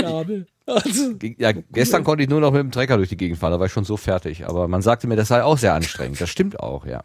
also. 0.67 1.13
ja, 1.37 1.51
gestern 1.71 2.03
konnte 2.03 2.23
ich 2.23 2.29
nur 2.29 2.41
noch 2.41 2.51
mit 2.51 2.59
dem 2.59 2.71
Trecker 2.71 2.97
durch 2.97 3.09
die 3.09 3.17
Gegend 3.17 3.39
fahren, 3.39 3.51
da 3.51 3.59
war 3.59 3.67
ich 3.67 3.71
schon 3.71 3.85
so 3.85 3.95
fertig. 3.95 4.47
Aber 4.47 4.67
man 4.67 4.81
sagte 4.81 5.07
mir, 5.07 5.15
das 5.15 5.29
sei 5.29 5.43
auch 5.43 5.57
sehr 5.57 5.73
anstrengend. 5.73 6.19
Das 6.19 6.29
stimmt 6.29 6.59
auch, 6.59 6.85
ja. 6.85 7.01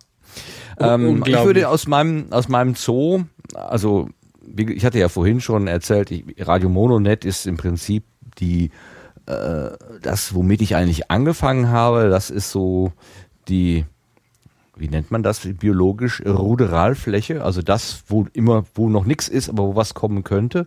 Ähm, 0.78 1.22
ich 1.26 1.36
würde 1.44 1.68
aus 1.68 1.86
meinem, 1.86 2.26
aus 2.30 2.48
meinem 2.48 2.74
Zoo, 2.74 3.24
also 3.54 4.08
ich 4.56 4.84
hatte 4.84 4.98
ja 4.98 5.08
vorhin 5.08 5.40
schon 5.40 5.66
erzählt, 5.68 6.10
Radio 6.38 6.68
Mononet 6.68 7.24
ist 7.24 7.46
im 7.46 7.56
Prinzip 7.56 8.04
die 8.38 8.70
äh, 9.26 9.70
das, 10.00 10.34
womit 10.34 10.62
ich 10.62 10.76
eigentlich 10.76 11.10
angefangen 11.10 11.68
habe, 11.68 12.08
das 12.08 12.30
ist 12.30 12.50
so 12.50 12.92
die, 13.48 13.84
wie 14.76 14.88
nennt 14.88 15.10
man 15.10 15.22
das 15.22 15.40
biologisch, 15.40 16.22
Ruderalfläche, 16.24 17.44
also 17.44 17.62
das, 17.62 18.04
wo 18.08 18.26
immer, 18.32 18.64
wo 18.74 18.88
noch 18.88 19.04
nichts 19.04 19.28
ist, 19.28 19.48
aber 19.48 19.64
wo 19.64 19.76
was 19.76 19.94
kommen 19.94 20.24
könnte. 20.24 20.66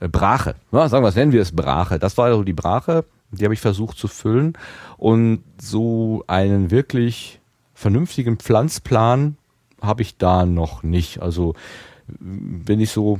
Äh, 0.00 0.08
Brache, 0.08 0.54
ja, 0.72 0.88
sagen 0.88 1.02
wir, 1.02 1.08
was 1.08 1.16
nennen 1.16 1.32
wir 1.32 1.42
es 1.42 1.52
Brache. 1.52 1.98
Das 1.98 2.16
war 2.16 2.32
so 2.32 2.42
die 2.42 2.52
Brache, 2.52 3.04
die 3.30 3.44
habe 3.44 3.54
ich 3.54 3.60
versucht 3.60 3.98
zu 3.98 4.08
füllen 4.08 4.56
und 4.96 5.42
so 5.60 6.24
einen 6.26 6.70
wirklich 6.70 7.40
vernünftigen 7.74 8.36
Pflanzplan 8.38 9.36
habe 9.80 10.02
ich 10.02 10.16
da 10.16 10.46
noch 10.46 10.82
nicht. 10.82 11.20
Also 11.20 11.54
wenn 12.06 12.80
ich 12.80 12.90
so 12.90 13.18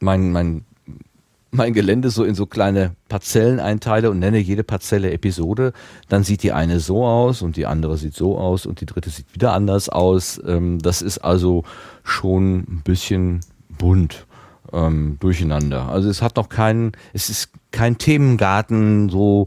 mein, 0.00 0.32
mein 0.32 0.64
mein 1.52 1.74
Gelände 1.74 2.10
so 2.10 2.24
in 2.24 2.34
so 2.34 2.46
kleine 2.46 2.96
Parzellen 3.08 3.60
einteile 3.60 4.10
und 4.10 4.18
nenne 4.18 4.38
jede 4.38 4.64
Parzelle 4.64 5.12
Episode, 5.12 5.74
dann 6.08 6.24
sieht 6.24 6.42
die 6.42 6.52
eine 6.52 6.80
so 6.80 7.04
aus 7.04 7.42
und 7.42 7.56
die 7.56 7.66
andere 7.66 7.98
sieht 7.98 8.14
so 8.14 8.38
aus 8.38 8.64
und 8.64 8.80
die 8.80 8.86
dritte 8.86 9.10
sieht 9.10 9.34
wieder 9.34 9.52
anders 9.52 9.90
aus. 9.90 10.40
Ähm, 10.46 10.78
das 10.78 11.02
ist 11.02 11.18
also 11.18 11.64
schon 12.04 12.60
ein 12.60 12.80
bisschen 12.82 13.40
bunt 13.68 14.26
ähm, 14.72 15.18
durcheinander. 15.20 15.90
Also 15.90 16.08
es 16.08 16.22
hat 16.22 16.36
noch 16.36 16.48
keinen, 16.48 16.92
es 17.12 17.28
ist 17.28 17.50
kein 17.70 17.98
Themengarten, 17.98 19.10
so 19.10 19.46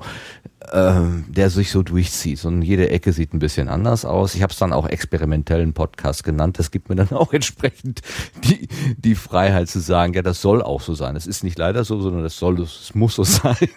ähm, 0.72 1.26
der 1.28 1.50
sich 1.50 1.72
so 1.72 1.84
durchzieht. 1.84 2.44
Und 2.46 2.62
jede 2.62 2.90
Ecke 2.90 3.14
sieht 3.14 3.34
ein 3.34 3.40
bisschen 3.40 3.68
anders 3.68 4.06
aus. 4.06 4.36
Ich 4.36 4.42
habe 4.42 4.52
es 4.52 4.60
dann 4.60 4.74
auch 4.74 4.88
experimentellen 4.88 5.74
Podcast 5.74 6.24
genannt. 6.24 6.60
Das 6.60 6.72
gibt 6.72 6.90
mir 6.90 6.96
dann 6.96 7.10
auch 7.12 7.34
entsprechend 7.34 8.02
die, 8.44 8.68
die 8.98 9.16
Freiheit 9.16 9.70
zu 9.70 9.80
sagen, 9.80 10.14
ja, 10.14 10.22
das 10.22 10.42
soll 10.42 10.62
auch 10.62 10.82
so 10.82 10.94
sein. 10.94 11.16
Es 11.16 11.28
ist 11.28 11.44
nicht 11.44 11.58
leider 11.58 11.84
so, 11.84 12.00
sondern 12.00 12.24
das 12.24 12.38
soll, 12.38 12.62
es 12.62 12.94
muss 12.96 13.16
so 13.16 13.24
sein. 13.24 13.70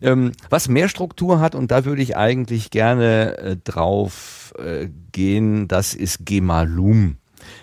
ähm, 0.00 0.32
was 0.48 0.68
mehr 0.68 0.88
Struktur 0.88 1.40
hat, 1.40 1.54
und 1.54 1.70
da 1.70 1.84
würde 1.84 2.02
ich 2.02 2.16
eigentlich 2.16 2.70
gerne 2.70 3.38
äh, 3.38 3.56
drauf 3.56 4.54
äh, 4.58 4.88
gehen, 5.12 5.68
das 5.68 5.94
ist 5.94 6.26
Gemalum. 6.26 7.16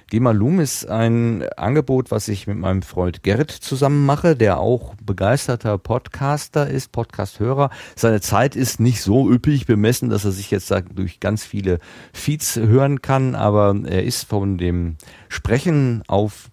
Gemalum 0.09 0.61
ist 0.61 0.87
ein 0.87 1.43
Angebot, 1.57 2.11
was 2.11 2.29
ich 2.29 2.47
mit 2.47 2.57
meinem 2.57 2.81
Freund 2.81 3.23
Gerrit 3.23 3.51
zusammen 3.51 4.05
mache, 4.05 4.37
der 4.37 4.59
auch 4.59 4.95
begeisterter 5.03 5.77
Podcaster 5.77 6.67
ist, 6.67 6.93
Podcasthörer. 6.93 7.69
Seine 7.95 8.21
Zeit 8.21 8.55
ist 8.55 8.79
nicht 8.79 9.01
so 9.01 9.29
üppig 9.29 9.65
bemessen, 9.65 10.09
dass 10.09 10.23
er 10.23 10.31
sich 10.31 10.49
jetzt 10.49 10.73
durch 10.95 11.19
ganz 11.19 11.43
viele 11.43 11.79
Feeds 12.13 12.55
hören 12.55 13.01
kann, 13.01 13.35
aber 13.35 13.75
er 13.85 14.03
ist 14.03 14.23
von 14.23 14.57
dem 14.57 14.95
Sprechen 15.27 16.03
auf 16.07 16.51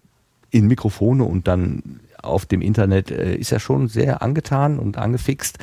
in 0.51 0.67
Mikrofone 0.67 1.23
und 1.23 1.47
dann 1.47 2.01
auf 2.21 2.45
dem 2.45 2.61
Internet 2.61 3.11
äh, 3.11 3.35
ist 3.35 3.51
er 3.51 3.59
schon 3.59 3.87
sehr 3.87 4.21
angetan 4.21 4.79
und 4.79 4.97
angefixt. 4.97 5.59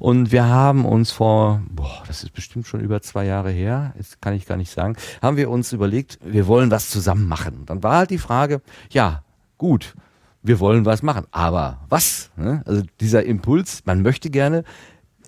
Und 0.00 0.32
wir 0.32 0.46
haben 0.46 0.86
uns 0.86 1.10
vor, 1.10 1.60
boah, 1.68 2.02
das 2.06 2.24
ist 2.24 2.32
bestimmt 2.32 2.66
schon 2.66 2.80
über 2.80 3.02
zwei 3.02 3.26
Jahre 3.26 3.50
her, 3.50 3.92
jetzt 3.98 4.22
kann 4.22 4.32
ich 4.32 4.46
gar 4.46 4.56
nicht 4.56 4.72
sagen, 4.72 4.96
haben 5.20 5.36
wir 5.36 5.50
uns 5.50 5.74
überlegt, 5.74 6.18
wir 6.24 6.46
wollen 6.46 6.70
was 6.70 6.88
zusammen 6.88 7.28
machen. 7.28 7.64
Dann 7.66 7.82
war 7.82 7.98
halt 7.98 8.10
die 8.10 8.16
Frage, 8.16 8.62
ja, 8.90 9.22
gut, 9.58 9.94
wir 10.42 10.58
wollen 10.58 10.86
was 10.86 11.02
machen, 11.02 11.26
aber 11.32 11.80
was? 11.90 12.30
Ne? 12.36 12.62
Also 12.64 12.82
dieser 12.98 13.24
Impuls, 13.24 13.82
man 13.84 14.00
möchte 14.00 14.30
gerne, 14.30 14.64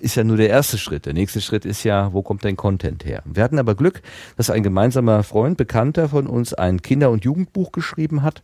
ist 0.00 0.14
ja 0.14 0.24
nur 0.24 0.38
der 0.38 0.48
erste 0.48 0.78
Schritt. 0.78 1.04
Der 1.04 1.12
nächste 1.12 1.42
Schritt 1.42 1.66
ist 1.66 1.84
ja, 1.84 2.14
wo 2.14 2.22
kommt 2.22 2.42
dein 2.42 2.56
Content 2.56 3.04
her? 3.04 3.22
Wir 3.26 3.44
hatten 3.44 3.58
aber 3.58 3.74
Glück, 3.74 4.00
dass 4.38 4.48
ein 4.48 4.62
gemeinsamer 4.62 5.22
Freund, 5.22 5.58
Bekannter 5.58 6.08
von 6.08 6.26
uns 6.26 6.54
ein 6.54 6.80
Kinder- 6.80 7.10
und 7.10 7.26
Jugendbuch 7.26 7.72
geschrieben 7.72 8.22
hat, 8.22 8.42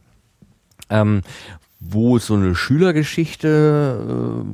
ähm, 0.90 1.22
wo 1.80 2.18
so 2.18 2.34
eine 2.34 2.54
Schülergeschichte, 2.54 4.44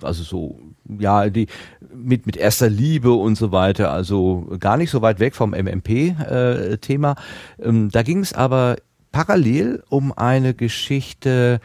äh, 0.00 0.04
also 0.04 0.22
so, 0.22 0.60
ja, 0.98 1.30
die 1.30 1.46
mit, 1.94 2.26
mit 2.26 2.36
erster 2.36 2.68
Liebe 2.68 3.12
und 3.12 3.36
so 3.36 3.52
weiter, 3.52 3.90
also 3.90 4.56
gar 4.60 4.76
nicht 4.76 4.90
so 4.90 5.02
weit 5.02 5.20
weg 5.20 5.34
vom 5.34 5.50
MMP-Thema. 5.50 7.16
Äh, 7.58 7.68
ähm, 7.68 7.90
da 7.90 8.02
ging 8.02 8.20
es 8.20 8.32
aber 8.32 8.76
parallel 9.12 9.82
um 9.88 10.12
eine 10.12 10.54
Geschichte, 10.54 11.60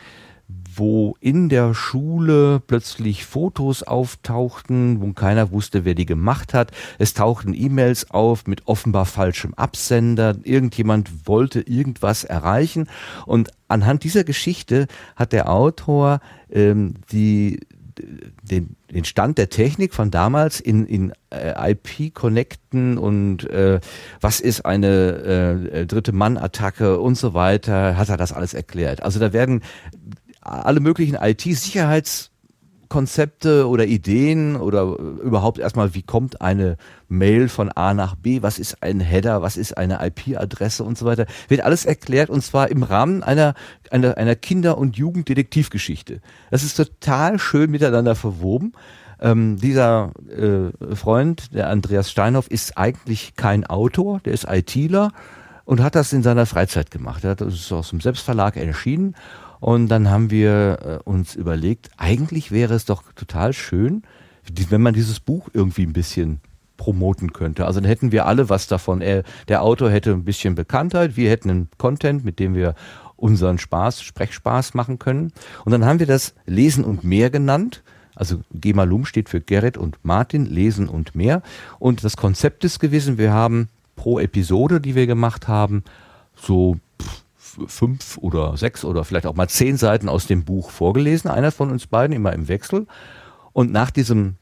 wo 0.78 1.16
in 1.20 1.50
der 1.50 1.74
Schule 1.74 2.62
plötzlich 2.66 3.26
Fotos 3.26 3.84
auftauchten, 3.84 5.02
wo 5.02 5.14
keiner 5.14 5.52
wusste, 5.52 5.86
wer 5.86 5.96
die 5.96 6.06
gemacht 6.06 6.54
hat. 6.54 6.72
Es 7.00 7.14
tauchten 7.14 7.54
E-Mails 7.54 8.12
auf 8.12 8.48
mit 8.48 8.68
offenbar 8.68 9.06
falschem 9.06 9.54
Absender. 9.56 10.36
Irgendjemand 10.44 11.28
wollte 11.28 11.62
irgendwas 11.62 12.24
erreichen. 12.24 12.88
Und 13.26 13.52
anhand 13.68 14.04
dieser 14.04 14.24
Geschichte 14.24 14.88
hat 15.16 15.34
der 15.34 15.50
Autor 15.50 16.20
ähm, 16.50 16.96
die 17.12 17.60
den, 18.44 18.76
den 18.92 19.06
Stand 19.06 19.38
der 19.38 19.50
Technik 19.50 19.94
von 19.94 20.12
damals 20.12 20.60
in, 20.60 20.86
in 20.86 21.14
äh, 21.30 21.72
IP 21.72 22.14
connecten 22.14 22.98
und 22.98 23.50
äh, 23.50 23.80
was 24.22 24.40
ist 24.40 24.66
eine 24.66 25.72
äh, 25.74 25.86
dritte 25.86 26.12
Mann-Attacke 26.12 27.00
und 27.00 27.16
so 27.16 27.34
weiter, 27.34 27.98
hat 27.98 28.10
er 28.10 28.18
das 28.18 28.34
alles 28.34 28.54
erklärt. 28.54 29.02
Also 29.04 29.20
da 29.20 29.34
werden 29.34 29.62
alle 30.48 30.80
möglichen 30.80 31.16
IT-Sicherheitskonzepte 31.16 33.68
oder 33.68 33.86
Ideen 33.86 34.56
oder 34.56 34.84
überhaupt 34.84 35.60
erstmal, 35.60 35.94
wie 35.94 36.04
kommt 36.04 36.42
eine 36.42 36.78
Mail 37.10 37.50
von 37.50 37.70
A 37.70 37.94
nach 37.94 38.16
B, 38.16 38.42
was 38.42 38.58
ist 38.60 38.82
ein 38.82 39.02
Header, 39.02 39.42
was 39.42 39.58
ist 39.58 39.78
eine 39.78 40.00
IP-Adresse 40.06 40.84
und 40.84 40.98
so 40.98 41.06
weiter, 41.06 41.26
wird 41.50 41.62
alles 41.62 41.86
erklärt 41.86 42.30
und 42.30 42.44
zwar 42.44 42.70
im 42.70 42.84
Rahmen 42.84 43.24
einer, 43.24 43.54
einer, 43.92 44.18
einer 44.18 44.36
Kinder- 44.36 44.78
und 44.78 44.98
Jugenddetektivgeschichte. 44.98 46.22
Das 46.50 46.64
ist 46.64 46.76
total 46.76 47.40
schön 47.40 47.70
miteinander 47.70 48.16
verwoben. 48.16 48.74
Ähm, 49.20 49.58
dieser 49.58 50.12
äh, 50.30 50.96
Freund, 50.96 51.54
der 51.54 51.70
Andreas 51.70 52.12
Steinhoff, 52.12 52.48
ist 52.48 52.78
eigentlich 52.78 53.36
kein 53.36 53.66
Autor, 53.66 54.22
der 54.24 54.34
ist 54.34 54.46
ITler 54.48 55.12
und 55.66 55.82
hat 55.82 55.96
das 55.96 56.14
in 56.14 56.24
seiner 56.24 56.46
Freizeit 56.46 56.92
gemacht. 56.92 57.24
Er 57.24 57.32
hat 57.32 57.42
das 57.42 57.72
aus 57.72 57.90
dem 57.90 58.00
Selbstverlag 58.00 58.56
erschienen 58.56 59.16
und 59.60 59.88
dann 59.88 60.10
haben 60.10 60.30
wir 60.30 60.80
äh, 61.06 61.10
uns 61.10 61.36
überlegt, 61.36 61.90
eigentlich 61.98 62.52
wäre 62.52 62.74
es 62.74 62.86
doch 62.86 63.04
total 63.16 63.54
schön, 63.54 64.04
wenn 64.70 64.82
man 64.82 64.94
dieses 64.94 65.20
Buch 65.20 65.50
irgendwie 65.54 65.84
ein 65.84 65.94
bisschen 65.94 66.40
promoten 66.78 67.34
könnte. 67.34 67.66
Also 67.66 67.80
dann 67.80 67.90
hätten 67.90 68.12
wir 68.12 68.28
alle 68.28 68.50
was 68.50 68.68
davon. 68.68 69.02
Er, 69.02 69.24
der 69.48 69.64
Autor 69.64 69.90
hätte 69.90 70.12
ein 70.12 70.24
bisschen 70.24 70.56
Bekanntheit, 70.56 71.18
wir 71.18 71.30
hätten 71.30 71.50
einen 71.50 71.70
Content, 71.78 72.24
mit 72.24 72.40
dem 72.40 72.54
wir 72.54 72.76
unseren 73.16 73.58
Spaß, 73.58 74.04
Sprechspaß 74.04 74.76
machen 74.76 75.00
können. 75.00 75.34
Und 75.66 75.72
dann 75.72 75.86
haben 75.86 76.00
wir 76.00 76.06
das 76.06 76.36
Lesen 76.46 76.84
und 76.86 77.04
mehr 77.04 77.30
genannt. 77.30 77.84
Also 78.16 78.42
Gemalum 78.52 79.06
steht 79.06 79.28
für 79.28 79.42
Gerrit 79.42 79.78
und 79.78 79.98
Martin, 80.04 80.46
Lesen 80.46 80.88
und 80.88 81.16
mehr. 81.16 81.42
Und 81.80 82.04
das 82.04 82.16
Konzept 82.16 82.64
ist 82.64 82.80
gewesen, 82.80 83.18
wir 83.18 83.34
haben 83.34 83.70
pro 83.96 84.20
Episode, 84.20 84.80
die 84.80 84.96
wir 84.96 85.08
gemacht 85.08 85.48
haben, 85.48 85.84
so 86.36 86.78
fünf 87.68 88.18
oder 88.18 88.58
sechs 88.58 88.84
oder 88.84 89.04
vielleicht 89.04 89.26
auch 89.26 89.36
mal 89.36 89.48
zehn 89.48 89.78
Seiten 89.78 90.10
aus 90.10 90.28
dem 90.28 90.44
Buch 90.44 90.70
vorgelesen, 90.70 91.30
einer 91.30 91.52
von 91.52 91.72
uns 91.72 91.88
beiden 91.88 92.16
immer 92.16 92.34
im 92.34 92.48
Wechsel. 92.48 92.88
Und 93.54 93.72
nach 93.72 93.92
diesem 93.92 94.36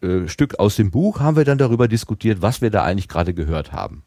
äh, 0.00 0.28
Stück 0.28 0.58
aus 0.58 0.76
dem 0.76 0.90
Buch 0.90 1.20
haben 1.20 1.36
wir 1.36 1.44
dann 1.44 1.58
darüber 1.58 1.88
diskutiert, 1.88 2.42
was 2.42 2.60
wir 2.60 2.70
da 2.70 2.84
eigentlich 2.84 3.08
gerade 3.08 3.34
gehört 3.34 3.72
haben. 3.72 4.02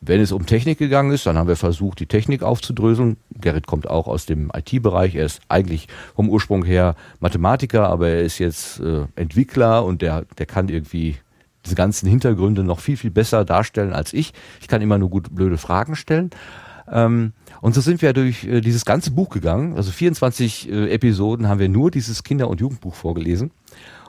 Wenn 0.00 0.20
es 0.20 0.30
um 0.30 0.46
Technik 0.46 0.78
gegangen 0.78 1.10
ist, 1.10 1.26
dann 1.26 1.36
haben 1.36 1.48
wir 1.48 1.56
versucht, 1.56 1.98
die 1.98 2.06
Technik 2.06 2.44
aufzudröseln. 2.44 3.16
Gerrit 3.34 3.66
kommt 3.66 3.90
auch 3.90 4.06
aus 4.06 4.26
dem 4.26 4.52
IT-Bereich. 4.54 5.16
Er 5.16 5.26
ist 5.26 5.40
eigentlich 5.48 5.88
vom 6.14 6.28
Ursprung 6.28 6.64
her 6.64 6.94
Mathematiker, 7.18 7.88
aber 7.88 8.08
er 8.08 8.22
ist 8.22 8.38
jetzt 8.38 8.78
äh, 8.78 9.06
Entwickler 9.16 9.84
und 9.84 10.00
der, 10.00 10.24
der 10.38 10.46
kann 10.46 10.68
irgendwie 10.68 11.16
diese 11.64 11.74
ganzen 11.74 12.08
Hintergründe 12.08 12.62
noch 12.62 12.78
viel, 12.78 12.96
viel 12.96 13.10
besser 13.10 13.44
darstellen 13.44 13.92
als 13.92 14.12
ich. 14.12 14.32
Ich 14.60 14.68
kann 14.68 14.82
immer 14.82 14.98
nur 14.98 15.10
gut 15.10 15.34
blöde 15.34 15.58
Fragen 15.58 15.96
stellen. 15.96 16.30
Ähm, 16.90 17.32
und 17.60 17.74
so 17.74 17.80
sind 17.80 18.02
wir 18.02 18.12
durch 18.12 18.44
äh, 18.44 18.60
dieses 18.60 18.84
ganze 18.84 19.10
Buch 19.10 19.30
gegangen. 19.30 19.76
Also 19.76 19.90
24 19.90 20.70
äh, 20.70 20.90
Episoden 20.90 21.48
haben 21.48 21.60
wir 21.60 21.68
nur 21.68 21.90
dieses 21.90 22.22
Kinder- 22.22 22.48
und 22.48 22.60
Jugendbuch 22.60 22.94
vorgelesen. 22.94 23.50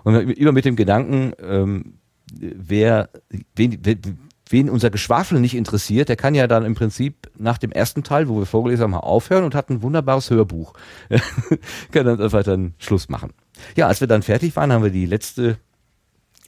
Und 0.03 0.15
immer 0.15 0.51
mit 0.51 0.65
dem 0.65 0.75
Gedanken, 0.75 1.33
ähm, 1.41 1.93
wer, 2.31 3.09
wen, 3.55 3.79
wen 4.49 4.69
unser 4.69 4.89
Geschwafel 4.89 5.39
nicht 5.39 5.55
interessiert, 5.55 6.09
der 6.09 6.15
kann 6.15 6.35
ja 6.35 6.47
dann 6.47 6.65
im 6.65 6.75
Prinzip 6.75 7.29
nach 7.37 7.57
dem 7.57 7.71
ersten 7.71 8.03
Teil, 8.03 8.29
wo 8.29 8.39
wir 8.39 8.45
vorgelesen 8.45 8.83
haben, 8.83 8.93
aufhören 8.93 9.43
und 9.43 9.55
hat 9.55 9.69
ein 9.69 9.81
wunderbares 9.81 10.29
Hörbuch. 10.29 10.73
kann 11.91 12.05
dann 12.05 12.21
einfach 12.21 12.43
dann 12.43 12.73
Schluss 12.77 13.09
machen. 13.09 13.31
Ja, 13.75 13.87
als 13.87 13.99
wir 13.99 14.07
dann 14.07 14.23
fertig 14.23 14.55
waren, 14.55 14.71
haben 14.71 14.83
wir 14.83 14.91
die 14.91 15.05
letzte 15.05 15.57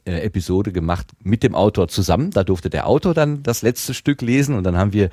äh, 0.06 0.22
Episode 0.22 0.72
gemacht 0.72 1.08
mit 1.24 1.44
dem 1.44 1.56
Autor 1.56 1.88
zusammen. 1.88 2.32
Da 2.32 2.44
durfte 2.44 2.70
der 2.70 2.88
Autor 2.88 3.14
dann 3.14 3.44
das 3.44 3.62
letzte 3.62 3.94
Stück 3.94 4.22
lesen 4.22 4.56
und 4.56 4.64
dann 4.64 4.78
haben 4.78 4.94
wir 4.94 5.10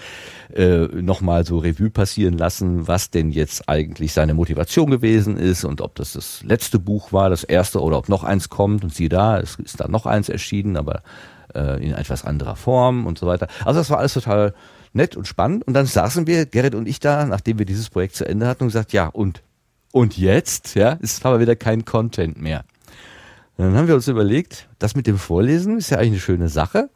äh, 0.54 0.86
nochmal 0.86 1.44
so 1.44 1.58
Revue 1.58 1.90
passieren 1.90 2.38
lassen, 2.38 2.88
was 2.88 3.10
denn 3.10 3.30
jetzt 3.30 3.68
eigentlich 3.68 4.12
seine 4.12 4.34
Motivation 4.34 4.90
gewesen 4.90 5.36
ist 5.36 5.64
und 5.64 5.80
ob 5.80 5.94
das 5.94 6.12
das 6.12 6.42
letzte 6.42 6.78
Buch 6.78 7.12
war, 7.12 7.30
das 7.30 7.44
erste 7.44 7.82
oder 7.82 7.98
ob 7.98 8.08
noch 8.08 8.24
eins 8.24 8.48
kommt 8.48 8.84
und 8.84 8.94
siehe 8.94 9.08
da, 9.08 9.38
es 9.38 9.56
ist 9.56 9.80
da 9.80 9.88
noch 9.88 10.06
eins 10.06 10.28
erschienen, 10.28 10.76
aber 10.76 11.02
äh, 11.54 11.84
in 11.84 11.92
etwas 11.94 12.24
anderer 12.24 12.56
Form 12.56 13.06
und 13.06 13.18
so 13.18 13.26
weiter. 13.26 13.48
Also 13.64 13.80
das 13.80 13.90
war 13.90 13.98
alles 13.98 14.14
total 14.14 14.54
nett 14.92 15.16
und 15.16 15.26
spannend 15.26 15.66
und 15.66 15.74
dann 15.74 15.86
saßen 15.86 16.26
wir, 16.26 16.46
Gerrit 16.46 16.74
und 16.74 16.88
ich 16.88 16.98
da, 17.00 17.26
nachdem 17.26 17.58
wir 17.58 17.66
dieses 17.66 17.90
Projekt 17.90 18.16
zu 18.16 18.26
Ende 18.26 18.46
hatten 18.46 18.64
und 18.64 18.68
gesagt, 18.68 18.92
ja 18.92 19.06
und 19.06 19.42
und 19.90 20.18
jetzt, 20.18 20.74
ja, 20.74 20.92
ist 20.92 21.24
aber 21.24 21.40
wieder 21.40 21.56
kein 21.56 21.84
Content 21.84 22.40
mehr. 22.40 22.64
Und 23.58 23.64
dann 23.64 23.76
haben 23.76 23.88
wir 23.88 23.96
uns 23.96 24.06
überlegt, 24.06 24.68
das 24.78 24.94
mit 24.94 25.08
dem 25.08 25.18
Vorlesen 25.18 25.78
ist 25.78 25.90
ja 25.90 25.98
eigentlich 25.98 26.12
eine 26.12 26.20
schöne 26.20 26.48
Sache. 26.48 26.90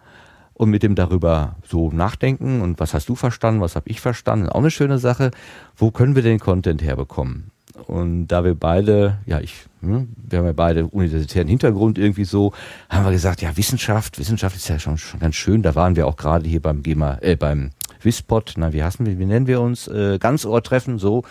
Und 0.54 0.70
mit 0.70 0.84
dem 0.84 0.94
darüber 0.94 1.56
so 1.66 1.90
nachdenken 1.90 2.60
und 2.60 2.78
was 2.78 2.94
hast 2.94 3.08
du 3.08 3.16
verstanden, 3.16 3.60
was 3.60 3.74
habe 3.74 3.88
ich 3.88 4.00
verstanden, 4.00 4.48
auch 4.48 4.60
eine 4.60 4.70
schöne 4.70 4.98
Sache. 4.98 5.32
Wo 5.76 5.90
können 5.90 6.14
wir 6.14 6.22
den 6.22 6.38
Content 6.38 6.82
herbekommen? 6.82 7.50
Und 7.86 8.28
da 8.28 8.44
wir 8.44 8.54
beide, 8.54 9.18
ja, 9.26 9.40
ich, 9.40 9.64
hm, 9.80 10.08
wir 10.16 10.38
haben 10.38 10.46
ja 10.46 10.52
beide 10.52 10.86
universitären 10.86 11.48
Hintergrund 11.48 11.98
irgendwie 11.98 12.26
so, 12.26 12.52
haben 12.88 13.04
wir 13.04 13.12
gesagt, 13.12 13.42
ja, 13.42 13.56
Wissenschaft, 13.56 14.18
Wissenschaft 14.18 14.54
ist 14.54 14.68
ja 14.68 14.78
schon, 14.78 14.98
schon 14.98 15.18
ganz 15.18 15.34
schön. 15.34 15.62
Da 15.62 15.74
waren 15.74 15.96
wir 15.96 16.06
auch 16.06 16.16
gerade 16.16 16.46
hier 16.48 16.60
beim 16.60 16.82
GEMA, 16.82 17.18
äh, 17.22 17.34
beim 17.34 17.70
Wispot, 18.00 18.54
na, 18.56 18.72
wie 18.72 18.84
hassen 18.84 19.06
wir, 19.06 19.18
wie 19.18 19.26
nennen 19.26 19.46
wir 19.46 19.60
uns, 19.60 19.88
äh, 19.88 20.18
Ganzohrtreffen, 20.18 20.98
so, 20.98 21.24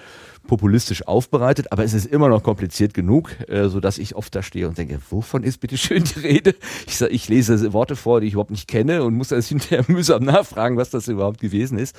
populistisch 0.46 1.06
aufbereitet, 1.06 1.72
aber 1.72 1.84
es 1.84 1.94
ist 1.94 2.06
immer 2.06 2.28
noch 2.28 2.42
kompliziert 2.42 2.94
genug, 2.94 3.30
äh, 3.48 3.68
so 3.68 3.80
dass 3.80 3.98
ich 3.98 4.14
oft 4.14 4.34
da 4.34 4.42
stehe 4.42 4.68
und 4.68 4.78
denke, 4.78 4.98
wovon 5.10 5.42
ist 5.42 5.60
bitte 5.60 5.76
schön 5.76 6.04
die 6.04 6.20
Rede? 6.20 6.54
Ich, 6.86 7.00
ich 7.00 7.28
lese 7.28 7.72
Worte 7.72 7.96
vor, 7.96 8.20
die 8.20 8.26
ich 8.26 8.34
überhaupt 8.34 8.50
nicht 8.50 8.68
kenne 8.68 9.02
und 9.02 9.14
muss 9.14 9.28
das 9.28 9.48
hinterher 9.48 9.84
mühsam 9.88 10.24
nachfragen, 10.24 10.76
was 10.76 10.90
das 10.90 11.08
überhaupt 11.08 11.40
gewesen 11.40 11.78
ist. 11.78 11.96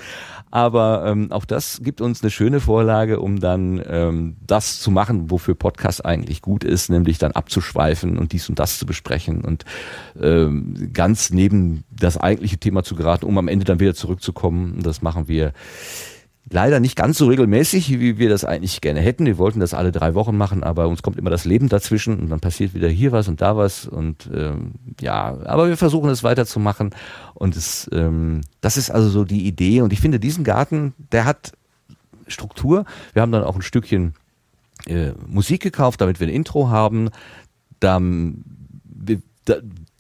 Aber 0.52 1.06
ähm, 1.06 1.32
auch 1.32 1.46
das 1.46 1.82
gibt 1.84 2.02
uns 2.02 2.22
eine 2.22 2.32
schöne 2.32 2.60
Vorlage, 2.60 3.20
um 3.20 3.40
dann 3.40 3.82
ähm, 3.88 4.38
das 4.46 4.80
zu 4.80 4.92
machen, 4.92 5.30
wofür 5.32 5.56
Podcast 5.56 6.06
eigentlich 6.06 6.42
gut 6.42 6.64
ist, 6.64 6.90
nämlich 6.90 7.18
dann 7.18 7.32
abzuschweifen 7.32 8.18
und 8.18 8.32
dies 8.32 8.50
und 8.50 8.60
das 8.60 8.80
zu 8.80 8.86
besprechen 8.86 9.42
und 9.42 9.66
ähm, 10.22 10.92
ganz 10.94 11.30
neben 11.32 11.84
das 11.90 12.18
eigentliche 12.18 12.58
Thema 12.58 12.84
zu 12.84 12.96
geraten, 12.96 13.26
um 13.26 13.38
am 13.38 13.48
Ende 13.48 13.66
dann 13.66 13.80
wieder 13.80 13.94
zurückzukommen. 13.94 14.82
Das 14.82 15.02
machen 15.02 15.28
wir 15.28 15.54
leider 16.50 16.80
nicht 16.80 16.96
ganz 16.96 17.18
so 17.18 17.28
regelmäßig, 17.28 18.00
wie 18.00 18.18
wir 18.18 18.30
das 18.30 18.46
eigentlich 18.46 18.82
gerne 18.82 19.02
hätten. 19.02 19.26
Wir 19.26 19.38
wollten 19.38 19.60
das 19.60 19.74
alle 19.74 19.92
drei 19.92 20.14
Wochen 20.14 20.38
machen, 20.38 20.64
aber 20.64 20.88
uns 20.88 21.02
kommt 21.02 21.18
immer 21.18 21.30
das 21.30 21.46
Leben 21.46 21.70
dazwischen 21.70 22.20
und 22.20 22.30
dann 22.30 22.40
passiert 22.40 22.74
wieder 22.74 22.88
hier 22.88 23.12
was 23.12 23.28
und 23.28 23.42
da 23.42 23.58
was 23.58 23.86
und 23.86 24.30
ähm, 24.34 24.74
ja, 25.02 25.38
aber 25.46 25.68
wir 25.68 25.78
versuchen 25.78 26.10
es 26.10 26.24
weiterzumachen 26.24 26.92
und 27.34 27.56
es, 27.56 27.90
ähm, 27.92 28.42
das 28.62 28.78
ist 28.78 28.90
also 28.90 29.10
so 29.10 29.26
die 29.26 29.46
Idee 29.46 29.82
und 29.82 29.92
ich 29.92 30.00
finde 30.00 30.20
diesen 30.20 30.44
Garten, 30.44 30.94
der 31.12 31.26
hat 31.26 31.54
Struktur. 32.28 32.86
Wir 33.14 33.22
haben 33.22 33.32
dann 33.32 33.44
auch 33.44 33.56
ein 33.56 33.62
Stückchen 33.62 34.14
äh, 34.86 35.12
Musik 35.28 35.62
gekauft, 35.62 36.02
damit 36.02 36.20
wir 36.20 36.28
ein 36.28 36.34
Intro 36.34 36.70
haben. 36.70 37.10
Da, 37.80 38.00
wir, 38.02 39.22
da, 39.46 39.56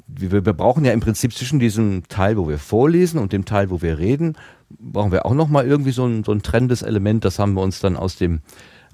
wir, 0.07 0.45
wir 0.45 0.53
brauchen 0.53 0.85
ja 0.85 0.93
im 0.93 0.99
Prinzip 0.99 1.33
zwischen 1.33 1.59
diesem 1.59 2.07
Teil, 2.07 2.37
wo 2.37 2.47
wir 2.47 2.57
vorlesen 2.57 3.19
und 3.19 3.33
dem 3.33 3.45
Teil, 3.45 3.69
wo 3.69 3.81
wir 3.81 3.97
reden, 3.97 4.35
brauchen 4.69 5.11
wir 5.11 5.25
auch 5.25 5.33
nochmal 5.33 5.67
irgendwie 5.67 5.91
so 5.91 6.05
ein, 6.05 6.23
so 6.23 6.31
ein 6.31 6.41
trennendes 6.41 6.81
Element. 6.81 7.25
Das 7.25 7.39
haben 7.39 7.53
wir 7.53 7.61
uns 7.61 7.79
dann 7.79 7.95
aus 7.95 8.15
dem, 8.15 8.41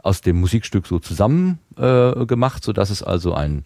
aus 0.01 0.21
dem 0.21 0.39
Musikstück 0.39 0.87
so 0.87 0.99
zusammen 0.99 1.59
äh, 1.77 2.25
gemacht, 2.25 2.63
so 2.63 2.73
dass 2.73 2.89
es 2.89 3.03
also 3.03 3.33
ein 3.33 3.63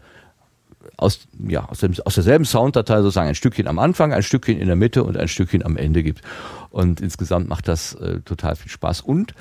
aus, 0.95 1.27
ja, 1.47 1.65
aus, 1.65 1.79
dem, 1.79 1.93
aus 2.05 2.15
derselben 2.15 2.45
Sounddatei 2.45 3.01
sozusagen 3.01 3.27
ein 3.27 3.35
Stückchen 3.35 3.67
am 3.67 3.79
Anfang, 3.79 4.13
ein 4.13 4.23
Stückchen 4.23 4.57
in 4.57 4.67
der 4.67 4.75
Mitte 4.75 5.03
und 5.03 5.17
ein 5.17 5.27
Stückchen 5.27 5.63
am 5.63 5.77
Ende 5.77 6.01
gibt. 6.03 6.21
Und 6.69 7.01
insgesamt 7.01 7.49
macht 7.49 7.67
das 7.67 7.93
äh, 7.95 8.21
total 8.21 8.55
viel 8.55 8.71
Spaß. 8.71 9.01
Und 9.01 9.33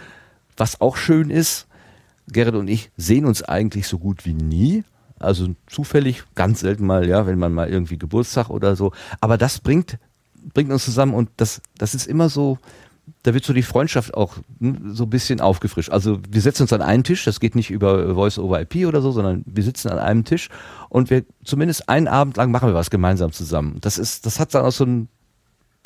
was 0.56 0.80
auch 0.80 0.97
schön 0.97 1.30
ist, 1.30 1.66
Gerrit 2.28 2.55
und 2.55 2.68
ich 2.68 2.90
sehen 2.97 3.24
uns 3.24 3.43
eigentlich 3.43 3.86
so 3.86 3.98
gut 3.98 4.26
wie 4.26 4.34
nie. 4.34 4.84
Also 5.18 5.55
zufällig, 5.66 6.24
ganz 6.34 6.60
selten 6.60 6.84
mal, 6.84 7.09
ja, 7.09 7.26
wenn 7.26 7.38
man 7.38 7.52
mal 7.52 7.68
irgendwie 7.68 7.98
Geburtstag 7.98 8.51
oder 8.51 8.76
so. 8.76 8.93
Aber 9.20 9.38
das 9.38 9.60
bringt 9.60 9.98
bringt 10.54 10.70
uns 10.70 10.84
zusammen 10.84 11.14
und 11.14 11.30
das, 11.36 11.60
das 11.78 11.94
ist 11.94 12.06
immer 12.06 12.28
so, 12.28 12.58
da 13.22 13.34
wird 13.34 13.44
so 13.44 13.52
die 13.52 13.62
Freundschaft 13.62 14.14
auch 14.14 14.36
hm, 14.60 14.94
so 14.94 15.04
ein 15.04 15.10
bisschen 15.10 15.40
aufgefrischt. 15.40 15.90
Also 15.90 16.20
wir 16.28 16.40
setzen 16.40 16.62
uns 16.62 16.72
an 16.72 16.82
einen 16.82 17.04
Tisch, 17.04 17.24
das 17.24 17.40
geht 17.40 17.54
nicht 17.54 17.70
über 17.70 18.14
Voice 18.14 18.38
over 18.38 18.60
IP 18.60 18.86
oder 18.86 19.00
so, 19.00 19.12
sondern 19.12 19.44
wir 19.46 19.62
sitzen 19.62 19.88
an 19.88 19.98
einem 19.98 20.24
Tisch 20.24 20.48
und 20.88 21.10
wir 21.10 21.24
zumindest 21.44 21.88
einen 21.88 22.08
Abend 22.08 22.36
lang 22.36 22.50
machen 22.50 22.68
wir 22.68 22.74
was 22.74 22.90
gemeinsam 22.90 23.32
zusammen. 23.32 23.78
Das 23.80 23.98
ist, 23.98 24.26
das 24.26 24.40
hat 24.40 24.54
dann 24.54 24.64
auch 24.64 24.72
so 24.72 24.84
ein, 24.84 25.08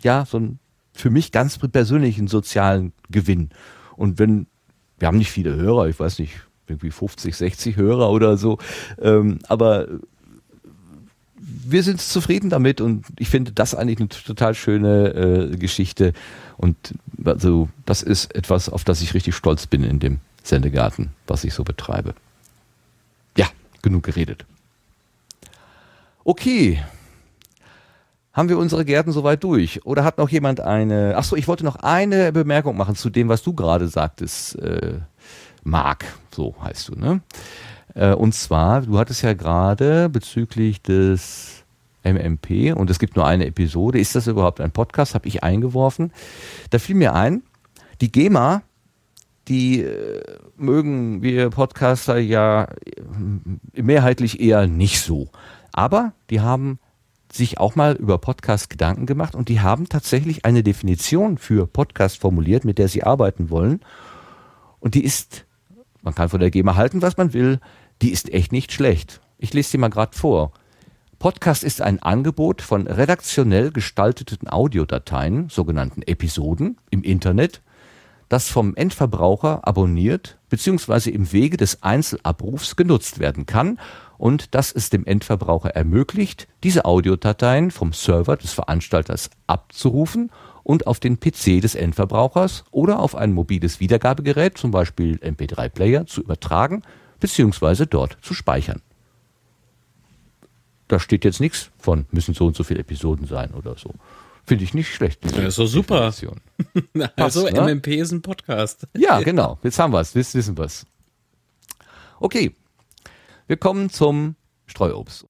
ja, 0.02 0.24
so 0.24 0.38
ein 0.38 0.58
für 0.92 1.10
mich 1.10 1.32
ganz 1.32 1.58
persönlichen 1.58 2.26
sozialen 2.26 2.92
Gewinn. 3.10 3.50
Und 3.96 4.18
wenn, 4.18 4.46
wir 4.98 5.08
haben 5.08 5.18
nicht 5.18 5.30
viele 5.30 5.54
Hörer, 5.54 5.88
ich 5.88 5.98
weiß 5.98 6.18
nicht, 6.18 6.40
irgendwie 6.66 6.90
50, 6.90 7.36
60 7.36 7.76
Hörer 7.76 8.10
oder 8.10 8.36
so, 8.36 8.58
ähm, 9.00 9.38
aber 9.48 9.88
wir 11.70 11.82
sind 11.82 12.00
zufrieden 12.00 12.50
damit 12.50 12.80
und 12.80 13.04
ich 13.18 13.28
finde 13.28 13.52
das 13.52 13.74
eigentlich 13.74 13.98
eine 13.98 14.08
total 14.08 14.54
schöne 14.54 15.50
äh, 15.52 15.56
Geschichte. 15.56 16.12
Und 16.56 16.76
also 17.24 17.68
das 17.86 18.02
ist 18.02 18.34
etwas, 18.34 18.68
auf 18.68 18.84
das 18.84 19.02
ich 19.02 19.14
richtig 19.14 19.34
stolz 19.34 19.66
bin 19.66 19.82
in 19.82 19.98
dem 19.98 20.18
Sendegarten, 20.42 21.10
was 21.26 21.44
ich 21.44 21.54
so 21.54 21.64
betreibe. 21.64 22.14
Ja, 23.36 23.46
genug 23.82 24.04
geredet. 24.04 24.44
Okay. 26.24 26.82
Haben 28.32 28.48
wir 28.48 28.58
unsere 28.58 28.84
Gärten 28.84 29.12
soweit 29.12 29.42
durch? 29.42 29.84
Oder 29.84 30.04
hat 30.04 30.18
noch 30.18 30.28
jemand 30.28 30.60
eine. 30.60 31.16
Achso, 31.16 31.34
ich 31.34 31.48
wollte 31.48 31.64
noch 31.64 31.76
eine 31.76 32.32
Bemerkung 32.32 32.76
machen 32.76 32.94
zu 32.94 33.10
dem, 33.10 33.28
was 33.28 33.42
du 33.42 33.52
gerade 33.52 33.88
sagtest, 33.88 34.56
äh, 34.60 35.00
Marc, 35.64 36.04
so 36.30 36.54
heißt 36.62 36.88
du, 36.88 36.94
ne? 36.94 37.20
Äh, 37.94 38.14
und 38.14 38.34
zwar, 38.34 38.82
du 38.82 38.98
hattest 38.98 39.22
ja 39.22 39.32
gerade 39.34 40.08
bezüglich 40.08 40.80
des 40.82 41.59
MMP 42.02 42.74
und 42.74 42.90
es 42.90 42.98
gibt 42.98 43.16
nur 43.16 43.26
eine 43.26 43.46
Episode. 43.46 43.98
Ist 43.98 44.14
das 44.14 44.26
überhaupt 44.26 44.60
ein 44.60 44.70
Podcast? 44.70 45.14
Habe 45.14 45.28
ich 45.28 45.42
eingeworfen. 45.42 46.12
Da 46.70 46.78
fiel 46.78 46.96
mir 46.96 47.14
ein, 47.14 47.42
die 48.00 48.10
GEMA, 48.10 48.62
die 49.48 49.82
äh, 49.82 50.22
mögen 50.56 51.22
wir 51.22 51.50
Podcaster 51.50 52.18
ja 52.18 52.64
äh, 52.64 53.82
mehrheitlich 53.82 54.40
eher 54.40 54.66
nicht 54.66 55.00
so. 55.00 55.28
Aber 55.72 56.12
die 56.30 56.40
haben 56.40 56.78
sich 57.32 57.58
auch 57.58 57.76
mal 57.76 57.94
über 57.94 58.18
Podcast 58.18 58.70
Gedanken 58.70 59.06
gemacht 59.06 59.34
und 59.34 59.48
die 59.48 59.60
haben 59.60 59.88
tatsächlich 59.88 60.44
eine 60.44 60.62
Definition 60.62 61.38
für 61.38 61.66
Podcast 61.66 62.20
formuliert, 62.20 62.64
mit 62.64 62.78
der 62.78 62.88
sie 62.88 63.04
arbeiten 63.04 63.50
wollen. 63.50 63.80
Und 64.80 64.94
die 64.94 65.04
ist, 65.04 65.46
man 66.02 66.14
kann 66.14 66.28
von 66.28 66.40
der 66.40 66.50
GEMA 66.50 66.74
halten, 66.74 67.02
was 67.02 67.16
man 67.16 67.32
will, 67.32 67.60
die 68.02 68.10
ist 68.10 68.32
echt 68.32 68.52
nicht 68.52 68.72
schlecht. 68.72 69.20
Ich 69.38 69.52
lese 69.52 69.70
sie 69.70 69.78
mal 69.78 69.90
gerade 69.90 70.16
vor. 70.16 70.52
Podcast 71.20 71.64
ist 71.64 71.82
ein 71.82 72.02
Angebot 72.02 72.62
von 72.62 72.86
redaktionell 72.86 73.72
gestalteten 73.72 74.48
Audiodateien, 74.48 75.50
sogenannten 75.50 76.00
Episoden, 76.00 76.78
im 76.88 77.02
Internet, 77.02 77.60
das 78.30 78.48
vom 78.48 78.74
Endverbraucher 78.74 79.68
abonniert 79.68 80.38
bzw. 80.48 81.10
im 81.10 81.30
Wege 81.30 81.58
des 81.58 81.82
Einzelabrufs 81.82 82.74
genutzt 82.74 83.18
werden 83.18 83.44
kann 83.44 83.78
und 84.16 84.54
das 84.54 84.72
es 84.72 84.88
dem 84.88 85.04
Endverbraucher 85.04 85.68
ermöglicht, 85.68 86.48
diese 86.64 86.86
Audiodateien 86.86 87.70
vom 87.70 87.92
Server 87.92 88.38
des 88.38 88.54
Veranstalters 88.54 89.28
abzurufen 89.46 90.30
und 90.62 90.86
auf 90.86 91.00
den 91.00 91.20
PC 91.20 91.60
des 91.60 91.74
Endverbrauchers 91.74 92.64
oder 92.70 92.98
auf 92.98 93.14
ein 93.14 93.34
mobiles 93.34 93.78
Wiedergabegerät, 93.78 94.56
zum 94.56 94.70
Beispiel 94.70 95.16
MP3-Player, 95.16 96.06
zu 96.06 96.22
übertragen 96.22 96.80
bzw. 97.20 97.84
dort 97.84 98.16
zu 98.22 98.32
speichern 98.32 98.80
da 100.90 100.98
steht 100.98 101.24
jetzt 101.24 101.40
nichts 101.40 101.70
von, 101.78 102.06
müssen 102.10 102.34
so 102.34 102.46
und 102.46 102.56
so 102.56 102.64
viele 102.64 102.80
Episoden 102.80 103.26
sein 103.26 103.52
oder 103.54 103.76
so. 103.76 103.94
Finde 104.44 104.64
ich 104.64 104.74
nicht 104.74 104.92
schlecht. 104.92 105.20
Ja, 105.36 105.46
ist 105.46 105.58
doch 105.58 105.66
super. 105.66 106.00
also 107.16 107.44
Passt, 107.44 107.52
ne? 107.52 107.60
MMP 107.60 107.88
ist 107.88 108.10
ein 108.10 108.22
Podcast. 108.22 108.88
Ja, 108.96 109.20
genau. 109.20 109.58
Jetzt 109.62 109.78
haben 109.78 109.92
wir 109.92 110.00
es. 110.00 110.14
Jetzt 110.14 110.34
wissen 110.34 110.58
wir 110.58 110.64
es. 110.64 110.86
Okay. 112.18 112.56
Wir 113.46 113.56
kommen 113.56 113.90
zum 113.90 114.34
Streuobst. 114.66 115.26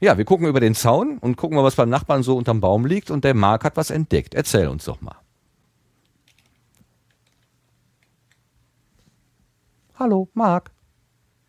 Ja, 0.00 0.18
wir 0.18 0.24
gucken 0.24 0.46
über 0.48 0.60
den 0.60 0.74
Zaun 0.74 1.18
und 1.18 1.36
gucken 1.36 1.56
mal, 1.56 1.64
was 1.64 1.76
beim 1.76 1.88
Nachbarn 1.88 2.22
so 2.22 2.36
unterm 2.36 2.60
Baum 2.60 2.84
liegt 2.84 3.10
und 3.10 3.24
der 3.24 3.34
Marc 3.34 3.64
hat 3.64 3.76
was 3.76 3.90
entdeckt. 3.90 4.34
Erzähl 4.34 4.66
uns 4.68 4.84
doch 4.84 5.00
mal. 5.00 5.23
Hallo, 10.04 10.28
Marc. 10.34 10.70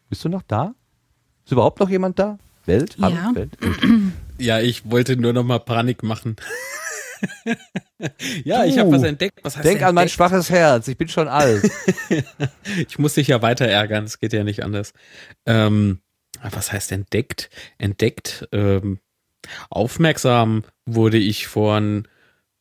Bist 0.08 0.24
du 0.24 0.30
noch 0.30 0.42
da? 0.44 0.76
Ist 1.44 1.52
überhaupt 1.52 1.78
noch 1.82 1.90
jemand 1.90 2.18
da? 2.18 2.40
Welt? 2.66 2.96
Hallo, 3.02 3.14
ja. 3.14 3.36
Welt? 3.36 3.52
Ja, 4.38 4.62
ich 4.62 4.90
wollte 4.90 5.18
nur 5.18 5.34
noch 5.34 5.44
mal 5.44 5.60
Panik 5.60 6.04
machen. 6.04 6.38
ja, 8.46 8.64
du, 8.64 8.70
ich 8.70 8.80
habe 8.80 8.94
was 8.94 9.04
entdeckt. 9.04 9.42
Was 9.44 9.56
denk 9.56 9.66
entdeckt? 9.66 9.84
an 9.84 9.96
mein 9.96 10.08
schwaches 10.08 10.50
Herz. 10.50 10.88
Ich 10.88 10.98
bin 10.98 11.10
schon 11.10 11.28
alt. 11.28 11.70
ich 12.88 12.98
muss 12.98 13.16
dich 13.16 13.28
ja 13.28 13.42
weiter 13.42 13.68
ärgern. 13.68 14.06
Es 14.06 14.20
geht 14.20 14.32
ja 14.32 14.46
nicht 14.46 14.64
anders. 14.64 14.94
Ähm, 15.46 16.00
was 16.42 16.72
heißt 16.72 16.94
entdeckt? 16.94 17.50
Entdeckt. 17.78 18.48
Ähm, 18.54 19.00
aufmerksam 19.70 20.64
wurde 20.86 21.18
ich 21.18 21.48
vor 21.48 21.76
ein 21.76 22.08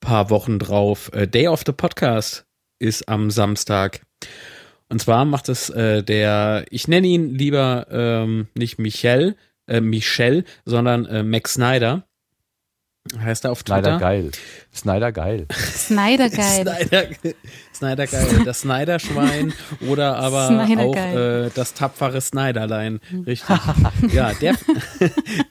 paar 0.01 0.29
Wochen 0.29 0.59
drauf. 0.59 1.13
Äh, 1.13 1.29
Day 1.29 1.47
of 1.47 1.63
the 1.65 1.73
Podcast 1.73 2.47
ist 2.81 3.09
am 3.09 3.31
Samstag. 3.31 4.01
Und 4.89 5.01
zwar 5.01 5.25
macht 5.25 5.49
es 5.49 5.71
äh, 5.71 6.03
der, 6.03 6.67
ich 6.71 6.89
nenne 6.89 7.07
ihn 7.07 7.35
lieber 7.35 7.87
ähm, 7.91 8.49
nicht 8.55 8.79
Michel, 8.79 9.37
äh, 9.67 9.81
Michelle, 9.81 10.45
sondern 10.65 11.07
äh, 11.07 11.23
Max 11.23 11.55
Snyder. 11.55 12.07
Heißt 13.19 13.45
er 13.45 13.53
auf 13.53 13.63
Twitter? 13.63 13.83
Snyder 13.83 13.99
geil. 13.99 14.31
Snyder 14.75 15.13
geil. 15.13 15.47
Snyder 15.53 16.29
geil. 16.31 16.65
Snyder, 16.67 17.07
Snyder 17.73 18.07
geil. 18.07 18.27
Das 18.45 18.61
Snyder-Schwein 18.61 19.53
oder 19.89 20.17
aber 20.17 20.67
Snyder 20.67 20.83
auch 20.83 20.97
äh, 20.97 21.51
das 21.55 21.75
tapfere 21.75 22.21
Snyderlein. 22.21 23.01
Richtig. 23.27 23.57
ja, 24.13 24.33
der, 24.35 24.55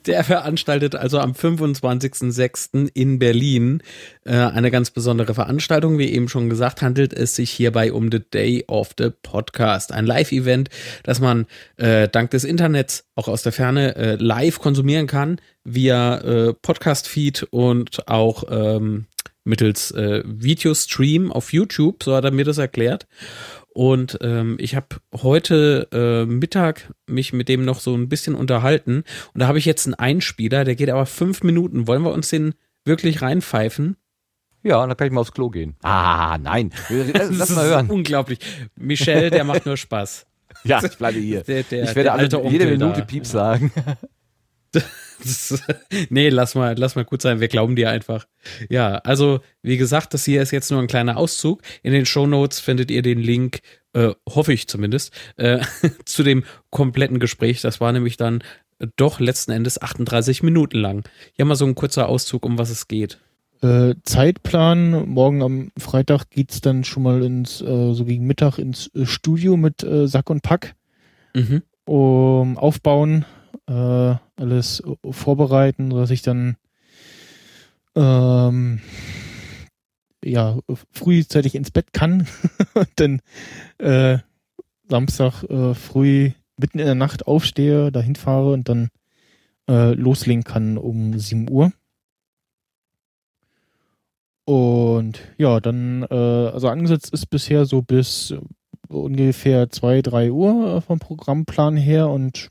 der 0.06 0.24
veranstaltet 0.24 0.96
also 0.96 1.20
am 1.20 1.32
25.06. 1.32 2.90
in 2.94 3.20
Berlin 3.20 3.82
äh, 4.26 4.34
eine 4.36 4.72
ganz 4.72 4.92
besondere 4.92 5.34
Veranstaltung. 5.34 5.98
Wie 5.98 6.12
eben 6.12 6.28
schon 6.28 6.50
gesagt, 6.50 6.82
handelt 6.82 7.14
es 7.14 7.36
sich 7.36 7.50
hierbei 7.50 7.94
um 7.94 8.12
The 8.12 8.20
Day 8.20 8.66
of 8.68 8.92
the 8.98 9.10
Podcast. 9.22 9.92
Ein 9.92 10.06
Live-Event, 10.06 10.70
das 11.04 11.20
man 11.20 11.46
äh, 11.78 12.10
dank 12.10 12.32
des 12.32 12.44
Internets 12.44 13.06
auch 13.16 13.28
aus 13.28 13.44
der 13.44 13.52
Ferne 13.52 13.96
äh, 13.96 14.16
live 14.16 14.60
konsumieren 14.60 15.08
kann, 15.08 15.40
via 15.64 16.18
äh, 16.18 16.54
Podcast-Feed 16.54 17.44
und 17.52 18.08
auch 18.08 18.44
ähm, 18.50 19.06
mittels 19.44 19.92
äh, 19.92 20.24
Videostream 20.26 21.32
auf 21.32 21.54
YouTube, 21.54 22.04
so 22.04 22.16
hat 22.16 22.26
er 22.26 22.32
mir 22.32 22.46
das 22.46 22.58
erklärt. 22.58 23.08
Und 23.74 24.20
ähm, 24.22 24.58
ich 24.60 24.76
habe 24.76 24.88
heute 25.14 25.88
äh, 25.92 26.26
Mittag 26.26 26.94
mich 27.08 27.34
mit 27.34 27.50
dem 27.50 27.66
noch 27.66 27.80
so 27.80 27.96
ein 27.96 28.08
bisschen 28.08 28.36
unterhalten. 28.36 29.04
Und 29.34 29.40
da 29.40 29.48
habe 29.48 29.58
ich 29.58 29.66
jetzt 29.66 29.88
einen 29.88 29.96
Einspieler, 29.96 30.64
der 30.64 30.76
geht 30.76 30.90
aber 30.90 31.08
fünf 31.08 31.42
Minuten. 31.42 31.88
Wollen 31.88 32.04
wir 32.04 32.14
uns 32.14 32.30
den 32.30 32.54
wirklich 32.86 33.22
reinpfeifen? 33.24 33.98
Ja, 34.62 34.82
und 34.82 34.90
dann 34.90 34.98
kann 34.98 35.08
ich 35.08 35.14
mal 35.14 35.22
aufs 35.22 35.34
Klo 35.34 35.50
gehen. 35.50 35.76
Ah, 35.82 36.38
nein. 36.38 36.72
Lass, 36.90 37.30
lass 37.32 37.50
mal 37.50 37.66
hören. 37.66 37.90
unglaublich. 37.90 38.40
Michel, 38.76 39.30
der 39.30 39.44
macht 39.44 39.66
nur 39.66 39.76
Spaß. 39.76 40.26
Ja, 40.64 40.82
ich 40.84 40.98
bleibe 40.98 41.20
hier. 41.20 41.42
Der, 41.42 41.64
der, 41.64 41.84
ich 41.84 41.96
werde 41.96 42.12
alle, 42.14 42.30
jede 42.50 42.68
Minute 42.68 43.00
da. 43.00 43.06
Piep 43.06 43.26
sagen. 43.26 43.72
Das, 45.24 45.64
nee, 46.10 46.30
lass 46.30 46.56
mal, 46.56 46.76
lass 46.78 46.96
mal 46.96 47.06
gut 47.06 47.22
sein. 47.22 47.40
Wir 47.40 47.48
glauben 47.48 47.76
dir 47.76 47.90
einfach. 47.90 48.28
Ja, 48.70 48.96
also 48.98 49.40
wie 49.62 49.78
gesagt, 49.78 50.14
das 50.14 50.26
hier 50.26 50.42
ist 50.42 50.52
jetzt 50.52 50.72
nur 50.72 50.82
ein 50.82 50.88
kleiner 50.88 51.18
Auszug. 51.18 51.62
In 51.82 51.94
den 51.94 52.06
Show 52.06 52.28
Notes 52.28 52.60
findet 52.60 52.92
ihr 52.92 53.02
den 53.02 53.20
Link, 53.20 53.62
äh, 53.94 54.12
hoffe 54.28 54.54
ich 54.54 54.68
zumindest, 54.68 55.14
äh, 55.38 55.60
zu 56.06 56.24
dem 56.24 56.44
kompletten 56.70 57.20
Gespräch. 57.20 57.62
Das 57.62 57.80
war 57.80 57.92
nämlich 57.92 58.18
dann 58.18 58.44
doch 58.98 59.20
letzten 59.20 59.52
Endes 59.52 59.82
38 59.82 60.44
Minuten 60.44 60.78
lang. 60.78 61.04
Hier 61.34 61.46
mal 61.46 61.56
so 61.56 61.66
ein 61.66 61.76
kurzer 61.76 62.10
Auszug, 62.10 62.46
um 62.46 62.58
was 62.58 62.70
es 62.70 62.88
geht. 62.88 63.20
Äh, 63.62 63.96
Zeitplan, 64.04 65.08
morgen 65.08 65.42
am 65.42 65.72
Freitag 65.78 66.30
geht's 66.30 66.60
dann 66.60 66.84
schon 66.84 67.04
mal 67.04 67.24
ins, 67.24 67.62
äh, 67.62 67.94
so 67.94 68.04
gegen 68.04 68.28
Mittag 68.28 68.58
ins 68.58 68.94
äh, 68.94 69.06
Studio 69.06 69.56
mit 69.56 69.84
äh, 69.84 70.08
Sack 70.08 70.30
und 70.30 70.42
Pack. 70.42 70.76
Mhm. 71.36 71.64
um, 71.86 72.58
aufbauen, 72.60 73.26
äh, 73.68 74.16
alles 74.44 74.84
vorbereiten, 75.10 75.90
sodass 75.90 76.12
ich 76.12 76.22
dann 76.22 76.58
ähm, 77.96 78.82
ja 80.24 80.60
frühzeitig 80.92 81.56
ins 81.56 81.72
Bett 81.72 81.94
kann 81.94 82.28
und 82.74 82.90
dann 82.98 83.22
äh, 83.78 84.20
Samstag 84.90 85.44
äh, 85.44 85.74
früh 85.74 86.32
mitten 86.58 86.80
in 86.80 86.86
der 86.86 86.96
Nacht 86.96 87.26
aufstehe, 87.26 87.92
dahin 87.92 88.16
fahre 88.16 88.52
und 88.52 88.70
dann 88.70 88.90
äh, 89.70 89.94
loslegen 89.94 90.44
kann 90.44 90.78
um 90.78 91.18
7 91.18 91.50
Uhr. 91.50 91.72
Und 94.46 95.22
ja, 95.38 95.62
dann, 95.62 96.04
äh, 96.04 96.16
also 96.16 96.68
angesetzt 96.68 97.14
ist 97.14 97.28
bisher 97.28 97.66
so 97.66 97.82
bis 97.82 98.34
ungefähr 98.90 99.70
zwei, 99.70 100.02
drei 100.02 100.32
Uhr 100.32 100.82
vom 100.82 101.00
Programmplan 101.00 101.78
her 101.78 102.10
und 102.10 102.50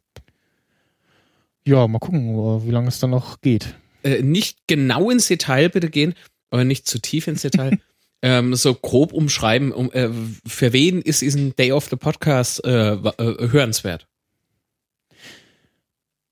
ja, 1.67 1.87
mal 1.87 1.99
gucken, 1.99 2.67
wie 2.67 2.71
lange 2.71 2.89
es 2.89 2.99
dann 2.99 3.11
noch 3.11 3.41
geht. 3.41 3.75
Äh, 4.03 4.23
nicht 4.23 4.59
genau 4.67 5.11
ins 5.11 5.29
Detail 5.29 5.69
bitte 5.69 5.91
gehen, 5.91 6.15
aber 6.51 6.65
nicht 6.65 6.87
zu 6.87 6.99
tief 6.99 7.27
ins 7.29 7.43
Detail. 7.43 7.79
ähm, 8.23 8.55
so 8.55 8.75
grob 8.75 9.13
umschreiben, 9.13 9.73
um, 9.73 9.91
äh, 9.93 10.09
für 10.47 10.73
wen 10.73 11.03
ist 11.03 11.23
diesen 11.23 11.55
Day 11.57 11.73
of 11.73 11.89
the 11.89 11.97
Podcast 11.97 12.65
äh, 12.65 12.93
äh, 12.95 13.49
hörenswert? 13.51 14.07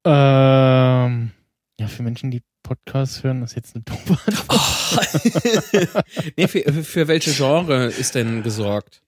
Ähm, 0.05 1.32
ja, 1.78 1.86
für 1.89 2.02
Menschen, 2.02 2.31
die 2.31 2.43
Podcasts 2.62 3.23
hören, 3.23 3.43
ist 3.43 3.57
jetzt 3.57 3.74
eine 3.74 3.85
doofe 3.85 4.19
Antwort. 4.27 6.05
nee, 6.36 6.48
für, 6.48 6.73
für 6.85 7.09
welche 7.09 7.32
Genre 7.32 7.86
ist 7.86 8.15
denn 8.15 8.43
gesorgt? 8.43 9.02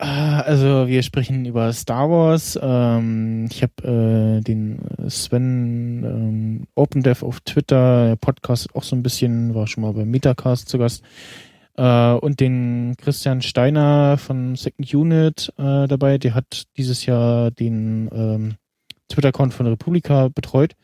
Ah, 0.00 0.40
Also 0.42 0.86
wir 0.86 1.02
sprechen 1.02 1.44
über 1.44 1.72
Star 1.72 2.08
Wars. 2.08 2.56
Ähm, 2.62 3.48
ich 3.50 3.62
habe 3.62 4.38
äh, 4.38 4.40
den 4.42 4.78
Sven 5.08 6.04
ähm, 6.04 6.66
OpenDev 6.76 7.24
auf 7.24 7.40
Twitter, 7.40 8.06
der 8.06 8.16
Podcast 8.16 8.74
auch 8.76 8.84
so 8.84 8.94
ein 8.94 9.02
bisschen, 9.02 9.54
war 9.56 9.66
schon 9.66 9.82
mal 9.82 9.92
beim 9.92 10.08
Metacast 10.08 10.68
zu 10.68 10.78
Gast. 10.78 11.02
Äh, 11.76 12.12
und 12.12 12.38
den 12.38 12.94
Christian 12.96 13.42
Steiner 13.42 14.18
von 14.18 14.54
Second 14.54 14.94
Unit 14.94 15.52
äh, 15.58 15.88
dabei. 15.88 16.18
Der 16.18 16.34
hat 16.34 16.66
dieses 16.76 17.04
Jahr 17.04 17.50
den 17.50 18.08
ähm, 18.12 18.54
Twitter-Account 19.08 19.52
von 19.52 19.66
Republika 19.66 20.28
betreut. 20.28 20.74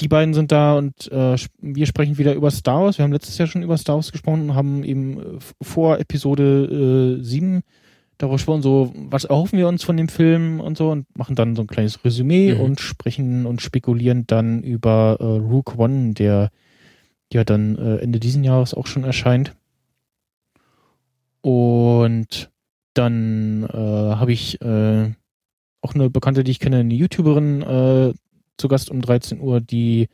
Die 0.00 0.08
beiden 0.08 0.34
sind 0.34 0.50
da 0.50 0.76
und 0.76 1.10
äh, 1.12 1.36
wir 1.60 1.86
sprechen 1.86 2.18
wieder 2.18 2.34
über 2.34 2.50
Star 2.50 2.82
Wars. 2.82 2.98
Wir 2.98 3.04
haben 3.04 3.12
letztes 3.12 3.38
Jahr 3.38 3.46
schon 3.46 3.62
über 3.62 3.76
Star 3.76 3.96
Wars 3.96 4.10
gesprochen 4.10 4.50
und 4.50 4.54
haben 4.54 4.82
eben 4.84 5.18
äh, 5.20 5.38
vor 5.62 5.98
Episode 6.00 7.18
äh, 7.20 7.22
7 7.22 7.62
darüber 8.18 8.36
gesprochen, 8.36 8.62
so, 8.62 8.92
was 8.94 9.24
erhoffen 9.24 9.58
wir 9.58 9.68
uns 9.68 9.82
von 9.82 9.96
dem 9.96 10.08
Film 10.08 10.60
und 10.60 10.76
so 10.76 10.90
und 10.90 11.06
machen 11.16 11.34
dann 11.34 11.56
so 11.56 11.62
ein 11.62 11.66
kleines 11.66 12.04
Resümee 12.04 12.54
Mhm. 12.54 12.60
und 12.60 12.80
sprechen 12.80 13.46
und 13.46 13.60
spekulieren 13.62 14.26
dann 14.26 14.62
über 14.62 15.16
äh, 15.20 15.24
Rook 15.24 15.78
One, 15.78 16.14
der 16.14 16.50
ja 17.32 17.44
dann 17.44 17.76
äh, 17.76 17.96
Ende 17.96 18.20
diesen 18.20 18.44
Jahres 18.44 18.74
auch 18.74 18.86
schon 18.86 19.04
erscheint. 19.04 19.54
Und 21.40 22.50
dann 22.94 23.64
äh, 23.64 23.76
habe 23.76 24.32
ich 24.32 24.60
äh, 24.60 25.10
auch 25.80 25.94
eine 25.94 26.10
Bekannte, 26.10 26.44
die 26.44 26.52
ich 26.52 26.60
kenne, 26.60 26.78
eine 26.78 26.94
YouTuberin 26.94 27.62
äh, 27.62 28.12
zu 28.58 28.68
Gast 28.68 28.90
um 28.90 29.00
13 29.00 29.40
Uhr, 29.40 29.60
die 29.60 30.08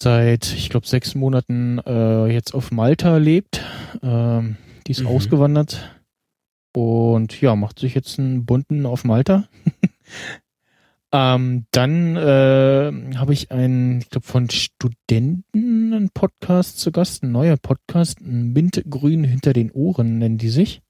seit, 0.00 0.52
ich 0.52 0.68
glaube, 0.68 0.86
sechs 0.86 1.14
Monaten 1.14 1.78
äh, 1.78 2.26
jetzt 2.26 2.54
auf 2.54 2.70
Malta 2.70 3.16
lebt. 3.16 3.62
Ähm, 4.02 4.56
die 4.86 4.92
ist 4.92 5.00
Mhm. 5.02 5.06
ausgewandert 5.08 5.96
und 6.74 7.40
ja, 7.40 7.56
macht 7.56 7.78
sich 7.78 7.94
jetzt 7.94 8.18
einen 8.18 8.44
bunten 8.44 8.84
auf 8.86 9.04
Malta. 9.04 9.48
ähm, 11.12 11.64
dann 11.70 12.16
äh, 12.16 13.16
habe 13.16 13.32
ich 13.32 13.50
einen, 13.50 14.00
ich 14.00 14.10
glaube, 14.10 14.26
von 14.26 14.50
Studenten 14.50 15.92
einen 15.94 16.10
Podcast 16.10 16.78
zu 16.78 16.92
Gast, 16.92 17.22
ein 17.22 17.32
neuer 17.32 17.56
Podcast, 17.56 18.20
ein 18.20 18.52
Mintgrün 18.52 19.24
hinter 19.24 19.52
den 19.54 19.70
Ohren 19.72 20.18
nennen 20.18 20.36
die 20.38 20.50
sich. 20.50 20.82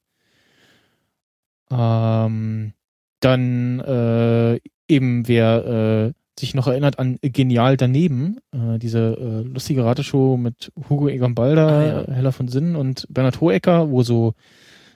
Ähm, 1.70 2.72
dann 3.20 3.80
äh, 3.80 4.60
eben, 4.88 5.28
wer 5.28 6.12
äh, 6.12 6.12
sich 6.38 6.54
noch 6.54 6.66
erinnert 6.66 6.98
an 6.98 7.18
Genial 7.22 7.76
daneben, 7.76 8.38
äh, 8.52 8.78
diese 8.78 9.16
äh, 9.18 9.48
lustige 9.48 9.84
Rateshow 9.84 10.36
mit 10.36 10.72
Hugo 10.88 11.08
Egon 11.08 11.34
Balder, 11.34 11.68
Ah, 11.68 12.04
ja. 12.08 12.14
Hella 12.14 12.32
von 12.32 12.48
Sinnen 12.48 12.76
und 12.76 13.06
Bernhard 13.08 13.40
Hohecker, 13.40 13.90
wo 13.90 14.02
so 14.02 14.34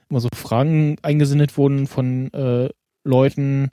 immer 0.09 0.21
so 0.21 0.29
Fragen 0.35 0.97
eingesendet 1.03 1.57
wurden 1.57 1.87
von 1.87 2.33
äh, 2.33 2.69
Leuten, 3.05 3.71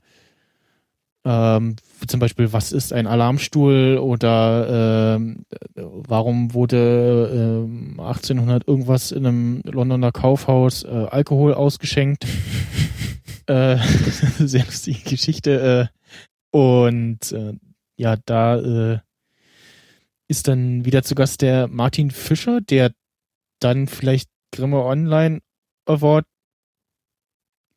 ähm, 1.26 1.76
zum 2.08 2.22
Beispiel, 2.22 2.54
was 2.54 2.72
ist 2.72 2.94
ein 2.94 3.06
Alarmstuhl 3.06 3.98
oder 3.98 5.18
äh, 5.18 5.36
warum 5.76 6.54
wurde 6.54 7.66
ähm, 7.66 8.00
1800 8.00 8.66
irgendwas 8.66 9.12
in 9.12 9.26
einem 9.26 9.62
Londoner 9.66 10.14
Kaufhaus 10.14 10.84
äh, 10.84 10.88
Alkohol 10.88 11.54
ausgeschenkt. 11.54 12.26
äh, 13.48 13.78
sehr 14.40 14.64
lustige 14.64 15.10
Geschichte. 15.10 15.90
Und 16.52 17.32
äh, 17.32 17.54
ja, 17.98 18.16
da 18.26 18.58
äh, 18.58 19.00
ist 20.28 20.48
dann 20.48 20.86
wieder 20.86 21.04
zu 21.04 21.16
Gast 21.16 21.42
der 21.42 21.68
Martin 21.68 22.12
Fischer, 22.12 22.62
der 22.62 22.92
dann 23.60 23.88
vielleicht 23.88 24.30
Grimme 24.52 24.84
Online 24.84 25.42
Award 25.86 26.26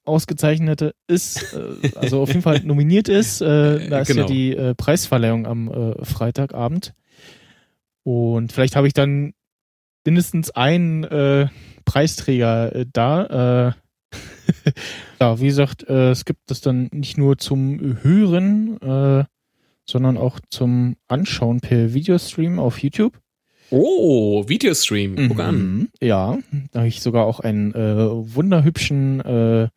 ausgezeichnete 0.04 0.94
ist, 1.06 1.54
äh, 1.54 1.90
also 1.96 2.22
auf 2.22 2.28
jeden 2.28 2.42
Fall 2.42 2.60
nominiert 2.64 3.08
ist. 3.08 3.40
Äh, 3.40 3.88
da 3.88 4.00
ist 4.00 4.08
Genau. 4.08 4.22
ja 4.22 4.26
die 4.26 4.56
äh, 4.56 4.74
Preisverleihung 4.74 5.46
am 5.46 5.68
äh, 5.68 6.04
Freitagabend. 6.04 6.94
Und 8.02 8.52
vielleicht 8.52 8.76
habe 8.76 8.86
ich 8.86 8.94
dann 8.94 9.34
mindestens 10.04 10.50
einen 10.50 11.04
äh, 11.04 11.48
Preisträger 11.84 12.74
äh, 12.74 12.86
da. 12.90 13.74
Ja, 15.20 15.38
wie 15.40 15.46
gesagt, 15.46 15.88
äh, 15.88 16.10
es 16.10 16.24
gibt 16.24 16.50
das 16.50 16.60
dann 16.60 16.88
nicht 16.92 17.18
nur 17.18 17.38
zum 17.38 17.98
Hören, 18.02 18.80
äh, 18.80 19.24
sondern 19.86 20.16
auch 20.16 20.40
zum 20.50 20.96
Anschauen 21.08 21.60
per 21.60 21.92
Videostream 21.92 22.58
auf 22.58 22.82
YouTube. 22.82 23.18
Oh, 23.70 24.48
Videostream. 24.48 25.28
Guck 25.28 25.40
an. 25.40 25.56
Mhm. 25.56 25.88
Ja, 26.00 26.38
da 26.72 26.80
habe 26.80 26.88
ich 26.88 27.02
sogar 27.02 27.26
auch 27.26 27.40
einen 27.40 27.74
äh, 27.74 28.34
wunderhübschen 28.34 29.20
äh, 29.20 29.68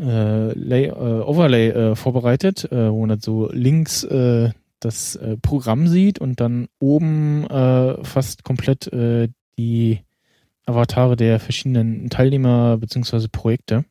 äh, 0.00 0.52
Lay, 0.52 0.86
äh, 0.86 0.92
Overlay 0.92 1.68
äh, 1.68 1.96
vorbereitet, 1.96 2.70
äh, 2.70 2.90
wo 2.90 3.04
man 3.06 3.20
so 3.20 3.50
links 3.52 4.06
das 4.80 5.18
Programm 5.42 5.88
sieht 5.88 6.20
und 6.20 6.38
dann 6.38 6.68
oben 6.78 7.46
fast 8.04 8.44
komplett 8.44 8.88
die 9.58 9.98
Avatare 10.68 11.16
der 11.16 11.40
verschiedenen 11.40 12.10
Teilnehmer 12.10 12.76
beziehungsweise 12.76 13.28
Projekte. 13.28 13.84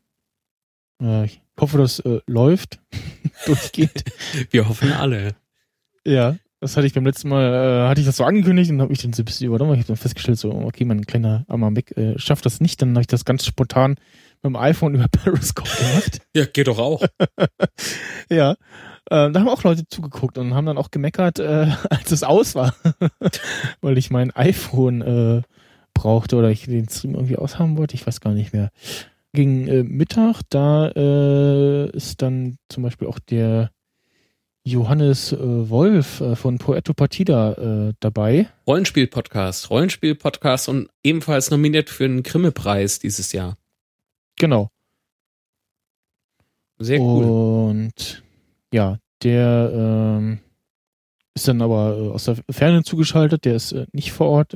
Äh, 1.01 1.25
ich 1.25 1.41
hoffe, 1.59 1.77
das 1.77 1.99
äh, 1.99 2.21
läuft, 2.27 2.79
durchgeht. 3.45 4.03
Wir 4.51 4.69
hoffen 4.69 4.91
alle. 4.91 5.35
Ja, 6.05 6.37
das 6.59 6.77
hatte 6.77 6.87
ich 6.87 6.93
beim 6.93 7.05
letzten 7.05 7.29
Mal, 7.29 7.43
äh, 7.43 7.89
hatte 7.89 8.01
ich 8.01 8.07
das 8.07 8.17
so 8.17 8.23
angekündigt 8.23 8.71
und 8.71 8.81
habe 8.81 8.93
ich 8.93 9.01
dann 9.01 9.13
so 9.13 9.21
ein 9.21 9.25
bisschen 9.25 9.47
übernommen. 9.47 9.73
Ich 9.73 9.79
habe 9.79 9.87
dann 9.87 9.97
festgestellt, 9.97 10.39
so, 10.39 10.51
okay, 10.51 10.85
mein 10.85 11.05
kleiner 11.05 11.45
armer 11.47 11.71
Mac 11.71 11.95
äh, 11.97 12.17
schafft 12.17 12.45
das 12.45 12.61
nicht. 12.61 12.81
Dann 12.81 12.91
habe 12.91 13.01
ich 13.01 13.07
das 13.07 13.25
ganz 13.25 13.45
spontan 13.45 13.91
mit 13.91 14.45
dem 14.45 14.55
iPhone 14.55 14.95
über 14.95 15.07
Periscope 15.07 15.69
gemacht. 15.69 16.21
Ja, 16.35 16.45
geht 16.45 16.67
doch 16.67 16.79
auch. 16.79 17.03
ja. 18.29 18.51
Äh, 19.09 19.31
da 19.31 19.39
haben 19.39 19.47
auch 19.47 19.63
Leute 19.63 19.87
zugeguckt 19.87 20.37
und 20.37 20.53
haben 20.53 20.65
dann 20.65 20.77
auch 20.77 20.91
gemeckert, 20.91 21.39
äh, 21.39 21.71
als 21.89 22.11
es 22.11 22.23
aus 22.23 22.55
war. 22.55 22.75
Weil 23.81 23.97
ich 23.97 24.09
mein 24.09 24.31
iPhone 24.31 25.01
äh, 25.01 25.41
brauchte 25.97 26.35
oder 26.35 26.51
ich 26.51 26.65
den 26.65 26.87
Stream 26.87 27.15
irgendwie 27.15 27.37
aushaben 27.37 27.77
wollte. 27.77 27.95
Ich 27.95 28.05
weiß 28.05 28.21
gar 28.21 28.33
nicht 28.33 28.53
mehr. 28.53 28.69
Gegen 29.33 29.67
äh, 29.67 29.83
Mittag, 29.83 30.41
da 30.49 30.89
äh, 30.89 31.89
ist 31.89 32.21
dann 32.21 32.57
zum 32.69 32.83
Beispiel 32.83 33.07
auch 33.07 33.19
der 33.19 33.71
Johannes 34.63 35.31
äh, 35.31 35.69
Wolf 35.69 36.21
äh, 36.21 36.35
von 36.35 36.59
Poeto 36.59 36.93
Partida 36.93 37.53
äh, 37.53 37.93
dabei. 37.99 38.47
Rollenspiel-Podcast, 38.67 39.69
Rollenspiel-Podcast 39.69 40.69
und 40.69 40.89
ebenfalls 41.03 41.49
nominiert 41.49 41.89
für 41.89 42.05
einen 42.05 42.21
Grimme-Preis 42.21 42.99
dieses 42.99 43.31
Jahr. 43.31 43.57
Genau. 44.37 44.69
Sehr 46.77 46.99
cool. 46.99 47.23
Und 47.23 48.23
ja, 48.71 48.99
der 49.23 49.71
ähm, 49.73 50.39
ist 51.33 51.47
dann 51.47 51.61
aber 51.61 51.97
äh, 51.97 52.09
aus 52.09 52.25
der 52.25 52.37
Ferne 52.51 52.83
zugeschaltet, 52.83 53.45
der 53.45 53.55
ist 53.55 53.71
äh, 53.71 53.87
nicht 53.93 54.11
vor 54.11 54.27
Ort. 54.27 54.53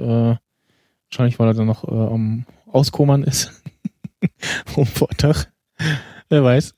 Wahrscheinlich, 1.12 1.40
weil 1.40 1.50
er 1.50 1.54
dann 1.54 1.68
noch 1.68 1.84
äh, 1.84 1.92
am 1.92 2.46
Auskommern 2.72 3.24
ist. 3.24 3.52
Vom 4.66 4.86
Vortag. 4.86 5.48
Wer 6.30 6.44
weiß. 6.44 6.74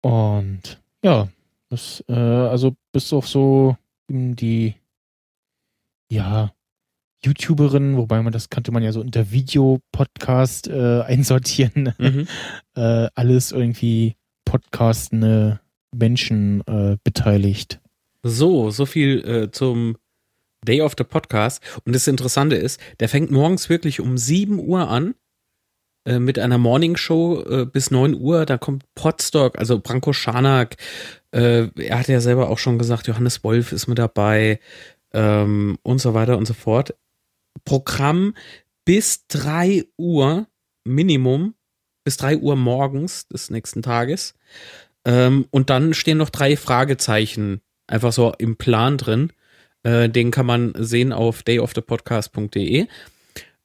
Und 0.00 0.80
ja, 1.02 1.28
das, 1.68 2.02
äh, 2.08 2.14
also 2.14 2.76
bis 2.92 3.12
auf 3.12 3.28
so 3.28 3.76
die 4.08 4.74
ja, 6.08 6.52
YouTuberin, 7.22 7.96
wobei 7.96 8.22
man 8.22 8.32
das 8.32 8.48
kannte 8.48 8.72
man 8.72 8.82
ja 8.82 8.92
so 8.92 9.00
unter 9.00 9.30
Videopodcast 9.30 10.68
äh, 10.68 11.02
einsortieren. 11.02 11.92
Mhm. 11.98 12.26
äh, 12.74 13.08
alles 13.14 13.52
irgendwie 13.52 14.16
podcastende 14.44 15.60
Menschen 15.92 16.62
äh, 16.66 16.96
beteiligt. 17.04 17.80
So, 18.22 18.70
so 18.70 18.86
viel 18.86 19.18
äh, 19.26 19.50
zum 19.50 19.96
Day 20.66 20.82
of 20.82 20.94
the 20.98 21.04
Podcast. 21.04 21.62
Und 21.84 21.94
das 21.94 22.06
Interessante 22.06 22.56
ist, 22.56 22.80
der 23.00 23.08
fängt 23.08 23.30
morgens 23.30 23.68
wirklich 23.70 24.00
um 24.00 24.18
7 24.18 24.58
Uhr 24.58 24.88
an 24.88 25.14
äh, 26.04 26.18
mit 26.18 26.38
einer 26.38 26.58
Morning 26.58 26.96
Show 26.96 27.42
äh, 27.42 27.64
bis 27.64 27.90
9 27.90 28.14
Uhr. 28.14 28.44
Da 28.44 28.58
kommt 28.58 28.84
Podstock, 28.94 29.58
also 29.58 29.80
Branko 29.80 30.12
Schanak. 30.12 30.76
Äh, 31.32 31.68
er 31.76 31.98
hat 31.98 32.08
ja 32.08 32.20
selber 32.20 32.50
auch 32.50 32.58
schon 32.58 32.78
gesagt, 32.78 33.06
Johannes 33.06 33.42
Wolf 33.42 33.72
ist 33.72 33.86
mit 33.86 33.98
dabei 33.98 34.60
ähm, 35.12 35.78
und 35.82 35.98
so 36.00 36.14
weiter 36.14 36.36
und 36.36 36.46
so 36.46 36.54
fort. 36.54 36.94
Programm 37.64 38.34
bis 38.84 39.26
3 39.28 39.84
Uhr 39.96 40.46
Minimum, 40.84 41.54
bis 42.04 42.16
3 42.18 42.38
Uhr 42.38 42.54
morgens 42.56 43.26
des 43.28 43.50
nächsten 43.50 43.82
Tages. 43.82 44.34
Ähm, 45.04 45.46
und 45.50 45.70
dann 45.70 45.94
stehen 45.94 46.18
noch 46.18 46.30
drei 46.30 46.56
Fragezeichen 46.56 47.60
einfach 47.86 48.12
so 48.12 48.32
im 48.38 48.56
Plan 48.56 48.98
drin. 48.98 49.32
Äh, 49.86 50.08
den 50.08 50.30
kann 50.32 50.46
man 50.46 50.72
sehen 50.76 51.12
auf 51.12 51.42
dayofthepodcast.de. 51.44 52.86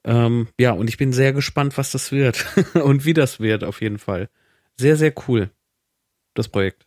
Ähm, 0.04 0.48
ja, 0.60 0.72
und 0.72 0.88
ich 0.88 0.98
bin 0.98 1.14
sehr 1.14 1.34
gespannt, 1.34 1.78
was 1.78 1.92
das 1.92 2.12
wird 2.12 2.46
und 2.76 3.06
wie 3.06 3.14
das 3.14 3.40
wird, 3.40 3.64
auf 3.64 3.82
jeden 3.82 3.98
Fall. 3.98 4.30
Sehr, 4.78 4.98
sehr 4.98 5.14
cool, 5.28 5.50
das 6.36 6.48
Projekt. 6.48 6.86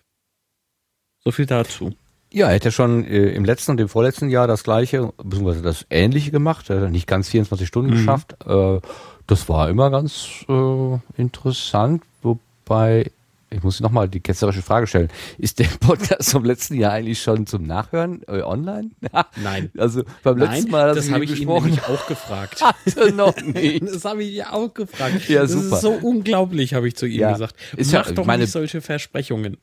So 1.24 1.30
viel 1.32 1.46
dazu. 1.46 1.92
Ja, 2.32 2.48
er 2.48 2.54
hätte 2.54 2.72
schon 2.72 3.04
äh, 3.04 3.30
im 3.30 3.44
letzten 3.44 3.72
und 3.72 3.80
im 3.80 3.88
vorletzten 3.88 4.28
Jahr 4.28 4.46
das 4.46 4.64
gleiche, 4.64 5.12
beziehungsweise 5.22 5.62
das 5.62 5.86
ähnliche 5.90 6.30
gemacht. 6.32 6.68
Er 6.70 6.80
hat 6.80 6.90
nicht 6.90 7.06
ganz 7.06 7.28
24 7.28 7.66
Stunden 7.68 7.90
Mhm. 7.92 7.94
geschafft. 7.96 8.36
Äh, 8.46 8.80
das 9.26 9.48
war 9.48 9.68
immer 9.68 9.90
ganz 9.90 10.44
äh, 10.48 10.98
interessant, 11.16 12.02
wobei, 12.22 13.10
ich 13.50 13.62
muss 13.62 13.80
nochmal 13.80 14.08
die 14.08 14.20
ketzerische 14.20 14.62
Frage 14.62 14.86
stellen. 14.86 15.08
Ist 15.38 15.58
der 15.58 15.66
Podcast 15.80 16.30
vom 16.32 16.44
letzten 16.44 16.74
Jahr 16.74 16.92
eigentlich 16.92 17.20
schon 17.22 17.46
zum 17.46 17.66
Nachhören 17.66 18.22
äh, 18.26 18.42
online? 18.42 18.90
Nein. 19.42 19.70
Also 19.76 20.02
beim 20.22 20.38
letzten 20.38 20.70
Mal, 20.70 20.94
das 20.94 21.10
habe 21.10 21.24
ich 21.24 21.30
gesprochen 21.30 21.66
nämlich 21.66 21.84
auch 21.84 22.06
gefragt. 22.06 22.62
hatte, 22.62 23.12
noch 23.12 23.36
nicht. 23.42 23.82
Das 23.82 24.04
habe 24.04 24.24
ich 24.24 24.34
ja 24.34 24.52
auch 24.52 24.72
gefragt. 24.74 25.28
Ja, 25.28 25.42
das 25.42 25.52
super. 25.52 25.76
ist 25.76 25.82
so 25.82 25.92
unglaublich, 25.92 26.74
habe 26.74 26.88
ich 26.88 26.96
zu 26.96 27.06
ihm 27.06 27.20
Ja. 27.20 27.32
gesagt. 27.32 27.56
Ist 27.76 27.92
ja- 27.92 28.00
Mach 28.00 28.08
ich 28.08 28.14
doch 28.14 28.24
meine- 28.26 28.42
nicht 28.44 28.52
solche 28.52 28.80
Versprechungen. 28.80 29.58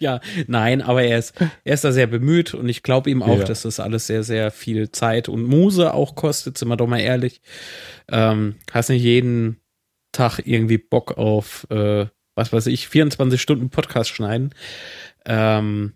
ja, 0.00 0.20
nein, 0.46 0.82
aber 0.82 1.02
er 1.04 1.18
ist, 1.18 1.34
er 1.64 1.74
ist 1.74 1.84
da 1.84 1.92
sehr 1.92 2.06
bemüht 2.06 2.54
und 2.54 2.68
ich 2.68 2.82
glaube 2.82 3.10
ihm 3.10 3.22
auch, 3.22 3.38
Ja. 3.38 3.44
dass 3.44 3.62
das 3.62 3.80
alles 3.80 4.06
sehr, 4.06 4.22
sehr 4.24 4.50
viel 4.50 4.90
Zeit 4.90 5.28
und 5.28 5.44
Muse 5.44 5.94
auch 5.94 6.14
kostet, 6.14 6.58
sind 6.58 6.68
wir 6.68 6.76
doch 6.76 6.86
mal 6.86 7.00
ehrlich. 7.00 7.40
Ähm, 8.08 8.56
hast 8.72 8.88
nicht 8.90 9.02
jeden 9.02 9.60
Tag 10.12 10.40
irgendwie 10.44 10.78
Bock 10.78 11.16
auf, 11.18 11.66
äh, 11.70 12.06
was 12.34 12.52
weiß 12.52 12.66
ich, 12.66 12.88
24 12.88 13.40
Stunden 13.40 13.70
Podcast 13.70 14.10
schneiden. 14.10 14.50
Ähm, 15.26 15.94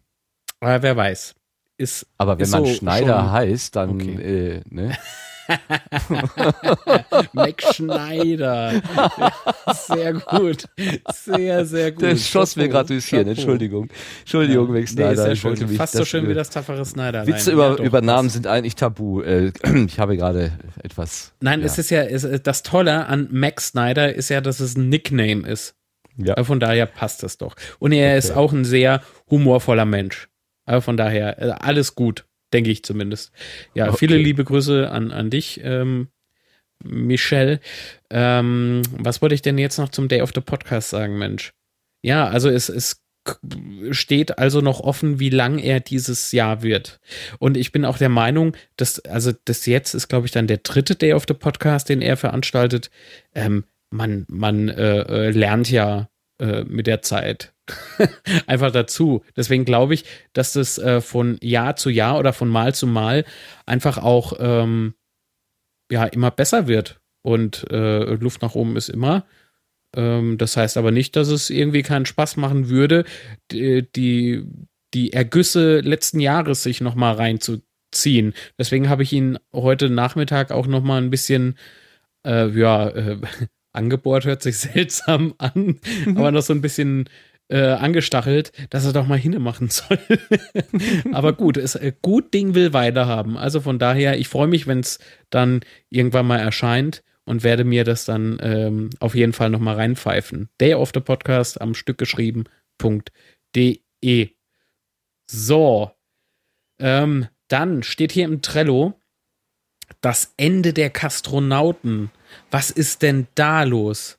aber 0.61 0.83
wer 0.83 0.97
weiß. 0.97 1.35
Ist, 1.77 2.07
Aber 2.19 2.39
wenn 2.39 2.45
ist 2.45 2.51
man 2.51 2.65
so 2.65 2.75
Schneider 2.75 3.19
schon- 3.21 3.31
heißt, 3.33 3.77
dann 3.77 3.91
Okay. 3.91 4.57
äh, 4.57 4.61
ne? 4.69 4.97
Mac 7.33 7.63
Schneider. 7.73 8.83
Sehr 9.87 10.13
gut. 10.15 10.65
Sehr, 11.15 11.65
sehr 11.65 11.93
gut. 11.93 12.03
Das 12.03 12.29
schoss 12.29 12.57
mir 12.57 12.69
gerade 12.69 12.89
durchs 12.89 13.07
Hirn. 13.09 13.29
Entschuldigung. 13.29 13.89
Entschuldigung, 14.21 14.67
Mac 14.73 14.81
Nee, 14.81 14.87
Schneider. 14.87 15.23
sehr 15.23 15.33
Ich 15.33 15.45
wollte 15.45 15.67
mich 15.67 15.77
Fast 15.77 15.95
so 15.95 16.05
schön 16.05 16.27
äh, 16.27 16.29
wie 16.31 16.35
das 16.35 16.51
tapfere 16.51 16.85
Snyder. 16.85 17.27
Witze 17.27 17.53
über, 17.53 17.79
über 17.81 18.01
Namen 18.03 18.29
sind 18.29 18.47
eigentlich 18.47 18.75
tabu. 18.77 19.23
Äh, 19.23 19.53
Ich 19.87 19.99
habe 19.99 20.17
gerade 20.17 20.53
etwas. 20.83 21.33
Nein, 21.41 21.61
ja. 21.61 21.67
es 21.67 21.79
ist 21.79 21.91
ja, 21.91 22.03
es, 22.03 22.27
das 22.43 22.63
Tolle 22.63 23.07
an 23.07 23.29
Max 23.31 23.69
Snyder 23.69 24.15
ist 24.15 24.29
ja, 24.29 24.41
dass 24.41 24.61
es 24.61 24.77
ein 24.77 24.89
Nickname 24.89 25.47
ist. 25.49 25.75
Ja. 26.19 26.43
Von 26.45 26.61
daher 26.61 26.87
passt 26.87 27.23
es 27.23 27.39
doch. 27.39 27.55
Und 27.79 27.93
er 27.93 28.17
ist 28.19 28.33
auch 28.33 28.53
ein 28.53 28.65
sehr 28.65 29.03
humorvoller 29.31 29.85
Mensch. 29.85 30.29
Aber 30.67 30.83
von 30.83 30.97
daher, 30.97 31.41
äh, 31.41 31.51
alles 31.61 31.95
gut, 31.95 32.27
denke 32.53 32.71
ich 32.71 32.83
zumindest. 32.83 33.33
Ja, 33.75 33.93
viele 33.93 34.17
Okay. 34.17 34.25
liebe 34.25 34.45
Grüße 34.45 34.91
an, 34.91 35.13
an 35.13 35.31
dich, 35.31 35.61
ähm, 35.63 36.09
Michelle. 36.85 37.61
Ähm, 38.11 38.83
was 38.93 39.23
wollte 39.23 39.35
ich 39.35 39.43
denn 39.43 39.59
jetzt 39.59 39.79
noch 39.79 39.89
zum 39.89 40.09
Day 40.09 40.21
of 40.23 40.33
the 40.35 40.41
Podcast 40.41 40.91
sagen, 40.91 41.19
Mensch? 41.19 41.53
Ja, 42.03 42.29
also 42.29 42.49
es, 42.51 42.69
es 42.69 43.03
steht 43.91 44.39
also 44.39 44.61
noch 44.61 44.81
offen, 44.81 45.21
wie 45.21 45.31
lang 45.31 45.59
er 45.59 45.81
dieses 45.81 46.33
Jahr 46.33 46.63
wird. 46.63 47.01
Und 47.39 47.57
ich 47.57 47.73
bin 47.73 47.85
auch 47.85 47.99
der 47.99 48.09
Meinung, 48.09 48.57
dass, 48.77 49.01
also 49.01 49.33
das 49.45 49.67
jetzt 49.67 49.95
ist, 49.95 50.09
glaube 50.09 50.27
ich, 50.27 50.33
dann 50.33 50.47
der 50.47 50.59
dritte 50.59 50.95
Day 50.95 51.13
of 51.13 51.25
the 51.29 51.35
Podcast, 51.35 51.89
den 51.89 52.01
er 52.01 52.17
veranstaltet. 52.17 52.91
Ähm, 53.35 53.65
man 53.91 54.27
man 54.29 54.69
äh, 54.69 55.01
äh, 55.01 55.31
lernt 55.31 55.71
ja 55.71 56.09
äh, 56.41 56.65
mit 56.65 56.87
der 56.87 57.03
Zeit 57.03 57.53
einfach 58.47 58.71
dazu. 58.71 59.25
Deswegen 59.37 59.65
glaube 59.65 59.95
ich, 59.95 60.05
dass 60.33 60.53
das 60.53 60.79
äh, 60.79 61.01
von 61.01 61.39
Jahr 61.43 61.77
zu 61.77 61.91
Jahr 61.91 62.19
oder 62.19 62.33
von 62.33 62.49
Mal 62.49 62.75
zu 62.75 62.87
Mal 62.87 63.25
einfach 63.67 63.99
auch 63.99 64.35
ähm, 64.39 64.95
ja 65.91 66.05
immer 66.05 66.31
besser 66.31 66.69
wird. 66.69 67.01
Und 67.23 67.71
äh, 67.71 68.15
Luft 68.15 68.43
nach 68.43 68.55
oben 68.55 68.77
ist 68.77 68.89
immer. 68.89 69.27
Ähm, 69.97 70.39
das 70.39 70.57
heißt 70.57 70.77
aber 70.77 70.91
nicht, 70.91 71.17
dass 71.17 71.29
es 71.29 71.51
irgendwie 71.51 71.83
keinen 71.83 72.07
Spaß 72.07 72.37
machen 72.37 72.69
würde, 72.69 73.05
die, 73.51 73.91
die, 73.93 74.45
die 74.95 75.13
Ergüsse 75.13 75.81
letzten 75.81 76.21
Jahres 76.21 76.63
sich 76.63 76.81
nochmal 76.81 77.15
reinzuziehen. 77.15 78.35
Deswegen 78.59 78.89
habe 78.89 79.03
ich 79.03 79.13
ihn 79.13 79.39
heute 79.53 79.91
Nachmittag 79.91 80.53
auch 80.53 80.67
nochmal 80.67 81.03
ein 81.03 81.11
bisschen, 81.11 81.59
äh, 82.27 82.49
ja, 82.49 82.89
äh, 82.89 83.19
angebohrt 83.79 84.27
hört 84.27 84.43
sich 84.43 84.59
seltsam 84.59 85.35
an, 85.39 85.81
aber 86.15 86.31
noch 86.31 86.43
so 86.43 86.53
ein 86.53 86.61
bisschen 86.61 87.09
äh, 87.49 87.63
angestachelt, 87.63 88.53
dass 88.71 88.85
er 88.85 88.93
doch 88.93 89.07
mal 89.07 89.19
hinmachen 89.19 89.71
soll. 89.71 89.99
aber 91.13 91.33
gut, 91.33 91.57
es, 91.57 91.75
äh, 91.77 91.93
gut 92.03 92.35
Ding 92.35 92.55
will 92.55 92.75
weiterhaben. 92.75 93.39
Also 93.39 93.63
von 93.63 93.79
daher, 93.79 94.19
ich 94.19 94.29
freue 94.29 94.49
mich, 94.49 94.67
wenn 94.67 94.81
es 94.81 94.99
dann 95.31 95.61
irgendwann 95.89 96.27
mal 96.27 96.41
erscheint 96.41 97.03
und 97.25 97.45
werde 97.45 97.65
mir 97.65 97.85
das 97.85 98.05
dann 98.05 98.39
ähm, 98.43 98.91
auf 99.01 99.15
jeden 99.15 99.33
Fall 99.33 99.51
nochmal 99.51 99.77
reinpfeifen. 99.77 100.51
Day 100.61 100.75
of 100.75 100.91
the 100.93 101.01
Podcast 101.01 101.61
am 101.61 101.75
Stück 101.75 101.99
geschrieben.de. 101.99 103.79
So. 105.31 105.91
Ähm, 106.81 107.27
dann 107.49 107.83
steht 107.83 108.13
hier 108.13 108.25
im 108.27 108.41
Trello 108.43 108.95
das 110.01 110.35
Ende 110.37 110.73
der 110.73 110.91
Kastronauten. 110.91 112.11
Was 112.51 112.71
ist 112.71 113.03
denn 113.03 113.27
da 113.35 113.63
los? 113.63 114.19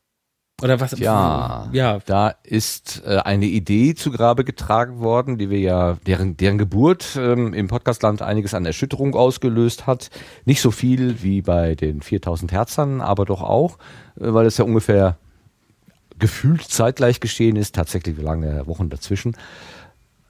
Oder 0.62 0.80
was? 0.80 0.98
Ja, 1.00 1.70
ja. 1.72 2.00
Da 2.06 2.36
ist 2.44 3.02
äh, 3.06 3.18
eine 3.18 3.46
Idee 3.46 3.96
zu 3.96 4.12
Grabe 4.12 4.44
getragen 4.44 5.00
worden, 5.00 5.38
die 5.38 5.50
wir 5.50 5.60
ja, 5.60 5.98
deren, 6.06 6.36
deren 6.38 6.58
Geburt 6.58 7.18
ähm, 7.18 7.54
im 7.54 7.68
Podcastland 7.68 8.22
einiges 8.22 8.54
an 8.54 8.66
Erschütterung 8.66 9.16
ausgelöst 9.16 9.88
hat. 9.88 10.10
Nicht 10.46 10.62
so 10.62 10.72
viel 10.72 11.24
wie 11.24 11.42
bei 11.42 11.76
den 11.76 12.02
4000 12.02 12.52
Herzern, 12.52 13.02
aber 13.02 13.26
doch 13.26 13.42
auch, 13.42 13.78
äh, 14.20 14.34
weil 14.34 14.46
es 14.46 14.58
ja 14.58 14.66
ungefähr 14.66 15.18
gefühlt 16.18 16.64
zeitgleich 16.64 17.22
geschehen 17.22 17.56
ist, 17.56 17.76
tatsächlich 17.76 18.18
lange 18.18 18.68
Wochen 18.68 18.90
dazwischen. 18.90 19.38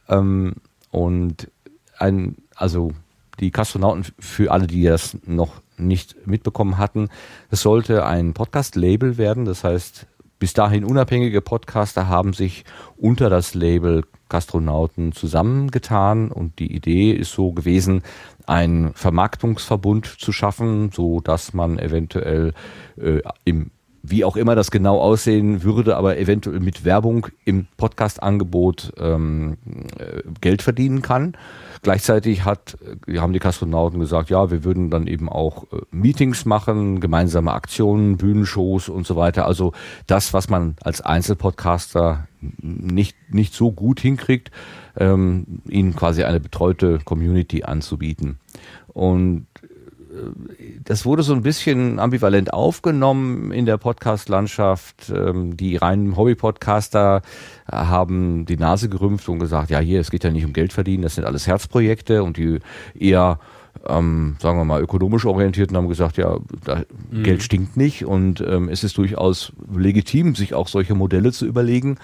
Ähm, 0.08 0.56
und 0.92 1.50
ein, 1.98 2.38
also 2.56 2.92
die 3.40 3.52
Kastronauten, 3.52 4.06
für 4.20 4.52
alle, 4.52 4.68
die 4.68 4.84
das 4.84 5.18
noch 5.26 5.62
nicht 5.78 6.28
mitbekommen 6.28 6.78
hatten, 6.78 7.10
es 7.50 7.62
sollte 7.62 8.06
ein 8.06 8.34
Podcast-Label 8.34 9.18
werden. 9.18 9.46
Das 9.46 9.64
heißt, 9.64 10.08
bis 10.40 10.54
dahin 10.54 10.86
unabhängige 10.86 11.42
Podcaster 11.42 12.08
haben 12.08 12.34
sich 12.34 12.64
unter 12.98 13.30
das 13.30 13.54
Label 13.54 14.04
Gastronauten 14.30 15.12
zusammengetan 15.12 16.32
und 16.32 16.60
die 16.60 16.74
Idee 16.74 17.12
ist 17.12 17.34
so 17.34 17.52
gewesen, 17.52 18.04
einen 18.46 18.94
Vermarktungsverbund 18.94 20.06
zu 20.06 20.32
schaffen, 20.32 20.92
so 20.92 21.20
dass 21.20 21.54
man 21.54 21.80
eventuell 21.80 22.54
äh, 22.98 23.22
im 23.44 23.72
wie 24.02 24.24
auch 24.24 24.36
immer 24.36 24.56
das 24.56 24.72
genau 24.72 25.00
aussehen 25.00 25.64
würde, 25.64 25.98
aber 25.98 26.18
eventuell 26.18 26.60
mit 26.60 26.86
Werbung 26.86 27.28
im 27.46 27.68
Podcast-Angebot 27.78 28.94
ähm, 28.98 29.58
äh, 29.98 30.22
Geld 30.42 30.62
verdienen 30.62 31.02
kann. 31.02 31.36
Gleichzeitig 31.82 32.46
hat, 32.46 32.78
äh, 33.08 33.18
haben 33.18 33.34
die 33.34 33.40
Kastronauten 33.40 34.00
gesagt, 34.00 34.30
ja, 34.30 34.52
wir 34.52 34.64
würden 34.64 34.90
dann 34.90 35.08
eben 35.08 35.30
auch 35.30 35.64
äh, 35.72 35.82
Meetings 35.92 36.46
machen, 36.46 37.00
gemeinsame 37.00 37.54
Aktionen, 37.54 38.18
Bühnenshows 38.18 38.90
und 38.90 39.06
so 39.06 39.16
weiter. 39.16 39.46
Also 39.46 39.74
das, 40.08 40.34
was 40.34 40.50
man 40.50 40.76
als 40.82 41.02
Einzelpodcaster 41.02 42.28
nicht, 42.62 43.16
nicht 43.30 43.54
so 43.54 43.72
gut 43.72 44.00
hinkriegt, 44.00 44.52
ähm, 44.98 45.62
ihnen 45.68 45.96
quasi 45.96 46.24
eine 46.24 46.40
betreute 46.40 47.00
Community 47.04 47.64
anzubieten. 47.64 48.40
Und 48.88 49.48
das 50.84 51.06
wurde 51.06 51.24
so 51.24 51.34
ein 51.34 51.42
bisschen 51.42 52.00
ambivalent 52.00 52.54
aufgenommen 52.54 53.52
in 53.52 53.66
der 53.66 53.78
Podcast-Landschaft. 53.78 55.12
Ähm, 55.14 55.58
die 55.58 55.76
reinen 55.76 56.18
Hobby-Podcaster 56.18 57.22
haben 57.72 58.46
die 58.46 58.58
Nase 58.58 58.90
gerümpft 58.90 59.30
und 59.30 59.40
gesagt, 59.40 59.70
ja, 59.70 59.80
hier, 59.80 60.00
es 60.00 60.12
geht 60.12 60.24
ja 60.24 60.32
nicht 60.32 60.46
um 60.46 60.54
Geld 60.54 60.74
verdienen, 60.74 61.04
das 61.04 61.16
sind 61.16 61.26
alles 61.26 61.48
Herzprojekte 61.48 62.24
und 62.24 62.38
die 62.38 62.60
eher 62.98 63.40
ähm, 63.88 64.36
sagen 64.40 64.58
wir 64.58 64.66
mal, 64.66 64.82
ökonomisch 64.82 65.26
orientierten 65.26 65.76
haben 65.78 65.88
gesagt, 65.88 66.18
ja, 66.18 66.38
da, 66.64 66.84
mhm. 67.12 67.24
Geld 67.24 67.44
stinkt 67.44 67.78
nicht 67.78 68.06
und 68.06 68.42
ähm, 68.42 68.70
es 68.70 68.84
ist 68.84 68.98
durchaus 68.98 69.54
legitim, 69.74 70.36
sich 70.36 70.54
auch 70.54 70.68
solche 70.68 70.96
Modelle 70.96 71.32
zu 71.32 71.46
überlegen. 71.46 71.98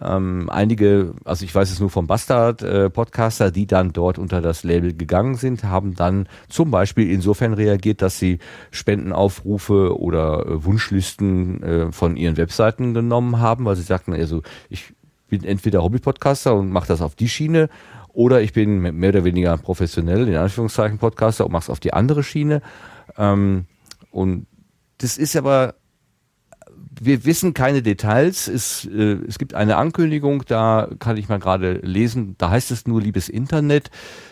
Ähm, 0.00 0.50
einige, 0.50 1.14
also 1.24 1.44
ich 1.44 1.54
weiß 1.54 1.70
es 1.70 1.80
nur 1.80 1.90
vom 1.90 2.06
Bastard-Podcaster, 2.06 3.46
äh, 3.46 3.52
die 3.52 3.66
dann 3.66 3.92
dort 3.92 4.18
unter 4.18 4.40
das 4.40 4.62
Label 4.62 4.92
gegangen 4.92 5.36
sind, 5.36 5.64
haben 5.64 5.94
dann 5.94 6.28
zum 6.48 6.70
Beispiel 6.70 7.10
insofern 7.10 7.54
reagiert, 7.54 8.02
dass 8.02 8.18
sie 8.18 8.38
Spendenaufrufe 8.70 9.98
oder 9.98 10.46
äh, 10.46 10.64
Wunschlisten 10.64 11.62
äh, 11.62 11.92
von 11.92 12.16
ihren 12.16 12.36
Webseiten 12.36 12.94
genommen 12.94 13.40
haben, 13.40 13.64
weil 13.64 13.76
sie 13.76 13.82
sagten, 13.82 14.12
also 14.12 14.42
ich 14.68 14.92
bin 15.28 15.42
entweder 15.44 15.82
Hobby-Podcaster 15.82 16.54
und 16.54 16.70
mache 16.70 16.88
das 16.88 17.00
auf 17.00 17.14
die 17.14 17.28
Schiene 17.28 17.68
oder 18.16 18.40
ich 18.40 18.54
bin 18.54 18.80
mehr 18.80 19.10
oder 19.10 19.24
weniger 19.24 19.56
professionell, 19.58 20.26
in 20.26 20.36
Anführungszeichen, 20.36 20.96
Podcaster 20.96 21.44
und 21.44 21.52
mache 21.52 21.64
es 21.64 21.70
auf 21.70 21.80
die 21.80 21.92
andere 21.92 22.22
Schiene. 22.22 22.62
Ähm, 23.18 23.66
und 24.10 24.46
das 24.98 25.18
ist 25.18 25.36
aber 25.36 25.74
wir 26.98 27.26
wissen 27.26 27.52
keine 27.52 27.82
Details. 27.82 28.48
Es, 28.48 28.86
äh, 28.86 29.18
es 29.28 29.38
gibt 29.38 29.52
eine 29.52 29.76
Ankündigung, 29.76 30.44
da 30.46 30.88
kann 30.98 31.18
ich 31.18 31.28
mal 31.28 31.38
gerade 31.38 31.74
lesen, 31.82 32.36
da 32.38 32.50
heißt 32.50 32.70
es 32.70 32.86
nur, 32.86 33.02
liebes 33.02 33.28
Internet, 33.28 33.90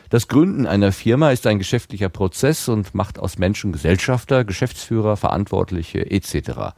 das 0.09 0.29
Gründen 0.29 0.67
einer 0.67 0.93
Firma 0.93 1.31
ist 1.31 1.47
ein 1.47 1.59
geschäftlicher 1.59 2.09
Prozess 2.09 2.69
und 2.69 2.95
macht 2.95 3.19
aus 3.19 3.39
Menschen 3.39 3.73
Gesellschafter, 3.73 4.45
Geschäftsführer, 4.45 5.17
Verantwortliche 5.17 6.11
etc. 6.11 6.75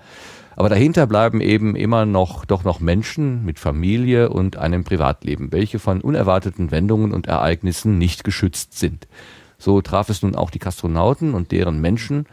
Aber 0.57 0.71
dahinter 0.71 1.07
bleiben 1.07 1.41
eben 1.41 1.77
immer 1.77 2.07
noch 2.07 2.47
doch 2.47 2.65
noch 2.65 2.81
Menschen 2.81 3.45
mit 3.45 3.59
Familie 3.59 4.31
und 4.31 4.57
einem 4.57 4.85
Privatleben, 4.85 5.53
welche 5.53 5.79
von 5.79 6.01
unerwarteten 6.01 6.71
Wendungen 6.71 7.13
und 7.13 7.27
Ereignissen 7.27 7.99
nicht 7.99 8.25
geschützt 8.25 8.79
sind. 8.79 9.07
So 9.59 9.83
traf 9.83 10.09
es 10.09 10.23
nun 10.23 10.35
auch 10.35 10.51
die 10.51 10.59
Kastronauten 10.59 11.35
und 11.35 11.53
deren 11.53 11.81
Menschen, 11.81 12.27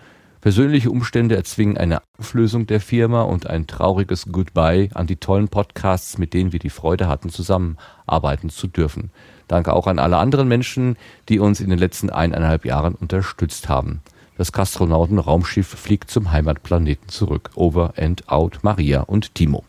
Persönliche 0.44 0.92
Umstände 0.92 1.38
erzwingen 1.38 1.78
eine 1.78 2.02
Auflösung 2.20 2.68
der 2.68 2.82
Firma 2.82 3.22
und 3.22 3.48
ein 3.48 3.66
trauriges 3.66 4.26
Goodbye 4.30 4.90
an 4.94 5.08
die 5.08 5.16
tollen 5.16 5.48
Podcasts, 5.48 6.18
mit 6.18 6.34
denen 6.34 6.52
wir 6.52 6.60
die 6.60 6.70
Freude 6.70 7.08
hatten, 7.08 7.30
zusammenarbeiten 7.30 8.50
zu 8.50 8.68
dürfen. 8.68 9.10
Danke 9.48 9.72
auch 9.72 9.88
an 9.88 10.00
alle 10.00 10.18
anderen 10.18 10.50
Menschen, 10.50 10.98
die 11.30 11.40
uns 11.40 11.62
in 11.62 11.70
den 11.70 11.80
letzten 11.80 12.10
eineinhalb 12.10 12.66
Jahren 12.66 12.94
unterstützt 12.94 13.70
haben. 13.70 14.02
Das 14.38 14.52
Kastronauten-Raumschiff 14.52 15.68
fliegt 15.68 16.10
zum 16.10 16.32
Heimatplaneten 16.32 17.10
zurück. 17.10 17.52
Over 17.56 17.94
and 17.98 18.28
out 18.30 18.60
Maria 18.64 19.02
und 19.02 19.36
Timo. 19.36 19.64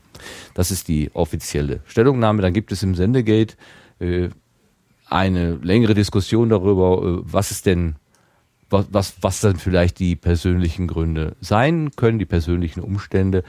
Das 0.54 0.70
ist 0.70 0.88
die 0.88 1.10
offizielle 1.14 1.80
Stellungnahme. 1.86 2.42
Dann 2.42 2.52
gibt 2.52 2.72
es 2.72 2.82
im 2.82 2.94
Sendegate 2.94 3.56
äh, 4.00 4.28
eine 5.08 5.56
längere 5.56 5.94
Diskussion 5.94 6.48
darüber, 6.48 7.02
äh, 7.02 7.22
was 7.24 7.50
ist 7.50 7.66
denn 7.66 7.96
was, 8.70 8.86
was, 8.90 9.14
was 9.20 9.40
dann 9.40 9.56
vielleicht 9.56 9.98
die 9.98 10.16
persönlichen 10.16 10.86
Gründe 10.86 11.36
sein 11.40 11.90
können, 11.96 12.18
die 12.18 12.24
persönlichen 12.24 12.80
Umstände. 12.80 13.44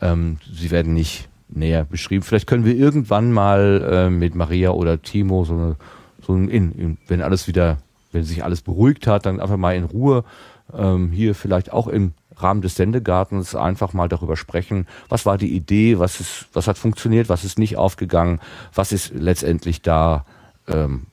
Ähm, 0.00 0.38
sie 0.52 0.70
werden 0.70 0.94
nicht 0.94 1.28
näher 1.48 1.84
beschrieben. 1.84 2.22
Vielleicht 2.22 2.46
können 2.46 2.64
wir 2.64 2.76
irgendwann 2.76 3.32
mal 3.32 3.88
äh, 3.90 4.10
mit 4.10 4.34
Maria 4.34 4.70
oder 4.70 5.00
Timo 5.00 5.44
so, 5.44 5.54
eine, 5.54 5.76
so 6.20 6.34
ein, 6.34 6.48
in, 6.48 6.72
in, 6.72 6.98
wenn 7.06 7.22
alles 7.22 7.46
wieder, 7.46 7.78
wenn 8.12 8.24
sich 8.24 8.44
alles 8.44 8.62
beruhigt 8.62 9.06
hat, 9.06 9.26
dann 9.26 9.40
einfach 9.40 9.56
mal 9.56 9.76
in 9.76 9.84
Ruhe 9.84 10.24
ähm, 10.72 11.10
hier 11.10 11.34
vielleicht 11.34 11.72
auch 11.72 11.86
im 11.86 12.12
Rahmen 12.36 12.60
des 12.60 12.74
Sendegartens 12.74 13.54
einfach 13.54 13.92
mal 13.92 14.08
darüber 14.08 14.36
sprechen, 14.36 14.86
was 15.08 15.24
war 15.24 15.38
die 15.38 15.54
Idee, 15.54 15.98
was 15.98 16.20
ist, 16.20 16.46
was 16.52 16.66
hat 16.66 16.76
funktioniert, 16.76 17.28
was 17.28 17.44
ist 17.44 17.58
nicht 17.58 17.76
aufgegangen, 17.76 18.40
was 18.74 18.92
ist 18.92 19.12
letztendlich 19.14 19.80
da 19.80 20.26
ähm, 20.68 21.06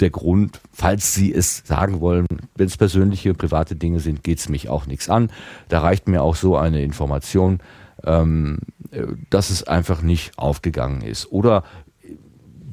der 0.00 0.10
Grund, 0.10 0.60
falls 0.72 1.14
Sie 1.14 1.32
es 1.32 1.62
sagen 1.64 2.00
wollen, 2.00 2.26
wenn 2.56 2.66
es 2.66 2.76
persönliche 2.76 3.30
und 3.30 3.38
private 3.38 3.76
Dinge 3.76 4.00
sind, 4.00 4.24
geht 4.24 4.38
es 4.38 4.48
mich 4.48 4.68
auch 4.68 4.86
nichts 4.86 5.08
an. 5.08 5.30
Da 5.68 5.80
reicht 5.80 6.08
mir 6.08 6.22
auch 6.22 6.34
so 6.34 6.56
eine 6.56 6.82
Information, 6.82 7.60
ähm, 8.04 8.58
dass 9.30 9.50
es 9.50 9.64
einfach 9.64 10.02
nicht 10.02 10.38
aufgegangen 10.38 11.02
ist. 11.02 11.30
Oder 11.30 11.64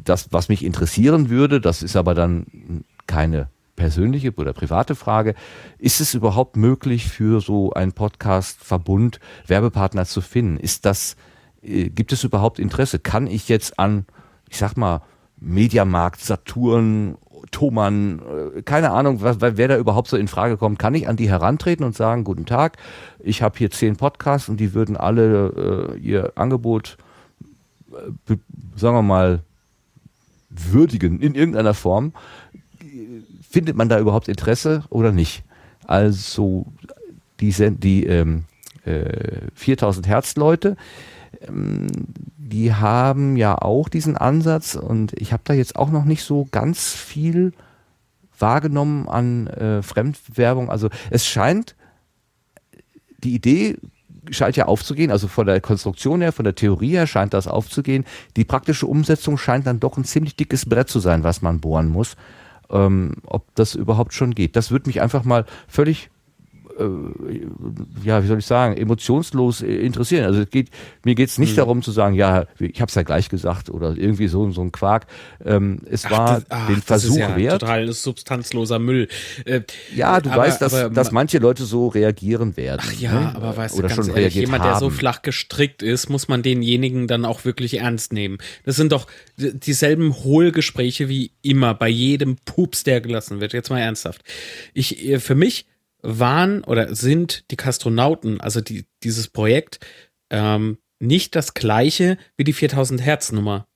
das, 0.03 0.30
was 0.31 0.49
mich 0.49 0.64
interessieren 0.64 1.30
würde, 1.30 1.61
das 1.61 1.84
ist 1.84 1.95
aber 1.95 2.15
dann 2.15 2.84
keine 3.10 3.49
persönliche 3.76 4.31
oder 4.36 4.53
private 4.53 4.94
Frage, 4.94 5.34
ist 5.80 5.99
es 5.99 6.14
überhaupt 6.14 6.56
möglich 6.56 7.07
für 7.07 7.41
so 7.41 7.73
einen 7.73 7.94
Podcast-Verbund 7.94 9.19
Werbepartner 9.48 10.06
zu 10.06 10.22
finden? 10.22 10.57
Ist 10.57 10.86
das, 10.86 11.15
äh, 11.64 11.90
gibt 11.90 12.14
es 12.14 12.23
überhaupt 12.23 12.60
Interesse? 12.60 12.99
Kann 12.99 13.26
ich 13.26 13.49
jetzt 13.49 13.80
an, 13.80 14.06
ich 14.48 14.57
sag 14.57 14.77
mal, 14.77 15.02
Mediamarkt, 15.40 16.22
Saturn, 16.22 17.18
Thomann, 17.49 18.22
äh, 18.57 18.61
keine 18.61 18.91
Ahnung, 18.91 19.22
wer 19.22 19.68
da 19.68 19.77
überhaupt 19.77 20.10
so 20.10 20.18
in 20.18 20.27
Frage 20.27 20.57
kommt, 20.57 20.77
kann 20.77 20.94
ich 20.94 21.07
an 21.07 21.15
die 21.15 21.30
herantreten 21.30 21.86
und 21.86 21.95
sagen, 21.95 22.23
guten 22.23 22.45
Tag, 22.45 22.77
ich 23.19 23.41
habe 23.41 23.57
hier 23.57 23.72
zehn 23.72 23.95
Podcasts 23.95 24.49
und 24.49 24.57
die 24.57 24.76
würden 24.76 24.98
alle 24.98 25.95
äh, 25.95 25.98
ihr 25.98 26.34
Angebot, 26.36 26.98
äh, 27.91 28.36
sagen 28.76 28.95
wir 28.98 29.02
mal, 29.02 29.40
würdigen 30.49 31.19
in 31.22 31.36
irgendeiner 31.36 31.73
Form. 31.73 32.14
Findet 33.50 33.76
man 33.76 33.90
da 33.90 34.00
überhaupt 34.00 34.28
Interesse 34.28 34.84
oder 34.90 35.12
nicht? 35.12 35.44
Also 35.88 36.68
die, 37.40 37.52
die 37.78 38.06
ähm, 38.06 38.46
äh, 38.86 39.42
4000 39.56 40.08
Hertz 40.08 40.36
Leute, 40.36 40.78
ähm, 41.42 41.88
die 42.38 42.74
haben 42.74 43.38
ja 43.38 43.58
auch 43.58 43.90
diesen 43.90 44.16
Ansatz 44.18 44.76
und 44.76 45.14
ich 45.20 45.34
habe 45.34 45.42
da 45.46 45.54
jetzt 45.54 45.78
auch 45.78 45.90
noch 45.90 46.06
nicht 46.06 46.24
so 46.24 46.48
ganz 46.52 46.94
viel 46.94 47.54
wahrgenommen 48.38 49.10
an 49.10 49.48
äh, 49.48 49.82
Fremdwerbung. 49.82 50.70
Also 50.70 50.90
es 51.10 51.26
scheint, 51.26 51.76
die 53.24 53.34
Idee 53.34 53.78
scheint 54.30 54.58
ja 54.58 54.66
aufzugehen, 54.66 55.10
also 55.10 55.28
von 55.28 55.48
der 55.48 55.60
Konstruktion 55.60 56.22
her, 56.22 56.32
von 56.32 56.46
der 56.46 56.56
Theorie 56.56 56.92
her 56.92 57.08
scheint 57.08 57.34
das 57.34 57.48
aufzugehen. 57.48 58.06
Die 58.38 58.46
praktische 58.46 58.86
Umsetzung 58.86 59.38
scheint 59.40 59.66
dann 59.66 59.80
doch 59.80 59.98
ein 59.98 60.04
ziemlich 60.04 60.36
dickes 60.36 60.68
Brett 60.68 60.90
zu 60.90 61.00
sein, 61.00 61.24
was 61.24 61.42
man 61.42 61.60
bohren 61.60 61.90
muss, 61.90 62.16
ähm, 62.72 63.16
ob 63.26 63.54
das 63.56 63.76
überhaupt 63.76 64.14
schon 64.14 64.36
geht. 64.36 64.56
Das 64.56 64.72
würde 64.72 64.90
mich 64.90 65.02
einfach 65.02 65.24
mal 65.24 65.46
völlig 65.68 66.10
ja, 68.03 68.23
wie 68.23 68.27
soll 68.27 68.39
ich 68.39 68.45
sagen, 68.45 68.77
emotionslos 68.77 69.61
äh, 69.61 69.68
interessieren. 69.68 70.26
Also 70.26 70.41
es 70.41 70.49
geht, 70.49 70.69
mir 71.03 71.15
geht 71.15 71.30
es 71.30 71.38
nicht 71.38 71.53
mhm. 71.53 71.57
darum 71.57 71.81
zu 71.81 71.91
sagen, 71.91 72.15
ja, 72.15 72.45
ich 72.60 72.80
habe 72.80 72.89
es 72.89 72.95
ja 72.95 73.03
gleich 73.03 73.30
gesagt 73.30 73.69
oder 73.69 73.95
irgendwie 73.97 74.27
so, 74.27 74.49
so 74.51 74.61
ein 74.61 74.72
Quark. 74.72 75.07
Ähm, 75.43 75.81
es 75.89 76.06
ach, 76.06 76.11
war 76.11 76.35
das, 76.35 76.45
ach, 76.49 76.68
den 76.68 76.81
Versuch 76.81 77.18
ja 77.18 77.35
wert. 77.35 77.61
Total 77.61 77.91
substanzloser 77.91 78.80
Müll. 78.80 79.07
Äh, 79.45 79.61
ja, 79.93 80.22
du 80.22 80.30
aber, 80.30 80.43
weißt, 80.43 80.61
dass, 80.61 80.73
aber, 80.73 80.89
dass 80.89 81.11
manche 81.11 81.39
Leute 81.39 81.65
so 81.65 81.88
reagieren 81.88 82.56
werden. 82.56 82.81
Ach 82.84 82.93
ja, 82.93 83.14
ne? 83.14 83.35
aber 83.35 83.57
weißt 83.57 83.77
oder 83.77 83.89
du, 83.89 83.95
ganz 83.95 84.07
schon 84.07 84.15
ehrlich, 84.15 84.35
jemand, 84.35 84.64
haben. 84.64 84.72
der 84.72 84.80
so 84.80 84.89
flach 84.89 85.22
gestrickt 85.22 85.84
ist, 85.84 86.10
muss 86.10 86.27
man 86.27 86.43
denjenigen 86.43 87.07
dann 87.07 87.26
auch 87.26 87.45
wirklich 87.45 87.80
ernst 87.80 88.14
nehmen. 88.14 88.38
Das 88.64 88.76
sind 88.76 88.91
doch 88.91 89.07
dieselben 89.38 90.14
Hohlgespräche 90.15 91.10
wie 91.10 91.31
immer 91.41 91.73
bei 91.73 91.89
jedem 91.89 92.38
Pups, 92.45 92.84
der 92.84 93.01
gelassen 93.01 93.41
wird. 93.41 93.53
Jetzt 93.53 93.69
mal 93.69 93.80
ernsthaft. 93.80 94.23
Ich, 94.73 95.07
äh, 95.07 95.19
für 95.19 95.35
mich 95.35 95.65
waren 96.02 96.64
oder 96.64 96.96
sind 96.96 97.50
die 97.52 97.56
Kastronauten, 97.56 98.40
also 98.42 98.62
die, 98.62 98.86
dieses 99.04 99.28
Projekt, 99.28 99.80
ähm, 100.30 100.78
nicht 101.00 101.36
das 101.36 101.54
gleiche 101.54 102.18
wie 102.38 102.44
die 102.44 102.54
4000 102.54 103.02
Hertz 103.02 103.32
Nummer. 103.32 103.68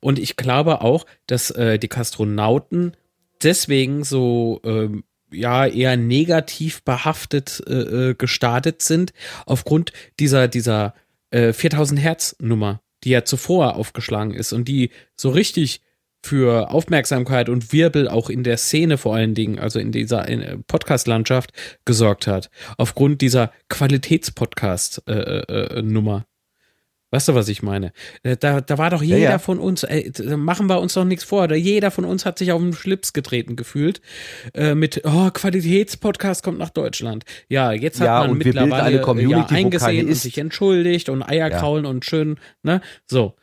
Und 0.00 0.18
ich 0.18 0.36
glaube 0.36 0.80
auch, 0.80 1.06
dass 1.26 1.50
äh, 1.50 1.78
die 1.78 1.88
Kastronauten 1.88 2.96
deswegen 3.42 4.04
so 4.04 4.60
ähm, 4.64 5.04
ja 5.30 5.66
eher 5.66 5.96
negativ 5.96 6.82
behaftet 6.82 7.62
äh, 7.66 8.10
äh 8.10 8.14
gestartet 8.14 8.82
sind 8.82 9.12
aufgrund 9.44 9.92
dieser 10.20 10.48
dieser 10.48 10.94
äh, 11.30 11.52
4000 11.52 12.00
Hertz 12.00 12.36
Nummer, 12.40 12.80
die 13.04 13.10
ja 13.10 13.24
zuvor 13.24 13.76
aufgeschlagen 13.76 14.34
ist 14.34 14.52
und 14.52 14.68
die 14.68 14.90
so 15.16 15.30
richtig 15.30 15.80
für 16.26 16.70
Aufmerksamkeit 16.70 17.48
und 17.48 17.72
Wirbel 17.72 18.08
auch 18.08 18.28
in 18.28 18.42
der 18.42 18.56
Szene 18.56 18.98
vor 18.98 19.14
allen 19.14 19.34
Dingen, 19.34 19.58
also 19.58 19.78
in 19.78 19.92
dieser 19.92 20.28
äh, 20.28 20.58
Podcast-Landschaft 20.66 21.52
gesorgt 21.84 22.26
hat. 22.26 22.50
Aufgrund 22.76 23.22
dieser 23.22 23.52
Qualitätspodcast-Nummer. 23.68 26.16
Äh, 26.16 26.18
äh, 26.18 26.22
Weißt 27.12 27.28
du, 27.28 27.36
was 27.36 27.48
ich 27.48 27.62
meine? 27.62 27.92
Äh, 28.24 28.36
da, 28.36 28.60
da 28.60 28.78
war 28.78 28.90
doch 28.90 29.02
jeder 29.02 29.18
ja, 29.18 29.30
ja. 29.30 29.38
von 29.38 29.60
uns, 29.60 29.84
ey, 29.84 30.10
machen 30.36 30.68
wir 30.68 30.80
uns 30.80 30.94
doch 30.94 31.04
nichts 31.04 31.22
vor. 31.22 31.52
Jeder 31.52 31.92
von 31.92 32.04
uns 32.04 32.26
hat 32.26 32.36
sich 32.36 32.50
auf 32.50 32.60
den 32.60 32.72
Schlips 32.72 33.12
getreten 33.12 33.54
gefühlt 33.54 34.00
äh, 34.54 34.74
mit, 34.74 35.02
oh, 35.04 35.30
Qualitätspodcast 35.30 36.42
kommt 36.42 36.58
nach 36.58 36.70
Deutschland. 36.70 37.24
Ja, 37.48 37.70
jetzt 37.70 38.00
hat 38.00 38.06
ja, 38.06 38.26
man 38.26 38.38
mittlerweile 38.38 39.00
ja, 39.30 39.46
eingesehen 39.46 40.08
und 40.08 40.14
sich 40.14 40.38
entschuldigt 40.38 41.08
und 41.08 41.22
Eierkraulen 41.22 41.86
und 41.86 42.04
schön, 42.04 42.40
ne? 42.62 42.80
So. 43.06 43.36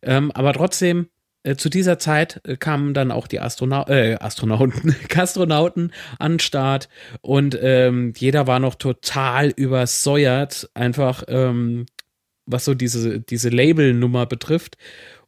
Ähm, 0.00 0.30
aber 0.30 0.52
trotzdem, 0.52 1.00
äh, 1.00 1.13
zu 1.56 1.68
dieser 1.68 1.98
Zeit 1.98 2.40
äh, 2.44 2.56
kamen 2.56 2.94
dann 2.94 3.10
auch 3.10 3.26
die 3.26 3.40
Astronau 3.40 3.86
äh, 3.86 4.14
Astronauten, 4.14 4.96
Kastronauten 5.08 5.92
an 6.18 6.38
Start 6.38 6.88
und 7.20 7.58
ähm, 7.60 8.12
jeder 8.16 8.46
war 8.46 8.60
noch 8.60 8.74
total 8.74 9.50
übersäuert, 9.50 10.70
einfach 10.74 11.24
ähm, 11.28 11.86
was 12.46 12.64
so 12.64 12.74
diese, 12.74 13.20
diese 13.20 13.48
Label-Nummer 13.48 14.26
betrifft. 14.26 14.76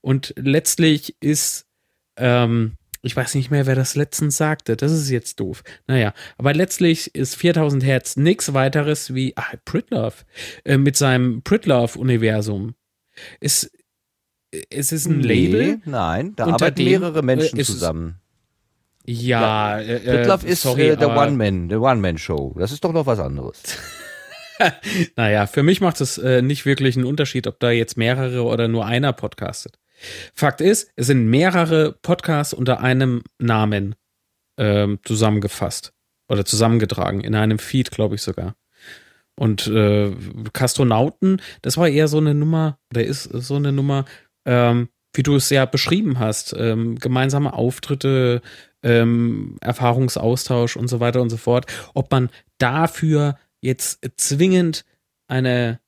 Und 0.00 0.34
letztlich 0.36 1.16
ist, 1.20 1.66
ähm, 2.16 2.76
ich 3.02 3.16
weiß 3.16 3.34
nicht 3.34 3.50
mehr, 3.50 3.66
wer 3.66 3.74
das 3.74 3.96
letztens 3.96 4.36
sagte, 4.36 4.76
das 4.76 4.92
ist 4.92 5.10
jetzt 5.10 5.40
doof. 5.40 5.62
Naja, 5.86 6.12
aber 6.38 6.54
letztlich 6.54 7.14
ist 7.14 7.36
4000 7.36 7.84
Hertz 7.84 8.16
nichts 8.16 8.54
weiteres 8.54 9.14
wie 9.14 9.32
ach, 9.36 9.54
Pritlove 9.64 10.24
äh, 10.64 10.76
mit 10.76 10.96
seinem 10.96 11.42
Pritlove-Universum. 11.42 12.74
Ist 13.40 13.70
es 14.70 14.92
ist 14.92 15.06
ein 15.06 15.18
nee, 15.18 15.46
Label. 15.46 15.80
Nein, 15.84 16.34
da 16.36 16.46
arbeiten 16.46 16.76
dem, 16.76 17.00
mehrere 17.00 17.22
Menschen 17.22 17.58
äh, 17.58 17.64
zusammen. 17.64 18.20
Ja, 19.04 19.78
äh, 19.78 20.00
Pritlove 20.00 20.46
äh, 20.46 20.50
ist 20.50 20.62
sorry, 20.62 20.88
äh, 20.88 20.96
der 20.96 21.16
One-Man, 21.16 21.68
der 21.68 21.80
One-Man-Show. 21.80 22.56
Das 22.58 22.72
ist 22.72 22.84
doch 22.84 22.92
noch 22.92 23.06
was 23.06 23.20
anderes. 23.20 23.62
naja, 25.16 25.46
für 25.46 25.62
mich 25.62 25.80
macht 25.80 26.00
es 26.00 26.18
äh, 26.18 26.42
nicht 26.42 26.66
wirklich 26.66 26.96
einen 26.96 27.06
Unterschied, 27.06 27.46
ob 27.46 27.60
da 27.60 27.70
jetzt 27.70 27.96
mehrere 27.96 28.42
oder 28.42 28.68
nur 28.68 28.84
einer 28.84 29.12
podcastet. 29.12 29.78
Fakt 30.34 30.60
ist, 30.60 30.90
es 30.96 31.06
sind 31.06 31.26
mehrere 31.26 31.92
Podcasts 31.92 32.52
unter 32.52 32.80
einem 32.80 33.22
Namen 33.38 33.94
ähm, 34.58 34.98
zusammengefasst 35.04 35.92
oder 36.28 36.44
zusammengetragen, 36.44 37.20
in 37.20 37.34
einem 37.34 37.58
Feed, 37.58 37.90
glaube 37.90 38.16
ich 38.16 38.22
sogar. 38.22 38.56
Und 39.38 39.66
äh, 39.66 40.12
Kastronauten, 40.52 41.42
das 41.62 41.76
war 41.76 41.88
eher 41.88 42.08
so 42.08 42.18
eine 42.18 42.34
Nummer, 42.34 42.78
da 42.90 43.00
ist 43.00 43.24
so 43.24 43.56
eine 43.56 43.70
Nummer, 43.70 44.06
ähm, 44.46 44.88
wie 45.12 45.22
du 45.22 45.36
es 45.36 45.50
ja 45.50 45.64
beschrieben 45.64 46.18
hast, 46.18 46.54
ähm, 46.56 46.96
gemeinsame 46.98 47.52
Auftritte, 47.52 48.42
ähm, 48.82 49.56
Erfahrungsaustausch 49.60 50.76
und 50.76 50.88
so 50.88 51.00
weiter 51.00 51.20
und 51.20 51.30
so 51.30 51.36
fort, 51.36 51.66
ob 51.94 52.10
man 52.10 52.30
dafür 52.58 53.38
jetzt 53.60 54.08
zwingend 54.16 54.84
eine, 55.28 55.80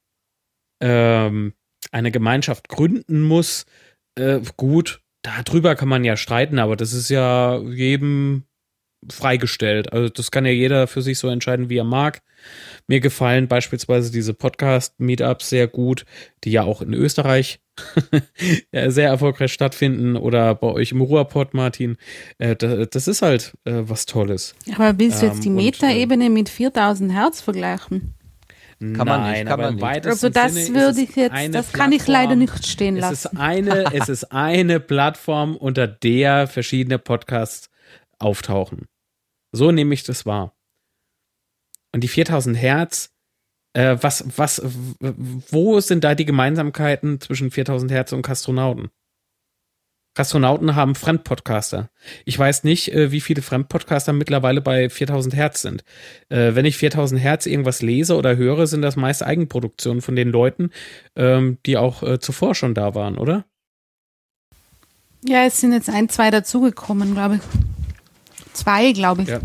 ähm, 0.81 1.55
eine 1.93 2.11
Gemeinschaft 2.11 2.69
gründen 2.69 3.23
muss, 3.23 3.67
äh, 4.17 4.41
gut, 4.57 5.03
darüber 5.23 5.77
kann 5.77 5.89
man 5.89 6.05
ja 6.05 6.17
streiten, 6.17 6.59
aber 6.59 6.77
das 6.77 6.93
ist 6.93 7.09
ja 7.09 7.59
jedem 7.59 8.45
freigestellt. 9.11 9.93
Also 9.93 10.09
das 10.09 10.31
kann 10.31 10.45
ja 10.45 10.53
jeder 10.53 10.87
für 10.87 11.03
sich 11.03 11.19
so 11.19 11.29
entscheiden, 11.29 11.69
wie 11.69 11.79
er 11.79 11.85
mag. 11.85 12.23
Mir 12.87 13.01
gefallen 13.01 13.49
beispielsweise 13.49 14.11
diese 14.11 14.35
Podcast-Meetups 14.35 15.49
sehr 15.49 15.67
gut, 15.67 16.05
die 16.45 16.51
ja 16.51 16.63
auch 16.63 16.83
in 16.83 16.95
Österreich 16.95 17.61
sehr 18.73 19.09
erfolgreich 19.09 19.53
stattfinden 19.53 20.17
oder 20.17 20.55
bei 20.55 20.69
euch 20.69 20.93
im 20.93 21.01
Ruhrpott, 21.01 21.55
Martin. 21.55 21.97
Äh, 22.39 22.57
das 22.57 23.09
ist 23.09 23.23
halt 23.23 23.55
äh, 23.65 23.83
was 23.85 24.07
Tolles. 24.07 24.55
Aber 24.75 24.99
willst 24.99 25.23
du 25.23 25.27
jetzt 25.27 25.45
die 25.45 25.49
ähm, 25.49 25.57
Metaebene 25.57 26.31
mit 26.31 26.49
4000 26.49 27.13
Hertz 27.13 27.41
vergleichen? 27.41 28.15
Kann 28.81 28.93
Nein, 28.93 29.07
man 29.07 29.33
nicht, 29.33 29.47
kann 29.47 29.61
man 29.61 29.75
nicht. 29.75 30.07
Also 30.07 30.29
das 30.29 30.55
Sinne 30.55 30.81
würde 30.81 31.01
ich 31.01 31.17
jetzt, 31.17 31.35
das 31.55 31.73
kann 31.73 31.91
ich 31.91 32.07
leider 32.07 32.37
nicht 32.37 32.65
stehen 32.65 32.97
lassen. 32.97 33.15
Es 33.15 33.25
ist 33.25 33.37
eine, 33.37 33.85
es 33.93 34.09
ist 34.09 34.33
eine 34.33 34.79
Plattform, 34.79 35.57
unter 35.57 35.89
der 35.89 36.47
verschiedene 36.47 37.01
Podcasts 37.01 37.71
auftauchen. 38.19 38.87
So 39.53 39.73
nehme 39.73 39.95
ich 39.95 40.05
das 40.05 40.27
wahr. 40.27 40.55
Und 41.93 42.03
die 42.03 42.09
4000 42.09 42.57
Hertz, 42.57 43.11
äh, 43.73 43.97
was, 44.01 44.25
was, 44.37 44.63
wo 45.01 45.81
sind 45.81 46.05
da 46.05 46.15
die 46.15 46.27
Gemeinsamkeiten 46.27 47.21
zwischen 47.21 47.51
4000 47.51 47.91
Hertz 47.91 48.13
und 48.13 48.23
Kastronauten? 48.23 48.91
Kastronauten 50.15 50.75
haben 50.75 50.97
Fremdpodcaster. 50.97 51.91
Ich 52.25 52.37
weiß 52.37 52.65
nicht, 52.65 52.93
äh, 52.93 53.13
wie 53.13 53.21
viele 53.21 53.41
Fremdpodcaster 53.41 54.13
mittlerweile 54.13 54.61
bei 54.61 54.91
4000 54.91 55.37
Hertz 55.37 55.63
sind. 55.63 55.85
Äh, 56.29 56.57
wenn 56.57 56.65
ich 56.65 56.77
4000 56.77 57.21
Hertz 57.21 57.47
irgendwas 57.47 57.83
lese 57.83 58.17
oder 58.17 58.37
höre, 58.37 58.67
sind 58.67 58.83
das 58.83 58.97
meist 58.97 59.23
Eigenproduktionen 59.23 60.03
von 60.03 60.17
den 60.17 60.31
Leuten, 60.31 60.71
ähm, 61.15 61.59
die 61.67 61.77
auch 61.77 62.03
äh, 62.03 62.19
zuvor 62.19 62.57
schon 62.57 62.75
da 62.75 62.97
waren, 62.97 63.17
oder? 63.17 63.45
Ja, 65.25 65.45
es 65.45 65.61
sind 65.61 65.73
jetzt 65.73 65.89
ein, 65.89 66.09
zwei 66.09 66.33
dazugekommen, 66.33 67.15
glaube 67.15 67.37
ich. 67.37 67.78
Zwei, 68.59 68.93
glaube 68.93 69.23
ich. 69.23 69.29
Ja. 69.29 69.41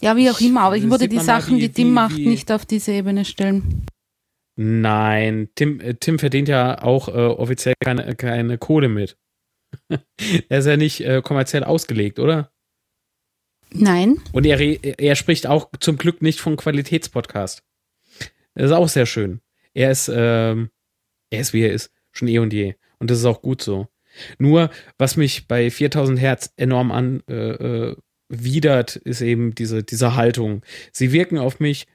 ja. 0.00 0.16
wie 0.16 0.30
auch 0.30 0.40
immer, 0.40 0.62
aber 0.62 0.76
ich 0.76 0.88
würde 0.88 1.08
die 1.08 1.18
Sachen, 1.18 1.56
wie, 1.56 1.60
die 1.60 1.68
Tim 1.68 1.92
macht, 1.92 2.16
nicht 2.16 2.50
auf 2.50 2.64
diese 2.64 2.92
Ebene 2.92 3.24
stellen. 3.24 3.86
Nein, 4.56 5.48
Tim, 5.56 5.80
äh, 5.80 5.94
Tim 5.94 6.18
verdient 6.18 6.48
ja 6.48 6.82
auch 6.82 7.08
äh, 7.08 7.12
offiziell 7.12 7.74
keine, 7.80 8.14
keine 8.14 8.56
Kohle 8.56 8.88
mit. 8.88 9.18
er 10.48 10.58
ist 10.58 10.66
ja 10.66 10.76
nicht 10.76 11.00
äh, 11.00 11.20
kommerziell 11.22 11.64
ausgelegt, 11.64 12.18
oder? 12.18 12.50
Nein. 13.72 14.20
Und 14.32 14.46
er, 14.46 14.60
er 14.60 15.16
spricht 15.16 15.46
auch 15.46 15.70
zum 15.80 15.98
Glück 15.98 16.22
nicht 16.22 16.40
von 16.40 16.56
Qualitätspodcast. 16.56 17.62
Das 18.54 18.66
ist 18.66 18.72
auch 18.72 18.88
sehr 18.88 19.06
schön. 19.06 19.40
Er 19.74 19.90
ist, 19.90 20.08
ähm, 20.14 20.70
er 21.30 21.40
ist 21.40 21.52
wie 21.52 21.62
er 21.62 21.72
ist, 21.72 21.90
schon 22.12 22.28
eh 22.28 22.38
und 22.38 22.52
je. 22.52 22.76
Und 22.98 23.10
das 23.10 23.18
ist 23.18 23.24
auch 23.24 23.42
gut 23.42 23.60
so. 23.60 23.88
Nur, 24.38 24.70
was 24.98 25.16
mich 25.16 25.48
bei 25.48 25.70
4000 25.70 26.18
Hertz 26.18 26.52
enorm 26.56 26.90
an 26.90 27.22
äh, 27.28 27.90
äh, 27.90 27.96
ist 29.04 29.20
eben 29.20 29.54
diese, 29.54 29.82
diese 29.82 30.16
Haltung. 30.16 30.62
Sie 30.92 31.12
wirken 31.12 31.38
auf 31.38 31.60
mich, 31.60 31.86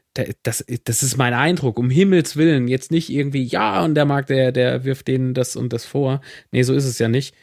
das, 0.44 0.66
das 0.84 1.04
ist 1.04 1.18
mein 1.18 1.34
Eindruck, 1.34 1.78
um 1.78 1.90
Himmels 1.90 2.36
Willen, 2.36 2.68
jetzt 2.68 2.92
nicht 2.92 3.10
irgendwie, 3.10 3.44
ja, 3.44 3.84
und 3.84 3.96
der 3.96 4.06
mag, 4.06 4.28
der, 4.28 4.52
der 4.52 4.84
wirft 4.84 5.08
denen 5.08 5.34
das 5.34 5.56
und 5.56 5.74
das 5.74 5.86
vor. 5.86 6.22
Nee, 6.52 6.64
so 6.64 6.74
ist 6.74 6.86
es 6.86 7.00
ja 7.00 7.08
nicht. 7.08 7.36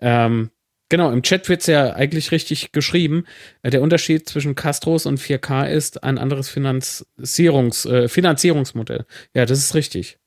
Ähm, 0.00 0.50
genau, 0.88 1.10
im 1.10 1.22
Chat 1.22 1.48
wird 1.48 1.62
es 1.62 1.66
ja 1.66 1.94
eigentlich 1.94 2.30
richtig 2.32 2.72
geschrieben. 2.72 3.24
Äh, 3.62 3.70
der 3.70 3.82
Unterschied 3.82 4.28
zwischen 4.28 4.54
Castros 4.54 5.06
und 5.06 5.18
4K 5.18 5.68
ist 5.68 6.04
ein 6.04 6.18
anderes 6.18 6.48
Finanzierungs, 6.48 7.86
äh, 7.86 8.08
Finanzierungsmodell. 8.08 9.06
Ja, 9.34 9.46
das 9.46 9.58
ist 9.58 9.74
richtig. 9.74 10.19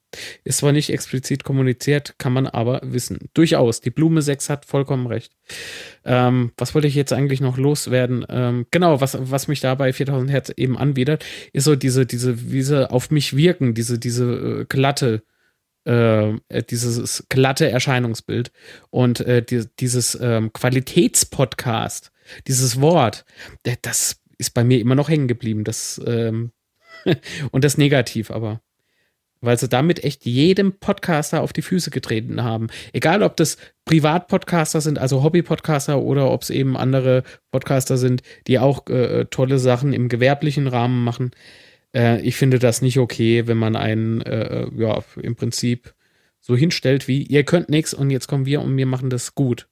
Ist 0.43 0.59
zwar 0.59 0.71
nicht 0.71 0.89
explizit 0.91 1.43
kommuniziert, 1.43 2.15
kann 2.17 2.33
man 2.33 2.47
aber 2.47 2.81
wissen. 2.83 3.29
Durchaus. 3.33 3.81
Die 3.81 3.89
Blume 3.89 4.21
6 4.21 4.49
hat 4.49 4.65
vollkommen 4.65 5.07
recht. 5.07 5.33
Ähm, 6.05 6.51
was 6.57 6.75
wollte 6.75 6.87
ich 6.87 6.95
jetzt 6.95 7.13
eigentlich 7.13 7.41
noch 7.41 7.57
loswerden? 7.57 8.25
Ähm, 8.29 8.65
genau, 8.71 9.01
was, 9.01 9.17
was 9.19 9.47
mich 9.47 9.59
da 9.59 9.75
bei 9.75 9.93
4000 9.93 10.31
Hertz 10.31 10.49
eben 10.55 10.77
anbietet, 10.77 11.25
ist 11.53 11.65
so 11.65 11.75
diese, 11.75 12.05
diese, 12.05 12.35
diese 12.35 12.91
auf 12.91 13.11
mich 13.11 13.35
wirken, 13.35 13.73
diese, 13.73 13.99
diese 13.99 14.61
äh, 14.61 14.65
glatte, 14.65 15.23
äh, 15.85 16.33
dieses 16.69 17.25
glatte 17.29 17.69
Erscheinungsbild 17.69 18.51
und 18.89 19.19
äh, 19.21 19.43
die, 19.43 19.65
dieses 19.79 20.17
ähm, 20.21 20.53
Qualitätspodcast, 20.53 22.11
dieses 22.47 22.79
Wort, 22.79 23.25
das 23.81 24.21
ist 24.37 24.53
bei 24.53 24.63
mir 24.63 24.79
immer 24.79 24.95
noch 24.95 25.09
hängen 25.09 25.27
geblieben. 25.27 25.63
Das, 25.63 26.01
ähm, 26.05 26.51
und 27.51 27.63
das 27.63 27.77
negativ, 27.77 28.31
aber 28.31 28.61
weil 29.43 29.57
sie 29.57 29.67
damit 29.67 30.03
echt 30.03 30.25
jedem 30.25 30.73
Podcaster 30.79 31.41
auf 31.41 31.53
die 31.53 31.61
Füße 31.61 31.91
getreten 31.91 32.43
haben. 32.43 32.67
Egal, 32.93 33.23
ob 33.23 33.35
das 33.35 33.57
Privatpodcaster 33.85 34.81
sind, 34.81 34.97
also 34.99 35.21
Hobby-Podcaster 35.21 36.01
oder 36.01 36.31
ob 36.31 36.43
es 36.43 36.49
eben 36.49 36.77
andere 36.77 37.23
Podcaster 37.51 37.97
sind, 37.97 38.23
die 38.47 38.59
auch 38.59 38.87
äh, 38.87 39.25
tolle 39.25 39.59
Sachen 39.59 39.93
im 39.93 40.07
gewerblichen 40.07 40.67
Rahmen 40.67 41.03
machen. 41.03 41.31
Äh, 41.93 42.21
ich 42.21 42.37
finde 42.37 42.59
das 42.59 42.81
nicht 42.81 42.99
okay, 42.99 43.45
wenn 43.47 43.57
man 43.57 43.75
einen, 43.75 44.21
äh, 44.21 44.67
ja, 44.77 45.03
im 45.21 45.35
Prinzip 45.35 45.93
so 46.39 46.55
hinstellt 46.55 47.07
wie, 47.07 47.23
ihr 47.23 47.43
könnt 47.43 47.69
nichts 47.69 47.93
und 47.93 48.09
jetzt 48.09 48.27
kommen 48.27 48.45
wir 48.45 48.61
und 48.61 48.75
wir 48.77 48.85
machen 48.85 49.09
das 49.09 49.35
gut. 49.35 49.67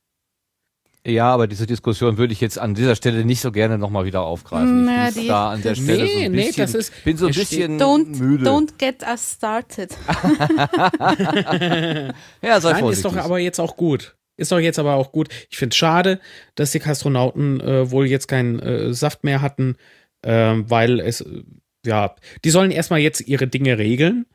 Ja, 1.06 1.34
aber 1.34 1.48
diese 1.48 1.66
Diskussion 1.66 2.18
würde 2.20 2.32
ich 2.32 2.42
jetzt 2.42 2.60
an 2.60 2.76
dieser 2.76 2.96
Stelle 2.96 3.26
nicht 3.26 3.42
so 3.42 3.52
gerne 3.52 3.80
nochmal 3.80 4.06
wieder 4.06 4.22
aufgreifen. 4.22 4.86
Na, 4.86 5.10
ich 5.10 5.16
die- 5.16 5.28
da 5.28 5.50
an 5.52 5.62
der 5.64 5.74
Stelle 5.74 6.04
Nee, 6.04 6.14
so 6.14 6.20
ein 6.26 6.32
nee, 6.32 6.46
bisschen, 6.46 6.62
das 6.64 6.76
ist- 6.76 7.04
bin 7.04 7.18
so 7.18 7.26
ein 7.26 7.34
bisschen 7.34 7.82
Don't, 7.82 8.18
müde. 8.20 8.46
don't 8.48 8.78
get 8.78 9.02
us 9.08 9.34
started. 9.34 9.90
ja, 12.42 12.60
sei 12.62 12.72
Nein, 12.72 12.76
ist 12.76 13.02
vorsichtig. 13.02 13.04
doch 13.04 13.18
aber 13.18 13.40
jetzt 13.40 13.60
auch 13.60 13.78
gut. 13.78 14.16
Ist 14.38 14.52
doch 14.52 14.60
jetzt 14.60 14.80
aber 14.80 14.96
auch 14.96 15.12
gut. 15.12 15.30
Ich 15.50 15.58
finde 15.58 15.74
es 15.74 15.78
schade, 15.78 16.20
dass 16.56 16.72
die 16.72 16.80
Kastronauten 16.80 17.60
äh, 17.62 17.92
wohl 17.92 18.08
jetzt 18.08 18.28
keinen 18.28 18.60
äh, 18.60 18.94
Saft 18.94 19.24
mehr 19.24 19.42
hatten, 19.42 19.76
ähm, 20.24 20.70
weil 20.70 21.00
es, 21.00 21.22
äh, 21.22 21.44
ja, 21.86 22.16
die 22.44 22.50
sollen 22.50 22.72
erstmal 22.72 23.00
jetzt 23.00 23.22
ihre 23.22 23.48
Dinge 23.48 23.78
regeln. 23.78 24.26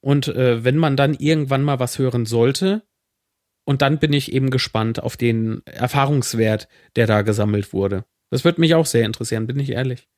Und 0.00 0.28
äh, 0.28 0.64
wenn 0.64 0.78
man 0.78 0.96
dann 0.96 1.14
irgendwann 1.14 1.62
mal 1.62 1.78
was 1.78 1.98
hören 1.98 2.26
sollte, 2.26 2.82
und 3.64 3.82
dann 3.82 3.98
bin 3.98 4.12
ich 4.12 4.32
eben 4.32 4.50
gespannt 4.50 5.02
auf 5.02 5.16
den 5.16 5.62
Erfahrungswert, 5.66 6.68
der 6.96 7.06
da 7.06 7.22
gesammelt 7.22 7.72
wurde. 7.72 8.04
Das 8.30 8.44
würde 8.44 8.60
mich 8.60 8.74
auch 8.74 8.86
sehr 8.86 9.04
interessieren, 9.04 9.46
bin 9.46 9.58
ich 9.58 9.70
ehrlich. 9.70 10.08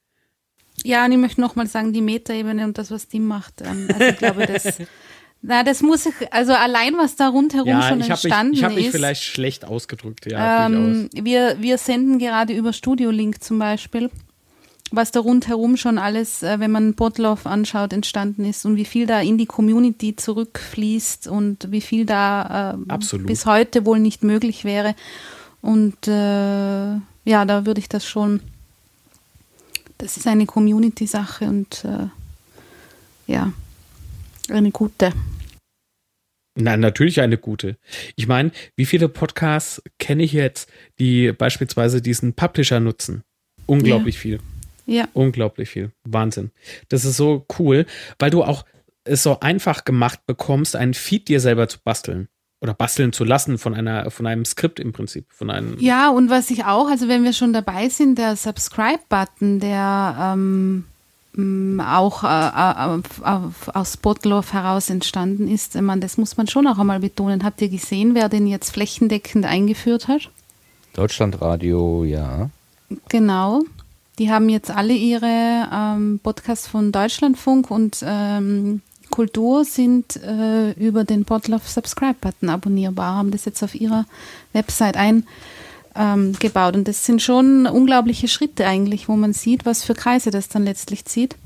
Ja, 0.82 1.04
und 1.04 1.12
ich 1.12 1.18
möchte 1.18 1.40
nochmal 1.40 1.66
sagen, 1.66 1.92
die 1.92 2.00
Metaebene 2.00 2.64
und 2.64 2.78
das, 2.78 2.90
was 2.90 3.08
Tim 3.08 3.26
macht. 3.26 3.60
Ähm, 3.60 3.88
also 3.92 4.04
ich 4.04 4.16
glaube, 4.16 4.46
das, 4.46 4.78
na, 5.42 5.62
das 5.62 5.82
muss 5.82 6.06
ich, 6.06 6.14
also 6.32 6.52
allein 6.52 6.96
was 6.96 7.16
da 7.16 7.28
rundherum 7.28 7.68
Ja, 7.68 7.88
schon 7.88 8.00
ich 8.00 8.10
habe 8.10 8.14
mich, 8.14 8.24
entstanden 8.24 8.54
ich 8.54 8.64
hab 8.64 8.74
mich 8.74 8.90
vielleicht 8.90 9.22
schlecht 9.22 9.64
ausgedrückt, 9.64 10.30
ja, 10.30 10.66
ähm, 10.66 11.10
wir, 11.12 11.56
wir 11.60 11.78
senden 11.78 12.18
gerade 12.18 12.52
über 12.54 12.72
Studio 12.72 13.10
Link 13.10 13.42
zum 13.42 13.58
Beispiel, 13.58 14.10
was 14.96 15.10
da 15.10 15.20
rundherum 15.20 15.76
schon 15.76 15.98
alles, 15.98 16.42
äh, 16.42 16.60
wenn 16.60 16.70
man 16.70 16.94
Botloff 16.94 17.46
anschaut, 17.46 17.92
entstanden 17.92 18.44
ist 18.44 18.64
und 18.64 18.76
wie 18.76 18.84
viel 18.84 19.06
da 19.06 19.20
in 19.20 19.38
die 19.38 19.46
Community 19.46 20.16
zurückfließt 20.16 21.28
und 21.28 21.70
wie 21.70 21.80
viel 21.80 22.06
da 22.06 22.78
Absolut. 22.88 23.26
bis 23.26 23.46
heute 23.46 23.84
wohl 23.86 23.98
nicht 23.98 24.22
möglich 24.22 24.64
wäre. 24.64 24.94
Und 25.60 26.08
äh, 26.08 26.94
ja, 27.24 27.44
da 27.46 27.64
würde 27.66 27.80
ich 27.80 27.88
das 27.88 28.06
schon, 28.06 28.40
das 29.98 30.16
ist 30.16 30.26
eine 30.26 30.44
Community-Sache 30.44 31.46
und 31.46 31.84
äh, 31.84 32.08
ja, 33.26 33.52
eine 34.50 34.70
gute. 34.70 35.12
Na, 36.56 36.76
natürlich 36.76 37.20
eine 37.20 37.38
gute. 37.38 37.78
Ich 38.14 38.28
meine, 38.28 38.52
wie 38.76 38.84
viele 38.84 39.08
Podcasts 39.08 39.82
kenne 39.98 40.22
ich 40.22 40.32
jetzt, 40.32 40.68
die 40.98 41.32
beispielsweise 41.32 42.00
diesen 42.02 42.34
Publisher 42.34 42.78
nutzen? 42.78 43.22
Unglaublich 43.66 44.18
viel. 44.18 44.40
Ja. 44.86 45.08
Unglaublich 45.14 45.68
viel. 45.70 45.90
Wahnsinn. 46.04 46.50
Das 46.88 47.04
ist 47.04 47.16
so 47.16 47.46
cool, 47.58 47.86
weil 48.18 48.30
du 48.30 48.42
auch 48.44 48.64
es 49.04 49.22
so 49.22 49.40
einfach 49.40 49.84
gemacht 49.84 50.20
bekommst, 50.26 50.76
einen 50.76 50.94
Feed 50.94 51.28
dir 51.28 51.40
selber 51.40 51.68
zu 51.68 51.78
basteln. 51.82 52.28
Oder 52.60 52.72
basteln 52.72 53.12
zu 53.12 53.24
lassen 53.24 53.58
von 53.58 53.74
einer, 53.74 54.10
von 54.10 54.26
einem 54.26 54.46
Skript 54.46 54.80
im 54.80 54.92
Prinzip. 54.94 55.26
Von 55.28 55.50
einem. 55.50 55.78
Ja, 55.80 56.08
und 56.08 56.30
was 56.30 56.50
ich 56.50 56.64
auch, 56.64 56.88
also 56.88 57.08
wenn 57.08 57.22
wir 57.22 57.34
schon 57.34 57.52
dabei 57.52 57.90
sind, 57.90 58.16
der 58.16 58.36
Subscribe-Button, 58.36 59.60
der 59.60 60.32
ähm, 60.32 60.84
m, 61.36 61.80
auch 61.80 62.24
äh, 62.24 62.26
äh, 62.28 63.00
auf- 63.00 63.22
auf- 63.22 63.68
aus 63.76 63.96
Botloff 63.98 64.54
heraus 64.54 64.88
entstanden 64.88 65.46
ist, 65.46 65.74
meine, 65.78 66.00
das 66.00 66.16
muss 66.16 66.38
man 66.38 66.46
schon 66.48 66.66
auch 66.66 66.78
einmal 66.78 67.00
betonen. 67.00 67.44
Habt 67.44 67.60
ihr 67.60 67.68
gesehen, 67.68 68.14
wer 68.14 68.30
den 68.30 68.46
jetzt 68.46 68.70
flächendeckend 68.70 69.44
eingeführt 69.44 70.08
hat? 70.08 70.30
Deutschlandradio, 70.94 72.04
ja. 72.04 72.48
Genau. 73.10 73.62
Die 74.18 74.30
haben 74.30 74.48
jetzt 74.48 74.70
alle 74.70 74.94
ihre 74.94 75.68
ähm, 75.72 76.20
Podcasts 76.22 76.68
von 76.68 76.92
Deutschlandfunk 76.92 77.70
und 77.70 77.98
ähm, 78.06 78.80
Kultur 79.10 79.64
sind 79.64 80.16
äh, 80.16 80.72
über 80.72 81.04
den 81.04 81.24
Podlove 81.24 81.68
Subscribe-Button 81.68 82.48
abonnierbar, 82.48 83.16
haben 83.16 83.30
das 83.30 83.44
jetzt 83.44 83.62
auf 83.62 83.74
ihrer 83.74 84.06
Website 84.52 84.96
eingebaut. 84.96 86.76
und 86.76 86.88
das 86.88 87.04
sind 87.04 87.22
schon 87.22 87.66
unglaubliche 87.66 88.28
Schritte 88.28 88.66
eigentlich, 88.66 89.08
wo 89.08 89.16
man 89.16 89.32
sieht, 89.32 89.66
was 89.66 89.84
für 89.84 89.94
Kreise 89.94 90.30
das 90.30 90.48
dann 90.48 90.64
letztlich 90.64 91.04
zieht. 91.04 91.36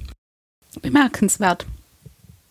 Bemerkenswert. 0.83 1.67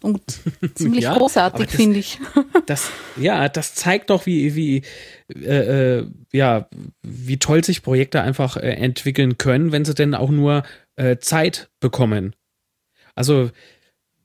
Und 0.02 0.22
ziemlich 0.76 1.04
Ja, 1.04 1.18
großartig, 1.18 1.70
finde 1.70 2.00
ich. 2.00 2.20
Das, 2.66 2.90
ja, 3.16 3.50
das 3.50 3.74
zeigt 3.74 4.10
doch, 4.10 4.26
wie, 4.26 4.56
wie, 4.56 4.84
äh, 5.34 5.98
äh, 6.00 6.08
ja, 6.32 6.70
wie 7.02 7.38
toll 7.38 7.64
sich 7.64 7.84
Projekte 7.84 8.22
einfach 8.22 8.58
äh, 8.58 8.72
entwickeln 8.72 9.38
können, 9.38 9.72
wenn 9.72 9.86
sie 9.86 9.94
denn 9.94 10.16
auch 10.16 10.30
nur 10.30 10.64
äh, 10.96 11.18
Zeit 11.18 11.70
bekommen. 11.80 12.36
Also, 13.16 13.52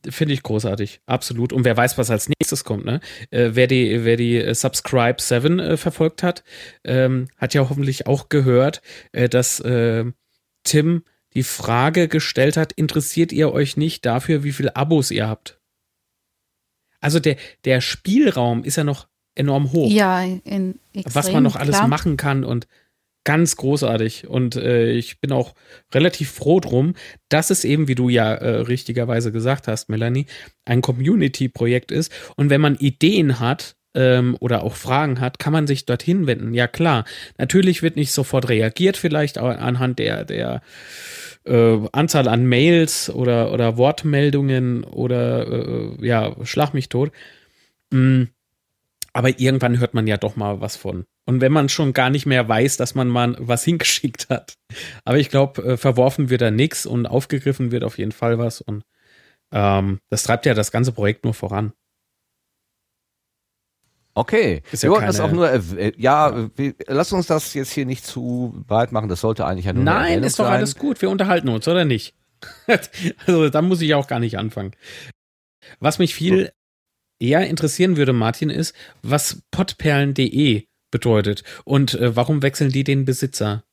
finde 0.08 0.34
ich 0.34 0.42
großartig, 0.42 1.00
absolut. 1.06 1.52
Und 1.52 1.64
wer 1.64 1.76
weiß, 1.76 1.98
was 1.98 2.10
als 2.10 2.28
nächstes 2.28 2.64
kommt, 2.64 2.84
ne? 2.84 3.00
Äh, 3.30 3.50
wer 3.52 3.66
die, 3.66 4.04
wer 4.04 4.16
die 4.16 4.36
äh, 4.36 4.54
Subscribe 4.54 5.20
7 5.20 5.58
äh, 5.58 5.76
verfolgt 5.76 6.22
hat, 6.22 6.44
ähm, 6.84 7.28
hat 7.36 7.54
ja 7.54 7.68
hoffentlich 7.68 8.06
auch 8.06 8.28
gehört, 8.28 8.82
dass 9.12 9.62
Tim 10.64 11.04
die 11.34 11.42
Frage 11.42 12.08
gestellt 12.08 12.56
hat, 12.56 12.72
interessiert 12.72 13.32
ihr 13.32 13.52
euch 13.52 13.76
nicht 13.76 14.04
dafür, 14.04 14.44
wie 14.44 14.52
viele 14.52 14.76
Abos 14.76 15.10
ihr 15.10 15.28
habt? 15.28 15.60
Also 17.00 17.18
der, 17.18 17.36
der 17.64 17.80
Spielraum 17.80 18.64
ist 18.64 18.76
ja 18.76 18.84
noch 18.84 19.08
enorm 19.34 19.72
hoch, 19.72 19.90
Ja, 19.90 20.22
in, 20.22 20.78
was 21.04 21.32
man 21.32 21.42
noch 21.42 21.56
alles 21.56 21.76
klar. 21.76 21.88
machen 21.88 22.16
kann 22.16 22.44
und 22.44 22.66
ganz 23.24 23.56
großartig. 23.56 24.26
Und 24.28 24.56
äh, 24.56 24.92
ich 24.92 25.20
bin 25.20 25.32
auch 25.32 25.54
relativ 25.94 26.30
froh 26.30 26.60
drum, 26.60 26.94
dass 27.28 27.50
es 27.50 27.64
eben, 27.64 27.88
wie 27.88 27.94
du 27.94 28.09
ja 28.09 28.34
äh, 28.34 28.60
richtigerweise 28.62 29.32
gesagt 29.32 29.68
hast, 29.68 29.88
Melanie, 29.88 30.26
ein 30.64 30.82
Community-Projekt 30.82 31.92
ist. 31.92 32.12
Und 32.36 32.50
wenn 32.50 32.60
man 32.60 32.76
Ideen 32.76 33.38
hat, 33.40 33.76
ähm, 33.94 34.36
oder 34.40 34.62
auch 34.62 34.74
Fragen 34.74 35.20
hat, 35.20 35.38
kann 35.38 35.52
man 35.52 35.66
sich 35.66 35.84
dorthin 35.86 36.26
wenden. 36.26 36.54
Ja 36.54 36.66
klar, 36.66 37.04
natürlich 37.38 37.82
wird 37.82 37.96
nicht 37.96 38.12
sofort 38.12 38.48
reagiert, 38.48 38.96
vielleicht 38.96 39.38
auch 39.38 39.48
anhand 39.48 39.98
der, 39.98 40.24
der 40.24 40.62
äh, 41.44 41.78
Anzahl 41.92 42.28
an 42.28 42.46
Mails 42.46 43.10
oder, 43.10 43.52
oder 43.52 43.76
Wortmeldungen 43.76 44.84
oder 44.84 45.46
äh, 45.46 46.06
ja, 46.06 46.34
schlag 46.44 46.72
mich 46.74 46.88
tot. 46.88 47.12
Mm, 47.90 48.24
aber 49.14 49.39
irgendwann 49.39 49.78
hört 49.78 49.94
man 49.94 50.06
ja 50.06 50.16
doch 50.16 50.36
mal 50.36 50.60
was 50.60 50.76
von. 50.76 51.05
Und 51.26 51.40
wenn 51.40 51.52
man 51.52 51.68
schon 51.68 51.93
gar 51.93 52.10
nicht 52.10 52.26
mehr 52.26 52.48
weiß, 52.48 52.76
dass 52.78 52.94
man 52.94 53.09
mal 53.09 53.36
was 53.39 53.64
hingeschickt 53.64 54.28
hat. 54.30 54.55
Aber 55.05 55.18
ich 55.18 55.28
glaube, 55.28 55.62
äh, 55.62 55.76
verworfen 55.76 56.30
wird 56.30 56.40
da 56.40 56.51
nichts 56.51 56.86
und 56.86 57.06
aufgegriffen 57.06 57.70
wird 57.72 57.84
auf 57.84 57.98
jeden 57.98 58.12
Fall 58.12 58.39
was. 58.39 58.60
Und 58.60 58.84
ähm, 59.52 59.98
das 60.10 60.22
treibt 60.22 60.47
ja 60.47 60.55
das 60.55 60.70
ganze 60.72 60.93
Projekt 60.93 61.24
nur 61.24 61.34
voran. 61.34 61.72
Okay, 64.14 64.62
Ist 64.70 64.82
wir 64.82 64.89
ja 64.89 64.93
wollten 64.93 65.06
das 65.06 65.16
keine- 65.18 65.28
auch 65.28 65.32
nur, 65.32 65.51
äh, 65.51 65.93
ja, 65.97 66.51
wir, 66.56 66.74
lass 66.86 67.12
uns 67.12 67.26
das 67.28 67.55
jetzt 67.55 67.72
hier 67.72 67.86
nicht 67.86 68.05
zu 68.05 68.62
weit 68.68 68.93
machen, 68.93 69.09
das 69.09 69.22
sollte 69.22 69.47
eigentlich 69.47 69.64
ja 69.64 69.72
nur 69.72 69.84
Nein, 69.84 70.22
ist 70.22 70.39
doch 70.39 70.44
sein. 70.44 70.55
alles 70.56 70.76
gut. 70.76 71.01
Wir 71.01 71.09
unterhalten 71.09 71.48
uns, 71.48 71.66
oder 71.66 71.86
nicht? 71.86 72.14
also, 73.26 73.48
da 73.48 73.62
muss 73.62 73.80
ich 73.80 73.94
auch 73.94 74.06
gar 74.09 74.18
nicht 74.20 74.36
anfangen. 74.36 74.72
Was 75.80 75.98
mich 75.98 76.14
viel 76.14 76.52
eher 77.23 77.49
interessieren 77.49 77.97
würde, 77.97 78.12
Martin, 78.12 78.51
ist, 78.51 78.74
was 79.03 79.43
potperlen.de 79.51 80.65
bedeutet 80.90 81.43
und 81.65 81.94
äh, 81.94 82.15
warum 82.15 82.43
wechseln 82.43 82.70
die 82.70 82.85
den 82.85 83.05
Besitzer? 83.05 83.65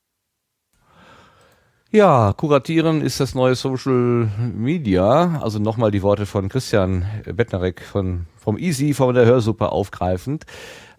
Ja, 1.91 2.33
kuratieren 2.33 3.01
ist 3.01 3.19
das 3.19 3.33
neue 3.33 3.55
Social 3.55 4.29
Media. 4.37 5.39
Also 5.41 5.57
nochmal 5.57 5.89
die 5.89 6.03
Worte 6.03 6.27
von 6.27 6.47
Christian 6.47 7.05
Bettnarek 7.25 7.81
von, 7.81 8.27
vom 8.37 8.59
Easy, 8.59 8.93
von 8.93 9.15
der 9.15 9.25
Hörsuppe 9.25 9.71
aufgreifend. 9.71 10.45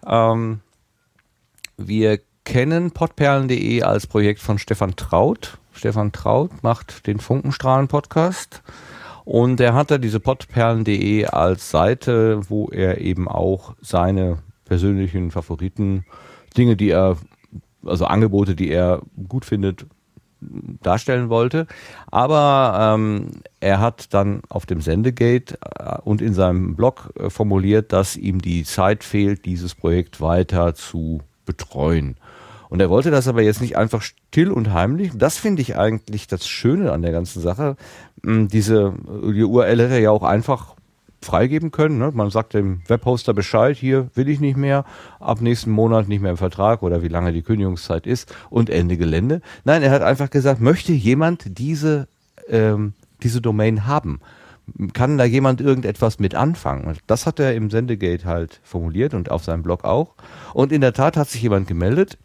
Ähm, 0.04 0.60
wir 1.76 2.18
kennen 2.44 2.90
potperlen.de 2.90 3.82
als 3.82 4.08
Projekt 4.08 4.40
von 4.40 4.58
Stefan 4.58 4.96
Traut. 4.96 5.58
Stefan 5.72 6.10
Traut 6.10 6.64
macht 6.64 7.06
den 7.06 7.20
Funkenstrahlen-Podcast. 7.20 8.62
Und 9.24 9.60
er 9.60 9.74
hat 9.74 9.90
da 9.90 9.98
diese 9.98 10.20
potperlen.de 10.20 11.26
als 11.26 11.70
Seite, 11.70 12.40
wo 12.48 12.68
er 12.68 13.00
eben 13.00 13.28
auch 13.28 13.74
seine 13.80 14.38
persönlichen 14.64 15.30
Favoriten, 15.30 16.04
Dinge, 16.56 16.76
die 16.76 16.90
er, 16.90 17.16
also 17.84 18.06
Angebote, 18.06 18.54
die 18.54 18.70
er 18.70 19.02
gut 19.28 19.44
findet, 19.44 19.86
darstellen 20.40 21.28
wollte. 21.28 21.66
Aber 22.10 22.94
ähm, 22.94 23.42
er 23.60 23.80
hat 23.80 24.14
dann 24.14 24.42
auf 24.48 24.66
dem 24.66 24.80
Sendegate 24.80 25.58
äh, 25.78 25.98
und 26.02 26.22
in 26.22 26.34
seinem 26.34 26.76
Blog 26.76 27.12
äh, 27.18 27.30
formuliert, 27.30 27.92
dass 27.92 28.16
ihm 28.16 28.40
die 28.40 28.64
Zeit 28.64 29.04
fehlt, 29.04 29.44
dieses 29.44 29.74
Projekt 29.74 30.20
weiter 30.20 30.74
zu 30.74 31.20
betreuen. 31.44 32.16
Und 32.68 32.80
er 32.80 32.88
wollte 32.88 33.10
das 33.10 33.26
aber 33.26 33.42
jetzt 33.42 33.60
nicht 33.60 33.76
einfach 33.76 34.00
still 34.00 34.52
und 34.52 34.72
heimlich. 34.72 35.10
Das 35.14 35.36
finde 35.36 35.60
ich 35.60 35.76
eigentlich 35.76 36.28
das 36.28 36.46
Schöne 36.46 36.92
an 36.92 37.02
der 37.02 37.10
ganzen 37.10 37.42
Sache. 37.42 37.76
Diese 38.22 38.94
die 39.34 39.44
URL 39.44 39.80
hätte 39.80 39.94
er 39.94 40.00
ja 40.00 40.10
auch 40.10 40.22
einfach 40.22 40.74
freigeben 41.22 41.70
können. 41.70 41.98
Ne? 41.98 42.10
Man 42.12 42.30
sagt 42.30 42.54
dem 42.54 42.82
Webhoster 42.86 43.34
Bescheid, 43.34 43.76
hier 43.76 44.08
will 44.14 44.28
ich 44.28 44.40
nicht 44.40 44.56
mehr, 44.56 44.84
ab 45.18 45.40
nächsten 45.40 45.70
Monat 45.70 46.08
nicht 46.08 46.22
mehr 46.22 46.30
im 46.30 46.36
Vertrag 46.36 46.82
oder 46.82 47.02
wie 47.02 47.08
lange 47.08 47.32
die 47.32 47.42
Kündigungszeit 47.42 48.06
ist 48.06 48.34
und 48.48 48.70
Ende 48.70 48.96
Gelände. 48.96 49.42
Nein, 49.64 49.82
er 49.82 49.90
hat 49.90 50.02
einfach 50.02 50.30
gesagt, 50.30 50.60
möchte 50.60 50.92
jemand 50.92 51.58
diese, 51.58 52.08
ähm, 52.48 52.94
diese 53.22 53.40
Domain 53.40 53.86
haben? 53.86 54.20
Kann 54.92 55.18
da 55.18 55.24
jemand 55.24 55.60
irgendetwas 55.60 56.20
mit 56.20 56.34
anfangen? 56.34 56.96
Das 57.06 57.26
hat 57.26 57.40
er 57.40 57.54
im 57.54 57.70
Sendegate 57.70 58.24
halt 58.24 58.60
formuliert 58.62 59.14
und 59.14 59.30
auf 59.30 59.44
seinem 59.44 59.62
Blog 59.62 59.84
auch. 59.84 60.14
Und 60.54 60.72
in 60.72 60.80
der 60.80 60.92
Tat 60.92 61.16
hat 61.16 61.28
sich 61.28 61.42
jemand 61.42 61.66
gemeldet. 61.66 62.18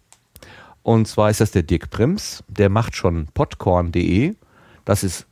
Und 0.84 1.08
zwar 1.08 1.32
ist 1.32 1.42
das 1.42 1.50
der 1.50 1.64
Dirk 1.64 1.90
Prims, 1.90 2.44
der 2.48 2.70
macht 2.70 2.96
schon 2.96 3.28
podcorn.de. 3.34 4.36
Das 4.86 5.04
ist 5.04 5.26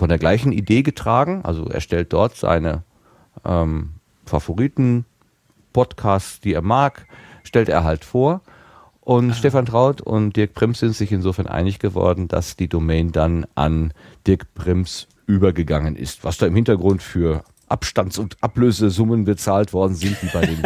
von 0.00 0.08
der 0.08 0.18
gleichen 0.18 0.50
Idee 0.50 0.80
getragen. 0.82 1.42
Also 1.44 1.66
er 1.66 1.82
stellt 1.82 2.14
dort 2.14 2.34
seine 2.34 2.84
ähm, 3.44 3.90
Favoriten, 4.24 5.04
Podcasts, 5.74 6.40
die 6.40 6.54
er 6.54 6.62
mag, 6.62 7.06
stellt 7.42 7.68
er 7.68 7.84
halt 7.84 8.06
vor. 8.06 8.40
Und 9.02 9.32
Aha. 9.32 9.36
Stefan 9.36 9.66
Traut 9.66 10.00
und 10.00 10.36
Dirk 10.36 10.54
Prims 10.54 10.78
sind 10.78 10.96
sich 10.96 11.12
insofern 11.12 11.46
einig 11.46 11.80
geworden, 11.80 12.28
dass 12.28 12.56
die 12.56 12.66
Domain 12.66 13.12
dann 13.12 13.46
an 13.54 13.92
Dirk 14.26 14.46
Prims 14.54 15.06
übergegangen 15.26 15.96
ist. 15.96 16.24
Was 16.24 16.38
da 16.38 16.46
im 16.46 16.54
Hintergrund 16.54 17.02
für 17.02 17.44
Abstands- 17.70 18.18
und 18.18 18.36
Ablösesummen 18.40 19.24
bezahlt 19.24 19.72
worden 19.72 19.94
sind, 19.94 20.22
wie 20.22 20.28
bei 20.32 20.46
den 20.46 20.64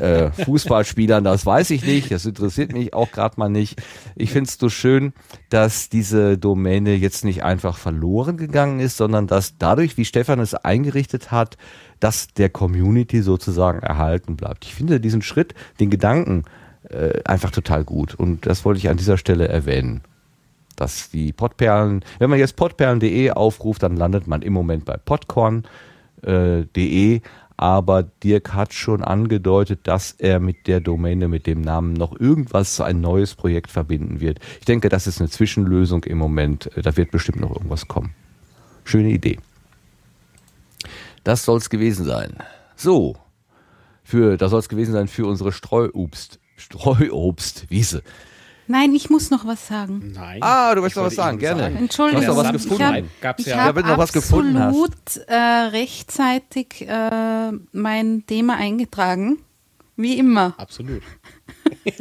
äh, 0.00 0.30
Fußballspielern, 0.30 1.24
das 1.24 1.44
weiß 1.44 1.70
ich 1.70 1.84
nicht. 1.84 2.10
Das 2.10 2.24
interessiert 2.24 2.72
mich 2.72 2.94
auch 2.94 3.10
gerade 3.10 3.34
mal 3.38 3.48
nicht. 3.48 3.82
Ich 4.14 4.30
finde 4.30 4.48
es 4.48 4.56
so 4.58 4.68
schön, 4.68 5.12
dass 5.50 5.88
diese 5.88 6.38
Domäne 6.38 6.94
jetzt 6.94 7.24
nicht 7.24 7.42
einfach 7.42 7.76
verloren 7.76 8.36
gegangen 8.36 8.80
ist, 8.80 8.96
sondern 8.96 9.26
dass 9.26 9.58
dadurch, 9.58 9.96
wie 9.96 10.04
Stefan 10.04 10.38
es 10.38 10.54
eingerichtet 10.54 11.30
hat, 11.30 11.56
dass 12.00 12.28
der 12.28 12.50
Community 12.50 13.22
sozusagen 13.22 13.80
erhalten 13.80 14.36
bleibt. 14.36 14.64
Ich 14.64 14.74
finde 14.74 15.00
diesen 15.00 15.22
Schritt, 15.22 15.54
den 15.80 15.90
Gedanken 15.90 16.44
äh, 16.88 17.20
einfach 17.24 17.50
total 17.50 17.84
gut. 17.84 18.14
Und 18.14 18.46
das 18.46 18.64
wollte 18.64 18.78
ich 18.78 18.88
an 18.88 18.96
dieser 18.96 19.18
Stelle 19.18 19.48
erwähnen 19.48 20.02
dass 20.76 21.08
die 21.10 21.32
Podperlen, 21.32 22.04
wenn 22.18 22.30
man 22.30 22.38
jetzt 22.38 22.56
podperlen.de 22.56 23.30
aufruft, 23.30 23.84
dann 23.84 23.96
landet 23.96 24.26
man 24.26 24.42
im 24.42 24.52
Moment 24.52 24.84
bei 24.84 24.96
Podcorn 24.96 25.64
äh, 26.24 26.66
de, 26.74 27.20
aber 27.56 28.02
Dirk 28.02 28.52
hat 28.52 28.74
schon 28.74 29.04
angedeutet, 29.04 29.80
dass 29.84 30.12
er 30.12 30.40
mit 30.40 30.66
der 30.66 30.80
Domäne, 30.80 31.28
mit 31.28 31.46
dem 31.46 31.60
Namen 31.60 31.92
noch 31.92 32.18
irgendwas, 32.18 32.80
ein 32.80 33.00
neues 33.00 33.34
Projekt 33.34 33.70
verbinden 33.70 34.20
wird. 34.20 34.40
Ich 34.58 34.64
denke, 34.64 34.88
das 34.88 35.06
ist 35.06 35.20
eine 35.20 35.30
Zwischenlösung 35.30 36.02
im 36.04 36.18
Moment. 36.18 36.68
Da 36.74 36.96
wird 36.96 37.12
bestimmt 37.12 37.40
noch 37.40 37.54
irgendwas 37.54 37.86
kommen. 37.86 38.14
Schöne 38.84 39.10
Idee. 39.10 39.38
Das 41.22 41.44
soll 41.44 41.58
es 41.58 41.70
gewesen 41.70 42.04
sein. 42.04 42.36
So, 42.76 43.16
für, 44.02 44.36
das 44.36 44.50
soll 44.50 44.60
es 44.60 44.68
gewesen 44.68 44.92
sein 44.92 45.08
für 45.08 45.26
unsere 45.26 45.52
Streuobst, 45.52 46.40
Streuobstwiese. 46.56 48.02
Nein, 48.66 48.94
ich 48.94 49.10
muss 49.10 49.30
noch 49.30 49.46
was 49.46 49.66
sagen. 49.66 50.12
Nein. 50.14 50.38
Ah, 50.42 50.74
du 50.74 50.82
willst 50.82 50.96
noch 50.96 51.04
was 51.04 51.14
sagen, 51.14 51.38
gerne. 51.38 51.64
Sagen. 51.64 51.76
Entschuldigung, 51.76 52.22
du 52.22 52.28
hast 52.28 52.36
noch 52.36 52.44
was 52.44 52.62
gefunden. 52.62 53.10
Ich 53.20 53.24
habe 53.24 53.42
ja. 53.42 53.64
hab 53.64 53.76
noch 53.76 53.98
was 53.98 54.12
gefunden 54.12 54.56
absolut 54.56 55.28
äh, 55.28 55.34
rechtzeitig 55.34 56.86
äh, 56.88 57.52
mein 57.72 58.24
Thema 58.26 58.56
eingetragen. 58.56 59.38
Wie 59.96 60.18
immer. 60.18 60.54
Absolut. 60.56 61.02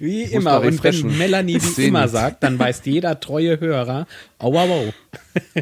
wie 0.00 0.22
immer. 0.22 0.60
Und 0.60 0.82
wenn 0.82 1.18
Melanie 1.18 1.60
wie 1.60 1.86
immer 1.86 2.08
sagt, 2.08 2.42
dann 2.42 2.58
weiß 2.58 2.82
jeder 2.84 3.20
treue 3.20 3.60
Hörer, 3.60 4.06
au, 4.38 4.52
au, 4.56 4.68
au. 4.68 4.92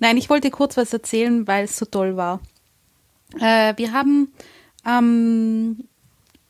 Nein, 0.00 0.16
ich 0.16 0.28
wollte 0.28 0.50
kurz 0.50 0.76
was 0.76 0.92
erzählen, 0.92 1.46
weil 1.46 1.64
es 1.64 1.76
so 1.76 1.86
toll 1.86 2.16
war. 2.16 2.40
Äh, 3.40 3.74
wir 3.76 3.92
haben 3.92 4.28
am 4.82 5.78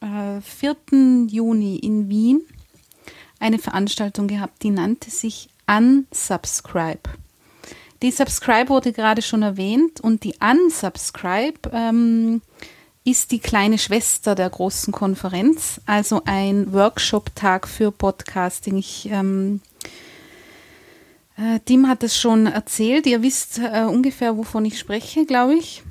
äh, 0.00 0.40
4. 0.40 0.76
Juni 1.28 1.76
in 1.76 2.08
Wien 2.08 2.42
eine 3.44 3.58
Veranstaltung 3.58 4.26
gehabt, 4.26 4.62
die 4.62 4.70
nannte 4.70 5.10
sich 5.10 5.50
Unsubscribe. 5.66 7.10
Die 8.02 8.10
Subscribe 8.10 8.70
wurde 8.70 8.92
gerade 8.92 9.20
schon 9.22 9.42
erwähnt 9.42 10.00
und 10.00 10.24
die 10.24 10.34
Unsubscribe 10.40 11.70
ähm, 11.72 12.40
ist 13.04 13.32
die 13.32 13.38
kleine 13.38 13.76
Schwester 13.76 14.34
der 14.34 14.48
großen 14.48 14.92
Konferenz, 14.92 15.80
also 15.84 16.22
ein 16.24 16.72
Workshop-Tag 16.72 17.68
für 17.68 17.92
Podcasting. 17.92 18.78
Ich, 18.78 19.10
ähm, 19.10 19.60
äh, 21.36 21.60
Tim 21.66 21.86
hat 21.86 22.02
es 22.02 22.18
schon 22.18 22.46
erzählt, 22.46 23.06
ihr 23.06 23.22
wisst 23.22 23.58
äh, 23.58 23.84
ungefähr, 23.84 24.38
wovon 24.38 24.64
ich 24.64 24.78
spreche, 24.78 25.26
glaube 25.26 25.54
ich. 25.54 25.82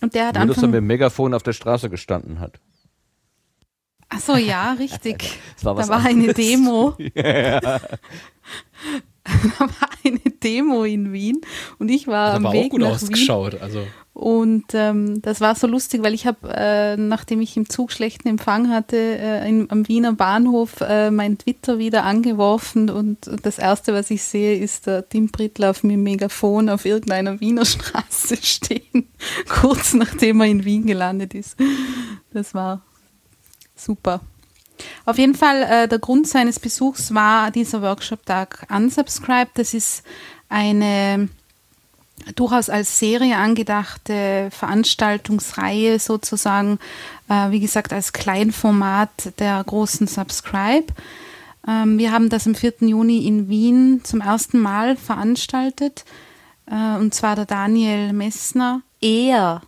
Und 0.00 0.14
der 0.14 0.28
hat 0.28 0.36
Nur, 0.36 0.46
dass 0.46 0.62
er 0.62 0.68
mit 0.68 0.76
dem 0.76 0.86
Megafon 0.86 1.34
auf 1.34 1.42
der 1.42 1.52
Straße 1.52 1.90
gestanden 1.90 2.40
hat. 2.40 2.58
Ach 4.10 4.20
so, 4.20 4.36
ja, 4.36 4.72
richtig. 4.72 5.38
war 5.62 5.76
da 5.76 5.88
war 5.88 6.04
eine 6.04 6.34
Demo. 6.34 6.94
ja. 7.14 7.60
da 7.60 7.80
war 9.60 9.88
eine 10.04 10.18
Demo 10.42 10.84
in 10.84 11.12
Wien 11.12 11.40
und 11.78 11.88
ich 11.88 12.06
war 12.06 12.34
am 12.34 12.44
Weg 12.52 12.66
auch 12.66 12.70
gut 12.70 12.80
nach 12.80 12.90
ausgeschaut, 12.90 13.54
Wien. 13.54 13.62
Also. 13.62 13.86
Und 14.12 14.64
ähm, 14.74 15.22
das 15.22 15.40
war 15.40 15.54
so 15.54 15.66
lustig, 15.66 16.02
weil 16.02 16.14
ich 16.14 16.26
habe, 16.26 16.52
äh, 16.52 16.96
nachdem 16.96 17.40
ich 17.40 17.56
im 17.56 17.68
Zug 17.70 17.92
schlechten 17.92 18.28
Empfang 18.28 18.68
hatte, 18.68 18.96
äh, 18.96 19.48
in, 19.48 19.70
am 19.70 19.86
Wiener 19.86 20.12
Bahnhof 20.12 20.80
äh, 20.80 21.10
mein 21.10 21.38
Twitter 21.38 21.78
wieder 21.78 22.04
angeworfen 22.04 22.90
und 22.90 23.30
das 23.42 23.58
erste, 23.58 23.94
was 23.94 24.10
ich 24.10 24.22
sehe, 24.22 24.56
ist 24.56 24.86
der 24.86 25.08
Tim 25.08 25.28
Brittlauf 25.28 25.84
mit 25.84 25.92
dem 25.92 26.02
Megafon 26.02 26.68
auf 26.68 26.84
irgendeiner 26.84 27.40
Wiener 27.40 27.64
Straße 27.64 28.36
stehen, 28.42 29.08
kurz 29.48 29.94
nachdem 29.94 30.40
er 30.40 30.48
in 30.48 30.64
Wien 30.64 30.86
gelandet 30.86 31.32
ist. 31.32 31.56
Das 32.32 32.52
war 32.52 32.82
super. 33.84 34.20
Auf 35.04 35.18
jeden 35.18 35.34
Fall, 35.34 35.62
äh, 35.62 35.88
der 35.88 35.98
Grund 35.98 36.26
seines 36.26 36.58
Besuchs 36.58 37.12
war 37.14 37.50
dieser 37.50 37.82
Workshop-Tag 37.82 38.66
Unsubscribe. 38.70 39.50
Das 39.54 39.74
ist 39.74 40.02
eine 40.48 41.28
durchaus 42.34 42.68
als 42.68 42.98
Serie 42.98 43.36
angedachte 43.36 44.50
Veranstaltungsreihe 44.50 45.98
sozusagen, 45.98 46.78
äh, 47.28 47.50
wie 47.50 47.60
gesagt, 47.60 47.92
als 47.92 48.12
Kleinformat 48.12 49.38
der 49.38 49.62
großen 49.64 50.06
Subscribe. 50.06 50.86
Ähm, 51.66 51.98
wir 51.98 52.12
haben 52.12 52.28
das 52.28 52.46
am 52.46 52.54
4. 52.54 52.74
Juni 52.80 53.26
in 53.26 53.48
Wien 53.48 54.00
zum 54.04 54.20
ersten 54.20 54.58
Mal 54.58 54.96
veranstaltet, 54.96 56.04
äh, 56.66 56.96
und 56.98 57.14
zwar 57.14 57.36
der 57.36 57.46
Daniel 57.46 58.12
Messner, 58.12 58.82
er 59.00 59.62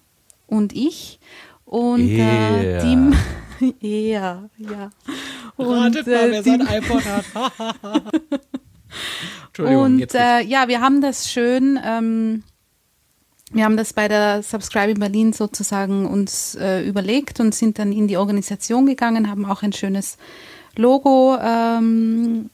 und 0.47 0.73
ich. 0.75 1.19
Und 1.65 2.11
äh, 2.11 2.81
Tim, 2.81 3.15
ja, 3.81 4.49
ja. 4.59 4.91
Und, 5.57 5.97
Ratet 5.97 6.07
mal, 6.07 6.31
wer 6.31 6.43
sein 6.43 6.61
iPod 6.71 7.05
hat. 7.05 7.25
Entschuldigung, 9.49 9.83
und 9.83 10.15
äh, 10.15 10.41
ja, 10.43 10.69
wir 10.69 10.81
haben 10.81 11.01
das 11.01 11.31
schön, 11.31 11.79
ähm, 11.85 12.43
wir 13.53 13.65
haben 13.65 13.77
das 13.77 13.93
bei 13.93 14.09
der 14.09 14.43
Subscribe 14.43 14.91
in 14.91 14.99
Berlin 15.01 15.33
sozusagen 15.33 16.07
uns 16.07 16.55
äh, 16.55 16.83
überlegt 16.83 17.39
und 17.41 17.55
sind 17.55 17.79
dann 17.79 17.93
in 17.93 18.09
die 18.09 18.17
Organisation 18.17 18.87
gegangen, 18.87 19.31
haben 19.31 19.45
auch 19.45 19.63
ein 19.63 19.73
schönes 19.73 20.17
Logo 20.75 21.37
ähm, 21.39 22.51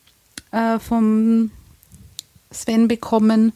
äh, 0.50 0.78
vom 0.80 1.50
Sven 2.50 2.88
bekommen 2.88 3.52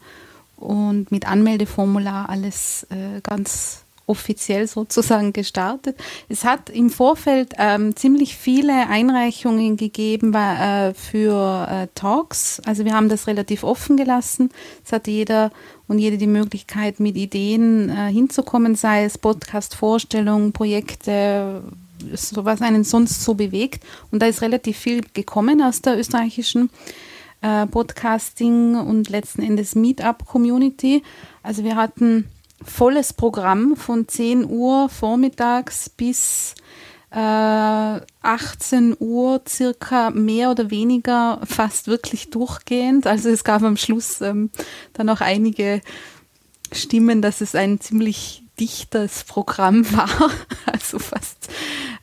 und 0.56 1.10
mit 1.10 1.26
Anmeldeformular 1.26 2.28
alles 2.28 2.86
äh, 2.90 3.20
ganz 3.22 3.81
offiziell 4.12 4.66
sozusagen 4.66 5.32
gestartet. 5.32 5.96
Es 6.28 6.44
hat 6.44 6.68
im 6.68 6.90
Vorfeld 6.90 7.54
ähm, 7.58 7.96
ziemlich 7.96 8.36
viele 8.36 8.88
Einreichungen 8.88 9.76
gegeben 9.76 10.34
äh, 10.34 10.92
für 10.92 11.66
äh, 11.68 11.88
Talks. 11.94 12.60
Also 12.66 12.84
wir 12.84 12.92
haben 12.92 13.08
das 13.08 13.26
relativ 13.26 13.64
offen 13.64 13.96
gelassen. 13.96 14.50
Es 14.84 14.92
hatte 14.92 15.10
jeder 15.10 15.50
und 15.88 15.98
jede 15.98 16.18
die 16.18 16.26
Möglichkeit, 16.26 17.00
mit 17.00 17.16
Ideen 17.16 17.88
äh, 17.88 18.12
hinzukommen, 18.12 18.74
sei 18.76 19.04
es 19.04 19.16
Podcast-Vorstellungen, 19.16 20.52
Projekte, 20.52 21.62
so 22.14 22.44
was 22.44 22.60
einen 22.60 22.84
sonst 22.84 23.24
so 23.24 23.34
bewegt. 23.34 23.82
Und 24.10 24.20
da 24.20 24.26
ist 24.26 24.42
relativ 24.42 24.76
viel 24.76 25.02
gekommen 25.14 25.62
aus 25.62 25.80
der 25.80 25.98
österreichischen 25.98 26.70
äh, 27.40 27.66
Podcasting 27.66 28.76
und 28.76 29.08
letzten 29.08 29.42
Endes 29.42 29.74
Meetup-Community. 29.74 31.02
Also 31.42 31.64
wir 31.64 31.76
hatten 31.76 32.28
volles 32.64 33.12
Programm 33.12 33.76
von 33.76 34.08
10 34.08 34.48
Uhr 34.48 34.88
vormittags 34.88 35.88
bis 35.88 36.54
äh, 37.10 37.16
18 38.22 38.96
Uhr 38.98 39.42
circa 39.46 40.10
mehr 40.10 40.50
oder 40.50 40.70
weniger 40.70 41.40
fast 41.44 41.86
wirklich 41.86 42.30
durchgehend. 42.30 43.06
Also 43.06 43.28
es 43.28 43.44
gab 43.44 43.62
am 43.62 43.76
Schluss 43.76 44.20
ähm, 44.20 44.50
dann 44.94 45.10
auch 45.10 45.20
einige 45.20 45.80
Stimmen, 46.72 47.20
dass 47.20 47.40
es 47.40 47.54
ein 47.54 47.80
ziemlich 47.80 48.42
dichtes 48.58 49.24
Programm 49.24 49.90
war, 49.96 50.08
also 50.66 50.98
fast 50.98 51.48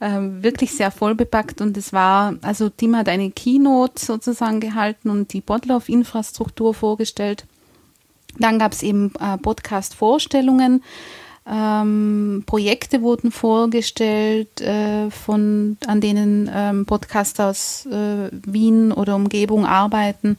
ähm, 0.02 0.44
wirklich 0.44 0.72
sehr 0.72 0.91
vollbepackt 0.91 1.61
und 1.61 1.77
es 1.77 1.94
war, 1.94 2.36
also 2.41 2.69
Tim 2.69 2.95
hat 2.95 3.10
eine 3.10 3.31
Keynote 3.31 4.03
sozusagen 4.03 4.60
gehalten 4.60 5.10
und 5.10 5.34
die 5.34 5.41
Botlauf-Infrastruktur 5.41 6.73
vorgestellt. 6.73 7.45
Dann 8.38 8.60
gab 8.60 8.73
es 8.73 8.84
eben 8.84 9.11
äh, 9.19 9.38
Podcast-Vorstellungen. 9.38 10.84
Ähm, 11.51 12.43
Projekte 12.45 13.01
wurden 13.01 13.31
vorgestellt, 13.31 14.61
äh, 14.61 15.10
von, 15.10 15.77
an 15.88 15.99
denen 15.99 16.49
ähm, 16.53 16.85
Podcaster 16.85 17.47
aus 17.47 17.88
äh, 17.88 18.30
Wien 18.31 18.91
oder 18.91 19.15
Umgebung 19.15 19.65
arbeiten. 19.65 20.38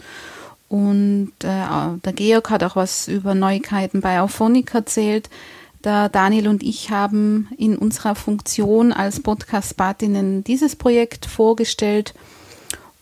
Und 0.68 1.32
äh, 1.42 1.98
der 2.04 2.12
Georg 2.12 2.50
hat 2.50 2.62
auch 2.62 2.76
was 2.76 3.08
über 3.08 3.34
Neuigkeiten 3.34 4.00
bei 4.00 4.20
Auphonic 4.20 4.72
erzählt. 4.72 5.28
Der 5.82 6.08
Daniel 6.08 6.46
und 6.46 6.62
ich 6.62 6.90
haben 6.90 7.48
in 7.56 7.76
unserer 7.76 8.14
Funktion 8.14 8.92
als 8.92 9.20
Podcast-Patinnen 9.20 10.44
dieses 10.44 10.76
Projekt 10.76 11.26
vorgestellt. 11.26 12.14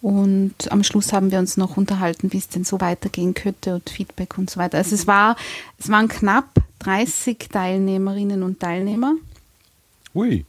Und 0.01 0.71
am 0.71 0.85
Schluss 0.85 1.13
haben 1.13 1.31
wir 1.31 1.39
uns 1.39 1.57
noch 1.57 1.77
unterhalten, 1.77 2.33
wie 2.33 2.39
es 2.39 2.49
denn 2.49 2.65
so 2.65 2.81
weitergehen 2.81 3.35
könnte 3.35 3.75
und 3.75 3.91
Feedback 3.91 4.39
und 4.39 4.49
so 4.49 4.61
weiter. 4.61 4.79
Also 4.79 4.95
es 4.95 5.07
war, 5.07 5.37
es 5.79 5.89
waren 5.89 6.09
knapp 6.09 6.55
30 6.81 7.49
Teilnehmerinnen 7.51 8.43
und 8.43 8.61
Teilnehmer. 8.61 9.15
Ui. 10.15 10.45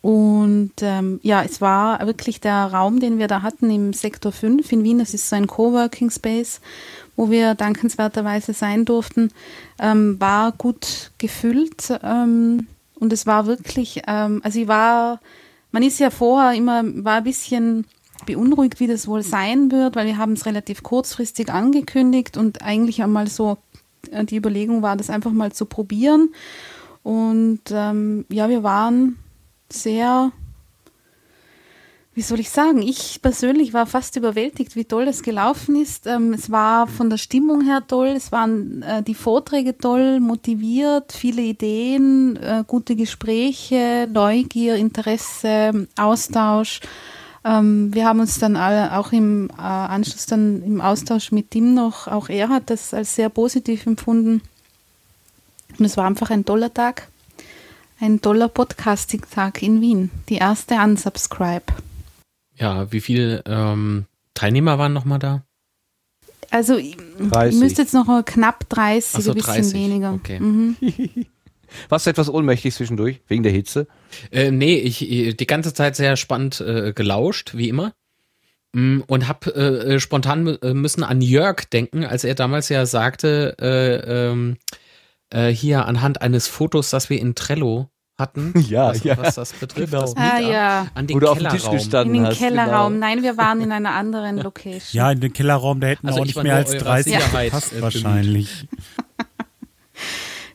Und 0.00 0.72
ähm, 0.82 1.18
ja, 1.22 1.42
es 1.42 1.60
war 1.60 2.06
wirklich 2.06 2.38
der 2.38 2.66
Raum, 2.66 3.00
den 3.00 3.18
wir 3.18 3.26
da 3.26 3.40
hatten 3.40 3.70
im 3.70 3.94
Sektor 3.94 4.32
5 4.32 4.70
in 4.70 4.84
Wien. 4.84 4.98
Das 4.98 5.14
ist 5.14 5.28
so 5.28 5.34
ein 5.34 5.46
Coworking 5.46 6.10
Space, 6.10 6.60
wo 7.16 7.30
wir 7.30 7.54
dankenswerterweise 7.54 8.52
sein 8.52 8.84
durften, 8.84 9.32
ähm, 9.78 10.20
war 10.20 10.52
gut 10.52 11.10
gefüllt. 11.16 11.98
Ähm, 12.02 12.66
und 12.96 13.12
es 13.14 13.26
war 13.26 13.46
wirklich, 13.46 14.02
ähm, 14.06 14.42
also 14.44 14.60
ich 14.60 14.68
war, 14.68 15.20
man 15.72 15.82
ist 15.82 15.98
ja 15.98 16.10
vorher 16.10 16.52
immer, 16.52 16.82
war 17.02 17.16
ein 17.16 17.24
bisschen 17.24 17.86
beunruhigt, 18.26 18.80
wie 18.80 18.86
das 18.86 19.06
wohl 19.06 19.22
sein 19.22 19.70
wird, 19.70 19.96
weil 19.96 20.06
wir 20.06 20.18
haben 20.18 20.32
es 20.32 20.46
relativ 20.46 20.82
kurzfristig 20.82 21.50
angekündigt 21.50 22.36
und 22.36 22.62
eigentlich 22.62 23.02
einmal 23.02 23.28
so 23.28 23.58
äh, 24.10 24.24
die 24.24 24.36
Überlegung 24.36 24.82
war, 24.82 24.96
das 24.96 25.10
einfach 25.10 25.32
mal 25.32 25.52
zu 25.52 25.66
probieren. 25.66 26.30
Und 27.02 27.60
ähm, 27.70 28.24
ja, 28.30 28.48
wir 28.48 28.62
waren 28.62 29.18
sehr, 29.68 30.32
wie 32.14 32.22
soll 32.22 32.40
ich 32.40 32.48
sagen, 32.48 32.80
ich 32.80 33.20
persönlich 33.20 33.74
war 33.74 33.86
fast 33.86 34.16
überwältigt, 34.16 34.74
wie 34.74 34.86
toll 34.86 35.04
das 35.04 35.22
gelaufen 35.22 35.76
ist. 35.76 36.06
Ähm, 36.06 36.32
es 36.32 36.50
war 36.50 36.86
von 36.86 37.10
der 37.10 37.18
Stimmung 37.18 37.60
her 37.60 37.82
toll, 37.86 38.08
es 38.08 38.32
waren 38.32 38.82
äh, 38.82 39.02
die 39.02 39.14
Vorträge 39.14 39.76
toll, 39.76 40.18
motiviert, 40.20 41.12
viele 41.12 41.42
Ideen, 41.42 42.36
äh, 42.36 42.64
gute 42.66 42.96
Gespräche, 42.96 44.08
Neugier, 44.10 44.76
Interesse, 44.76 45.86
Austausch. 45.98 46.80
Ähm, 47.44 47.94
wir 47.94 48.06
haben 48.06 48.20
uns 48.20 48.38
dann 48.38 48.56
alle 48.56 48.96
auch 48.96 49.12
im 49.12 49.50
äh, 49.50 49.62
Anschluss 49.62 50.26
dann 50.26 50.62
im 50.62 50.80
Austausch 50.80 51.32
mit 51.32 51.54
ihm 51.54 51.74
noch, 51.74 52.08
auch 52.08 52.28
er 52.28 52.48
hat 52.48 52.70
das 52.70 52.94
als 52.94 53.14
sehr 53.14 53.28
positiv 53.28 53.86
empfunden. 53.86 54.40
Und 55.78 55.84
es 55.84 55.96
war 55.96 56.06
einfach 56.06 56.30
ein 56.30 56.44
toller 56.44 56.72
Tag 56.72 57.08
ein 58.00 58.20
toller 58.20 58.48
Podcasting-Tag 58.48 59.62
in 59.62 59.80
Wien. 59.80 60.10
Die 60.28 60.36
erste 60.36 60.74
Unsubscribe. 60.74 61.64
Ja, 62.56 62.90
wie 62.92 63.00
viele 63.00 63.42
ähm, 63.46 64.06
Teilnehmer 64.34 64.78
waren 64.78 64.92
nochmal 64.92 65.18
da? 65.18 65.42
Also, 66.50 66.74
30. 66.74 67.54
ich 67.54 67.60
müsste 67.60 67.82
jetzt 67.82 67.94
noch 67.94 68.24
knapp 68.24 68.68
30, 68.68 69.24
so, 69.24 69.30
ein 69.30 69.36
bisschen 69.36 69.54
30. 69.54 69.74
weniger. 69.74 70.12
Okay. 70.12 70.38
Mhm. 70.38 70.76
Warst 71.88 72.06
du 72.06 72.10
etwas 72.10 72.28
ohnmächtig 72.28 72.74
zwischendurch, 72.74 73.20
wegen 73.28 73.42
der 73.42 73.52
Hitze? 73.52 73.86
Äh, 74.30 74.50
nee, 74.50 74.76
ich 74.76 74.98
die 74.98 75.46
ganze 75.46 75.74
Zeit 75.74 75.96
sehr 75.96 76.16
spannend 76.16 76.60
äh, 76.60 76.92
gelauscht, 76.92 77.54
wie 77.54 77.68
immer. 77.68 77.92
Mm, 78.74 79.00
und 79.06 79.28
hab 79.28 79.46
äh, 79.46 80.00
spontan 80.00 80.46
äh, 80.46 80.74
müssen 80.74 81.04
an 81.04 81.20
Jörg 81.20 81.64
denken, 81.70 82.04
als 82.04 82.24
er 82.24 82.34
damals 82.34 82.68
ja 82.68 82.86
sagte, 82.86 83.56
äh, 83.60 84.30
ähm, 84.30 84.56
äh, 85.30 85.48
hier 85.48 85.86
anhand 85.86 86.22
eines 86.22 86.48
Fotos, 86.48 86.90
das 86.90 87.08
wir 87.08 87.20
in 87.20 87.34
Trello 87.36 87.88
hatten, 88.16 88.52
ja, 88.68 88.88
was, 88.88 89.04
ja. 89.04 89.16
was 89.16 89.36
das 89.36 89.52
betrifft. 89.52 89.92
Genau. 89.92 90.02
Das 90.02 90.16
ah, 90.16 90.38
ja. 90.38 90.86
an 90.94 91.06
den 91.06 91.16
Oder 91.16 91.30
auf 91.30 91.38
dem 91.38 91.48
Tisch 91.50 91.70
gestanden 91.70 92.14
In 92.14 92.22
den 92.22 92.30
hast, 92.30 92.38
Kellerraum. 92.38 92.94
Genau. 92.94 93.06
Nein, 93.06 93.22
wir 93.22 93.36
waren 93.36 93.60
in 93.60 93.72
einer 93.72 93.92
anderen 93.92 94.38
Location. 94.38 94.80
Ja, 94.92 95.12
in 95.12 95.20
den 95.20 95.32
Kellerraum, 95.32 95.80
da 95.80 95.88
hätten 95.88 96.06
Also 96.06 96.18
wir 96.18 96.22
auch 96.22 96.26
ich 96.26 96.34
nicht 96.34 96.42
mehr 96.42 96.56
als 96.56 96.72
eurer 96.72 96.84
30 96.84 97.12
Sicherheit, 97.12 97.44
gepasst 97.46 97.72
äh, 97.72 97.82
wahrscheinlich. 97.82 98.66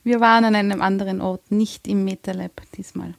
Wir 0.04 0.20
waren 0.20 0.46
an 0.46 0.56
einem 0.56 0.82
anderen 0.82 1.22
Ort, 1.22 1.52
nicht 1.52 1.88
im 1.88 2.04
MetaLab 2.06 2.52
diesmal. 2.78 3.14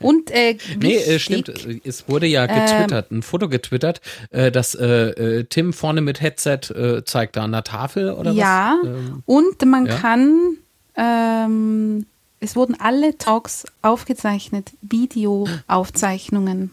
Und 0.00 0.30
äh, 0.30 0.56
Nee, 0.80 0.96
äh, 0.96 1.14
wichtig- 1.14 1.22
stimmt. 1.58 1.84
Es 1.86 2.08
wurde 2.08 2.26
ja 2.26 2.46
getwittert, 2.46 3.10
ein 3.10 3.22
Foto 3.22 3.48
getwittert, 3.48 4.00
äh, 4.30 4.50
dass 4.50 4.74
äh, 4.74 4.86
äh, 5.10 5.44
Tim 5.44 5.72
vorne 5.72 6.00
mit 6.00 6.20
Headset 6.22 6.70
äh, 6.74 7.04
zeigt 7.04 7.36
da 7.36 7.44
an 7.44 7.52
der 7.52 7.62
Tafel 7.64 8.10
oder 8.12 8.32
Ja. 8.32 8.78
was? 8.82 8.88
Ähm, 8.88 9.22
Und 9.26 9.64
man 9.66 9.86
Ja. 9.86 9.96
kann, 9.98 10.56
ähm, 10.96 12.06
es 12.40 12.56
wurden 12.56 12.74
alle 12.80 13.16
Talks 13.18 13.64
aufgezeichnet, 13.82 14.72
Videoaufzeichnungen. 14.82 16.70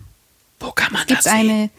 wo 0.60 0.72
kann 0.72 0.94
man 0.94 1.02
Es 1.04 1.08
gibt 1.08 1.28
eine, 1.28 1.70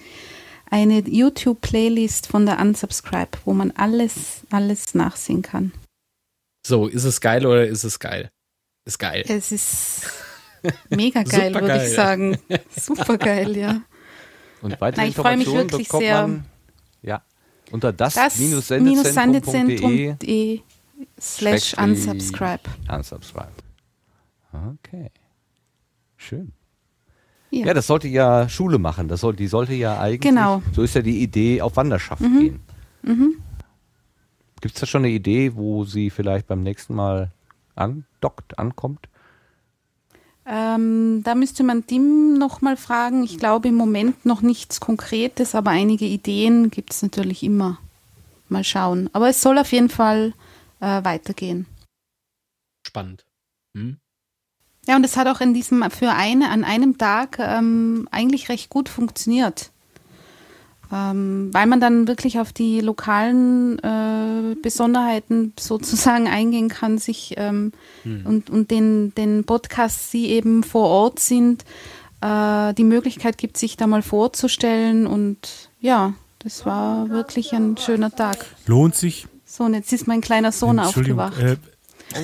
eine 0.70 1.01
YouTube-Playlist 1.01 2.27
von 2.27 2.47
der 2.47 2.59
Unsubscribe, 2.60 3.39
wo 3.44 3.55
man 3.55 3.70
alles, 3.73 4.40
alles 4.51 4.94
nachsehen 4.94 5.43
kann. 5.43 5.73
So, 6.64 6.86
ist 6.86 7.05
es 7.05 7.20
geil 7.20 7.44
oder 7.47 7.66
ist 7.66 7.84
es 7.84 7.98
geil? 7.98 8.30
Ist 8.84 8.98
geil. 8.98 9.24
Es 9.28 9.51
ist 9.52 10.02
mega 10.90 11.22
geil, 11.22 11.55
würde 11.55 11.84
ich 11.84 11.93
sagen. 11.94 12.39
Super 12.80 13.18
geil, 13.18 13.56
ja. 13.56 13.82
Und 14.60 14.80
weitere 14.80 15.02
Nein, 15.02 15.10
ich 15.10 15.16
freue 15.16 15.36
mich 15.36 15.47
Informationen 15.48 15.70
wirklich 15.72 15.89
sehr. 15.89 16.22
man 16.28 16.44
ja, 17.02 17.22
unter 17.72 17.93
Das 17.93 18.14
das-sendezentrum.de 18.14 19.12
sendezentrum.de 19.12 20.60
slash 21.20 21.74
unsubscribe. 21.76 22.60
unsubscribe. 22.89 23.52
Okay. 24.52 25.10
Schön. 26.16 26.52
Ja. 27.51 27.66
Ja, 27.66 27.74
das 27.74 27.86
sollte 27.89 28.06
ja 28.09 28.48
Schule 28.48 28.78
machen. 28.78 29.09
Das 29.09 29.20
soll, 29.20 29.34
die 29.34 29.48
sollte 29.48 29.74
ja 29.74 29.98
eigentlich, 30.01 30.20
Genau. 30.20 30.62
so 30.72 30.82
ist 30.82 30.94
ja 30.94 31.02
die 31.02 31.22
Idee, 31.22 31.60
auf 31.60 31.76
Wanderschaft 31.76 32.22
gehen. 32.22 32.60
Mhm. 33.02 33.43
Gibt 34.62 34.76
es 34.76 34.80
da 34.80 34.86
schon 34.86 35.05
eine 35.05 35.12
Idee, 35.12 35.56
wo 35.56 35.84
sie 35.84 36.09
vielleicht 36.09 36.47
beim 36.47 36.62
nächsten 36.62 36.94
Mal 36.94 37.32
andockt, 37.74 38.59
ankommt? 38.59 39.09
Ähm, 40.47 41.22
da 41.24 41.34
müsste 41.34 41.64
man 41.64 41.84
Tim 41.84 42.39
nochmal 42.39 42.76
fragen. 42.76 43.24
Ich 43.24 43.39
glaube 43.39 43.68
im 43.68 43.74
Moment 43.74 44.24
noch 44.24 44.40
nichts 44.40 44.78
Konkretes, 44.78 45.56
aber 45.56 45.70
einige 45.70 46.05
Ideen 46.05 46.70
gibt 46.70 46.93
es 46.93 47.02
natürlich 47.02 47.43
immer. 47.43 47.78
Mal 48.48 48.62
schauen. 48.62 49.10
Aber 49.12 49.28
es 49.28 49.43
soll 49.43 49.59
auf 49.59 49.72
jeden 49.72 49.89
Fall 49.89 50.32
äh, 50.80 51.02
weitergehen. 51.05 51.66
Spannend. 52.86 53.26
Hm? 53.76 53.98
Ja, 54.86 54.94
und 54.94 55.05
es 55.05 55.16
hat 55.16 55.26
auch 55.26 55.40
in 55.40 55.55
diesem 55.55 55.89
für 55.90 56.12
eine 56.12 56.51
an 56.51 56.62
einem 56.62 56.98
Tag 56.98 57.39
ähm, 57.40 58.09
eigentlich 58.12 58.48
recht 58.48 58.70
gut 58.70 58.89
funktioniert. 58.89 59.72
Ähm, 60.93 61.48
weil 61.52 61.66
man 61.66 61.81
dann 61.81 62.06
wirklich 62.06 62.39
auf 62.39 62.52
die 62.52 62.81
lokalen 62.81 63.78
äh, 63.78 64.55
Besonderheiten 64.60 65.55
sozusagen 65.59 66.28
eingehen 66.28 66.69
kann, 66.69 66.98
sich 66.98 67.35
ähm, 67.39 67.73
und, 68.24 68.51
und 68.51 68.70
den, 68.70 69.14
den 69.14 69.44
Podcasts, 69.44 70.10
die 70.10 70.28
eben 70.28 70.62
vor 70.62 70.89
Ort 70.89 71.19
sind, 71.19 71.64
äh, 72.20 72.74
die 72.74 72.85
Möglichkeit 72.85 73.39
gibt, 73.39 73.56
sich 73.56 73.77
da 73.78 73.86
mal 73.86 74.02
vorzustellen. 74.02 75.06
Und 75.06 75.70
ja, 75.81 76.12
das 76.40 76.66
war 76.66 77.09
wirklich 77.09 77.52
ein 77.52 77.77
schöner 77.78 78.14
Tag. 78.14 78.44
Lohnt 78.66 78.94
sich, 78.94 79.27
So, 79.47 79.64
und 79.64 79.74
jetzt 79.74 79.93
ist 79.93 80.06
mein 80.06 80.20
kleiner 80.20 80.52
Sohn 80.52 80.78
aufgewacht. 80.78 81.39
äh, 81.39 81.56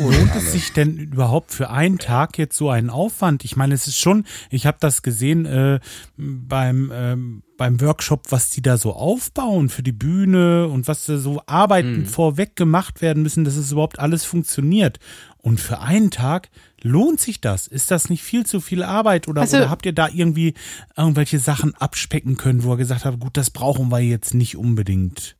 lohnt 0.00 0.34
es 0.36 0.52
sich 0.52 0.72
denn 0.72 0.96
überhaupt 0.98 1.52
für 1.52 1.70
einen 1.70 1.98
Tag 1.98 2.38
jetzt 2.38 2.56
so 2.56 2.70
einen 2.70 2.90
Aufwand? 2.90 3.44
Ich 3.44 3.56
meine, 3.56 3.74
es 3.74 3.86
ist 3.86 3.98
schon, 3.98 4.24
ich 4.50 4.66
habe 4.66 4.78
das 4.80 5.02
gesehen 5.02 5.46
äh, 5.46 5.80
beim, 6.16 6.90
ähm, 6.94 7.42
beim 7.56 7.80
Workshop, 7.80 8.30
was 8.30 8.50
die 8.50 8.62
da 8.62 8.76
so 8.76 8.92
aufbauen 8.92 9.68
für 9.68 9.82
die 9.82 9.92
Bühne 9.92 10.68
und 10.68 10.86
was 10.88 11.06
da 11.06 11.18
so 11.18 11.42
Arbeiten 11.46 12.06
vorweg 12.06 12.56
gemacht 12.56 13.00
werden 13.02 13.22
müssen, 13.22 13.44
dass 13.44 13.56
es 13.56 13.72
überhaupt 13.72 13.98
alles 13.98 14.24
funktioniert. 14.24 14.98
Und 15.38 15.60
für 15.60 15.80
einen 15.80 16.10
Tag 16.10 16.50
lohnt 16.82 17.20
sich 17.20 17.40
das? 17.40 17.66
Ist 17.66 17.90
das 17.90 18.10
nicht 18.10 18.22
viel 18.22 18.44
zu 18.44 18.60
viel 18.60 18.82
Arbeit 18.82 19.28
oder, 19.28 19.40
Also- 19.42 19.56
oder 19.56 19.70
habt 19.70 19.86
ihr 19.86 19.92
da 19.94 20.08
irgendwie 20.08 20.54
irgendwelche 20.96 21.38
Sachen 21.38 21.74
abspecken 21.76 22.36
können, 22.36 22.62
wo 22.64 22.72
ihr 22.72 22.76
gesagt 22.76 23.04
habt, 23.04 23.20
gut, 23.20 23.36
das 23.36 23.50
brauchen 23.50 23.90
wir 23.90 24.00
jetzt 24.00 24.34
nicht 24.34 24.56
unbedingt? 24.56 25.37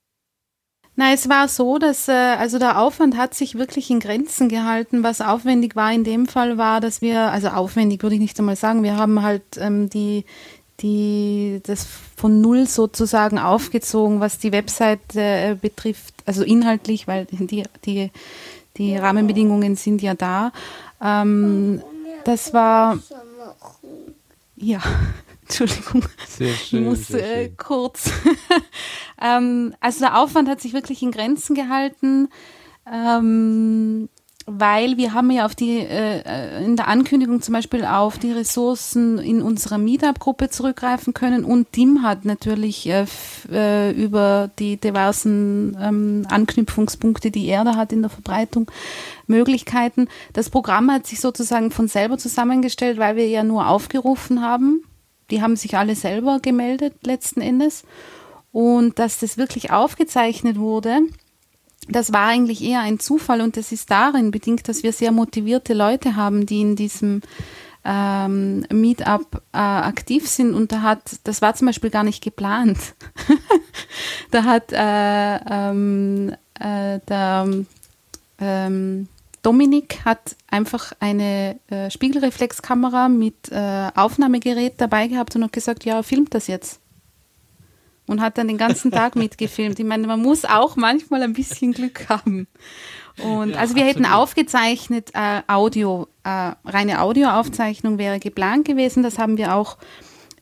Na, 0.99 1.13
es 1.13 1.29
war 1.29 1.47
so, 1.47 1.79
dass 1.79 2.09
äh, 2.09 2.13
also 2.13 2.59
der 2.59 2.81
Aufwand 2.81 3.17
hat 3.17 3.33
sich 3.33 3.57
wirklich 3.57 3.89
in 3.89 4.01
Grenzen 4.01 4.49
gehalten. 4.49 5.05
Was 5.05 5.21
aufwendig 5.21 5.77
war 5.77 5.93
in 5.93 6.03
dem 6.03 6.27
Fall 6.27 6.59
war, 6.59 6.81
dass 6.81 7.01
wir, 7.01 7.31
also 7.31 7.51
aufwendig 7.51 8.03
würde 8.03 8.17
ich 8.17 8.21
nicht 8.21 8.37
einmal 8.41 8.57
sagen, 8.57 8.83
wir 8.83 8.97
haben 8.97 9.23
halt 9.23 9.45
ähm, 9.59 9.89
die, 9.89 10.25
die 10.81 11.61
das 11.63 11.87
von 12.17 12.41
null 12.41 12.67
sozusagen 12.67 13.39
aufgezogen, 13.39 14.19
was 14.19 14.39
die 14.39 14.51
Webseite 14.51 15.21
äh, 15.21 15.55
betrifft, 15.55 16.15
also 16.27 16.43
inhaltlich, 16.43 17.07
weil 17.07 17.27
die, 17.27 17.63
die, 17.85 18.11
die 18.77 18.97
Rahmenbedingungen 18.97 19.77
sind 19.77 20.03
ja 20.03 20.15
da. 20.15 20.51
Ähm, 21.01 21.81
das 22.25 22.53
war 22.53 22.99
Ja, 24.57 24.81
Entschuldigung. 25.49 26.03
Sehr 26.27 26.53
schön. 26.55 26.81
ich 26.81 26.89
muss 26.89 27.11
äh, 27.11 27.45
schön. 27.45 27.57
kurz. 27.57 28.11
ähm, 29.23 29.75
also 29.81 30.01
der 30.01 30.19
Aufwand 30.21 30.49
hat 30.49 30.61
sich 30.61 30.75
wirklich 30.75 31.03
in 31.03 31.11
Grenzen 31.11 31.55
gehalten, 31.55 32.29
ähm, 32.91 34.11
weil 34.45 34.99
wir 34.99 35.15
haben 35.15 35.31
ja 35.31 35.47
auf 35.47 35.55
die 35.55 35.79
äh, 35.79 36.65
in 36.65 36.77
der 36.77 36.89
Ankündigung 36.89 37.41
zum 37.41 37.55
Beispiel 37.55 37.85
auf 37.85 38.19
die 38.19 38.33
Ressourcen 38.33 39.19
in 39.19 39.41
unserer 39.41 39.79
Meetup-Gruppe 39.79 40.51
zurückgreifen 40.51 41.15
können 41.15 41.45
und 41.45 41.73
Tim 41.73 42.03
hat 42.03 42.27
natürlich 42.27 42.87
äh, 42.89 43.07
äh, 43.51 43.91
über 43.93 44.51
die 44.59 44.77
diversen 44.77 45.79
ähm, 45.81 46.27
Anknüpfungspunkte, 46.29 47.31
die 47.31 47.47
er 47.47 47.65
da 47.65 47.77
hat 47.77 47.93
in 47.93 48.03
der 48.03 48.11
Verbreitung, 48.11 48.71
Möglichkeiten. 49.27 50.09
Das 50.35 50.51
Programm 50.51 50.91
hat 50.91 51.07
sich 51.07 51.21
sozusagen 51.21 51.71
von 51.71 51.89
selber 51.89 52.19
zusammengestellt, 52.19 52.99
weil 52.99 53.17
wir 53.17 53.29
ja 53.29 53.45
nur 53.45 53.69
aufgerufen 53.69 54.43
haben. 54.43 54.83
Die 55.31 55.43
haben 55.43 55.57
sich 55.57 55.77
alle 55.77 55.95
selber 55.95 56.39
gemeldet 56.41 56.95
letzten 57.07 57.41
Endes. 57.41 57.85
Und 58.53 58.99
dass 58.99 59.19
das 59.19 59.37
wirklich 59.37 59.71
aufgezeichnet 59.71 60.59
wurde, 60.59 61.01
das 61.89 62.13
war 62.13 62.27
eigentlich 62.27 62.63
eher 62.63 62.81
ein 62.81 62.99
Zufall 62.99 63.41
und 63.41 63.57
das 63.57 63.73
ist 63.73 63.91
darin 63.91 64.31
bedingt, 64.31 64.69
dass 64.69 64.83
wir 64.83 64.93
sehr 64.93 65.13
motivierte 65.13 65.75
Leute 65.75 66.17
haben, 66.17 66.45
die 66.45 66.61
in 66.61 66.77
diesem 66.77 67.23
ähm, 67.85 68.67
Meetup 68.71 69.43
äh, 69.53 69.59
aktiv 69.59 70.29
sind 70.29 70.55
und 70.55 70.73
da 70.73 70.83
hat, 70.83 71.01
das 71.25 71.41
war 71.41 71.55
zum 71.55 71.67
Beispiel 71.67 71.91
gar 71.91 72.05
nicht 72.05 72.23
geplant. 72.23 72.79
da 74.31 74.45
hat 74.45 74.73
äh, 74.73 75.37
ähm, 75.51 76.35
äh, 76.61 77.01
der 77.09 77.49
ähm, 78.41 79.09
Dominik 79.49 80.01
hat 80.05 80.37
einfach 80.51 80.93
eine 81.01 81.59
äh, 81.71 81.91
Spiegelreflexkamera 81.91 83.09
mit 83.09 83.51
äh, 83.51 83.89
Aufnahmegerät 83.95 84.75
dabei 84.77 85.07
gehabt 85.09 85.35
und 85.37 85.45
hat 85.45 85.55
gesagt, 85.55 85.87
ja, 85.87 86.03
filmt 86.03 86.35
das 86.35 86.49
jetzt. 86.49 86.83
Und 88.07 88.21
hat 88.21 88.37
dann 88.37 88.49
den 88.49 88.59
ganzen 88.59 88.91
Tag 88.91 89.17
mitgefilmt. 89.17 89.79
Ich 89.79 89.87
meine, 89.87 90.07
man 90.07 90.21
muss 90.21 90.45
auch 90.45 90.77
manchmal 90.77 91.23
ein 91.23 91.33
bisschen 91.33 91.73
Glück 91.73 92.11
haben. 92.11 92.47
Und 93.25 93.57
also 93.57 93.75
wir 93.75 93.85
hätten 93.85 94.05
aufgezeichnet, 94.05 95.13
äh, 95.15 95.41
Audio, 95.47 96.09
äh, 96.25 96.53
reine 96.67 97.01
Audioaufzeichnung 97.01 97.97
wäre 97.97 98.19
geplant 98.19 98.67
gewesen. 98.67 99.03
Das 99.03 99.19
haben 99.19 99.39
wir 99.39 99.55
auch 99.55 99.79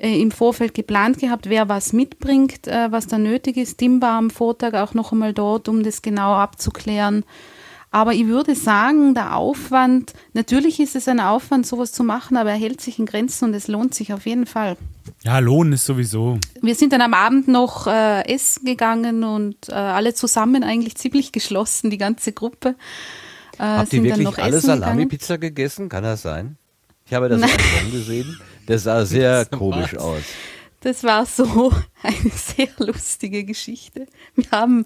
äh, 0.00 0.20
im 0.20 0.32
Vorfeld 0.32 0.74
geplant 0.74 1.20
gehabt, 1.20 1.48
wer 1.48 1.68
was 1.68 1.92
mitbringt, 1.92 2.66
äh, 2.66 2.90
was 2.90 3.06
da 3.06 3.18
nötig 3.18 3.56
ist. 3.56 3.78
Tim 3.78 4.02
war 4.02 4.18
am 4.18 4.30
Vortag 4.30 4.74
auch 4.74 4.94
noch 4.94 5.12
einmal 5.12 5.32
dort, 5.32 5.68
um 5.68 5.84
das 5.84 6.02
genau 6.02 6.34
abzuklären. 6.34 7.24
Aber 7.90 8.12
ich 8.12 8.26
würde 8.26 8.54
sagen, 8.54 9.14
der 9.14 9.36
Aufwand, 9.36 10.12
natürlich 10.34 10.80
ist 10.80 10.96
es 10.96 11.08
ein 11.08 11.20
Aufwand, 11.20 11.66
sowas 11.66 11.92
zu 11.92 12.04
machen, 12.04 12.36
aber 12.36 12.50
er 12.50 12.56
hält 12.56 12.80
sich 12.80 12.98
in 12.98 13.06
Grenzen 13.06 13.46
und 13.46 13.54
es 13.54 13.68
lohnt 13.68 13.94
sich 13.94 14.12
auf 14.12 14.26
jeden 14.26 14.44
Fall. 14.46 14.76
Ja, 15.22 15.38
Lohn 15.38 15.72
ist 15.72 15.84
sowieso. 15.86 16.38
Wir 16.60 16.74
sind 16.74 16.92
dann 16.92 17.00
am 17.00 17.14
Abend 17.14 17.48
noch 17.48 17.86
äh, 17.86 18.22
essen 18.32 18.64
gegangen 18.64 19.24
und 19.24 19.68
äh, 19.68 19.72
alle 19.72 20.14
zusammen 20.14 20.62
eigentlich 20.62 20.96
ziemlich 20.96 21.32
geschlossen, 21.32 21.90
die 21.90 21.98
ganze 21.98 22.32
Gruppe. 22.32 22.74
Äh, 23.58 23.62
Habt 23.62 23.92
ihr 23.92 24.00
sind 24.00 24.10
dann 24.10 24.18
wirklich 24.18 24.24
noch 24.36 24.38
alle 24.38 24.56
essen 24.56 24.66
gegangen. 24.66 24.82
Salami-Pizza 24.82 25.38
gegessen? 25.38 25.88
Kann 25.88 26.04
das 26.04 26.22
sein? 26.22 26.58
Ich 27.06 27.14
habe 27.14 27.28
das 27.28 27.40
Bon 27.40 27.90
gesehen. 27.92 28.38
Der 28.68 28.78
sah 28.78 29.06
sehr 29.06 29.46
komisch 29.46 29.96
aus. 29.96 30.22
Das 30.86 31.02
war 31.02 31.26
so 31.26 31.72
eine 32.04 32.30
sehr 32.30 32.68
lustige 32.78 33.42
Geschichte. 33.42 34.06
Wir 34.36 34.48
haben 34.52 34.84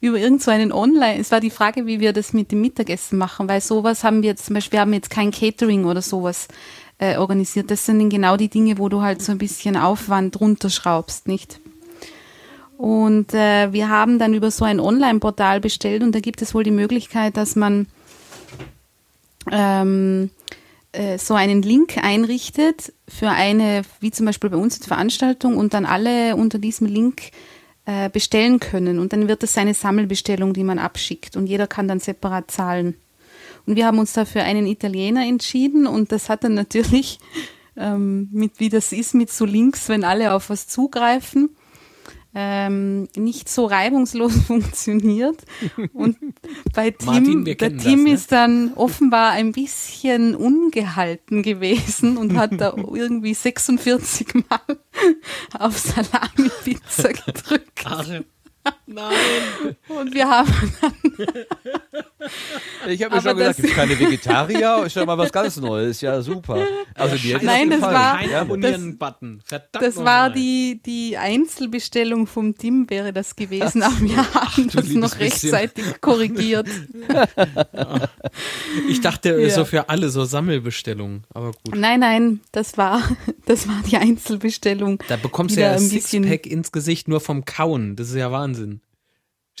über 0.00 0.16
irgend 0.16 0.44
so 0.44 0.52
einen 0.52 0.70
Online, 0.70 1.18
es 1.18 1.32
war 1.32 1.40
die 1.40 1.50
Frage, 1.50 1.86
wie 1.86 1.98
wir 1.98 2.12
das 2.12 2.32
mit 2.32 2.52
dem 2.52 2.60
Mittagessen 2.60 3.18
machen, 3.18 3.48
weil 3.48 3.60
sowas 3.60 4.04
haben 4.04 4.22
wir 4.22 4.30
jetzt 4.30 4.46
zum 4.46 4.54
Beispiel, 4.54 4.76
wir 4.76 4.82
haben 4.82 4.92
jetzt 4.92 5.10
kein 5.10 5.32
Catering 5.32 5.86
oder 5.86 6.02
sowas 6.02 6.46
äh, 6.98 7.16
organisiert. 7.16 7.68
Das 7.68 7.84
sind 7.84 8.10
genau 8.10 8.36
die 8.36 8.46
Dinge, 8.46 8.78
wo 8.78 8.88
du 8.88 9.02
halt 9.02 9.22
so 9.22 9.32
ein 9.32 9.38
bisschen 9.38 9.76
Aufwand 9.76 10.40
runterschraubst, 10.40 11.26
nicht? 11.26 11.58
Und 12.78 13.34
äh, 13.34 13.72
wir 13.72 13.88
haben 13.88 14.20
dann 14.20 14.34
über 14.34 14.52
so 14.52 14.64
ein 14.64 14.78
Online-Portal 14.78 15.58
bestellt 15.58 16.04
und 16.04 16.14
da 16.14 16.20
gibt 16.20 16.42
es 16.42 16.54
wohl 16.54 16.62
die 16.62 16.70
Möglichkeit, 16.70 17.36
dass 17.36 17.56
man 17.56 17.88
ähm, 19.50 20.30
äh, 20.30 20.59
so 21.18 21.34
einen 21.34 21.62
Link 21.62 21.98
einrichtet 21.98 22.92
für 23.08 23.30
eine, 23.30 23.82
wie 24.00 24.10
zum 24.10 24.26
Beispiel 24.26 24.50
bei 24.50 24.56
uns 24.56 24.76
eine 24.76 24.88
Veranstaltung 24.88 25.56
und 25.56 25.72
dann 25.72 25.86
alle 25.86 26.34
unter 26.34 26.58
diesem 26.58 26.88
Link 26.88 27.30
äh, 27.86 28.08
bestellen 28.08 28.60
können. 28.60 28.98
Und 28.98 29.12
dann 29.12 29.28
wird 29.28 29.42
es 29.42 29.56
eine 29.58 29.74
Sammelbestellung, 29.74 30.52
die 30.52 30.64
man 30.64 30.78
abschickt 30.78 31.36
und 31.36 31.46
jeder 31.46 31.66
kann 31.66 31.88
dann 31.88 32.00
separat 32.00 32.50
zahlen. 32.50 32.94
Und 33.66 33.76
wir 33.76 33.86
haben 33.86 33.98
uns 33.98 34.12
dafür 34.12 34.42
einen 34.44 34.66
Italiener 34.66 35.26
entschieden 35.26 35.86
und 35.86 36.12
das 36.12 36.28
hat 36.28 36.44
dann 36.44 36.54
natürlich, 36.62 37.18
ähm, 37.76 38.28
mit 38.32 38.58
wie 38.58 38.68
das 38.68 38.92
ist 38.92 39.14
mit 39.14 39.30
so 39.30 39.44
Links, 39.44 39.88
wenn 39.88 40.04
alle 40.04 40.34
auf 40.34 40.50
was 40.50 40.66
zugreifen, 40.66 41.50
ähm, 42.34 43.08
nicht 43.16 43.48
so 43.48 43.66
reibungslos 43.66 44.34
funktioniert. 44.46 45.42
Und 45.92 46.16
bei 46.74 46.90
Tim, 46.90 47.06
Martin, 47.06 47.44
der 47.44 47.56
Tim 47.56 47.76
das, 47.76 47.84
ne? 47.84 48.12
ist 48.12 48.32
dann 48.32 48.72
offenbar 48.74 49.32
ein 49.32 49.52
bisschen 49.52 50.34
ungehalten 50.34 51.42
gewesen 51.42 52.16
und 52.16 52.36
hat 52.36 52.52
da 52.60 52.74
irgendwie 52.94 53.34
46 53.34 54.34
Mal 54.34 54.78
auf 55.58 55.78
Salami-Pizza 55.78 57.12
gedrückt. 57.26 57.84
Nein. 58.92 59.76
Und 59.88 60.12
wir 60.14 60.28
haben 60.28 60.48
Ich 62.88 63.02
habe 63.02 63.14
mir 63.16 63.22
schon 63.22 63.36
gesagt, 63.36 63.40
das- 63.40 63.56
gibt 63.56 63.68
es 63.70 63.74
keine 63.74 63.98
Vegetarier? 63.98 64.82
Ist 64.86 64.94
ja 64.96 65.04
mal 65.06 65.16
was 65.18 65.32
ganz 65.32 65.56
Neues. 65.56 66.00
Ja, 66.00 66.20
super. 66.22 66.66
Also 66.94 67.16
mir 67.26 67.34
hat 67.36 67.42
Nein, 67.42 67.70
das 67.70 67.80
war- 67.80 68.22
ja, 68.24 68.40
Abonnieren-Button. 68.42 69.40
Verdammt 69.44 69.84
Das 69.84 69.96
war 69.96 70.30
die, 70.30 70.80
die 70.84 71.16
Einzelbestellung 71.16 72.26
vom 72.26 72.56
Tim, 72.56 72.88
wäre 72.90 73.12
das 73.12 73.36
gewesen. 73.36 73.82
Aber 73.82 74.00
wir 74.00 74.16
haben 74.34 74.68
du 74.68 74.76
das 74.80 74.88
noch 74.90 75.16
bisschen. 75.16 75.50
rechtzeitig 75.54 76.00
korrigiert. 76.00 76.68
Ich 78.88 79.00
dachte, 79.00 79.40
Ja. 79.40 79.50
so 79.50 79.64
für 79.64 79.88
alle 79.88 80.10
so 80.10 80.24
Sammelbestellungen. 80.24 81.24
Aber 81.32 81.52
gut. 81.52 81.76
Nein, 81.76 82.00
nein, 82.00 82.40
das 82.52 82.76
war, 82.78 83.02
das 83.46 83.66
war 83.68 83.80
die 83.90 83.96
Einzelbestellung. 83.96 85.02
Da 85.08 85.16
bekommst 85.16 85.56
du 85.56 85.60
ja 85.62 85.72
ein 85.72 85.78
Sixpack 85.78 86.46
ins 86.46 86.70
Gesicht 86.72 87.08
nur 87.08 87.20
vom 87.20 87.44
Kauen. 87.44 87.96
Das 87.96 88.08
ist 88.10 88.16
ja 88.16 88.30
Wahnsinn. 88.30 88.79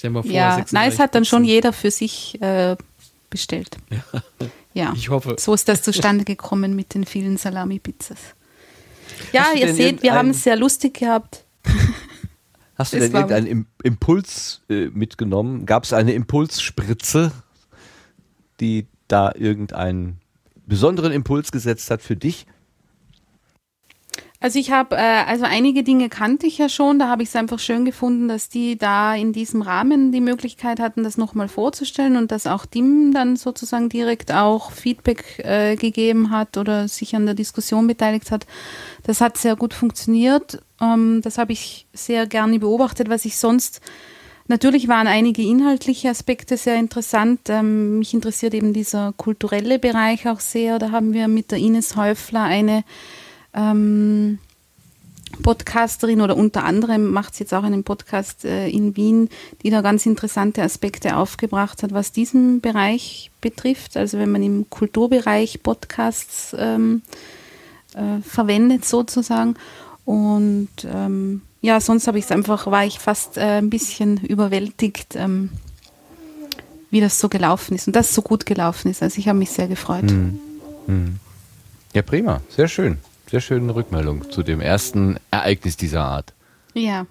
Stell 0.00 0.08
mal 0.08 0.22
vor, 0.22 0.30
Ja, 0.30 0.54
36 0.54 0.72
nein, 0.72 0.88
es 0.90 0.98
hat 0.98 1.14
dann 1.14 1.26
schon 1.26 1.44
jeder 1.44 1.74
für 1.74 1.90
sich 1.90 2.40
äh, 2.40 2.74
bestellt. 3.28 3.76
Ja. 4.72 4.92
Ich 4.94 5.10
hoffe. 5.10 5.36
So 5.38 5.52
ist 5.52 5.68
das 5.68 5.82
zustande 5.82 6.24
gekommen 6.24 6.74
mit 6.74 6.94
den 6.94 7.04
vielen 7.04 7.36
Salami-Pizzas. 7.36 8.18
Ja, 9.32 9.48
ihr 9.54 9.74
seht, 9.74 10.02
wir 10.02 10.14
haben 10.14 10.30
es 10.30 10.44
sehr 10.44 10.56
lustig 10.56 11.00
gehabt. 11.00 11.44
Hast 12.76 12.94
du 12.94 12.98
denn 13.00 13.12
irgendeinen 13.12 13.46
Im 13.46 13.66
Impuls 13.82 14.62
äh, 14.70 14.86
mitgenommen? 14.86 15.66
Gab 15.66 15.84
es 15.84 15.92
eine 15.92 16.12
Impulsspritze, 16.12 17.32
die 18.60 18.86
da 19.08 19.32
irgendeinen 19.34 20.20
besonderen 20.66 21.12
Impuls 21.12 21.52
gesetzt 21.52 21.90
hat 21.90 22.00
für 22.00 22.16
dich? 22.16 22.46
Also 24.42 24.58
ich 24.58 24.70
habe, 24.70 24.96
äh, 24.96 25.24
also 25.26 25.44
einige 25.44 25.82
Dinge 25.82 26.08
kannte 26.08 26.46
ich 26.46 26.56
ja 26.56 26.70
schon, 26.70 26.98
da 26.98 27.08
habe 27.08 27.22
ich 27.22 27.28
es 27.28 27.36
einfach 27.36 27.58
schön 27.58 27.84
gefunden, 27.84 28.26
dass 28.26 28.48
die 28.48 28.78
da 28.78 29.14
in 29.14 29.34
diesem 29.34 29.60
Rahmen 29.60 30.12
die 30.12 30.22
Möglichkeit 30.22 30.80
hatten, 30.80 31.04
das 31.04 31.18
nochmal 31.18 31.48
vorzustellen 31.48 32.16
und 32.16 32.32
dass 32.32 32.46
auch 32.46 32.64
Tim 32.64 33.12
dann 33.12 33.36
sozusagen 33.36 33.90
direkt 33.90 34.32
auch 34.32 34.72
Feedback 34.72 35.40
äh, 35.44 35.76
gegeben 35.76 36.30
hat 36.30 36.56
oder 36.56 36.88
sich 36.88 37.14
an 37.14 37.26
der 37.26 37.34
Diskussion 37.34 37.86
beteiligt 37.86 38.30
hat. 38.30 38.46
Das 39.02 39.20
hat 39.20 39.36
sehr 39.36 39.56
gut 39.56 39.74
funktioniert. 39.74 40.62
Ähm, 40.80 41.20
das 41.22 41.36
habe 41.36 41.52
ich 41.52 41.86
sehr 41.92 42.26
gerne 42.26 42.58
beobachtet, 42.58 43.10
was 43.10 43.26
ich 43.26 43.36
sonst 43.36 43.82
Natürlich 44.48 44.88
waren 44.88 45.06
einige 45.06 45.42
inhaltliche 45.42 46.08
Aspekte 46.08 46.56
sehr 46.56 46.74
interessant. 46.74 47.42
Ähm, 47.48 48.00
mich 48.00 48.14
interessiert 48.14 48.52
eben 48.52 48.72
dieser 48.72 49.14
kulturelle 49.16 49.78
Bereich 49.78 50.28
auch 50.28 50.40
sehr. 50.40 50.80
Da 50.80 50.90
haben 50.90 51.12
wir 51.12 51.28
mit 51.28 51.52
der 51.52 51.58
Ines 51.58 51.94
Häufler 51.94 52.42
eine 52.42 52.82
ähm, 53.54 54.38
Podcasterin 55.42 56.20
oder 56.20 56.36
unter 56.36 56.64
anderem 56.64 57.10
macht 57.10 57.34
sie 57.34 57.44
jetzt 57.44 57.54
auch 57.54 57.62
einen 57.62 57.84
Podcast 57.84 58.44
äh, 58.44 58.68
in 58.68 58.96
Wien, 58.96 59.28
die 59.62 59.70
da 59.70 59.80
ganz 59.80 60.06
interessante 60.06 60.62
Aspekte 60.62 61.16
aufgebracht 61.16 61.82
hat, 61.82 61.92
was 61.92 62.12
diesen 62.12 62.60
Bereich 62.60 63.30
betrifft. 63.40 63.96
Also 63.96 64.18
wenn 64.18 64.30
man 64.30 64.42
im 64.42 64.68
Kulturbereich 64.68 65.62
Podcasts 65.62 66.54
ähm, 66.58 67.02
äh, 67.94 68.20
verwendet 68.22 68.84
sozusagen. 68.84 69.54
Und 70.04 70.68
ähm, 70.84 71.42
ja, 71.60 71.80
sonst 71.80 72.06
habe 72.08 72.18
ich 72.18 72.24
es 72.24 72.32
einfach, 72.32 72.66
war 72.66 72.84
ich 72.84 72.98
fast 72.98 73.36
äh, 73.36 73.58
ein 73.58 73.70
bisschen 73.70 74.18
überwältigt, 74.18 75.14
ähm, 75.16 75.50
wie 76.90 77.00
das 77.00 77.20
so 77.20 77.28
gelaufen 77.28 77.74
ist 77.74 77.86
und 77.86 77.94
das 77.94 78.14
so 78.14 78.22
gut 78.22 78.46
gelaufen 78.46 78.90
ist. 78.90 79.02
Also 79.02 79.18
ich 79.18 79.28
habe 79.28 79.38
mich 79.38 79.50
sehr 79.50 79.68
gefreut. 79.68 80.10
Ja, 81.94 82.02
prima. 82.02 82.40
Sehr 82.48 82.68
schön. 82.68 82.98
Sehr 83.30 83.40
schöne 83.40 83.72
Rückmeldung 83.76 84.28
zu 84.28 84.42
dem 84.42 84.60
ersten 84.60 85.16
Ereignis 85.30 85.76
dieser 85.76 86.02
Art. 86.02 86.34
Ja. 86.74 87.06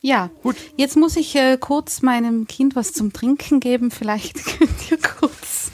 Ja, 0.00 0.30
gut. 0.42 0.56
Jetzt 0.76 0.96
muss 0.96 1.16
ich 1.16 1.36
äh, 1.36 1.56
kurz 1.60 2.02
meinem 2.02 2.48
Kind 2.48 2.74
was 2.74 2.92
zum 2.92 3.12
Trinken 3.12 3.60
geben. 3.60 3.92
Vielleicht 3.92 4.34
könnt 4.58 4.90
ihr 4.90 4.98
kurz, 4.98 5.70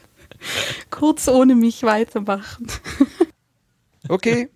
kurz 0.90 1.28
ohne 1.28 1.54
mich 1.54 1.82
weitermachen. 1.82 2.68
Okay, 4.08 4.50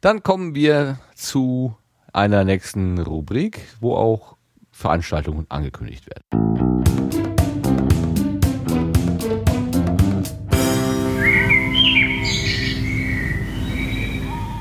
dann 0.00 0.22
kommen 0.22 0.54
wir 0.54 1.00
zu 1.16 1.74
einer 2.12 2.44
nächsten 2.44 3.00
Rubrik, 3.00 3.60
wo 3.80 3.96
auch 3.96 4.36
Veranstaltungen 4.70 5.46
angekündigt 5.48 6.06
werden. 6.06 6.97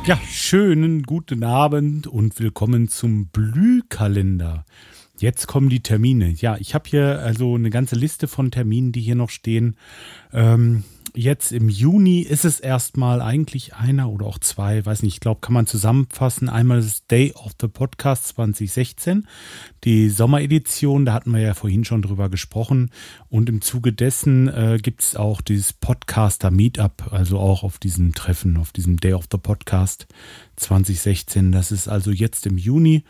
Ja, 0.07 0.17
schönen 0.31 1.03
guten 1.03 1.43
Abend 1.43 2.07
und 2.07 2.39
willkommen 2.39 2.87
zum 2.87 3.27
Blühkalender. 3.27 4.63
Jetzt 5.19 5.47
kommen 5.47 5.67
die 5.67 5.81
Termine. 5.81 6.29
Ja, 6.29 6.55
ich 6.55 6.73
habe 6.73 6.89
hier 6.89 7.19
also 7.19 7.55
eine 7.55 7.69
ganze 7.69 7.97
Liste 7.97 8.29
von 8.29 8.49
Terminen, 8.49 8.93
die 8.93 9.01
hier 9.01 9.15
noch 9.15 9.29
stehen. 9.29 9.75
Ähm, 10.31 10.85
jetzt 11.17 11.51
im 11.51 11.67
Juni 11.67 12.19
ist 12.21 12.45
es 12.45 12.59
erstmal 12.59 13.21
eigentlich 13.21 13.73
einer 13.73 14.09
oder 14.09 14.27
auch 14.27 14.37
zwei, 14.37 14.85
weiß 14.85 15.01
nicht, 15.01 15.15
ich 15.15 15.19
glaube, 15.19 15.41
kann 15.41 15.53
man 15.53 15.65
zusammenfassen. 15.65 16.47
Einmal 16.47 16.81
das 16.81 17.07
Day 17.07 17.33
of 17.33 17.53
the 17.59 17.67
Podcast 17.67 18.27
2016, 18.27 19.27
die 19.83 20.09
Sommeredition, 20.09 21.05
da 21.05 21.13
hatten 21.13 21.31
wir 21.33 21.41
ja 21.41 21.55
vorhin 21.55 21.83
schon 21.85 22.03
drüber 22.03 22.29
gesprochen. 22.29 22.91
Und 23.29 23.49
im 23.49 23.61
Zuge 23.61 23.93
dessen 23.93 24.47
äh, 24.47 24.77
gibt 24.81 25.01
es 25.01 25.15
auch 25.15 25.41
dieses 25.41 25.73
Podcaster 25.73 26.51
Meetup, 26.51 27.11
also 27.11 27.39
auch 27.39 27.63
auf 27.63 27.79
diesem 27.79 28.13
Treffen, 28.13 28.57
auf 28.57 28.71
diesem 28.71 28.97
Day 28.97 29.13
of 29.13 29.25
the 29.31 29.39
Podcast 29.39 30.07
2016. 30.57 31.51
Das 31.51 31.71
ist 31.71 31.87
also 31.87 32.11
jetzt 32.11 32.45
im 32.45 32.57
Juni. 32.57 33.03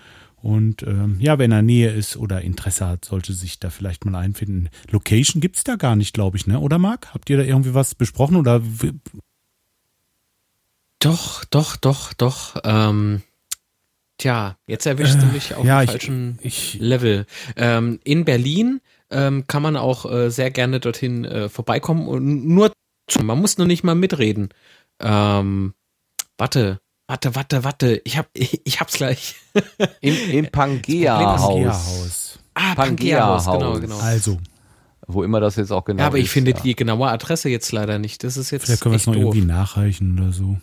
Und 0.48 0.82
ähm, 0.84 1.18
ja, 1.19 1.40
wenn 1.40 1.52
er 1.52 1.61
Nähe 1.61 1.90
ist 1.91 2.15
oder 2.15 2.40
Interesse 2.41 2.88
hat, 2.88 3.03
sollte 3.03 3.34
sich 3.34 3.60
da 3.60 3.69
vielleicht 3.69 4.06
mal 4.06 4.15
einfinden. 4.18 4.69
Location 4.90 5.41
gibt's 5.41 5.65
da 5.65 5.76
gar 5.76 5.98
nicht, 5.98 6.14
glaube 6.14 6.38
ich, 6.38 6.48
ne? 6.48 6.61
Oder 6.61 6.78
Marc? 6.78 7.14
Habt 7.14 7.30
ihr 7.30 7.36
da 7.36 7.44
irgendwie 7.44 7.74
was 7.74 7.95
besprochen 7.95 8.38
oder? 8.38 8.61
Doch, 10.99 11.44
doch, 11.45 11.76
doch, 11.76 12.14
doch. 12.14 12.56
Ähm, 12.64 13.24
tja, 14.18 14.57
jetzt 14.68 14.86
erwischst 14.86 15.22
du 15.22 15.26
mich 15.28 15.53
auf 15.53 15.65
ja, 15.65 15.80
dem 15.82 15.84
ich- 15.84 15.91
falschen 15.91 16.40
ich- 16.41 16.80
Level. 16.80 17.26
Ähm, 17.57 17.99
in 18.06 18.24
Berlin 18.24 18.80
ähm, 19.11 19.48
kann 19.48 19.61
man 19.61 19.76
auch 19.76 20.10
äh, 20.10 20.30
sehr 20.32 20.49
gerne 20.49 20.80
dorthin 20.80 21.26
äh, 21.26 21.49
vorbeikommen 21.49 22.07
und 22.07 22.48
nur. 22.48 22.72
Man 23.22 23.40
muss 23.40 23.57
nur 23.57 23.68
nicht 23.68 23.84
mal 23.84 23.95
mitreden. 23.95 24.48
Ähm, 25.02 25.74
warte, 26.38 26.80
warte, 27.08 27.36
warte, 27.36 27.64
warte. 27.64 28.02
Ich 28.04 28.18
hab, 28.18 28.28
ich, 28.34 28.62
ich 28.64 28.80
hab's 28.80 28.94
gleich. 28.94 29.36
Im, 30.02 30.16
im 30.32 30.48
Pangea-Haus, 30.52 31.42
Haus. 31.42 32.40
Ah, 32.54 32.76
Pangea-Haus. 32.76 33.46
Genau, 33.46 33.80
genau. 33.80 33.98
Also, 34.00 34.38
wo 35.08 35.24
immer 35.24 35.40
das 35.40 35.56
jetzt 35.56 35.72
auch 35.72 35.86
genau 35.86 36.02
ja, 36.02 36.08
aber 36.08 36.18
ich 36.18 36.26
ist. 36.26 36.32
finde 36.32 36.52
ja. 36.52 36.60
die 36.60 36.76
genaue 36.76 37.10
Adresse 37.10 37.50
jetzt 37.50 37.72
leider 37.72 37.98
nicht. 37.98 38.24
Das 38.24 38.38
ist 38.38 38.52
jetzt 38.52 38.66
vielleicht 38.66 38.82
können 38.82 38.94
wir 38.94 38.98
es 38.98 39.08
noch 39.08 39.14
doof. 39.14 39.24
irgendwie 39.24 39.46
nachreichen 39.46 40.20
oder 40.20 40.34
so. 40.34 40.58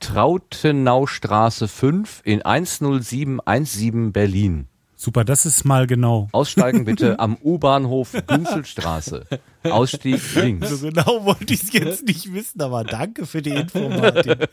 Trautenaustraße 0.00 1.66
5 1.66 2.22
in 2.24 2.40
10717 2.44 4.12
Berlin. 4.12 4.68
Super, 4.98 5.24
das 5.24 5.46
ist 5.46 5.64
mal 5.64 5.86
genau. 5.86 6.28
Aussteigen 6.32 6.84
bitte 6.84 7.18
am 7.18 7.36
U-Bahnhof 7.42 8.12
Günzelstraße. 8.26 9.26
Ausstieg 9.64 10.20
links. 10.34 10.68
So 10.70 10.86
genau 10.86 11.24
wollte 11.24 11.52
ich 11.52 11.64
es 11.64 11.72
jetzt 11.72 12.06
nicht 12.06 12.32
wissen, 12.32 12.60
aber 12.60 12.84
danke 12.84 13.26
für 13.26 13.42
die 13.42 13.50
Info, 13.50 13.88
Martin. 13.88 14.36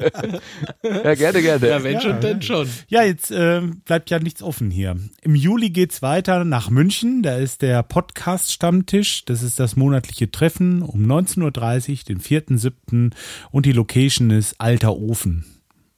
Ja, 0.83 1.15
gerne, 1.15 1.41
gerne. 1.41 1.67
Ja, 1.67 1.83
wenn 1.83 2.01
schon, 2.01 2.21
denn 2.21 2.41
schon. 2.41 2.67
Ja, 2.87 3.03
jetzt 3.03 3.31
ähm, 3.31 3.81
bleibt 3.85 4.09
ja 4.09 4.19
nichts 4.19 4.41
offen 4.41 4.71
hier. 4.71 4.97
Im 5.21 5.35
Juli 5.35 5.69
geht's 5.69 6.01
weiter 6.01 6.45
nach 6.45 6.69
München. 6.69 7.21
Da 7.23 7.35
ist 7.35 7.61
der 7.61 7.83
Podcast-Stammtisch. 7.83 9.25
Das 9.25 9.41
ist 9.41 9.59
das 9.59 9.75
monatliche 9.75 10.31
Treffen 10.31 10.81
um 10.81 11.05
19.30 11.05 11.43
Uhr, 11.43 11.97
den 12.07 12.19
4.7. 12.19 13.13
Und 13.51 13.65
die 13.65 13.71
Location 13.71 14.31
ist 14.31 14.59
Alter 14.59 14.95
Ofen. 14.95 15.45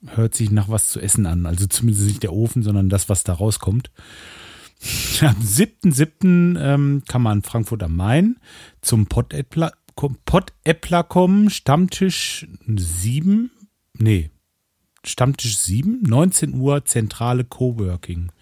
Hört 0.06 0.34
sich 0.34 0.50
nach 0.50 0.68
was 0.68 0.88
zu 0.88 1.00
essen 1.00 1.26
an. 1.26 1.46
Also 1.46 1.66
zumindest 1.66 2.06
nicht 2.06 2.22
der 2.22 2.32
Ofen, 2.32 2.62
sondern 2.62 2.88
das, 2.88 3.08
was 3.08 3.24
da 3.24 3.34
rauskommt. 3.34 3.90
Am 5.20 5.36
7.7. 5.40 6.58
Ähm, 6.60 7.02
kann 7.08 7.22
man 7.22 7.42
Frankfurt 7.42 7.82
am 7.82 7.96
Main 7.96 8.38
zum 8.80 9.06
Pottäppler 9.06 9.72
kommen. 11.02 11.50
Stammtisch 11.50 12.46
7. 12.66 13.50
Nee, 13.94 14.30
Stammtisch 15.04 15.58
7, 15.58 16.02
19 16.02 16.54
Uhr, 16.54 16.84
zentrale 16.84 17.44
Coworking. 17.44 18.32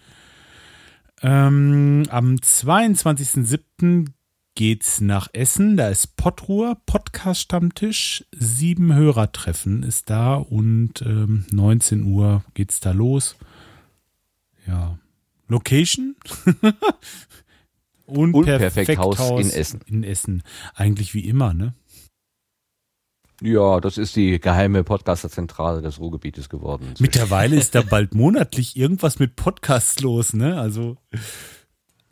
Ähm, 1.21 2.03
am 2.09 2.35
22.07. 2.35 4.07
geht's 4.55 5.01
nach 5.01 5.29
Essen. 5.33 5.77
Da 5.77 5.89
ist 5.89 6.17
Pottruhr, 6.17 6.77
Podcast-Stammtisch. 6.85 8.25
Sieben 8.31 8.93
Hörertreffen 8.93 9.83
ist 9.83 10.09
da 10.09 10.35
und 10.35 11.01
ähm, 11.03 11.45
19 11.51 12.03
Uhr 12.03 12.43
geht's 12.53 12.79
da 12.79 12.91
los. 12.91 13.37
Ja. 14.67 14.99
Location? 15.47 16.15
Unperfekthaus 18.05 19.19
in 19.41 19.49
Essen. 19.49 19.81
In 19.85 20.03
Essen. 20.03 20.43
Eigentlich 20.75 21.13
wie 21.13 21.27
immer, 21.27 21.53
ne? 21.53 21.73
Ja, 23.41 23.79
das 23.79 23.97
ist 23.97 24.15
die 24.15 24.39
geheime 24.39 24.83
Podcasterzentrale 24.83 25.81
des 25.81 25.99
Ruhrgebietes 25.99 26.49
geworden. 26.49 26.95
Mittlerweile 26.99 27.55
ist 27.55 27.75
da 27.75 27.83
bald 27.83 28.15
monatlich 28.15 28.75
irgendwas 28.75 29.19
mit 29.19 29.35
Podcasts 29.35 29.99
los, 30.01 30.33
ne? 30.33 30.59
Also. 30.59 30.97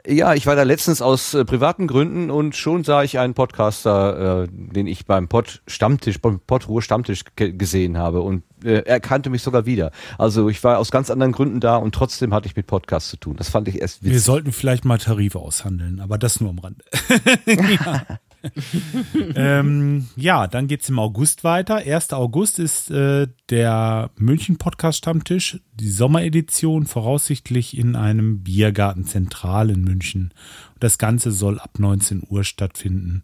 Ja, 0.08 0.34
ich 0.34 0.46
war 0.46 0.56
da 0.56 0.64
letztens 0.64 1.02
aus 1.02 1.34
äh, 1.34 1.46
privaten 1.46 1.88
Gründen 1.88 2.30
und 2.30 2.56
schon 2.56 2.84
sah 2.84 3.04
ich 3.04 3.18
einen 3.18 3.34
Podcaster, 3.34 4.44
äh, 4.44 4.48
den 4.52 4.88
ich 4.88 5.06
beim 5.06 5.28
Pod 5.28 5.62
Stammtisch, 5.68 6.22
beim 6.22 6.40
Podruhe 6.40 6.82
Stammtisch 6.82 7.24
ge 7.36 7.52
gesehen 7.54 7.98
habe 7.98 8.22
und 8.22 8.44
äh, 8.64 8.84
er 8.86 9.00
kannte 9.00 9.30
mich 9.30 9.42
sogar 9.42 9.66
wieder. 9.66 9.92
Also 10.18 10.50
ich 10.50 10.64
war 10.64 10.78
aus 10.78 10.92
ganz 10.92 11.10
anderen 11.10 11.32
Gründen 11.32 11.60
da 11.60 11.78
und 11.78 11.96
trotzdem 11.96 12.34
hatte 12.34 12.48
ich 12.48 12.56
mit 12.56 12.68
Podcasts 12.68 13.10
zu 13.10 13.18
tun. 13.18 13.36
Das 13.38 13.50
fand 13.50 13.68
ich 13.68 13.82
erst 13.82 14.04
Wir 14.04 14.12
witzig. 14.12 14.24
sollten 14.26 14.52
vielleicht 14.52 14.86
mal 14.86 14.98
Tarife 14.98 15.40
aushandeln, 15.40 16.00
aber 16.00 16.18
das 16.18 16.40
nur 16.40 16.52
am 16.52 16.60
Rande. 16.60 16.84
ja. 17.46 18.20
ähm, 19.36 20.08
ja, 20.16 20.48
dann 20.48 20.68
geht's 20.68 20.90
im 20.90 21.00
August 21.00 21.44
weiter. 21.44 21.78
1. 21.78 22.14
August 22.14 22.60
ist 22.60 22.92
äh, 22.92 23.28
der 23.50 24.12
München 24.18 24.58
Podcast 24.58 25.00
Stammtisch, 25.00 25.60
die 25.74 25.90
Sommeredition, 25.90 26.86
voraussichtlich 26.86 27.78
in 27.78 27.96
einem 27.96 28.44
Biergarten 28.44 29.06
Zentral 29.06 29.70
in 29.70 29.84
München. 29.84 30.34
Das 30.80 30.98
Ganze 30.98 31.32
soll 31.32 31.60
ab 31.60 31.80
19 31.80 32.24
Uhr 32.30 32.44
stattfinden. 32.44 33.24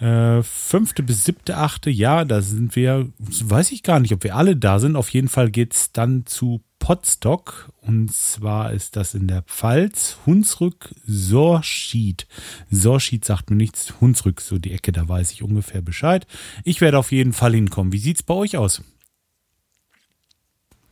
Äh, 0.00 0.42
fünfte 0.42 1.02
bis 1.02 1.24
siebte, 1.24 1.56
achte, 1.56 1.88
ja, 1.88 2.24
da 2.24 2.42
sind 2.42 2.74
wir, 2.74 3.08
weiß 3.18 3.70
ich 3.72 3.82
gar 3.82 4.00
nicht, 4.00 4.12
ob 4.12 4.24
wir 4.24 4.34
alle 4.34 4.56
da 4.56 4.78
sind. 4.78 4.96
Auf 4.96 5.10
jeden 5.10 5.28
Fall 5.28 5.50
geht's 5.50 5.92
dann 5.92 6.26
zu 6.26 6.62
Potsdok 6.84 7.72
und 7.80 8.12
zwar 8.12 8.74
ist 8.74 8.96
das 8.96 9.14
in 9.14 9.26
der 9.26 9.40
Pfalz, 9.40 10.18
Hunsrück, 10.26 10.94
Sorschied. 11.06 12.26
Sorschied 12.70 13.24
sagt 13.24 13.48
mir 13.48 13.56
nichts, 13.56 13.94
Hunsrück, 14.02 14.42
so 14.42 14.58
die 14.58 14.72
Ecke, 14.72 14.92
da 14.92 15.08
weiß 15.08 15.32
ich 15.32 15.42
ungefähr 15.42 15.80
Bescheid. 15.80 16.26
Ich 16.62 16.82
werde 16.82 16.98
auf 16.98 17.10
jeden 17.10 17.32
Fall 17.32 17.54
hinkommen. 17.54 17.94
Wie 17.94 17.98
sieht's 17.98 18.22
bei 18.22 18.34
euch 18.34 18.58
aus? 18.58 18.82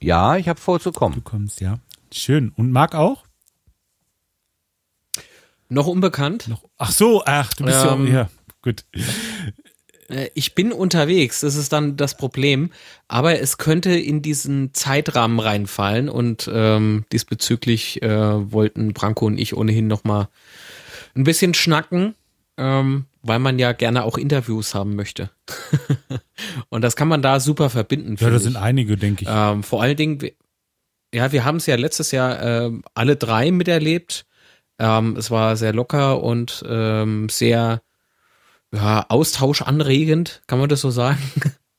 Ja, 0.01 0.39
ich 0.39 0.49
habe 0.49 0.59
Du 0.59 0.65
vorzukommen. 0.65 1.25
kommst, 1.25 1.61
ja. 1.61 1.79
Schön. 2.11 2.53
Und 2.57 2.73
Marc 2.73 2.95
auch? 2.95 3.27
Noch 5.69 5.87
unbekannt. 5.87 6.49
Noch. 6.49 6.65
Ach 6.79 6.91
so, 6.91 7.23
ach, 7.27 7.53
du 7.53 7.65
bist 7.65 7.85
Ähm, 7.85 8.07
ja, 8.07 8.13
ja, 8.15 8.31
gut. 8.63 8.87
Äh, 10.13 10.31
Ich 10.35 10.55
bin 10.55 10.73
unterwegs, 10.73 11.41
das 11.41 11.55
ist 11.57 11.73
dann 11.73 11.97
das 11.97 12.17
Problem. 12.17 12.71
Aber 13.09 13.39
es 13.41 13.59
könnte 13.59 13.91
in 13.91 14.23
diesen 14.23 14.75
Zeitrahmen 14.75 15.41
reinfallen 15.41 16.09
und 16.09 16.51
ähm, 16.53 17.05
diesbezüglich 17.13 18.03
äh, 18.03 18.53
wollten 18.53 18.93
Branko 18.93 19.27
und 19.27 19.39
ich 19.39 19.57
ohnehin 19.57 19.87
noch 19.87 20.05
mal 20.05 20.29
ein 21.15 21.25
bisschen 21.25 21.55
schnacken, 21.55 22.15
ähm, 22.57 23.07
weil 23.23 23.39
man 23.39 23.59
ja 23.59 23.73
gerne 23.73 24.05
auch 24.05 24.19
Interviews 24.19 24.75
haben 24.75 24.97
möchte. 24.97 25.31
und 26.69 26.83
das 26.83 26.97
kann 26.97 27.09
man 27.09 27.23
da 27.23 27.41
super 27.41 27.71
verbinden. 27.71 28.17
Ja, 28.19 28.31
da 28.31 28.37
ich. 28.37 28.43
sind 28.43 28.57
einige, 28.57 28.97
denke 28.97 29.25
ich. 29.25 29.29
Ähm, 29.31 29.63
vor 29.63 29.83
allen 29.83 29.97
Dingen, 29.97 30.19
ja, 31.15 31.33
wir 31.33 31.45
haben 31.45 31.57
es 31.57 31.67
ja 31.67 31.77
letztes 31.77 32.11
Jahr 32.11 32.43
ähm, 32.43 32.83
alle 32.95 33.17
drei 33.17 33.51
miterlebt. 33.51 34.25
Ähm, 34.79 35.17
es 35.17 35.31
war 35.31 35.57
sehr 35.57 35.73
locker 35.75 36.23
und 36.23 36.65
ähm, 36.67 37.29
sehr 37.29 37.83
ja, 38.73 39.07
austauschanregend, 39.09 40.43
kann 40.47 40.59
man 40.59 40.69
das 40.69 40.81
so 40.81 40.91
sagen. 40.91 41.19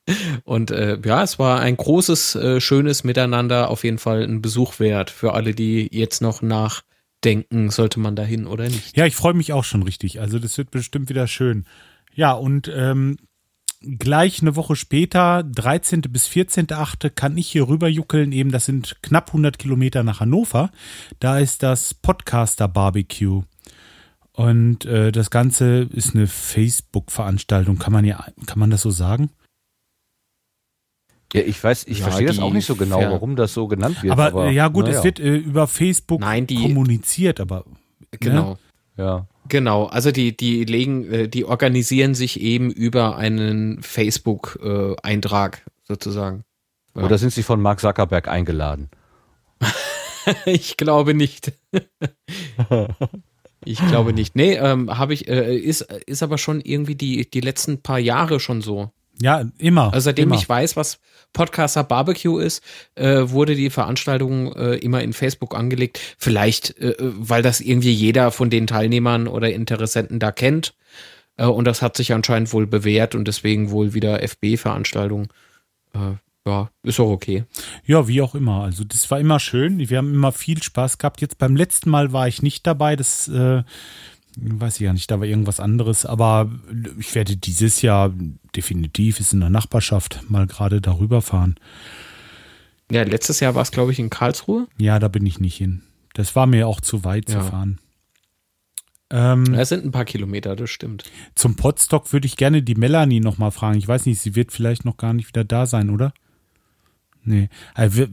Und 0.44 0.72
äh, 0.72 1.00
ja, 1.04 1.24
es 1.24 1.40
war 1.40 1.62
ein 1.62 1.78
großes, 1.78 2.36
äh, 2.36 2.62
schönes 2.62 3.04
Miteinander, 3.04 3.70
auf 3.70 3.84
jeden 3.84 4.00
Fall 4.00 4.24
ein 4.24 4.42
Besuch 4.42 4.80
wert 4.80 5.10
für 5.10 5.34
alle, 5.34 5.56
die 5.56 5.88
jetzt 5.92 6.22
noch 6.22 6.42
nachdenken, 6.42 7.70
sollte 7.70 8.00
man 8.00 8.16
dahin 8.16 8.46
oder 8.46 8.66
nicht. 8.66 8.98
Ja, 8.98 9.06
ich 9.06 9.16
freue 9.16 9.34
mich 9.34 9.54
auch 9.54 9.64
schon 9.64 9.84
richtig. 9.84 10.20
Also 10.20 10.40
das 10.40 10.58
wird 10.58 10.72
bestimmt 10.72 11.10
wieder 11.10 11.28
schön. 11.28 11.66
Ja, 12.14 12.34
und 12.34 12.70
ähm, 12.76 13.18
gleich 13.82 14.42
eine 14.42 14.56
Woche 14.56 14.76
später, 14.76 15.44
13. 15.44 16.02
bis 16.02 16.28
14.8., 16.28 17.10
kann 17.10 17.38
ich 17.38 17.48
hier 17.48 17.68
rüberjuckeln. 17.68 18.34
Eben, 18.34 18.52
das 18.52 18.66
sind 18.66 18.98
knapp 19.02 19.30
100 19.30 19.58
Kilometer 19.58 20.04
nach 20.04 20.20
Hannover. 20.20 20.70
Da 21.20 21.40
ist 21.40 21.64
das 21.64 21.94
Podcaster 21.94 22.68
Barbecue. 22.68 23.44
Und 24.36 24.86
äh, 24.86 25.12
das 25.12 25.30
Ganze 25.30 25.88
ist 25.94 26.16
eine 26.16 26.28
Facebook-Veranstaltung. 26.28 27.78
Kann 27.78 27.94
man 27.94 28.04
ja, 28.04 28.26
kann 28.48 28.58
man 28.60 28.70
das 28.72 28.82
so 28.82 28.90
sagen? 28.92 29.30
Ja, 31.34 31.42
ich 31.42 31.64
weiß, 31.64 31.86
ich 31.88 32.00
Ja, 32.00 32.06
verstehe 32.06 32.28
das 32.28 32.40
auch 32.40 32.54
nicht 32.54 32.66
so 32.66 32.76
genau, 32.76 33.00
warum 33.00 33.36
das 33.36 33.54
so 33.54 33.68
genannt 33.68 34.02
wird. 34.04 34.12
aber, 34.14 34.28
Aber, 34.28 34.46
äh, 34.48 34.52
ja 34.54 34.68
gut, 34.68 34.86
naja. 34.86 34.98
es 35.00 35.04
wird 35.04 35.20
äh, 35.20 35.36
über 35.36 35.68
Facebook 35.68 36.22
Nein, 36.22 36.46
die- 36.48 36.62
kommuniziert, 36.62 37.40
aber 37.40 37.66
Genau. 38.20 38.58
Ja. 38.98 39.28
Genau, 39.50 39.86
also 39.88 40.12
die, 40.12 40.38
die 40.38 40.64
legen, 40.66 41.12
äh, 41.12 41.28
die 41.28 41.46
organisieren 41.46 42.14
sich 42.16 42.40
eben 42.40 42.70
über 42.72 43.18
einen 43.18 43.82
Facebook-Eintrag 43.82 45.66
sozusagen. 45.84 46.44
Ja. 46.96 47.04
Oder 47.04 47.18
sind 47.18 47.34
sie 47.34 47.42
von 47.44 47.60
Mark 47.62 47.80
Zuckerberg 47.82 48.28
eingeladen? 48.28 48.90
Ich 50.46 50.78
glaube 50.78 51.14
nicht. 51.14 51.52
ich 53.66 53.86
glaube 53.88 54.14
nicht. 54.14 54.36
Nee, 54.36 54.56
ähm, 54.56 54.98
habe 54.98 55.14
ich, 55.14 55.28
äh, 55.28 55.56
ist, 55.58 55.82
ist 55.82 56.24
aber 56.24 56.38
schon 56.38 56.62
irgendwie 56.62 56.96
die, 56.96 57.30
die 57.30 57.42
letzten 57.42 57.82
paar 57.82 58.00
Jahre 58.00 58.40
schon 58.40 58.62
so. 58.62 58.92
ja, 59.20 59.46
immer. 59.58 59.94
Also 59.94 60.06
seitdem 60.06 60.30
immer. 60.30 60.36
ich 60.36 60.48
weiß, 60.48 60.76
was 60.76 61.00
Podcaster 61.34 61.84
Barbecue 61.84 62.40
ist, 62.40 62.64
äh, 62.96 63.24
wurde 63.26 63.56
die 63.56 63.70
Veranstaltung 63.70 64.54
äh, 64.54 64.76
immer 64.76 65.02
in 65.02 65.14
Facebook 65.14 65.56
angelegt. 65.56 66.00
Vielleicht, 66.18 66.78
äh, 66.80 66.96
weil 67.00 67.42
das 67.42 67.60
irgendwie 67.60 67.92
jeder 67.92 68.32
von 68.32 68.50
den 68.50 68.68
Teilnehmern 68.68 69.28
oder 69.28 69.52
Interessenten 69.52 70.20
da 70.20 70.32
kennt. 70.32 70.76
Äh, 71.38 71.46
und 71.46 71.66
das 71.66 71.82
hat 71.82 71.98
sich 71.98 72.14
anscheinend 72.14 72.54
wohl 72.54 72.68
bewährt 72.68 73.16
und 73.16 73.28
deswegen 73.28 73.72
wohl 73.72 73.94
wieder 73.94 74.22
FB-Veranstaltung. 74.22 75.28
Ja, 76.46 76.70
ist 76.84 77.00
auch 77.00 77.10
okay. 77.10 77.46
Ja, 77.86 78.08
wie 78.08 78.22
auch 78.22 78.36
immer. 78.36 78.64
Also 78.64 78.84
das 78.84 79.10
war 79.10 79.20
immer 79.20 79.40
schön. 79.40 79.80
Wir 79.80 79.98
haben 79.98 80.14
immer 80.14 80.32
viel 80.34 80.62
Spaß 80.62 80.98
gehabt. 80.98 81.22
Jetzt 81.22 81.38
beim 81.38 81.56
letzten 81.56 81.90
Mal 81.90 82.12
war 82.12 82.28
ich 82.28 82.42
nicht 82.42 82.68
dabei. 82.68 82.98
Das 82.98 83.30
äh, 83.30 83.64
weiß 84.36 84.76
ich 84.76 84.82
ja 84.82 84.92
nicht. 84.92 85.10
Da 85.10 85.20
war 85.22 85.26
irgendwas 85.28 85.62
anderes. 85.62 86.06
Aber 86.06 86.52
ich 87.00 87.16
werde 87.16 87.38
dieses 87.38 87.82
Jahr 87.82 88.12
definitiv, 88.56 89.22
ist 89.22 89.32
in 89.34 89.40
der 89.40 89.50
Nachbarschaft, 89.50 90.22
mal 90.30 90.46
gerade 90.46 90.82
darüber 90.82 91.22
fahren. 91.22 91.56
Ja, 92.92 93.04
letztes 93.04 93.40
Jahr 93.40 93.56
war 93.56 93.62
es, 93.62 93.72
glaube 93.72 93.94
ich, 93.94 94.00
in 94.00 94.10
Karlsruhe. 94.10 94.68
Ja, 94.78 95.00
da 95.00 95.08
bin 95.08 95.26
ich 95.26 95.40
nicht 95.40 95.56
hin. 95.56 95.84
Das 96.14 96.36
war 96.36 96.46
mir 96.46 96.68
auch 96.68 96.82
zu 96.82 97.06
weit 97.06 97.30
Ja. 97.30 97.40
zu 97.40 97.46
fahren. 97.52 97.80
Ähm, 99.10 99.54
Es 99.54 99.70
sind 99.70 99.86
ein 99.86 99.92
paar 99.92 100.06
Kilometer, 100.06 100.56
das 100.56 100.70
stimmt. 100.70 101.04
zum 101.36 101.56
Podstock 101.56 102.12
würde 102.14 102.26
ich 102.26 102.36
gerne 102.36 102.64
die 102.64 102.76
Melanie 102.76 103.20
noch 103.20 103.38
mal 103.38 103.52
fragen. 103.52 103.78
Ich 103.78 103.88
weiß 103.88 104.06
nicht, 104.08 104.20
sie 104.20 104.36
wird 104.36 104.52
vielleicht 104.52 104.86
noch 104.86 104.98
gar 104.98 105.14
nicht 105.14 105.28
wieder 105.30 105.44
da 105.44 105.66
sein, 105.66 105.90
oder? 105.90 106.14
Nee. 107.24 107.50
Also, 107.74 108.06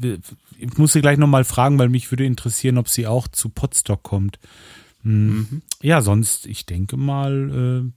Ich 0.58 0.76
muss 0.78 0.92
sie 0.92 1.00
gleich 1.00 1.18
noch 1.18 1.26
mal 1.26 1.44
fragen, 1.44 1.78
weil 1.78 1.88
mich 1.88 2.10
würde 2.12 2.24
interessieren, 2.24 2.78
ob 2.78 2.88
sie 2.88 3.06
auch 3.06 3.28
zu 3.28 3.48
Podstock 3.48 4.02
kommt. 4.02 4.38
Hm. 5.02 5.62
Ja, 5.82 6.02
sonst, 6.02 6.46
ich 6.46 6.66
denke 6.66 6.96
mal, 6.96 7.84
äh, 7.86 7.92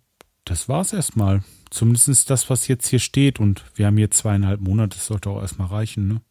das 0.46 0.70
war's 0.70 0.94
erstmal. 0.94 1.44
Zumindest 1.70 2.30
das, 2.30 2.50
was 2.50 2.68
jetzt 2.68 2.88
hier 2.88 3.00
steht. 3.00 3.40
Und 3.40 3.66
wir 3.76 3.88
haben 3.88 3.98
hier 3.98 4.12
zweieinhalb 4.12 4.62
Monate, 4.62 4.98
das 4.98 5.08
sollte 5.08 5.30
auch 5.30 5.42
erstmal 5.42 5.68
reichen, 5.68 6.08
ne? 6.08 6.22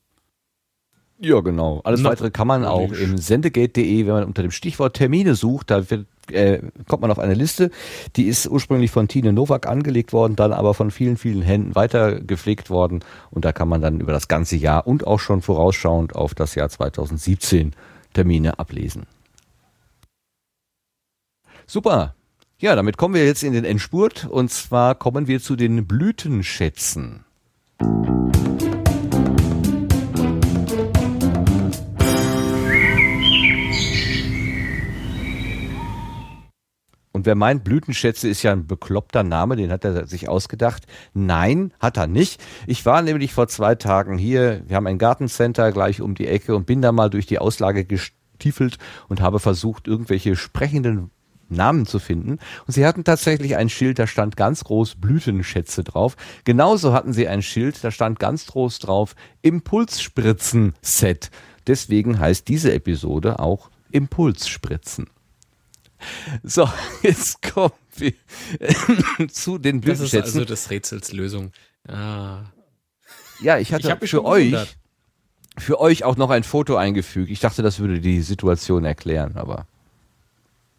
Ja, 1.18 1.40
genau. 1.40 1.80
Alles 1.84 2.00
Na, 2.00 2.10
weitere 2.10 2.30
kann 2.30 2.48
man 2.48 2.64
auch 2.64 2.90
im 2.90 3.16
sendegate.de, 3.16 4.06
wenn 4.06 4.12
man 4.12 4.24
unter 4.24 4.42
dem 4.42 4.50
Stichwort 4.50 4.96
Termine 4.96 5.36
sucht, 5.36 5.70
da 5.70 5.88
wird, 5.88 6.06
äh, 6.30 6.60
kommt 6.88 7.02
man 7.02 7.10
auf 7.10 7.18
eine 7.18 7.34
Liste. 7.34 7.70
Die 8.16 8.24
ist 8.24 8.46
ursprünglich 8.46 8.90
von 8.90 9.08
Tine 9.08 9.32
Nowak 9.32 9.66
angelegt 9.66 10.12
worden, 10.12 10.36
dann 10.36 10.52
aber 10.52 10.74
von 10.74 10.90
vielen, 10.90 11.16
vielen 11.16 11.42
Händen 11.42 11.74
weiter 11.74 12.20
gepflegt 12.20 12.70
worden. 12.70 13.00
Und 13.30 13.44
da 13.44 13.52
kann 13.52 13.68
man 13.68 13.80
dann 13.80 14.00
über 14.00 14.12
das 14.12 14.28
ganze 14.28 14.56
Jahr 14.56 14.86
und 14.86 15.06
auch 15.06 15.20
schon 15.20 15.42
vorausschauend 15.42 16.14
auf 16.14 16.34
das 16.34 16.54
Jahr 16.54 16.68
2017 16.68 17.72
Termine 18.12 18.58
ablesen. 18.58 19.06
Super. 21.66 22.14
Ja, 22.58 22.76
damit 22.76 22.96
kommen 22.96 23.14
wir 23.14 23.24
jetzt 23.24 23.42
in 23.42 23.52
den 23.52 23.64
Endspurt 23.64 24.26
und 24.26 24.50
zwar 24.50 24.94
kommen 24.94 25.26
wir 25.26 25.40
zu 25.40 25.56
den 25.56 25.86
Blütenschätzen. 25.86 27.24
Und 37.22 37.26
wer 37.26 37.36
meint, 37.36 37.62
Blütenschätze 37.62 38.28
ist 38.28 38.42
ja 38.42 38.50
ein 38.50 38.66
bekloppter 38.66 39.22
Name, 39.22 39.54
den 39.54 39.70
hat 39.70 39.84
er 39.84 40.08
sich 40.08 40.28
ausgedacht. 40.28 40.88
Nein, 41.14 41.72
hat 41.78 41.96
er 41.96 42.08
nicht. 42.08 42.42
Ich 42.66 42.84
war 42.84 43.00
nämlich 43.00 43.32
vor 43.32 43.46
zwei 43.46 43.76
Tagen 43.76 44.18
hier, 44.18 44.64
wir 44.66 44.74
haben 44.74 44.88
ein 44.88 44.98
Gartencenter 44.98 45.70
gleich 45.70 46.00
um 46.00 46.16
die 46.16 46.26
Ecke 46.26 46.56
und 46.56 46.66
bin 46.66 46.82
da 46.82 46.90
mal 46.90 47.10
durch 47.10 47.26
die 47.26 47.38
Auslage 47.38 47.84
gestiefelt 47.84 48.78
und 49.06 49.20
habe 49.20 49.38
versucht, 49.38 49.86
irgendwelche 49.86 50.34
sprechenden 50.34 51.12
Namen 51.48 51.86
zu 51.86 52.00
finden. 52.00 52.40
Und 52.66 52.74
sie 52.74 52.84
hatten 52.84 53.04
tatsächlich 53.04 53.54
ein 53.54 53.68
Schild, 53.68 54.00
da 54.00 54.08
stand 54.08 54.36
ganz 54.36 54.64
groß 54.64 54.96
Blütenschätze 54.96 55.84
drauf. 55.84 56.16
Genauso 56.42 56.92
hatten 56.92 57.12
sie 57.12 57.28
ein 57.28 57.42
Schild, 57.42 57.84
da 57.84 57.92
stand 57.92 58.18
ganz 58.18 58.48
groß 58.48 58.80
drauf 58.80 59.14
Impulsspritzen-Set. 59.42 61.30
Deswegen 61.68 62.18
heißt 62.18 62.48
diese 62.48 62.72
Episode 62.72 63.38
auch 63.38 63.70
Impulsspritzen. 63.92 65.06
So, 66.42 66.68
jetzt 67.02 67.40
kommen 67.42 67.72
wir 67.96 68.12
zu 69.30 69.58
den 69.58 69.80
Das 69.80 70.00
ist 70.00 70.10
Blütenschätzen. 70.10 70.40
also 70.40 70.44
des 70.44 70.70
Rätsels 70.70 71.12
Lösung. 71.12 71.52
Ah. 71.88 72.42
ja, 73.40 73.58
ich 73.58 73.72
hatte 73.72 73.98
Ich 74.02 74.10
für 74.10 74.24
euch, 74.24 74.44
gewundert. 74.50 74.76
für 75.58 75.80
euch 75.80 76.04
auch 76.04 76.16
noch 76.16 76.30
ein 76.30 76.42
Foto 76.44 76.76
eingefügt. 76.76 77.30
Ich 77.30 77.40
dachte, 77.40 77.62
das 77.62 77.78
würde 77.80 78.00
die 78.00 78.22
Situation 78.22 78.84
erklären, 78.84 79.36
aber 79.36 79.66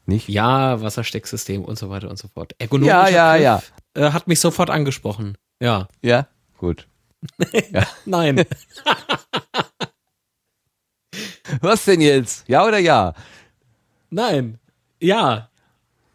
nicht. 0.05 0.27
Ja, 0.29 0.81
Wasserstecksystem 0.81 1.63
und 1.63 1.77
so 1.77 1.89
weiter 1.89 2.09
und 2.09 2.17
so 2.17 2.27
fort. 2.27 2.53
Ergonomischer 2.59 3.09
Ja, 3.09 3.35
ja, 3.35 3.55
Griff, 3.57 3.73
Äh, 3.95 4.11
hat 4.11 4.27
mich 4.27 4.39
sofort 4.39 4.69
angesprochen. 4.69 5.37
Ja. 5.61 5.87
Ja, 6.01 6.27
gut. 6.57 6.87
Nein. 8.05 8.43
Was 11.61 11.85
denn 11.85 12.01
jetzt? 12.01 12.43
Ja 12.47 12.65
oder 12.65 12.79
ja? 12.79 13.13
Nein. 14.09 14.59
Ja. 15.03 15.49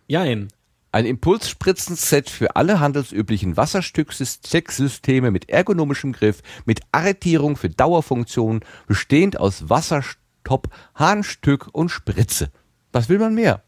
Jein. 0.06 0.48
Ein 0.92 1.04
Impulsspritzen-Set 1.04 2.30
für 2.30 2.56
alle 2.56 2.80
handelsüblichen 2.80 3.58
Wasserstecksysteme 3.58 5.30
mit 5.30 5.50
ergonomischem 5.50 6.12
Griff, 6.12 6.42
mit 6.64 6.80
Arretierung 6.90 7.56
für 7.56 7.68
Dauerfunktion, 7.68 8.60
bestehend 8.86 9.38
aus 9.38 9.68
Wasserstopp, 9.68 10.68
Harnstück 10.94 11.68
und 11.72 11.90
Spritze. 11.90 12.50
Was 12.90 13.10
will 13.10 13.18
man 13.18 13.34
mehr? 13.34 13.62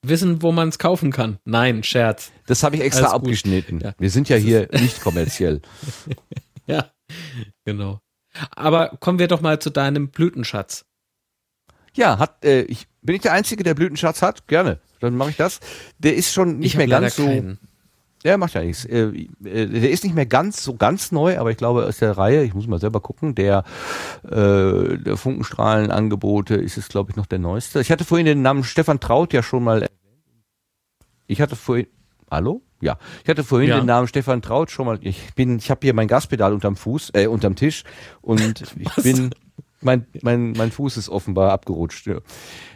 Wissen, 0.00 0.40
wo 0.40 0.50
man 0.50 0.70
es 0.70 0.78
kaufen 0.78 1.12
kann. 1.12 1.38
Nein, 1.44 1.82
Scherz. 1.82 2.32
Das 2.46 2.62
habe 2.62 2.76
ich 2.76 2.82
extra 2.82 3.04
Alles 3.04 3.14
abgeschnitten. 3.14 3.80
Ja. 3.80 3.94
Wir 3.98 4.10
sind 4.10 4.30
ja 4.30 4.36
hier 4.36 4.68
nicht 4.72 5.00
kommerziell. 5.02 5.60
Ja. 6.68 6.92
Genau. 7.64 7.98
Aber 8.52 8.96
kommen 9.00 9.18
wir 9.18 9.26
doch 9.26 9.40
mal 9.40 9.58
zu 9.58 9.68
deinem 9.68 10.10
Blütenschatz. 10.10 10.84
Ja, 11.92 12.20
hat, 12.20 12.44
äh, 12.44 12.62
ich, 12.62 12.86
bin 13.02 13.16
ich 13.16 13.22
der 13.22 13.32
Einzige, 13.32 13.62
der 13.64 13.74
Blütenschatz 13.74 14.22
hat? 14.22 14.46
Gerne. 14.48 14.78
Dann 15.00 15.16
mache 15.16 15.30
ich 15.30 15.36
das. 15.36 15.60
Der 15.98 16.14
ist 16.14 16.32
schon 16.32 16.58
nicht 16.58 16.72
ich 16.72 16.76
mehr 16.76 16.86
ganz 16.86 17.16
so. 17.16 17.26
keinen. 17.26 17.58
Ja, 18.24 18.36
macht 18.36 18.54
ja 18.54 18.62
nichts. 18.62 18.84
Äh, 18.84 19.06
äh, 19.44 19.66
der 19.66 19.90
ist 19.90 20.04
nicht 20.04 20.14
mehr 20.14 20.26
ganz 20.26 20.62
so 20.62 20.76
ganz 20.76 21.10
neu, 21.10 21.38
aber 21.38 21.50
ich 21.50 21.56
glaube 21.56 21.84
aus 21.86 21.96
der 21.98 22.16
Reihe, 22.16 22.44
ich 22.44 22.54
muss 22.54 22.68
mal 22.68 22.78
selber 22.78 23.00
gucken, 23.00 23.34
der, 23.34 23.64
äh, 24.24 24.96
der 24.96 25.16
Funkenstrahlenangebote 25.16 26.54
ist 26.54 26.76
es, 26.76 26.86
glaube 26.88 27.10
ich, 27.10 27.16
noch 27.16 27.26
der 27.26 27.40
neueste. 27.40 27.80
Ich 27.80 27.90
hatte 27.90 28.04
vorhin 28.04 28.26
den 28.26 28.42
Namen 28.42 28.62
Stefan 28.62 29.00
Traut 29.00 29.32
ja 29.32 29.42
schon 29.42 29.64
mal. 29.64 29.88
Ich 31.26 31.40
hatte 31.40 31.56
vorhin. 31.56 31.86
Hallo? 32.30 32.62
Ja, 32.80 32.98
ich 33.22 33.28
hatte 33.28 33.44
vorhin 33.44 33.68
Ja. 33.68 33.76
den 33.80 33.86
Namen 33.86 34.08
Stefan 34.08 34.40
Traut 34.40 34.70
schon 34.70 34.86
mal. 34.86 34.98
Ich 35.02 35.34
bin, 35.34 35.58
ich 35.58 35.70
habe 35.70 35.80
hier 35.82 35.92
mein 35.94 36.08
Gaspedal 36.08 36.52
unterm 36.52 36.76
Fuß, 36.76 37.10
äh, 37.14 37.26
unterm 37.26 37.56
Tisch 37.56 37.84
und 38.20 38.62
ich 38.78 38.94
bin, 39.02 39.34
mein, 39.82 40.06
mein, 40.22 40.52
mein 40.52 40.70
Fuß 40.70 40.96
ist 40.96 41.08
offenbar 41.08 41.52
abgerutscht. 41.52 42.06
Ja. 42.06 42.16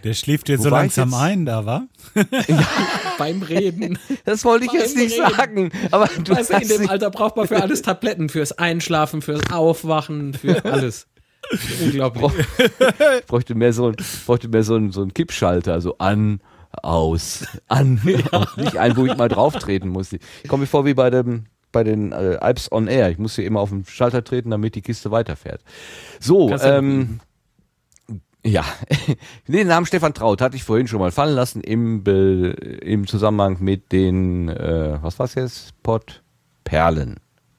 Der 0.05 0.15
schläft 0.15 0.49
jetzt 0.49 0.61
Wo 0.61 0.65
so 0.65 0.71
langsam 0.71 1.11
jetzt? 1.11 1.19
ein, 1.21 1.47
da 1.47 1.65
war. 1.67 1.87
Beim 3.19 3.43
Reden. 3.43 3.99
Das 4.25 4.45
wollte 4.45 4.67
ich 4.67 4.73
jetzt 4.73 4.95
Beim 4.95 5.05
nicht 5.05 5.19
Reden. 5.21 5.37
sagen, 5.37 5.71
aber 5.91 6.09
du 6.23 6.33
weißt 6.35 6.51
du, 6.51 6.57
in 6.57 6.69
dem 6.69 6.89
Alter 6.91 7.11
braucht 7.11 7.37
man 7.37 7.49
für 7.49 7.61
alles 7.63 7.83
Tabletten, 7.83 8.29
fürs 8.29 8.53
Einschlafen, 8.53 9.23
fürs 9.23 9.51
Aufwachen, 9.51 10.35
für 10.35 10.65
alles. 10.71 11.07
Unglaublich. 11.83 12.33
Ich 13.21 13.27
bräuchte 13.27 13.55
mehr 13.55 13.73
so 13.73 13.89
ein, 13.89 13.97
bräuchte 14.27 14.49
mehr 14.49 14.65
so 14.65 14.77
ein, 14.77 14.91
so 14.91 15.03
ein 15.03 15.15
Kippschalter, 15.15 15.81
so 15.81 15.97
an, 15.99 16.41
aus, 16.83 17.47
an, 17.69 18.01
aus. 18.33 18.57
nicht 18.57 18.77
ein, 18.77 18.97
wo 18.97 19.07
ich 19.07 19.17
mal 19.17 19.29
drauf 19.29 19.55
treten 19.55 19.89
muss. 19.89 20.13
Ich 20.13 20.21
komme 20.49 20.63
mir 20.63 20.67
vor 20.67 20.85
wie 20.85 20.95
bei 20.95 21.11
dem, 21.11 21.47
bei 21.77 21.85
den 21.85 22.13
äh, 22.13 22.39
Alps 22.41 22.73
on 22.73 22.87
Air. 22.87 23.11
Ich 23.11 23.19
muss 23.19 23.37
hier 23.37 23.45
immer 23.45 23.61
auf 23.61 23.69
den 23.69 23.85
Schalter 23.85 24.25
treten, 24.25 24.49
damit 24.49 24.77
die 24.77 24.81
Kiste 24.81 25.11
weiterfährt. 25.11 25.61
So, 26.21 26.49
Kannst 26.49 26.65
ähm, 26.65 27.21
ja, 28.43 28.65
den 29.47 29.67
Namen 29.67 29.85
Stefan 29.85 30.15
Traut 30.15 30.41
hatte 30.41 30.57
ich 30.57 30.65
vorhin 30.65 30.89
schon 30.89 31.01
mal 31.01 31.11
fallen 31.11 31.35
lassen 31.35 31.61
im, 31.61 32.03
Be 32.03 32.57
im 32.81 33.07
Zusammenhang 33.07 33.59
mit 33.61 33.93
den, 33.93 34.49
äh, 34.49 34.97
was 35.03 35.19
war's 35.19 35.35
jetzt? 35.35 35.75
Pottperlen. 35.83 37.17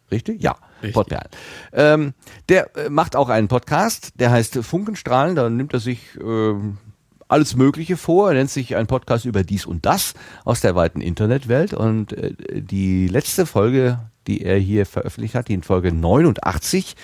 Richtig? 0.09 0.41
Ja, 0.41 0.55
Richtig. 0.81 0.95
Pottperlen. 0.95 1.29
Ähm, 1.73 2.13
der 2.49 2.75
äh, 2.75 2.89
macht 2.89 3.15
auch 3.15 3.29
einen 3.29 3.49
Podcast, 3.49 4.13
der 4.15 4.31
heißt 4.31 4.55
Funkenstrahlen, 4.63 5.35
da 5.35 5.47
nimmt 5.47 5.73
er 5.73 5.79
sich 5.79 5.99
ähm, 6.19 6.79
alles 7.27 7.55
Mögliche 7.55 7.97
vor. 7.97 8.29
Er 8.29 8.35
nennt 8.35 8.49
sich 8.49 8.75
ein 8.75 8.87
Podcast 8.87 9.25
über 9.25 9.43
dies 9.43 9.65
und 9.65 9.85
das 9.85 10.13
aus 10.45 10.61
der 10.61 10.75
weiten 10.75 11.01
Internetwelt. 11.01 11.73
Und 11.73 12.13
äh, 12.13 12.33
die 12.61 13.07
letzte 13.07 13.45
Folge, 13.45 13.99
die 14.27 14.43
er 14.43 14.57
hier 14.57 14.85
veröffentlicht 14.85 15.35
hat, 15.35 15.47
die 15.47 15.53
in 15.53 15.63
Folge 15.63 15.91
89, 15.91 16.95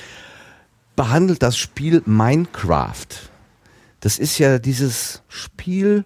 behandelt 0.96 1.42
das 1.42 1.58
Spiel 1.58 2.02
Minecraft. 2.06 3.08
Das 4.00 4.20
ist 4.20 4.38
ja 4.38 4.60
dieses 4.60 5.24
Spiel, 5.28 6.06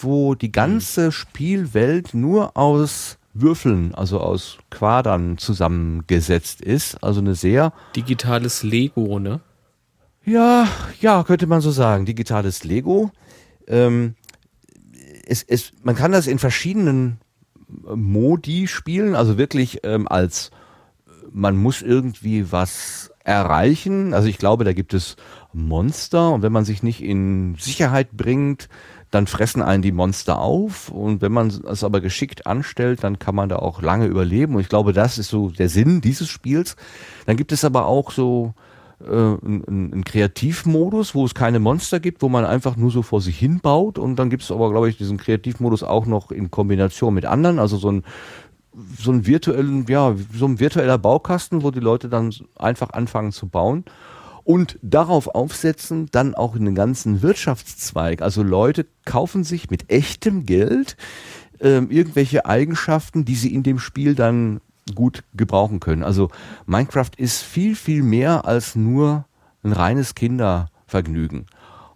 wo 0.00 0.34
die 0.34 0.52
ganze 0.52 1.12
Spielwelt 1.12 2.14
nur 2.14 2.56
aus 2.56 3.18
Würfeln, 3.32 3.94
also 3.94 4.20
aus 4.20 4.58
Quadern 4.70 5.38
zusammengesetzt 5.38 6.60
ist. 6.60 7.02
Also 7.02 7.20
eine 7.20 7.34
sehr 7.34 7.72
digitales 7.94 8.62
Lego, 8.62 9.18
ne? 9.18 9.40
Ja, 10.24 10.68
ja, 11.00 11.22
könnte 11.22 11.46
man 11.46 11.60
so 11.60 11.70
sagen. 11.70 12.04
Digitales 12.04 12.64
Lego. 12.64 13.10
Ähm, 13.66 14.14
es, 15.26 15.42
es, 15.42 15.72
man 15.82 15.94
kann 15.94 16.12
das 16.12 16.26
in 16.26 16.38
verschiedenen 16.38 17.18
äh, 17.86 17.94
Modi 17.94 18.66
spielen, 18.66 19.14
also 19.14 19.38
wirklich 19.38 19.80
ähm, 19.84 20.08
als 20.08 20.50
man 21.32 21.56
muss 21.56 21.82
irgendwie 21.82 22.50
was 22.50 23.12
erreichen. 23.22 24.14
Also 24.14 24.28
ich 24.28 24.38
glaube, 24.38 24.64
da 24.64 24.72
gibt 24.72 24.94
es 24.94 25.16
Monster 25.52 26.32
und 26.32 26.42
wenn 26.42 26.52
man 26.52 26.64
sich 26.64 26.82
nicht 26.82 27.02
in 27.02 27.56
Sicherheit 27.56 28.08
bringt, 28.12 28.68
dann 29.10 29.26
fressen 29.26 29.62
einen 29.62 29.82
die 29.82 29.92
Monster 29.92 30.38
auf 30.38 30.88
und 30.88 31.20
wenn 31.20 31.32
man 31.32 31.48
es 31.48 31.82
aber 31.82 32.00
geschickt 32.00 32.46
anstellt, 32.46 33.02
dann 33.02 33.18
kann 33.18 33.34
man 33.34 33.48
da 33.48 33.56
auch 33.56 33.82
lange 33.82 34.06
überleben 34.06 34.54
und 34.54 34.60
ich 34.60 34.68
glaube, 34.68 34.92
das 34.92 35.18
ist 35.18 35.28
so 35.28 35.50
der 35.50 35.68
Sinn 35.68 36.00
dieses 36.00 36.28
Spiels. 36.28 36.76
Dann 37.26 37.36
gibt 37.36 37.50
es 37.50 37.64
aber 37.64 37.86
auch 37.86 38.12
so 38.12 38.54
äh, 39.04 39.10
einen, 39.10 39.92
einen 39.92 40.04
Kreativmodus, 40.04 41.14
wo 41.14 41.24
es 41.24 41.34
keine 41.34 41.60
Monster 41.60 42.00
gibt, 42.00 42.22
wo 42.22 42.28
man 42.28 42.44
einfach 42.44 42.76
nur 42.76 42.90
so 42.90 43.02
vor 43.02 43.20
sich 43.20 43.38
hin 43.38 43.60
baut 43.60 43.98
und 43.98 44.16
dann 44.16 44.30
gibt 44.30 44.42
es 44.42 44.50
aber, 44.50 44.70
glaube 44.70 44.88
ich, 44.88 44.96
diesen 44.96 45.16
Kreativmodus 45.16 45.82
auch 45.82 46.06
noch 46.06 46.30
in 46.30 46.50
Kombination 46.50 47.14
mit 47.14 47.26
anderen, 47.26 47.58
also 47.58 47.76
so 47.76 47.90
ein 47.90 48.04
so 48.96 49.10
ein 49.10 49.26
virtuellen, 49.26 49.84
ja, 49.88 50.14
so 50.32 50.46
ein 50.46 50.60
virtueller 50.60 50.96
Baukasten, 50.96 51.62
wo 51.62 51.72
die 51.72 51.80
Leute 51.80 52.08
dann 52.08 52.32
einfach 52.56 52.90
anfangen 52.90 53.32
zu 53.32 53.48
bauen 53.48 53.84
und 54.44 54.78
darauf 54.82 55.28
aufsetzen 55.28 56.08
dann 56.12 56.34
auch 56.34 56.54
einen 56.54 56.74
ganzen 56.74 57.22
Wirtschaftszweig. 57.22 58.22
Also 58.22 58.42
Leute 58.42 58.86
kaufen 59.04 59.44
sich 59.44 59.70
mit 59.70 59.90
echtem 59.90 60.46
Geld 60.46 60.96
äh, 61.58 61.78
irgendwelche 61.78 62.46
Eigenschaften, 62.46 63.24
die 63.24 63.34
sie 63.34 63.54
in 63.54 63.62
dem 63.62 63.78
Spiel 63.78 64.14
dann 64.14 64.60
gut 64.94 65.24
gebrauchen 65.34 65.80
können. 65.80 66.02
Also 66.02 66.30
Minecraft 66.66 67.10
ist 67.16 67.42
viel, 67.42 67.76
viel 67.76 68.02
mehr 68.02 68.44
als 68.44 68.74
nur 68.74 69.26
ein 69.62 69.72
reines 69.72 70.14
Kindervergnügen. 70.14 71.46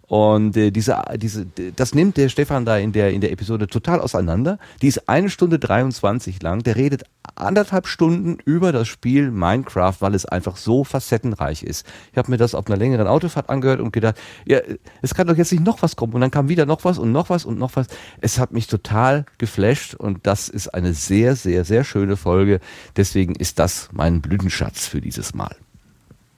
Und 0.07 0.55
äh, 0.55 0.71
diese, 0.71 1.01
diese, 1.15 1.47
das 1.75 1.95
nimmt 1.95 2.17
der 2.17 2.29
Stefan 2.29 2.65
da 2.65 2.77
in 2.77 2.91
der, 2.91 3.11
in 3.11 3.21
der 3.21 3.31
Episode 3.31 3.67
total 3.67 3.99
auseinander. 3.99 4.59
Die 4.81 4.87
ist 4.87 5.09
eine 5.09 5.29
Stunde 5.29 5.57
23 5.57 6.41
lang. 6.41 6.61
Der 6.63 6.75
redet 6.75 7.03
anderthalb 7.35 7.87
Stunden 7.87 8.37
über 8.45 8.71
das 8.71 8.87
Spiel 8.87 9.31
Minecraft, 9.31 9.95
weil 9.99 10.13
es 10.13 10.25
einfach 10.25 10.57
so 10.57 10.83
facettenreich 10.83 11.63
ist. 11.63 11.87
Ich 12.11 12.17
habe 12.17 12.29
mir 12.29 12.37
das 12.37 12.53
auf 12.53 12.67
einer 12.67 12.77
längeren 12.77 13.07
Autofahrt 13.07 13.49
angehört 13.49 13.79
und 13.79 13.91
gedacht, 13.93 14.15
ja, 14.45 14.59
es 15.01 15.15
kann 15.15 15.27
doch 15.27 15.37
jetzt 15.37 15.51
nicht 15.51 15.63
noch 15.63 15.81
was 15.81 15.95
kommen. 15.95 16.13
Und 16.13 16.21
dann 16.21 16.31
kam 16.31 16.49
wieder 16.49 16.65
noch 16.65 16.83
was 16.83 16.99
und 16.99 17.11
noch 17.11 17.29
was 17.29 17.45
und 17.45 17.57
noch 17.57 17.75
was. 17.75 17.87
Es 18.21 18.37
hat 18.37 18.51
mich 18.51 18.67
total 18.67 19.25
geflasht 19.39 19.95
und 19.95 20.27
das 20.27 20.49
ist 20.49 20.73
eine 20.73 20.93
sehr, 20.93 21.35
sehr, 21.35 21.65
sehr 21.65 21.83
schöne 21.83 22.15
Folge. 22.15 22.59
Deswegen 22.95 23.35
ist 23.35 23.57
das 23.57 23.89
mein 23.91 24.21
Blütenschatz 24.21 24.85
für 24.87 25.01
dieses 25.01 25.33
Mal. 25.33 25.55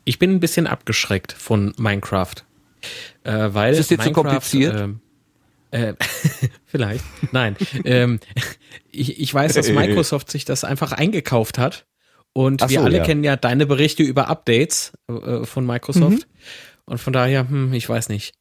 Ich 0.06 0.20
bin 0.20 0.32
ein 0.32 0.40
bisschen 0.40 0.68
abgeschreckt 0.68 1.34
von 1.34 1.74
Minecraft. 1.78 2.47
Äh, 3.24 3.50
weil 3.54 3.74
ist 3.74 3.80
es 3.80 3.88
dir 3.88 4.00
zu 4.00 4.12
kompliziert? 4.12 4.76
Äh, 5.72 5.90
äh, 5.90 5.94
vielleicht. 6.66 7.04
Nein. 7.32 7.56
ähm, 7.84 8.20
ich, 8.90 9.20
ich 9.20 9.34
weiß, 9.34 9.54
dass 9.54 9.70
Microsoft 9.72 10.32
sich 10.32 10.46
das 10.46 10.64
einfach 10.64 10.92
eingekauft 10.92 11.58
hat. 11.58 11.86
Und 12.34 12.62
so, 12.62 12.70
wir 12.70 12.82
alle 12.82 12.98
ja. 12.98 13.04
kennen 13.04 13.24
ja 13.24 13.36
deine 13.36 13.66
Berichte 13.66 14.04
über 14.04 14.28
Updates 14.28 14.94
äh, 15.10 15.44
von 15.44 15.66
Microsoft. 15.66 16.20
Mhm. 16.20 16.24
Und 16.86 16.98
von 17.00 17.12
daher, 17.12 17.50
hm, 17.50 17.74
ich 17.74 17.88
weiß 17.90 18.10
nicht. 18.10 18.36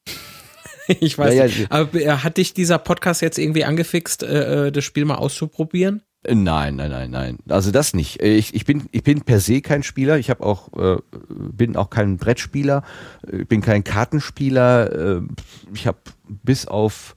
ich 0.86 1.16
weiß 1.16 1.34
ja, 1.34 1.44
nicht. 1.44 1.58
Ja. 1.60 1.66
Aber 1.70 1.98
äh, 1.98 2.08
hat 2.08 2.36
dich 2.36 2.54
dieser 2.54 2.78
Podcast 2.78 3.22
jetzt 3.22 3.38
irgendwie 3.38 3.64
angefixt, 3.64 4.22
äh, 4.22 4.66
äh 4.66 4.72
das 4.72 4.84
Spiel 4.84 5.04
mal 5.04 5.16
auszuprobieren? 5.16 6.02
Nein, 6.28 6.76
nein, 6.76 6.90
nein, 6.90 7.10
nein. 7.10 7.38
Also 7.48 7.70
das 7.70 7.94
nicht. 7.94 8.22
Ich, 8.22 8.54
ich 8.54 8.64
bin 8.64 8.88
ich 8.92 9.02
bin 9.02 9.22
per 9.22 9.40
se 9.40 9.60
kein 9.60 9.82
Spieler. 9.82 10.18
Ich 10.18 10.30
habe 10.30 10.44
auch 10.44 10.72
äh, 10.76 10.98
bin 11.28 11.76
auch 11.76 11.90
kein 11.90 12.16
Brettspieler. 12.16 12.82
Ich 13.30 13.46
bin 13.46 13.60
kein 13.60 13.84
Kartenspieler. 13.84 15.18
Äh, 15.18 15.20
ich 15.72 15.86
habe 15.86 15.98
bis 16.26 16.66
auf 16.66 17.16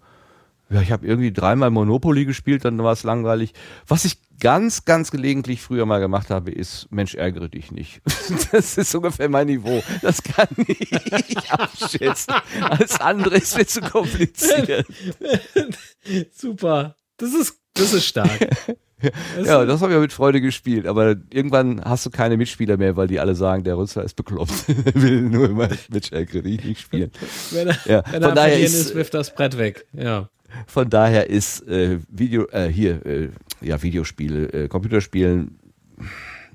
ja, 0.72 0.81
ich 0.81 0.91
habe 0.91 1.07
irgendwie 1.07 1.31
dreimal 1.31 1.72
Monopoly 1.72 2.26
gespielt, 2.26 2.64
dann 2.64 2.77
war 2.84 2.94
es 2.94 3.03
langweilig. 3.03 3.53
Was 3.88 4.06
ich 4.06 4.19
ganz, 4.40 4.86
ganz 4.86 5.10
gelegentlich 5.10 5.61
früher 5.61 5.86
mal 5.86 5.99
gemacht 5.99 6.30
habe, 6.30 6.52
ist 6.52 6.88
Mensch, 6.91 7.15
ärgere 7.15 7.49
dich 7.49 7.72
nicht. 7.72 8.02
Das 8.52 8.77
ist 8.77 8.94
ungefähr 8.95 9.30
mein 9.30 9.48
Niveau. 9.48 9.84
Das 10.02 10.22
kann 10.23 10.48
ich 10.68 11.52
abschätzen. 11.52 12.36
Alles 12.61 12.99
andere 12.99 13.38
ist 13.38 13.57
mir 13.57 13.65
zu 13.65 13.81
kompliziert. 13.81 14.86
Super. 16.31 16.95
Das 17.18 17.34
ist, 17.34 17.60
das 17.73 17.94
ist 17.94 18.06
stark. 18.06 18.49
ja, 19.43 19.65
das 19.65 19.81
habe 19.81 19.93
ich 19.93 19.99
mit 19.99 20.13
Freude 20.13 20.41
gespielt, 20.41 20.85
aber 20.85 21.15
irgendwann 21.30 21.81
hast 21.84 22.05
du 22.05 22.09
keine 22.09 22.38
Mitspieler 22.38 22.77
mehr, 22.77 22.97
weil 22.97 23.07
die 23.07 23.19
alle 23.19 23.35
sagen, 23.35 23.63
der 23.63 23.77
Rüster 23.77 24.03
ist 24.03 24.15
bekloppt. 24.15 24.65
will 24.95 25.21
nur 25.21 25.49
immer 25.49 25.69
mit 25.89 26.11
nicht 26.11 26.80
spielen. 26.81 27.11
wenn 27.51 27.67
er, 27.67 27.77
ja, 27.85 28.03
wenn 28.11 28.21
er 28.21 28.30
von 28.30 28.35
daher 28.35 28.59
ist, 28.59 28.73
ist, 28.73 28.95
wirft 28.95 29.13
das 29.13 29.34
Brett 29.34 29.57
weg. 29.57 29.85
Ja. 29.93 30.30
Von 30.68 30.89
daher 30.89 31.29
ist 31.29 31.68
äh, 31.68 31.99
Video, 32.10 32.47
äh, 32.52 32.68
hier, 32.68 33.05
äh, 33.05 33.29
ja, 33.61 33.81
Videospiele, 33.81 34.53
äh, 34.53 34.68
Computerspielen 34.68 35.60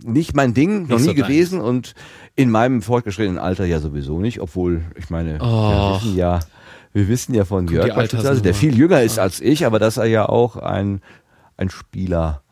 nicht 0.04 0.34
mein 0.34 0.54
Ding, 0.54 0.80
nicht 0.80 0.90
noch 0.90 0.98
nie 0.98 1.04
so 1.04 1.14
gewesen 1.14 1.58
dein. 1.60 1.68
und 1.68 1.94
in 2.36 2.50
meinem 2.50 2.82
fortgeschrittenen 2.82 3.38
Alter 3.38 3.64
ja 3.64 3.80
sowieso 3.80 4.18
nicht, 4.18 4.40
obwohl, 4.40 4.82
ich 4.96 5.08
meine, 5.10 5.38
oh. 5.40 5.44
wir 5.44 6.00
wissen 6.00 6.16
ja, 6.16 6.40
wir 6.92 7.08
wissen 7.08 7.34
ja 7.34 7.44
von 7.44 7.68
Jörg 7.68 8.42
der 8.42 8.54
viel 8.54 8.76
jünger 8.76 9.02
ist 9.02 9.18
als 9.18 9.40
ich, 9.40 9.66
aber 9.66 9.78
dass 9.78 9.96
er 9.96 10.06
ja 10.06 10.28
auch 10.28 10.56
ein 10.56 11.00
ein 11.56 11.70
Spieler, 11.70 12.42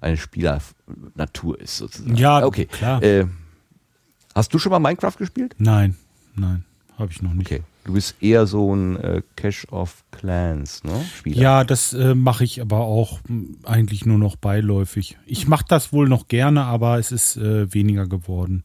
eine 0.00 0.16
Spielernatur 0.16 1.60
ist 1.60 1.76
sozusagen. 1.76 2.16
Ja, 2.16 2.44
okay. 2.44 2.66
Klar. 2.66 3.02
Äh, 3.02 3.26
hast 4.34 4.52
du 4.54 4.58
schon 4.58 4.70
mal 4.70 4.78
Minecraft 4.78 5.16
gespielt? 5.16 5.54
Nein, 5.58 5.96
nein, 6.34 6.64
habe 6.98 7.12
ich 7.12 7.22
noch 7.22 7.34
nicht. 7.34 7.46
Okay. 7.46 7.62
Du 7.84 7.94
bist 7.94 8.22
eher 8.22 8.46
so 8.46 8.74
ein 8.74 8.96
äh, 8.96 9.22
Cash 9.36 9.66
of 9.70 10.04
Clans, 10.10 10.84
ne? 10.84 11.02
Spieler. 11.16 11.40
Ja, 11.40 11.64
das 11.64 11.94
äh, 11.94 12.14
mache 12.14 12.44
ich 12.44 12.60
aber 12.60 12.80
auch 12.80 13.20
eigentlich 13.64 14.04
nur 14.04 14.18
noch 14.18 14.36
beiläufig. 14.36 15.16
Ich 15.24 15.48
mache 15.48 15.64
das 15.66 15.92
wohl 15.92 16.08
noch 16.08 16.28
gerne, 16.28 16.64
aber 16.64 16.98
es 16.98 17.10
ist 17.10 17.38
äh, 17.38 17.72
weniger 17.72 18.06
geworden. 18.06 18.64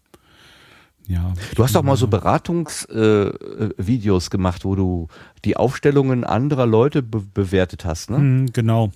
Ja. 1.08 1.34
Du 1.56 1.64
hast 1.64 1.78
auch 1.78 1.84
mal 1.84 1.98
so 1.98 2.08
Beratungsvideos 2.08 4.28
äh, 4.28 4.30
gemacht, 4.30 4.66
wo 4.66 4.76
du 4.76 5.08
die 5.46 5.56
Aufstellungen 5.56 6.24
anderer 6.24 6.66
Leute 6.66 7.04
be 7.04 7.22
bewertet 7.34 7.86
hast, 7.86 8.10
ne? 8.10 8.18
Mm, 8.18 8.48
genau. 8.52 8.92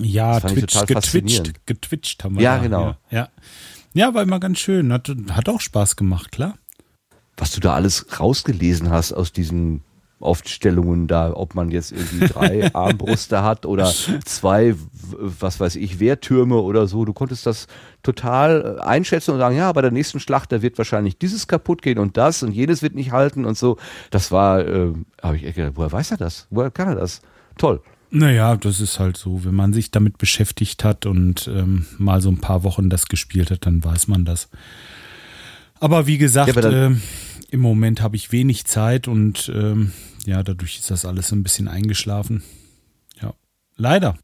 Ja, 0.00 0.40
Twitch, 0.40 0.86
getwitcht, 0.86 1.66
getwitcht 1.66 2.24
haben 2.24 2.36
wir. 2.36 2.42
Ja, 2.42 2.56
da. 2.56 2.62
genau. 2.62 2.96
Ja, 3.10 3.28
ja. 3.94 4.14
war 4.14 4.22
immer 4.22 4.40
ganz 4.40 4.58
schön. 4.58 4.92
Hat, 4.92 5.10
hat 5.30 5.48
auch 5.48 5.60
Spaß 5.60 5.96
gemacht, 5.96 6.32
klar. 6.32 6.54
Was 7.36 7.52
du 7.52 7.60
da 7.60 7.74
alles 7.74 8.20
rausgelesen 8.20 8.90
hast 8.90 9.12
aus 9.12 9.32
diesen 9.32 9.82
Aufstellungen 10.20 11.06
da, 11.06 11.32
ob 11.32 11.54
man 11.54 11.70
jetzt 11.70 11.92
irgendwie 11.92 12.26
drei 12.26 12.74
Armbrüste 12.74 13.42
hat 13.42 13.66
oder 13.66 13.92
zwei, 14.24 14.74
was 15.12 15.60
weiß 15.60 15.76
ich, 15.76 16.00
Wehrtürme 16.00 16.56
oder 16.56 16.88
so. 16.88 17.04
Du 17.04 17.12
konntest 17.12 17.46
das 17.46 17.68
total 18.02 18.78
äh, 18.78 18.82
einschätzen 18.82 19.32
und 19.32 19.38
sagen, 19.38 19.56
ja, 19.56 19.72
bei 19.72 19.82
der 19.82 19.92
nächsten 19.92 20.18
Schlacht, 20.18 20.50
da 20.50 20.60
wird 20.60 20.76
wahrscheinlich 20.78 21.18
dieses 21.18 21.46
kaputt 21.46 21.82
gehen 21.82 21.98
und 21.98 22.16
das 22.16 22.42
und 22.42 22.52
jenes 22.52 22.82
wird 22.82 22.94
nicht 22.94 23.12
halten 23.12 23.44
und 23.44 23.56
so. 23.56 23.76
Das 24.10 24.32
war, 24.32 24.66
äh, 24.66 24.92
habe 25.22 25.36
ich 25.36 25.54
gedacht, 25.54 25.72
woher 25.76 25.92
weiß 25.92 26.10
er 26.12 26.16
das? 26.16 26.48
Woher 26.50 26.70
kann 26.72 26.88
er 26.88 26.96
das? 26.96 27.22
Toll. 27.56 27.80
Naja, 28.10 28.56
das 28.56 28.80
ist 28.80 28.98
halt 28.98 29.16
so. 29.16 29.44
Wenn 29.44 29.54
man 29.54 29.72
sich 29.72 29.90
damit 29.90 30.18
beschäftigt 30.18 30.84
hat 30.84 31.06
und 31.06 31.48
ähm, 31.48 31.86
mal 31.98 32.20
so 32.20 32.30
ein 32.30 32.40
paar 32.40 32.62
Wochen 32.62 32.88
das 32.88 33.06
gespielt 33.06 33.50
hat, 33.50 33.66
dann 33.66 33.84
weiß 33.84 34.08
man 34.08 34.24
das. 34.24 34.48
Aber 35.80 36.06
wie 36.06 36.18
gesagt, 36.18 36.56
ja, 36.56 36.88
äh, 36.88 36.96
im 37.50 37.60
Moment 37.60 38.00
habe 38.02 38.16
ich 38.16 38.32
wenig 38.32 38.64
Zeit 38.64 39.08
und 39.08 39.50
ähm, 39.54 39.92
ja, 40.26 40.42
dadurch 40.42 40.78
ist 40.78 40.90
das 40.90 41.04
alles 41.04 41.28
so 41.28 41.36
ein 41.36 41.42
bisschen 41.42 41.68
eingeschlafen. 41.68 42.42
Ja, 43.20 43.34
leider. 43.76 44.18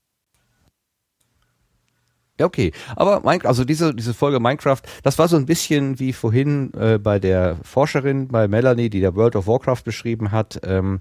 Ja, 2.40 2.46
okay. 2.46 2.72
Aber 2.96 3.20
Minecraft, 3.20 3.48
also 3.48 3.64
diese, 3.64 3.94
diese 3.94 4.12
Folge 4.12 4.40
Minecraft, 4.40 4.80
das 5.04 5.18
war 5.18 5.28
so 5.28 5.36
ein 5.36 5.46
bisschen 5.46 6.00
wie 6.00 6.12
vorhin 6.12 6.72
äh, 6.74 6.98
bei 6.98 7.20
der 7.20 7.58
Forscherin, 7.62 8.26
bei 8.26 8.48
Melanie, 8.48 8.90
die 8.90 8.98
der 8.98 9.14
World 9.14 9.36
of 9.36 9.46
Warcraft 9.46 9.84
beschrieben 9.84 10.32
hat. 10.32 10.60
Ähm, 10.64 11.00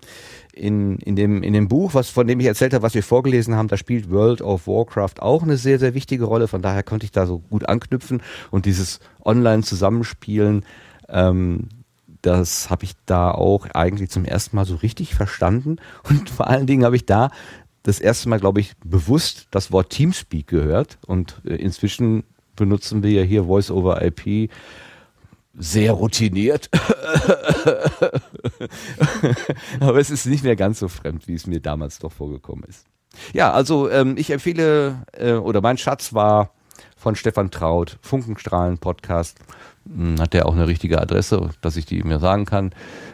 in, 0.54 1.00
in, 1.00 1.16
dem, 1.16 1.42
in 1.42 1.54
dem 1.54 1.68
Buch, 1.68 1.96
was, 1.96 2.10
von 2.10 2.28
dem 2.28 2.40
ich 2.40 2.46
erzählt 2.46 2.76
habe, 2.76 2.84
was 2.84 2.94
wir 2.94 3.02
vorgelesen 3.02 3.56
haben, 3.56 3.68
da 3.68 3.78
spielt 3.78 4.12
World 4.12 4.44
of 4.44 4.68
Warcraft 4.68 5.20
auch 5.22 5.42
eine 5.42 5.58
sehr, 5.58 5.80
sehr 5.80 5.96
wichtige 5.96 6.26
Rolle. 6.26 6.48
Von 6.48 6.62
daher 6.62 6.84
konnte 6.84 7.06
ich 7.06 7.12
da 7.12 7.26
so 7.26 7.40
gut 7.40 7.68
anknüpfen 7.68 8.22
und 8.52 8.68
dieses 8.68 9.00
Online-Zusammenspielen, 9.26 10.64
ähm, 11.10 11.70
das 12.22 12.70
habe 12.70 12.86
ich 12.86 12.94
da 13.06 13.32
auch 13.32 13.68
eigentlich 13.74 14.10
zum 14.10 14.24
ersten 14.24 14.56
Mal 14.56 14.66
so 14.66 14.76
richtig 14.76 15.14
verstanden. 15.16 15.78
Und 16.08 16.30
vor 16.30 16.48
allen 16.48 16.68
Dingen 16.68 16.86
habe 16.86 16.96
ich 16.96 17.06
da 17.06 17.30
das 17.84 18.00
erste 18.00 18.30
Mal, 18.30 18.40
glaube 18.40 18.62
ich, 18.62 18.74
bewusst 18.84 19.48
das 19.52 19.72
Wort 19.72 19.92
Teamspeak 19.92 20.48
gehört 20.48 20.98
und 21.06 21.40
äh, 21.46 21.54
inzwischen 21.56 22.24
benutzen 22.56 23.04
wir 23.04 23.12
ja 23.12 23.22
hier 23.24 23.46
Voice 23.46 23.72
over 23.72 24.02
IP 24.02 24.50
sehr 25.56 25.92
routiniert. 25.92 26.72
Aber 29.80 30.00
es 30.00 30.10
ist 30.10 30.26
nicht 30.26 30.44
mehr 30.44 30.56
ganz 30.56 30.80
so 30.80 30.88
fremd, 30.88 31.28
wie 31.28 31.36
es 31.36 31.46
mir 31.46 31.60
damals 31.60 32.00
doch 32.00 32.12
vorgekommen 32.12 32.64
ist. 32.68 32.88
Ja, 33.34 33.52
also 33.52 33.92
ähm, 33.92 34.16
ich 34.18 34.32
empfehle, 34.32 35.06
äh, 35.12 35.34
oder 35.34 35.62
mein 35.62 35.78
Schatz 35.78 36.14
war 36.14 36.50
von 36.98 37.16
Stefan 37.16 37.52
Traut, 37.52 38.00
Funkenstrahlen 38.02 38.80
Podcast. 38.80 39.38
Hm, 39.86 40.20
hat 40.20 40.34
der 40.34 40.48
auch 40.48 40.54
eine 40.54 40.68
richtige 40.68 41.00
Adresse, 41.00 41.52
dass 41.62 41.78
ich 41.78 41.86
die 41.86 42.02
mir 42.02 42.18
sagen 42.20 42.46
kann. 42.46 42.74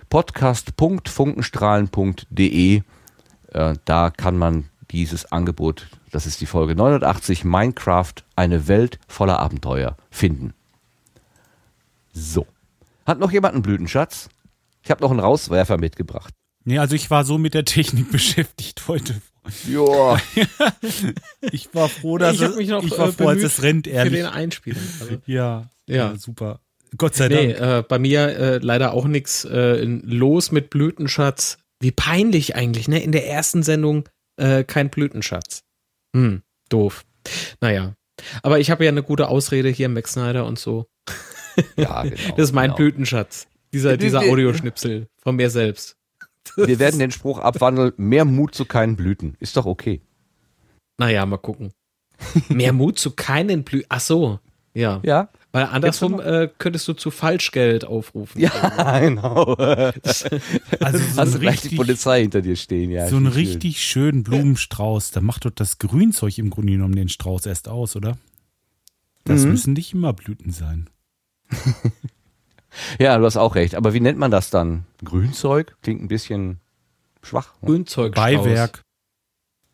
Podcast.funkenstrahlen.de. 0.09 2.83
Äh, 3.51 3.75
da 3.85 4.09
kann 4.09 4.37
man 4.37 4.69
dieses 4.91 5.31
Angebot, 5.31 5.87
das 6.11 6.25
ist 6.25 6.41
die 6.41 6.45
Folge 6.45 6.75
89, 6.75 7.43
Minecraft, 7.43 8.13
eine 8.35 8.67
Welt 8.67 8.99
voller 9.07 9.39
Abenteuer, 9.39 9.97
finden. 10.09 10.53
So. 12.13 12.47
Hat 13.05 13.19
noch 13.19 13.31
jemand 13.31 13.53
einen 13.53 13.63
Blütenschatz? 13.63 14.29
Ich 14.83 14.91
habe 14.91 15.01
noch 15.01 15.11
einen 15.11 15.19
Rauswerfer 15.19 15.77
mitgebracht. 15.77 16.33
Nee, 16.65 16.79
also 16.79 16.95
ich 16.95 17.09
war 17.09 17.23
so 17.23 17.37
mit 17.37 17.53
der 17.53 17.65
Technik 17.65 18.11
beschäftigt 18.11 18.87
heute. 18.87 19.21
Ja. 19.67 20.19
ich 21.51 21.73
war 21.73 21.89
froh, 21.89 22.17
dass 22.17 22.39
ich, 22.39 22.55
mich 22.55 22.69
noch, 22.69 22.83
ich 22.83 22.97
war 22.97 23.09
äh, 23.09 23.11
froh, 23.11 23.27
als 23.27 23.43
es 23.43 23.63
rennt, 23.63 23.87
ehrlich. 23.87 24.13
Für 24.13 24.17
den 24.17 24.25
Einspielen. 24.27 24.79
Also, 24.99 25.17
ja, 25.25 25.69
ja. 25.87 25.95
ja, 25.95 26.15
super. 26.17 26.59
Gott 26.97 27.15
sei 27.15 27.27
nee, 27.27 27.53
Dank. 27.53 27.79
Äh, 27.79 27.83
bei 27.87 27.99
mir 27.99 28.27
äh, 28.27 28.57
leider 28.57 28.93
auch 28.93 29.05
nichts 29.05 29.45
äh, 29.45 29.83
los 29.83 30.51
mit 30.51 30.69
Blütenschatz. 30.69 31.57
Wie 31.79 31.91
peinlich 31.91 32.55
eigentlich, 32.55 32.87
ne? 32.87 33.01
In 33.01 33.11
der 33.11 33.27
ersten 33.27 33.63
Sendung 33.63 34.07
äh, 34.37 34.63
kein 34.63 34.89
Blütenschatz. 34.89 35.63
Hm, 36.15 36.41
doof. 36.69 37.05
Naja. 37.61 37.93
Aber 38.43 38.59
ich 38.59 38.69
habe 38.69 38.83
ja 38.83 38.91
eine 38.91 39.03
gute 39.03 39.29
Ausrede 39.29 39.69
hier, 39.69 39.87
Max 39.89 40.13
Snyder 40.13 40.45
und 40.45 40.59
so. 40.59 40.87
Ja, 41.77 42.03
genau. 42.03 42.15
das 42.37 42.49
ist 42.49 42.53
mein 42.53 42.67
genau. 42.67 42.77
Blütenschatz. 42.77 43.47
Dieser, 43.73 43.97
dieser 43.97 44.21
Audioschnipsel 44.21 45.07
von 45.21 45.35
mir 45.35 45.49
selbst. 45.49 45.95
Wir 46.55 46.79
werden 46.79 46.99
den 46.99 47.11
Spruch 47.11 47.39
abwandeln, 47.39 47.93
mehr 47.97 48.25
Mut 48.25 48.55
zu 48.55 48.65
keinen 48.65 48.95
Blüten. 48.95 49.35
Ist 49.39 49.57
doch 49.57 49.65
okay. 49.65 50.01
Naja, 50.97 51.25
mal 51.25 51.37
gucken. 51.37 51.71
Mehr 52.49 52.73
Mut 52.73 52.99
zu 52.99 53.11
keinen 53.11 53.63
Blüten. 53.63 53.85
Ach 53.89 54.01
so, 54.01 54.39
ja. 54.73 54.99
Ja, 55.03 55.29
Weil 55.51 55.65
andersrum 55.65 56.19
äh, 56.19 56.47
könntest 56.59 56.87
du 56.87 56.93
zu 56.93 57.09
Falschgeld 57.09 57.83
aufrufen. 57.83 58.39
ja, 58.39 58.99
genau. 58.99 59.55
Also 59.55 60.99
so 60.99 61.17
Hast 61.17 61.17
ein 61.17 61.31
du 61.31 61.39
gleich 61.39 61.61
die 61.61 61.67
richtig, 61.69 61.77
Polizei 61.77 62.21
hinter 62.21 62.41
dir 62.41 62.55
stehen, 62.55 62.91
ja. 62.91 63.07
so 63.07 63.15
einen 63.15 63.25
schön. 63.31 63.33
richtig 63.41 63.83
schönen 63.83 64.23
Blumenstrauß. 64.23 65.11
Da 65.11 65.21
macht 65.21 65.45
doch 65.45 65.51
das 65.51 65.79
Grünzeug 65.79 66.37
im 66.37 66.49
Grunde 66.51 66.73
genommen 66.73 66.95
den 66.95 67.09
Strauß 67.09 67.47
erst 67.47 67.67
aus, 67.67 67.95
oder? 67.95 68.17
Das 69.25 69.43
Mhm. 69.43 69.49
müssen 69.51 69.73
nicht 69.73 69.93
immer 69.93 70.13
Blüten 70.13 70.51
sein. 70.51 70.89
Ja, 72.99 73.17
du 73.17 73.25
hast 73.25 73.35
auch 73.35 73.55
recht. 73.55 73.73
Aber 73.73 73.93
wie 73.95 73.99
nennt 73.99 74.19
man 74.19 74.29
das 74.29 74.51
dann? 74.51 74.85
Grünzeug? 75.03 75.75
Klingt 75.81 76.03
ein 76.03 76.07
bisschen 76.07 76.59
schwach. 77.23 77.53
ne? 77.61 77.67
Grünzeug. 77.67 78.13
Beiwerk. 78.13 78.83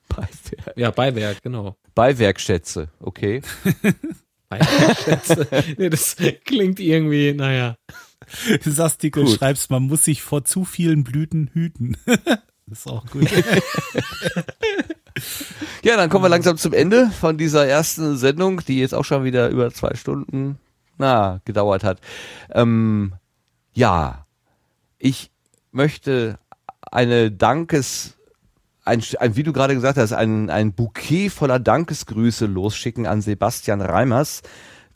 Beiwerk. 0.07 0.77
Ja, 0.77 0.91
Beiwerk, 0.91 1.41
genau. 1.43 1.75
Beiwerkschätze, 1.93 2.87
okay. 3.01 3.41
Nee, 5.77 5.89
das 5.89 6.15
klingt 6.45 6.79
irgendwie, 6.79 7.33
naja. 7.33 7.75
Sastikel 8.61 9.25
Gut. 9.25 9.37
schreibst, 9.37 9.69
man 9.69 9.83
muss 9.83 10.05
sich 10.05 10.21
vor 10.21 10.45
zu 10.45 10.65
vielen 10.65 11.03
Blüten 11.03 11.49
hüten. 11.53 11.97
das 12.05 12.79
ist 12.79 12.87
auch 12.87 13.05
gut. 13.07 13.29
Ja, 15.81 15.97
dann 15.97 16.09
kommen 16.09 16.25
wir 16.25 16.29
langsam 16.29 16.57
zum 16.57 16.73
Ende 16.73 17.11
von 17.11 17.37
dieser 17.37 17.67
ersten 17.67 18.17
Sendung, 18.17 18.61
die 18.65 18.79
jetzt 18.79 18.95
auch 18.95 19.05
schon 19.05 19.23
wieder 19.23 19.49
über 19.49 19.71
zwei 19.71 19.93
Stunden 19.93 20.57
na, 20.97 21.41
gedauert 21.45 21.83
hat. 21.83 22.01
Ähm, 22.51 23.13
ja, 23.73 24.25
ich 24.97 25.31
möchte 25.71 26.39
eine 26.81 27.31
Dankes, 27.31 28.14
ein, 28.85 29.03
ein, 29.19 29.35
wie 29.35 29.43
du 29.43 29.51
gerade 29.51 29.73
gesagt 29.73 29.97
hast, 29.97 30.13
ein, 30.13 30.49
ein 30.49 30.73
Bouquet 30.73 31.29
voller 31.29 31.59
Dankesgrüße 31.59 32.45
losschicken 32.45 33.07
an 33.07 33.21
Sebastian 33.21 33.81
Reimers, 33.81 34.41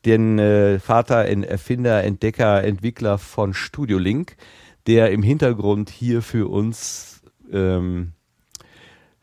den 0.06 0.40
äh, 0.40 0.80
Vater, 0.80 1.26
Erfinder, 1.26 2.04
Entdecker, 2.04 2.64
Entwickler 2.64 3.18
von 3.18 3.54
Studio 3.54 3.98
Link, 3.98 4.38
der 4.88 5.12
im 5.12 5.24
Hintergrund 5.24 5.90
hier 5.90 6.22
für 6.22 6.50
uns 6.50 7.22
ähm, 7.52 8.14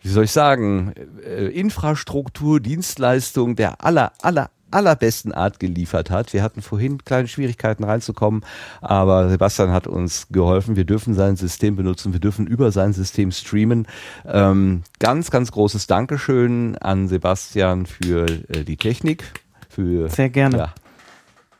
wie 0.07 0.13
soll 0.13 0.25
ich 0.25 0.31
sagen, 0.31 0.93
äh, 1.25 1.47
Infrastruktur, 1.47 2.61
Dienstleistung 2.61 3.57
der 3.57 3.85
aller, 3.85 4.13
aller, 4.23 4.51
allerbesten 4.77 5.33
Art 5.33 5.59
geliefert 5.59 6.11
hat. 6.11 6.35
Wir 6.35 6.43
hatten 6.43 6.61
vorhin 6.61 7.03
kleine 7.05 7.29
Schwierigkeiten 7.29 7.83
reinzukommen, 7.83 8.45
aber 8.83 9.31
Sebastian 9.31 9.71
hat 9.73 9.87
uns 9.87 10.27
geholfen. 10.31 10.77
Wir 10.77 10.85
dürfen 10.85 11.15
sein 11.15 11.37
System 11.37 11.77
benutzen, 11.77 12.13
wir 12.13 12.21
dürfen 12.21 12.47
über 12.47 12.71
sein 12.71 12.93
System 12.93 13.33
streamen. 13.33 13.89
Ähm, 14.27 14.83
ganz, 14.99 15.31
ganz 15.31 15.51
großes 15.51 15.87
Dankeschön 15.87 16.77
an 16.77 17.09
Sebastian 17.09 17.87
für 17.87 18.27
äh, 18.27 18.65
die 18.65 18.77
Technik. 18.77 19.25
Für, 19.71 20.11
Sehr 20.11 20.29
gerne. 20.29 20.59
ja. 20.59 20.75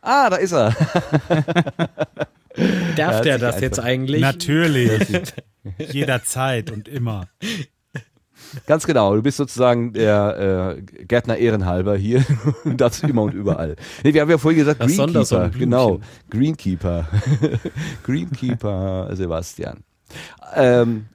Ah, 0.03 0.31
da 0.31 0.37
ist 0.37 0.53
er. 0.53 0.77
Darf 2.97 3.23
der 3.23 3.39
das 3.39 3.61
jetzt 3.61 3.81
eigentlich? 3.81 4.21
Natürlich. 4.21 5.03
Jederzeit 5.79 6.71
und 6.71 6.87
immer. 6.87 7.29
Ganz 8.67 8.87
genau, 8.87 9.15
du 9.15 9.23
bist 9.23 9.37
sozusagen 9.37 9.93
der 9.93 10.77
äh, 10.77 11.05
Gärtner 11.05 11.37
Ehrenhalber 11.37 11.97
hier 11.97 12.25
und 12.65 12.81
das 12.81 13.03
immer 13.03 13.23
und 13.23 13.35
überall. 13.35 13.77
Nee, 14.03 14.15
wir 14.15 14.21
haben 14.21 14.31
ja 14.31 14.39
vorhin 14.39 14.61
gesagt 14.61 14.81
Das 14.81 14.97
Greenkeeper, 14.97 15.49
genau, 15.51 16.01
Greenkeeper, 16.31 17.09
Greenkeeper 18.03 19.11
Sebastian. 19.15 19.81
Ähm, 20.55 21.07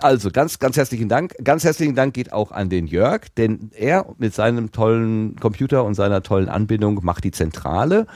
also 0.00 0.30
ganz, 0.30 0.58
ganz 0.58 0.76
herzlichen 0.76 1.08
Dank. 1.08 1.34
Ganz 1.42 1.64
herzlichen 1.64 1.94
Dank 1.94 2.12
geht 2.14 2.32
auch 2.32 2.52
an 2.52 2.68
den 2.68 2.86
Jörg, 2.86 3.22
denn 3.36 3.70
er 3.74 4.06
mit 4.18 4.34
seinem 4.34 4.70
tollen 4.70 5.36
Computer 5.36 5.84
und 5.84 5.94
seiner 5.94 6.22
tollen 6.22 6.48
Anbindung 6.48 7.00
macht 7.02 7.24
die 7.24 7.30
Zentrale. 7.30 8.06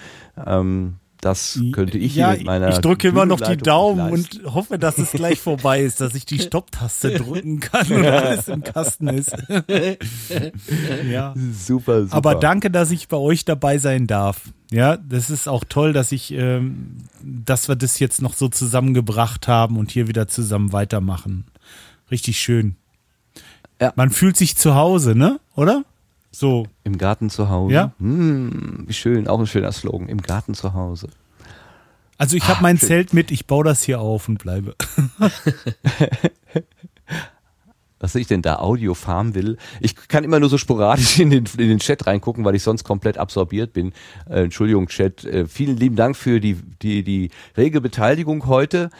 Ähm, 0.46 0.99
das 1.20 1.60
könnte 1.72 1.98
ich 1.98 2.14
hier 2.14 2.22
ja, 2.22 2.30
mit 2.32 2.44
meiner 2.44 2.70
ich 2.70 2.78
drücke 2.78 3.08
immer 3.08 3.26
noch 3.26 3.40
die 3.40 3.56
Daumen 3.56 4.10
und 4.10 4.40
hoffe, 4.46 4.78
dass 4.78 4.98
es 4.98 5.12
gleich 5.12 5.38
vorbei 5.40 5.82
ist, 5.82 6.00
dass 6.00 6.14
ich 6.14 6.24
die 6.24 6.38
Stopptaste 6.38 7.14
drücken 7.14 7.60
kann 7.60 7.86
und 7.92 8.06
alles 8.06 8.48
im 8.48 8.62
Kasten 8.62 9.08
ist. 9.08 9.36
ja. 11.10 11.34
super, 11.52 12.02
super. 12.04 12.16
Aber 12.16 12.34
danke, 12.36 12.70
dass 12.70 12.90
ich 12.90 13.08
bei 13.08 13.18
euch 13.18 13.44
dabei 13.44 13.78
sein 13.78 14.06
darf. 14.06 14.42
Ja, 14.70 14.96
das 14.96 15.30
ist 15.30 15.48
auch 15.48 15.64
toll, 15.68 15.92
dass 15.92 16.12
ich, 16.12 16.32
ähm, 16.32 16.98
dass 17.22 17.68
wir 17.68 17.76
das 17.76 17.98
jetzt 17.98 18.22
noch 18.22 18.34
so 18.34 18.48
zusammengebracht 18.48 19.48
haben 19.48 19.76
und 19.76 19.90
hier 19.90 20.08
wieder 20.08 20.28
zusammen 20.28 20.72
weitermachen. 20.72 21.44
Richtig 22.10 22.38
schön. 22.38 22.76
Ja. 23.80 23.92
Man 23.96 24.10
fühlt 24.10 24.36
sich 24.36 24.56
zu 24.56 24.74
Hause, 24.74 25.14
ne? 25.14 25.40
Oder? 25.54 25.84
So. 26.30 26.66
Im 26.84 26.98
Garten 26.98 27.30
zu 27.30 27.48
Hause. 27.48 27.74
Ja. 27.74 27.92
Hm, 27.98 28.84
wie 28.86 28.92
schön, 28.92 29.26
auch 29.28 29.40
ein 29.40 29.46
schöner 29.46 29.72
Slogan. 29.72 30.08
Im 30.08 30.22
Garten 30.22 30.54
zu 30.54 30.74
Hause. 30.74 31.08
Also 32.18 32.36
ich 32.36 32.46
habe 32.48 32.62
mein 32.62 32.78
Zelt 32.78 33.14
mit, 33.14 33.30
ich 33.30 33.46
baue 33.46 33.64
das 33.64 33.82
hier 33.82 34.00
auf 34.00 34.28
und 34.28 34.38
bleibe. 34.38 34.76
Was 37.98 38.14
ich 38.14 38.26
denn 38.26 38.42
da 38.42 38.56
Audio 38.56 38.94
farm 38.94 39.34
will. 39.34 39.56
Ich 39.80 39.94
kann 40.08 40.24
immer 40.24 40.38
nur 40.40 40.48
so 40.48 40.58
sporadisch 40.58 41.18
in 41.18 41.30
den, 41.30 41.44
in 41.56 41.68
den 41.68 41.78
Chat 41.78 42.06
reingucken, 42.06 42.44
weil 42.44 42.54
ich 42.54 42.62
sonst 42.62 42.84
komplett 42.84 43.18
absorbiert 43.18 43.72
bin. 43.72 43.92
Äh, 44.28 44.44
Entschuldigung, 44.44 44.86
Chat. 44.88 45.24
Äh, 45.24 45.46
vielen 45.46 45.76
lieben 45.76 45.96
Dank 45.96 46.16
für 46.16 46.40
die, 46.40 46.56
die, 46.82 47.02
die 47.02 47.30
rege 47.56 47.80
Beteiligung 47.80 48.46
heute. 48.46 48.90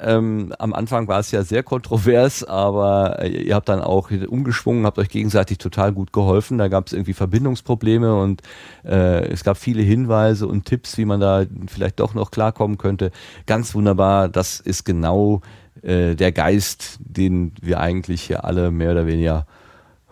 Ähm, 0.00 0.52
am 0.58 0.74
Anfang 0.74 1.08
war 1.08 1.20
es 1.20 1.30
ja 1.30 1.42
sehr 1.42 1.62
kontrovers, 1.62 2.44
aber 2.44 3.22
äh, 3.22 3.28
ihr 3.28 3.54
habt 3.54 3.68
dann 3.68 3.80
auch 3.80 4.10
umgeschwungen, 4.10 4.84
habt 4.84 4.98
euch 4.98 5.08
gegenseitig 5.08 5.58
total 5.58 5.92
gut 5.92 6.12
geholfen. 6.12 6.58
Da 6.58 6.68
gab 6.68 6.86
es 6.86 6.92
irgendwie 6.92 7.14
Verbindungsprobleme 7.14 8.14
und 8.14 8.42
äh, 8.84 9.26
es 9.28 9.44
gab 9.44 9.56
viele 9.56 9.82
Hinweise 9.82 10.46
und 10.46 10.64
Tipps, 10.64 10.98
wie 10.98 11.04
man 11.04 11.20
da 11.20 11.44
vielleicht 11.66 12.00
doch 12.00 12.14
noch 12.14 12.30
klarkommen 12.30 12.78
könnte. 12.78 13.10
Ganz 13.46 13.74
wunderbar. 13.74 14.28
Das 14.28 14.60
ist 14.60 14.84
genau 14.84 15.40
äh, 15.82 16.14
der 16.14 16.32
Geist, 16.32 16.98
den 17.00 17.52
wir 17.60 17.80
eigentlich 17.80 18.22
hier 18.22 18.44
alle 18.44 18.70
mehr 18.70 18.92
oder 18.92 19.06
weniger 19.06 19.46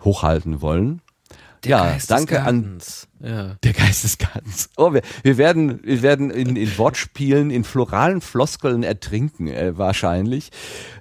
hochhalten 0.03 0.61
wollen. 0.61 1.01
Ja, 1.65 1.83
Geist 1.83 2.11
danke 2.11 2.41
an. 2.41 2.79
Ja. 3.21 3.55
der 3.63 3.73
Geist 3.73 4.03
des 4.03 4.17
Gartens. 4.17 4.69
Oh, 4.77 4.93
wir, 4.93 5.01
wir 5.23 5.37
werden, 5.37 5.79
wir 5.83 6.01
werden 6.01 6.29
in, 6.29 6.55
in 6.55 6.77
Wortspielen, 6.77 7.49
in 7.49 7.63
floralen 7.63 8.21
Floskeln 8.21 8.83
ertrinken, 8.83 9.47
äh, 9.47 9.77
wahrscheinlich. 9.77 10.51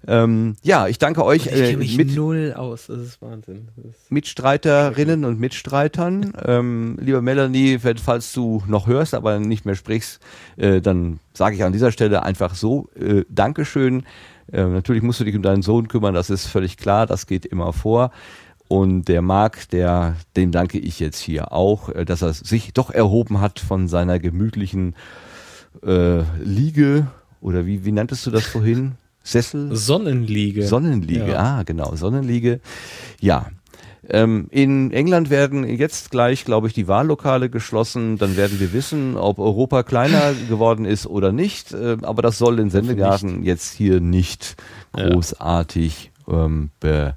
Ähm, 0.07 0.57
ja, 0.63 0.87
ich 0.89 0.99
danke 0.99 1.25
euch 1.25 1.47
Ich 1.47 1.53
äh, 1.53 1.67
kenne 1.67 1.79
mich 1.79 1.97
mit, 1.97 2.15
null 2.15 2.55
aus. 2.57 2.87
Das 2.87 2.99
ist 2.99 3.21
Wahnsinn. 3.21 3.69
Das 3.77 3.85
ist 3.85 4.11
Mitstreiterinnen 4.11 5.25
und 5.25 5.39
Mitstreitern. 5.39 6.33
Ähm, 6.45 6.99
lieber 7.01 7.21
Melanie, 7.21 7.79
falls 7.79 8.33
du 8.33 8.63
noch 8.67 8.87
hörst, 8.87 9.15
aber 9.15 9.39
nicht 9.39 9.67
mehr 9.67 9.75
sprichst, 9.75 10.21
äh, 10.57 10.81
dann 10.81 11.21
sage 11.35 11.57
ich 11.57 11.65
an 11.65 11.73
dieser 11.73 11.93
Stelle 11.93 12.23
einfach 12.23 12.55
so, 12.55 12.89
äh, 12.99 13.25
Dankeschön. 13.29 14.05
Äh, 14.53 14.65
natürlich 14.65 15.03
musst 15.03 15.21
du 15.21 15.25
dich 15.25 15.37
um 15.37 15.43
deinen 15.43 15.63
Sohn 15.63 15.89
kümmern, 15.89 16.15
das 16.15 16.31
ist 16.31 16.47
völlig 16.47 16.77
klar, 16.77 17.07
das 17.07 17.27
geht 17.27 17.47
immer 17.47 17.73
vor. 17.73 18.11
Und 18.75 19.07
der 19.07 19.23
Marc, 19.23 19.69
der, 19.69 20.17
dem 20.35 20.51
danke 20.51 20.81
ich 20.81 20.99
jetzt 20.99 21.21
hier 21.21 21.53
auch, 21.53 21.91
äh, 21.91 22.05
dass 22.05 22.23
er 22.23 22.33
sich 22.33 22.73
doch 22.73 22.91
erhoben 22.91 23.41
hat 23.41 23.61
von 23.61 23.87
seiner 23.87 24.19
gemütlichen 24.19 24.97
äh, 25.87 26.23
Liege 26.43 27.07
oder 27.41 27.67
wie, 27.67 27.85
wie 27.85 27.93
nanntest 27.93 28.27
du 28.27 28.33
das 28.33 28.45
vorhin? 28.45 28.97
Sessel? 29.23 29.77
Sonnenliege. 29.77 30.67
Sonnenliege, 30.67 31.29
ja. 31.29 31.59
ah, 31.59 31.63
genau, 31.63 31.95
Sonnenliege. 31.95 32.59
Ja. 33.21 33.47
Ähm, 34.09 34.49
in 34.51 34.91
England 34.91 35.31
werden 35.31 35.63
jetzt 35.63 36.11
gleich, 36.11 36.45
glaube 36.45 36.67
ich, 36.67 36.73
die 36.75 36.89
Wahllokale 36.89 37.51
geschlossen. 37.51 38.19
Dann 38.19 38.37
werden 38.37 38.59
wir 38.59 38.73
wissen, 38.73 39.17
ob 39.17 39.39
Europa 39.39 39.85
kleiner 39.85 40.35
geworden 40.49 40.85
ist 40.85 41.07
oder 41.07 41.31
nicht. 41.31 41.73
Äh, 41.73 41.99
aber 42.03 42.23
das 42.23 42.39
soll 42.39 42.57
den 42.57 42.71
Sendegarten 42.71 43.45
jetzt 43.45 43.73
hier 43.73 44.01
nicht 44.01 44.57
großartig 44.95 46.11
ähm, 46.29 46.71
be, 46.81 47.15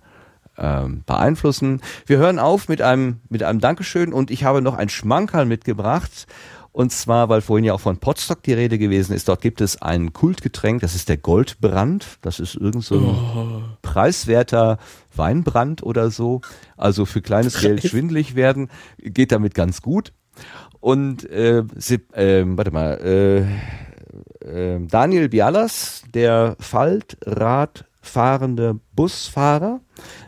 ähm, 0.57 1.03
beeinflussen. 1.05 1.81
Wir 2.05 2.17
hören 2.17 2.39
auf 2.39 2.67
mit 2.67 2.81
einem, 2.81 3.21
mit 3.29 3.43
einem 3.43 3.59
Dankeschön 3.59 4.13
und 4.13 4.31
ich 4.31 4.43
habe 4.43 4.61
noch 4.61 4.75
ein 4.75 4.89
Schmankerl 4.89 5.45
mitgebracht. 5.45 6.27
Und 6.71 6.91
zwar, 6.91 7.27
weil 7.27 7.41
vorhin 7.41 7.65
ja 7.65 7.73
auch 7.73 7.79
von 7.79 7.97
Potstock 7.97 8.43
die 8.43 8.53
Rede 8.53 8.77
gewesen 8.77 9.13
ist, 9.13 9.27
dort 9.27 9.41
gibt 9.41 9.61
es 9.61 9.81
ein 9.81 10.13
Kultgetränk, 10.13 10.81
das 10.81 10.93
ist 10.93 11.09
der 11.09 11.17
Goldbrand. 11.17 12.19
Das 12.21 12.39
ist 12.39 12.53
irgend 12.53 12.83
so 12.83 12.99
ein 12.99 13.03
oh. 13.03 13.63
preiswerter 13.81 14.77
Weinbrand 15.15 15.81
oder 15.81 16.11
so. 16.11 16.41
Also 16.75 17.05
für 17.05 17.23
kleines. 17.23 17.61
Geld 17.61 17.81
schwindelig 17.81 18.35
werden, 18.35 18.69
geht 18.99 19.31
damit 19.31 19.55
ganz 19.55 19.81
gut. 19.81 20.13
Und 20.79 21.27
äh, 21.31 21.63
sie, 21.75 21.95
äh, 22.13 22.43
warte 22.45 22.69
mal, 22.69 22.99
äh, 23.01 23.41
äh, 24.45 24.79
Daniel 24.87 25.29
Bialas, 25.29 26.03
der 26.13 26.55
Faltradfahrende 26.59 28.79
Busfahrer, 28.93 29.79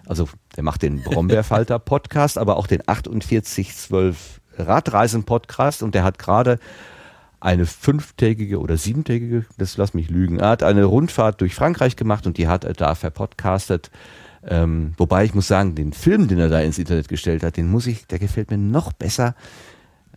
also 0.05 0.27
der 0.55 0.63
macht 0.63 0.81
den 0.81 1.01
Brombeerfalter 1.01 1.79
Podcast, 1.79 2.37
aber 2.37 2.57
auch 2.57 2.67
den 2.67 2.81
4812 2.81 4.41
Radreisen-Podcast 4.57 5.83
und 5.83 5.95
der 5.95 6.03
hat 6.03 6.19
gerade 6.19 6.59
eine 7.39 7.65
fünftägige 7.65 8.59
oder 8.59 8.77
siebentägige, 8.77 9.45
das 9.57 9.77
lass 9.77 9.93
mich 9.93 10.09
lügen, 10.09 10.39
er 10.39 10.49
hat 10.49 10.63
eine 10.63 10.83
Rundfahrt 10.85 11.39
durch 11.41 11.55
Frankreich 11.55 11.95
gemacht 11.95 12.27
und 12.27 12.37
die 12.37 12.47
hat 12.47 12.65
er 12.65 12.73
da 12.73 12.95
verpodcastet. 12.95 13.91
Ähm, 14.47 14.93
wobei 14.97 15.25
ich 15.25 15.33
muss 15.33 15.47
sagen, 15.47 15.75
den 15.75 15.91
Film, 15.93 16.27
den 16.27 16.39
er 16.39 16.49
da 16.49 16.59
ins 16.61 16.79
Internet 16.79 17.09
gestellt 17.09 17.43
hat, 17.43 17.57
den 17.57 17.69
muss 17.69 17.87
ich, 17.87 18.07
der 18.07 18.19
gefällt 18.19 18.51
mir 18.51 18.57
noch 18.57 18.93
besser. 18.93 19.35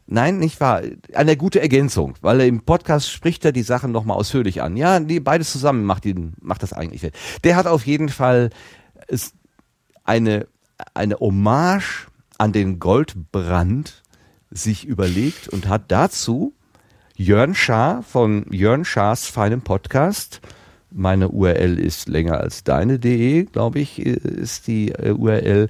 Nein, 0.06 0.38
nicht 0.38 0.60
wahr. 0.60 0.82
Eine 1.14 1.36
gute 1.36 1.60
Ergänzung, 1.60 2.14
weil 2.20 2.40
im 2.42 2.62
Podcast 2.62 3.10
spricht 3.10 3.44
er 3.44 3.52
die 3.52 3.62
Sachen 3.62 3.92
nochmal 3.92 4.16
ausführlich 4.16 4.62
an. 4.62 4.76
Ja, 4.76 5.00
nee, 5.00 5.20
beides 5.20 5.52
zusammen 5.52 5.84
macht 5.84 6.04
ihn, 6.04 6.34
macht 6.40 6.62
das 6.62 6.72
eigentlich. 6.72 7.10
Der 7.44 7.56
hat 7.56 7.66
auf 7.66 7.86
jeden 7.86 8.08
Fall 8.08 8.50
eine, 10.04 10.46
eine 10.94 11.16
Hommage 11.16 12.08
an 12.38 12.52
den 12.52 12.78
Goldbrand 12.78 14.02
sich 14.50 14.86
überlegt 14.86 15.48
und 15.48 15.68
hat 15.68 15.84
dazu 15.88 16.54
Jörn 17.16 17.54
Schaar 17.54 18.02
von 18.02 18.46
Jörn 18.50 18.84
Schaars 18.84 19.26
feinem 19.26 19.62
Podcast, 19.62 20.40
meine 20.90 21.28
URL 21.28 21.78
ist 21.78 22.08
länger 22.08 22.38
als 22.38 22.64
deine.de, 22.64 23.44
glaube 23.44 23.80
ich, 23.80 23.98
ist 23.98 24.66
die 24.66 24.90
äh, 24.90 25.12
URL, 25.12 25.68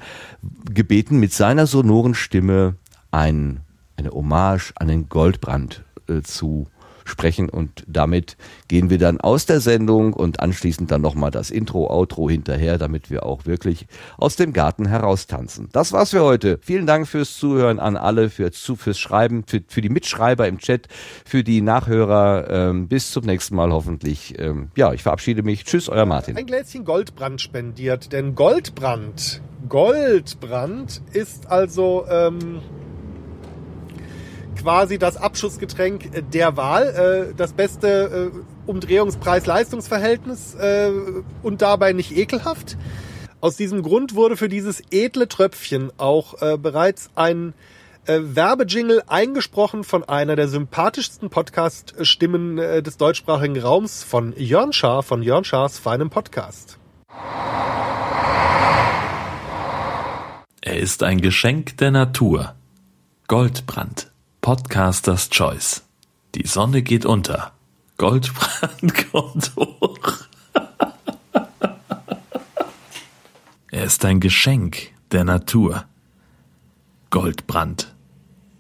gebeten, 0.72 1.20
mit 1.20 1.32
seiner 1.32 1.66
sonoren 1.66 2.14
Stimme 2.14 2.76
ein, 3.10 3.60
eine 3.96 4.10
Hommage 4.10 4.72
an 4.76 4.88
den 4.88 5.08
Goldbrand 5.08 5.84
äh, 6.08 6.22
zu 6.22 6.66
sprechen 7.04 7.48
und 7.48 7.84
damit 7.86 8.36
gehen 8.68 8.90
wir 8.90 8.98
dann 8.98 9.20
aus 9.20 9.46
der 9.46 9.60
Sendung 9.60 10.12
und 10.12 10.40
anschließend 10.40 10.90
dann 10.90 11.00
nochmal 11.00 11.30
das 11.30 11.50
Intro, 11.50 11.90
Outro 11.90 12.28
hinterher, 12.30 12.78
damit 12.78 13.10
wir 13.10 13.24
auch 13.24 13.46
wirklich 13.46 13.86
aus 14.18 14.36
dem 14.36 14.52
Garten 14.52 14.86
heraustanzen. 14.86 15.68
Das 15.72 15.92
war's 15.92 16.10
für 16.10 16.22
heute. 16.22 16.58
Vielen 16.62 16.86
Dank 16.86 17.06
fürs 17.08 17.36
Zuhören 17.36 17.78
an 17.78 17.96
alle, 17.96 18.30
für, 18.30 18.50
fürs 18.52 18.98
Schreiben, 18.98 19.44
für, 19.46 19.62
für 19.66 19.80
die 19.80 19.88
Mitschreiber 19.88 20.48
im 20.48 20.58
Chat, 20.58 20.88
für 21.24 21.44
die 21.44 21.60
Nachhörer. 21.60 22.50
Ähm, 22.50 22.88
bis 22.88 23.10
zum 23.10 23.24
nächsten 23.24 23.56
Mal 23.56 23.72
hoffentlich. 23.72 24.38
Ähm, 24.38 24.70
ja, 24.76 24.92
ich 24.92 25.02
verabschiede 25.02 25.42
mich. 25.42 25.64
Tschüss, 25.64 25.88
euer 25.88 26.06
Martin. 26.06 26.36
Ein 26.36 26.46
Gläschen 26.46 26.84
Goldbrand 26.84 27.40
spendiert, 27.40 28.12
denn 28.12 28.34
Goldbrand, 28.34 29.40
Goldbrand 29.68 31.02
ist 31.12 31.50
also... 31.50 32.06
Ähm 32.10 32.60
quasi 34.56 34.98
das 34.98 35.16
Abschussgetränk 35.16 36.30
der 36.32 36.56
Wahl, 36.56 37.30
äh, 37.30 37.34
das 37.36 37.52
beste 37.52 38.32
äh, 38.32 38.70
Umdrehungspreis-Leistungsverhältnis 38.70 40.54
äh, 40.54 40.90
und 41.42 41.62
dabei 41.62 41.92
nicht 41.92 42.16
ekelhaft. 42.16 42.76
Aus 43.40 43.56
diesem 43.56 43.82
Grund 43.82 44.14
wurde 44.14 44.36
für 44.36 44.48
dieses 44.48 44.82
edle 44.92 45.26
Tröpfchen 45.26 45.90
auch 45.98 46.34
bereits 46.58 47.10
ein 47.16 47.54
Werbejingle 48.06 49.08
eingesprochen 49.08 49.82
von 49.82 50.04
einer 50.04 50.36
der 50.36 50.46
sympathischsten 50.46 51.28
Podcast-Stimmen 51.28 52.56
des 52.56 52.98
deutschsprachigen 52.98 53.58
Raums 53.58 54.04
von 54.04 54.32
Jörn 54.36 54.72
Schaar 54.72 55.02
von 55.02 55.24
Jörn 55.24 55.42
Schaars 55.42 55.80
feinem 55.80 56.08
Podcast. 56.08 56.78
Er 60.60 60.78
ist 60.78 61.02
ein 61.02 61.20
Geschenk 61.20 61.76
der 61.78 61.90
Natur. 61.90 62.54
Goldbrand. 63.26 64.11
Podcasters 64.44 65.30
Choice. 65.30 65.84
Die 66.34 66.48
Sonne 66.48 66.82
geht 66.82 67.06
unter. 67.06 67.52
Goldbrand 67.96 69.12
kommt 69.12 69.54
hoch. 69.54 70.14
er 73.70 73.84
ist 73.84 74.04
ein 74.04 74.18
Geschenk 74.18 74.90
der 75.12 75.22
Natur. 75.22 75.84
Goldbrand. 77.10 77.94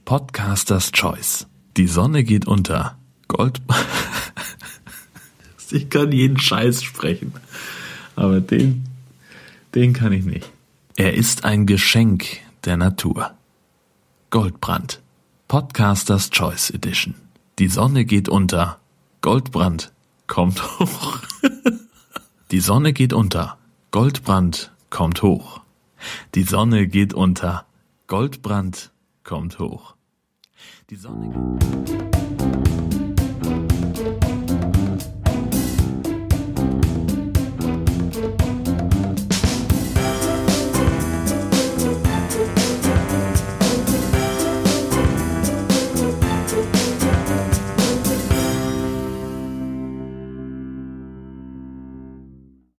Podcasters 0.04 0.92
Choice. 0.92 1.48
Die 1.76 1.88
Sonne 1.88 2.22
geht 2.22 2.46
unter. 2.46 2.96
Goldbrand. 3.26 3.84
ich 5.72 5.90
kann 5.90 6.12
jeden 6.12 6.38
Scheiß 6.38 6.84
sprechen. 6.84 7.34
Aber 8.14 8.40
den, 8.40 8.84
den 9.74 9.94
kann 9.94 10.12
ich 10.12 10.24
nicht. 10.24 10.48
Er 10.94 11.14
ist 11.14 11.44
ein 11.44 11.66
Geschenk 11.66 12.38
der 12.64 12.76
Natur. 12.76 13.34
Goldbrand. 14.30 15.02
Podcasters 15.52 16.30
Choice 16.30 16.70
Edition. 16.70 17.14
Die 17.58 17.68
Sonne 17.68 18.06
geht 18.06 18.30
unter. 18.30 18.80
Goldbrand 19.20 19.92
kommt 20.26 20.62
hoch. 20.78 21.18
Die 22.50 22.60
Sonne 22.60 22.94
geht 22.94 23.12
unter. 23.12 23.58
Goldbrand 23.90 24.72
kommt 24.88 25.22
hoch. 25.22 25.60
Die 26.34 26.44
Sonne 26.44 26.86
geht 26.86 27.12
unter. 27.12 27.66
Goldbrand 28.06 28.92
kommt 29.24 29.58
hoch. 29.58 29.94
Die 30.88 30.96
Sonne 30.96 31.28
geht 31.28 32.11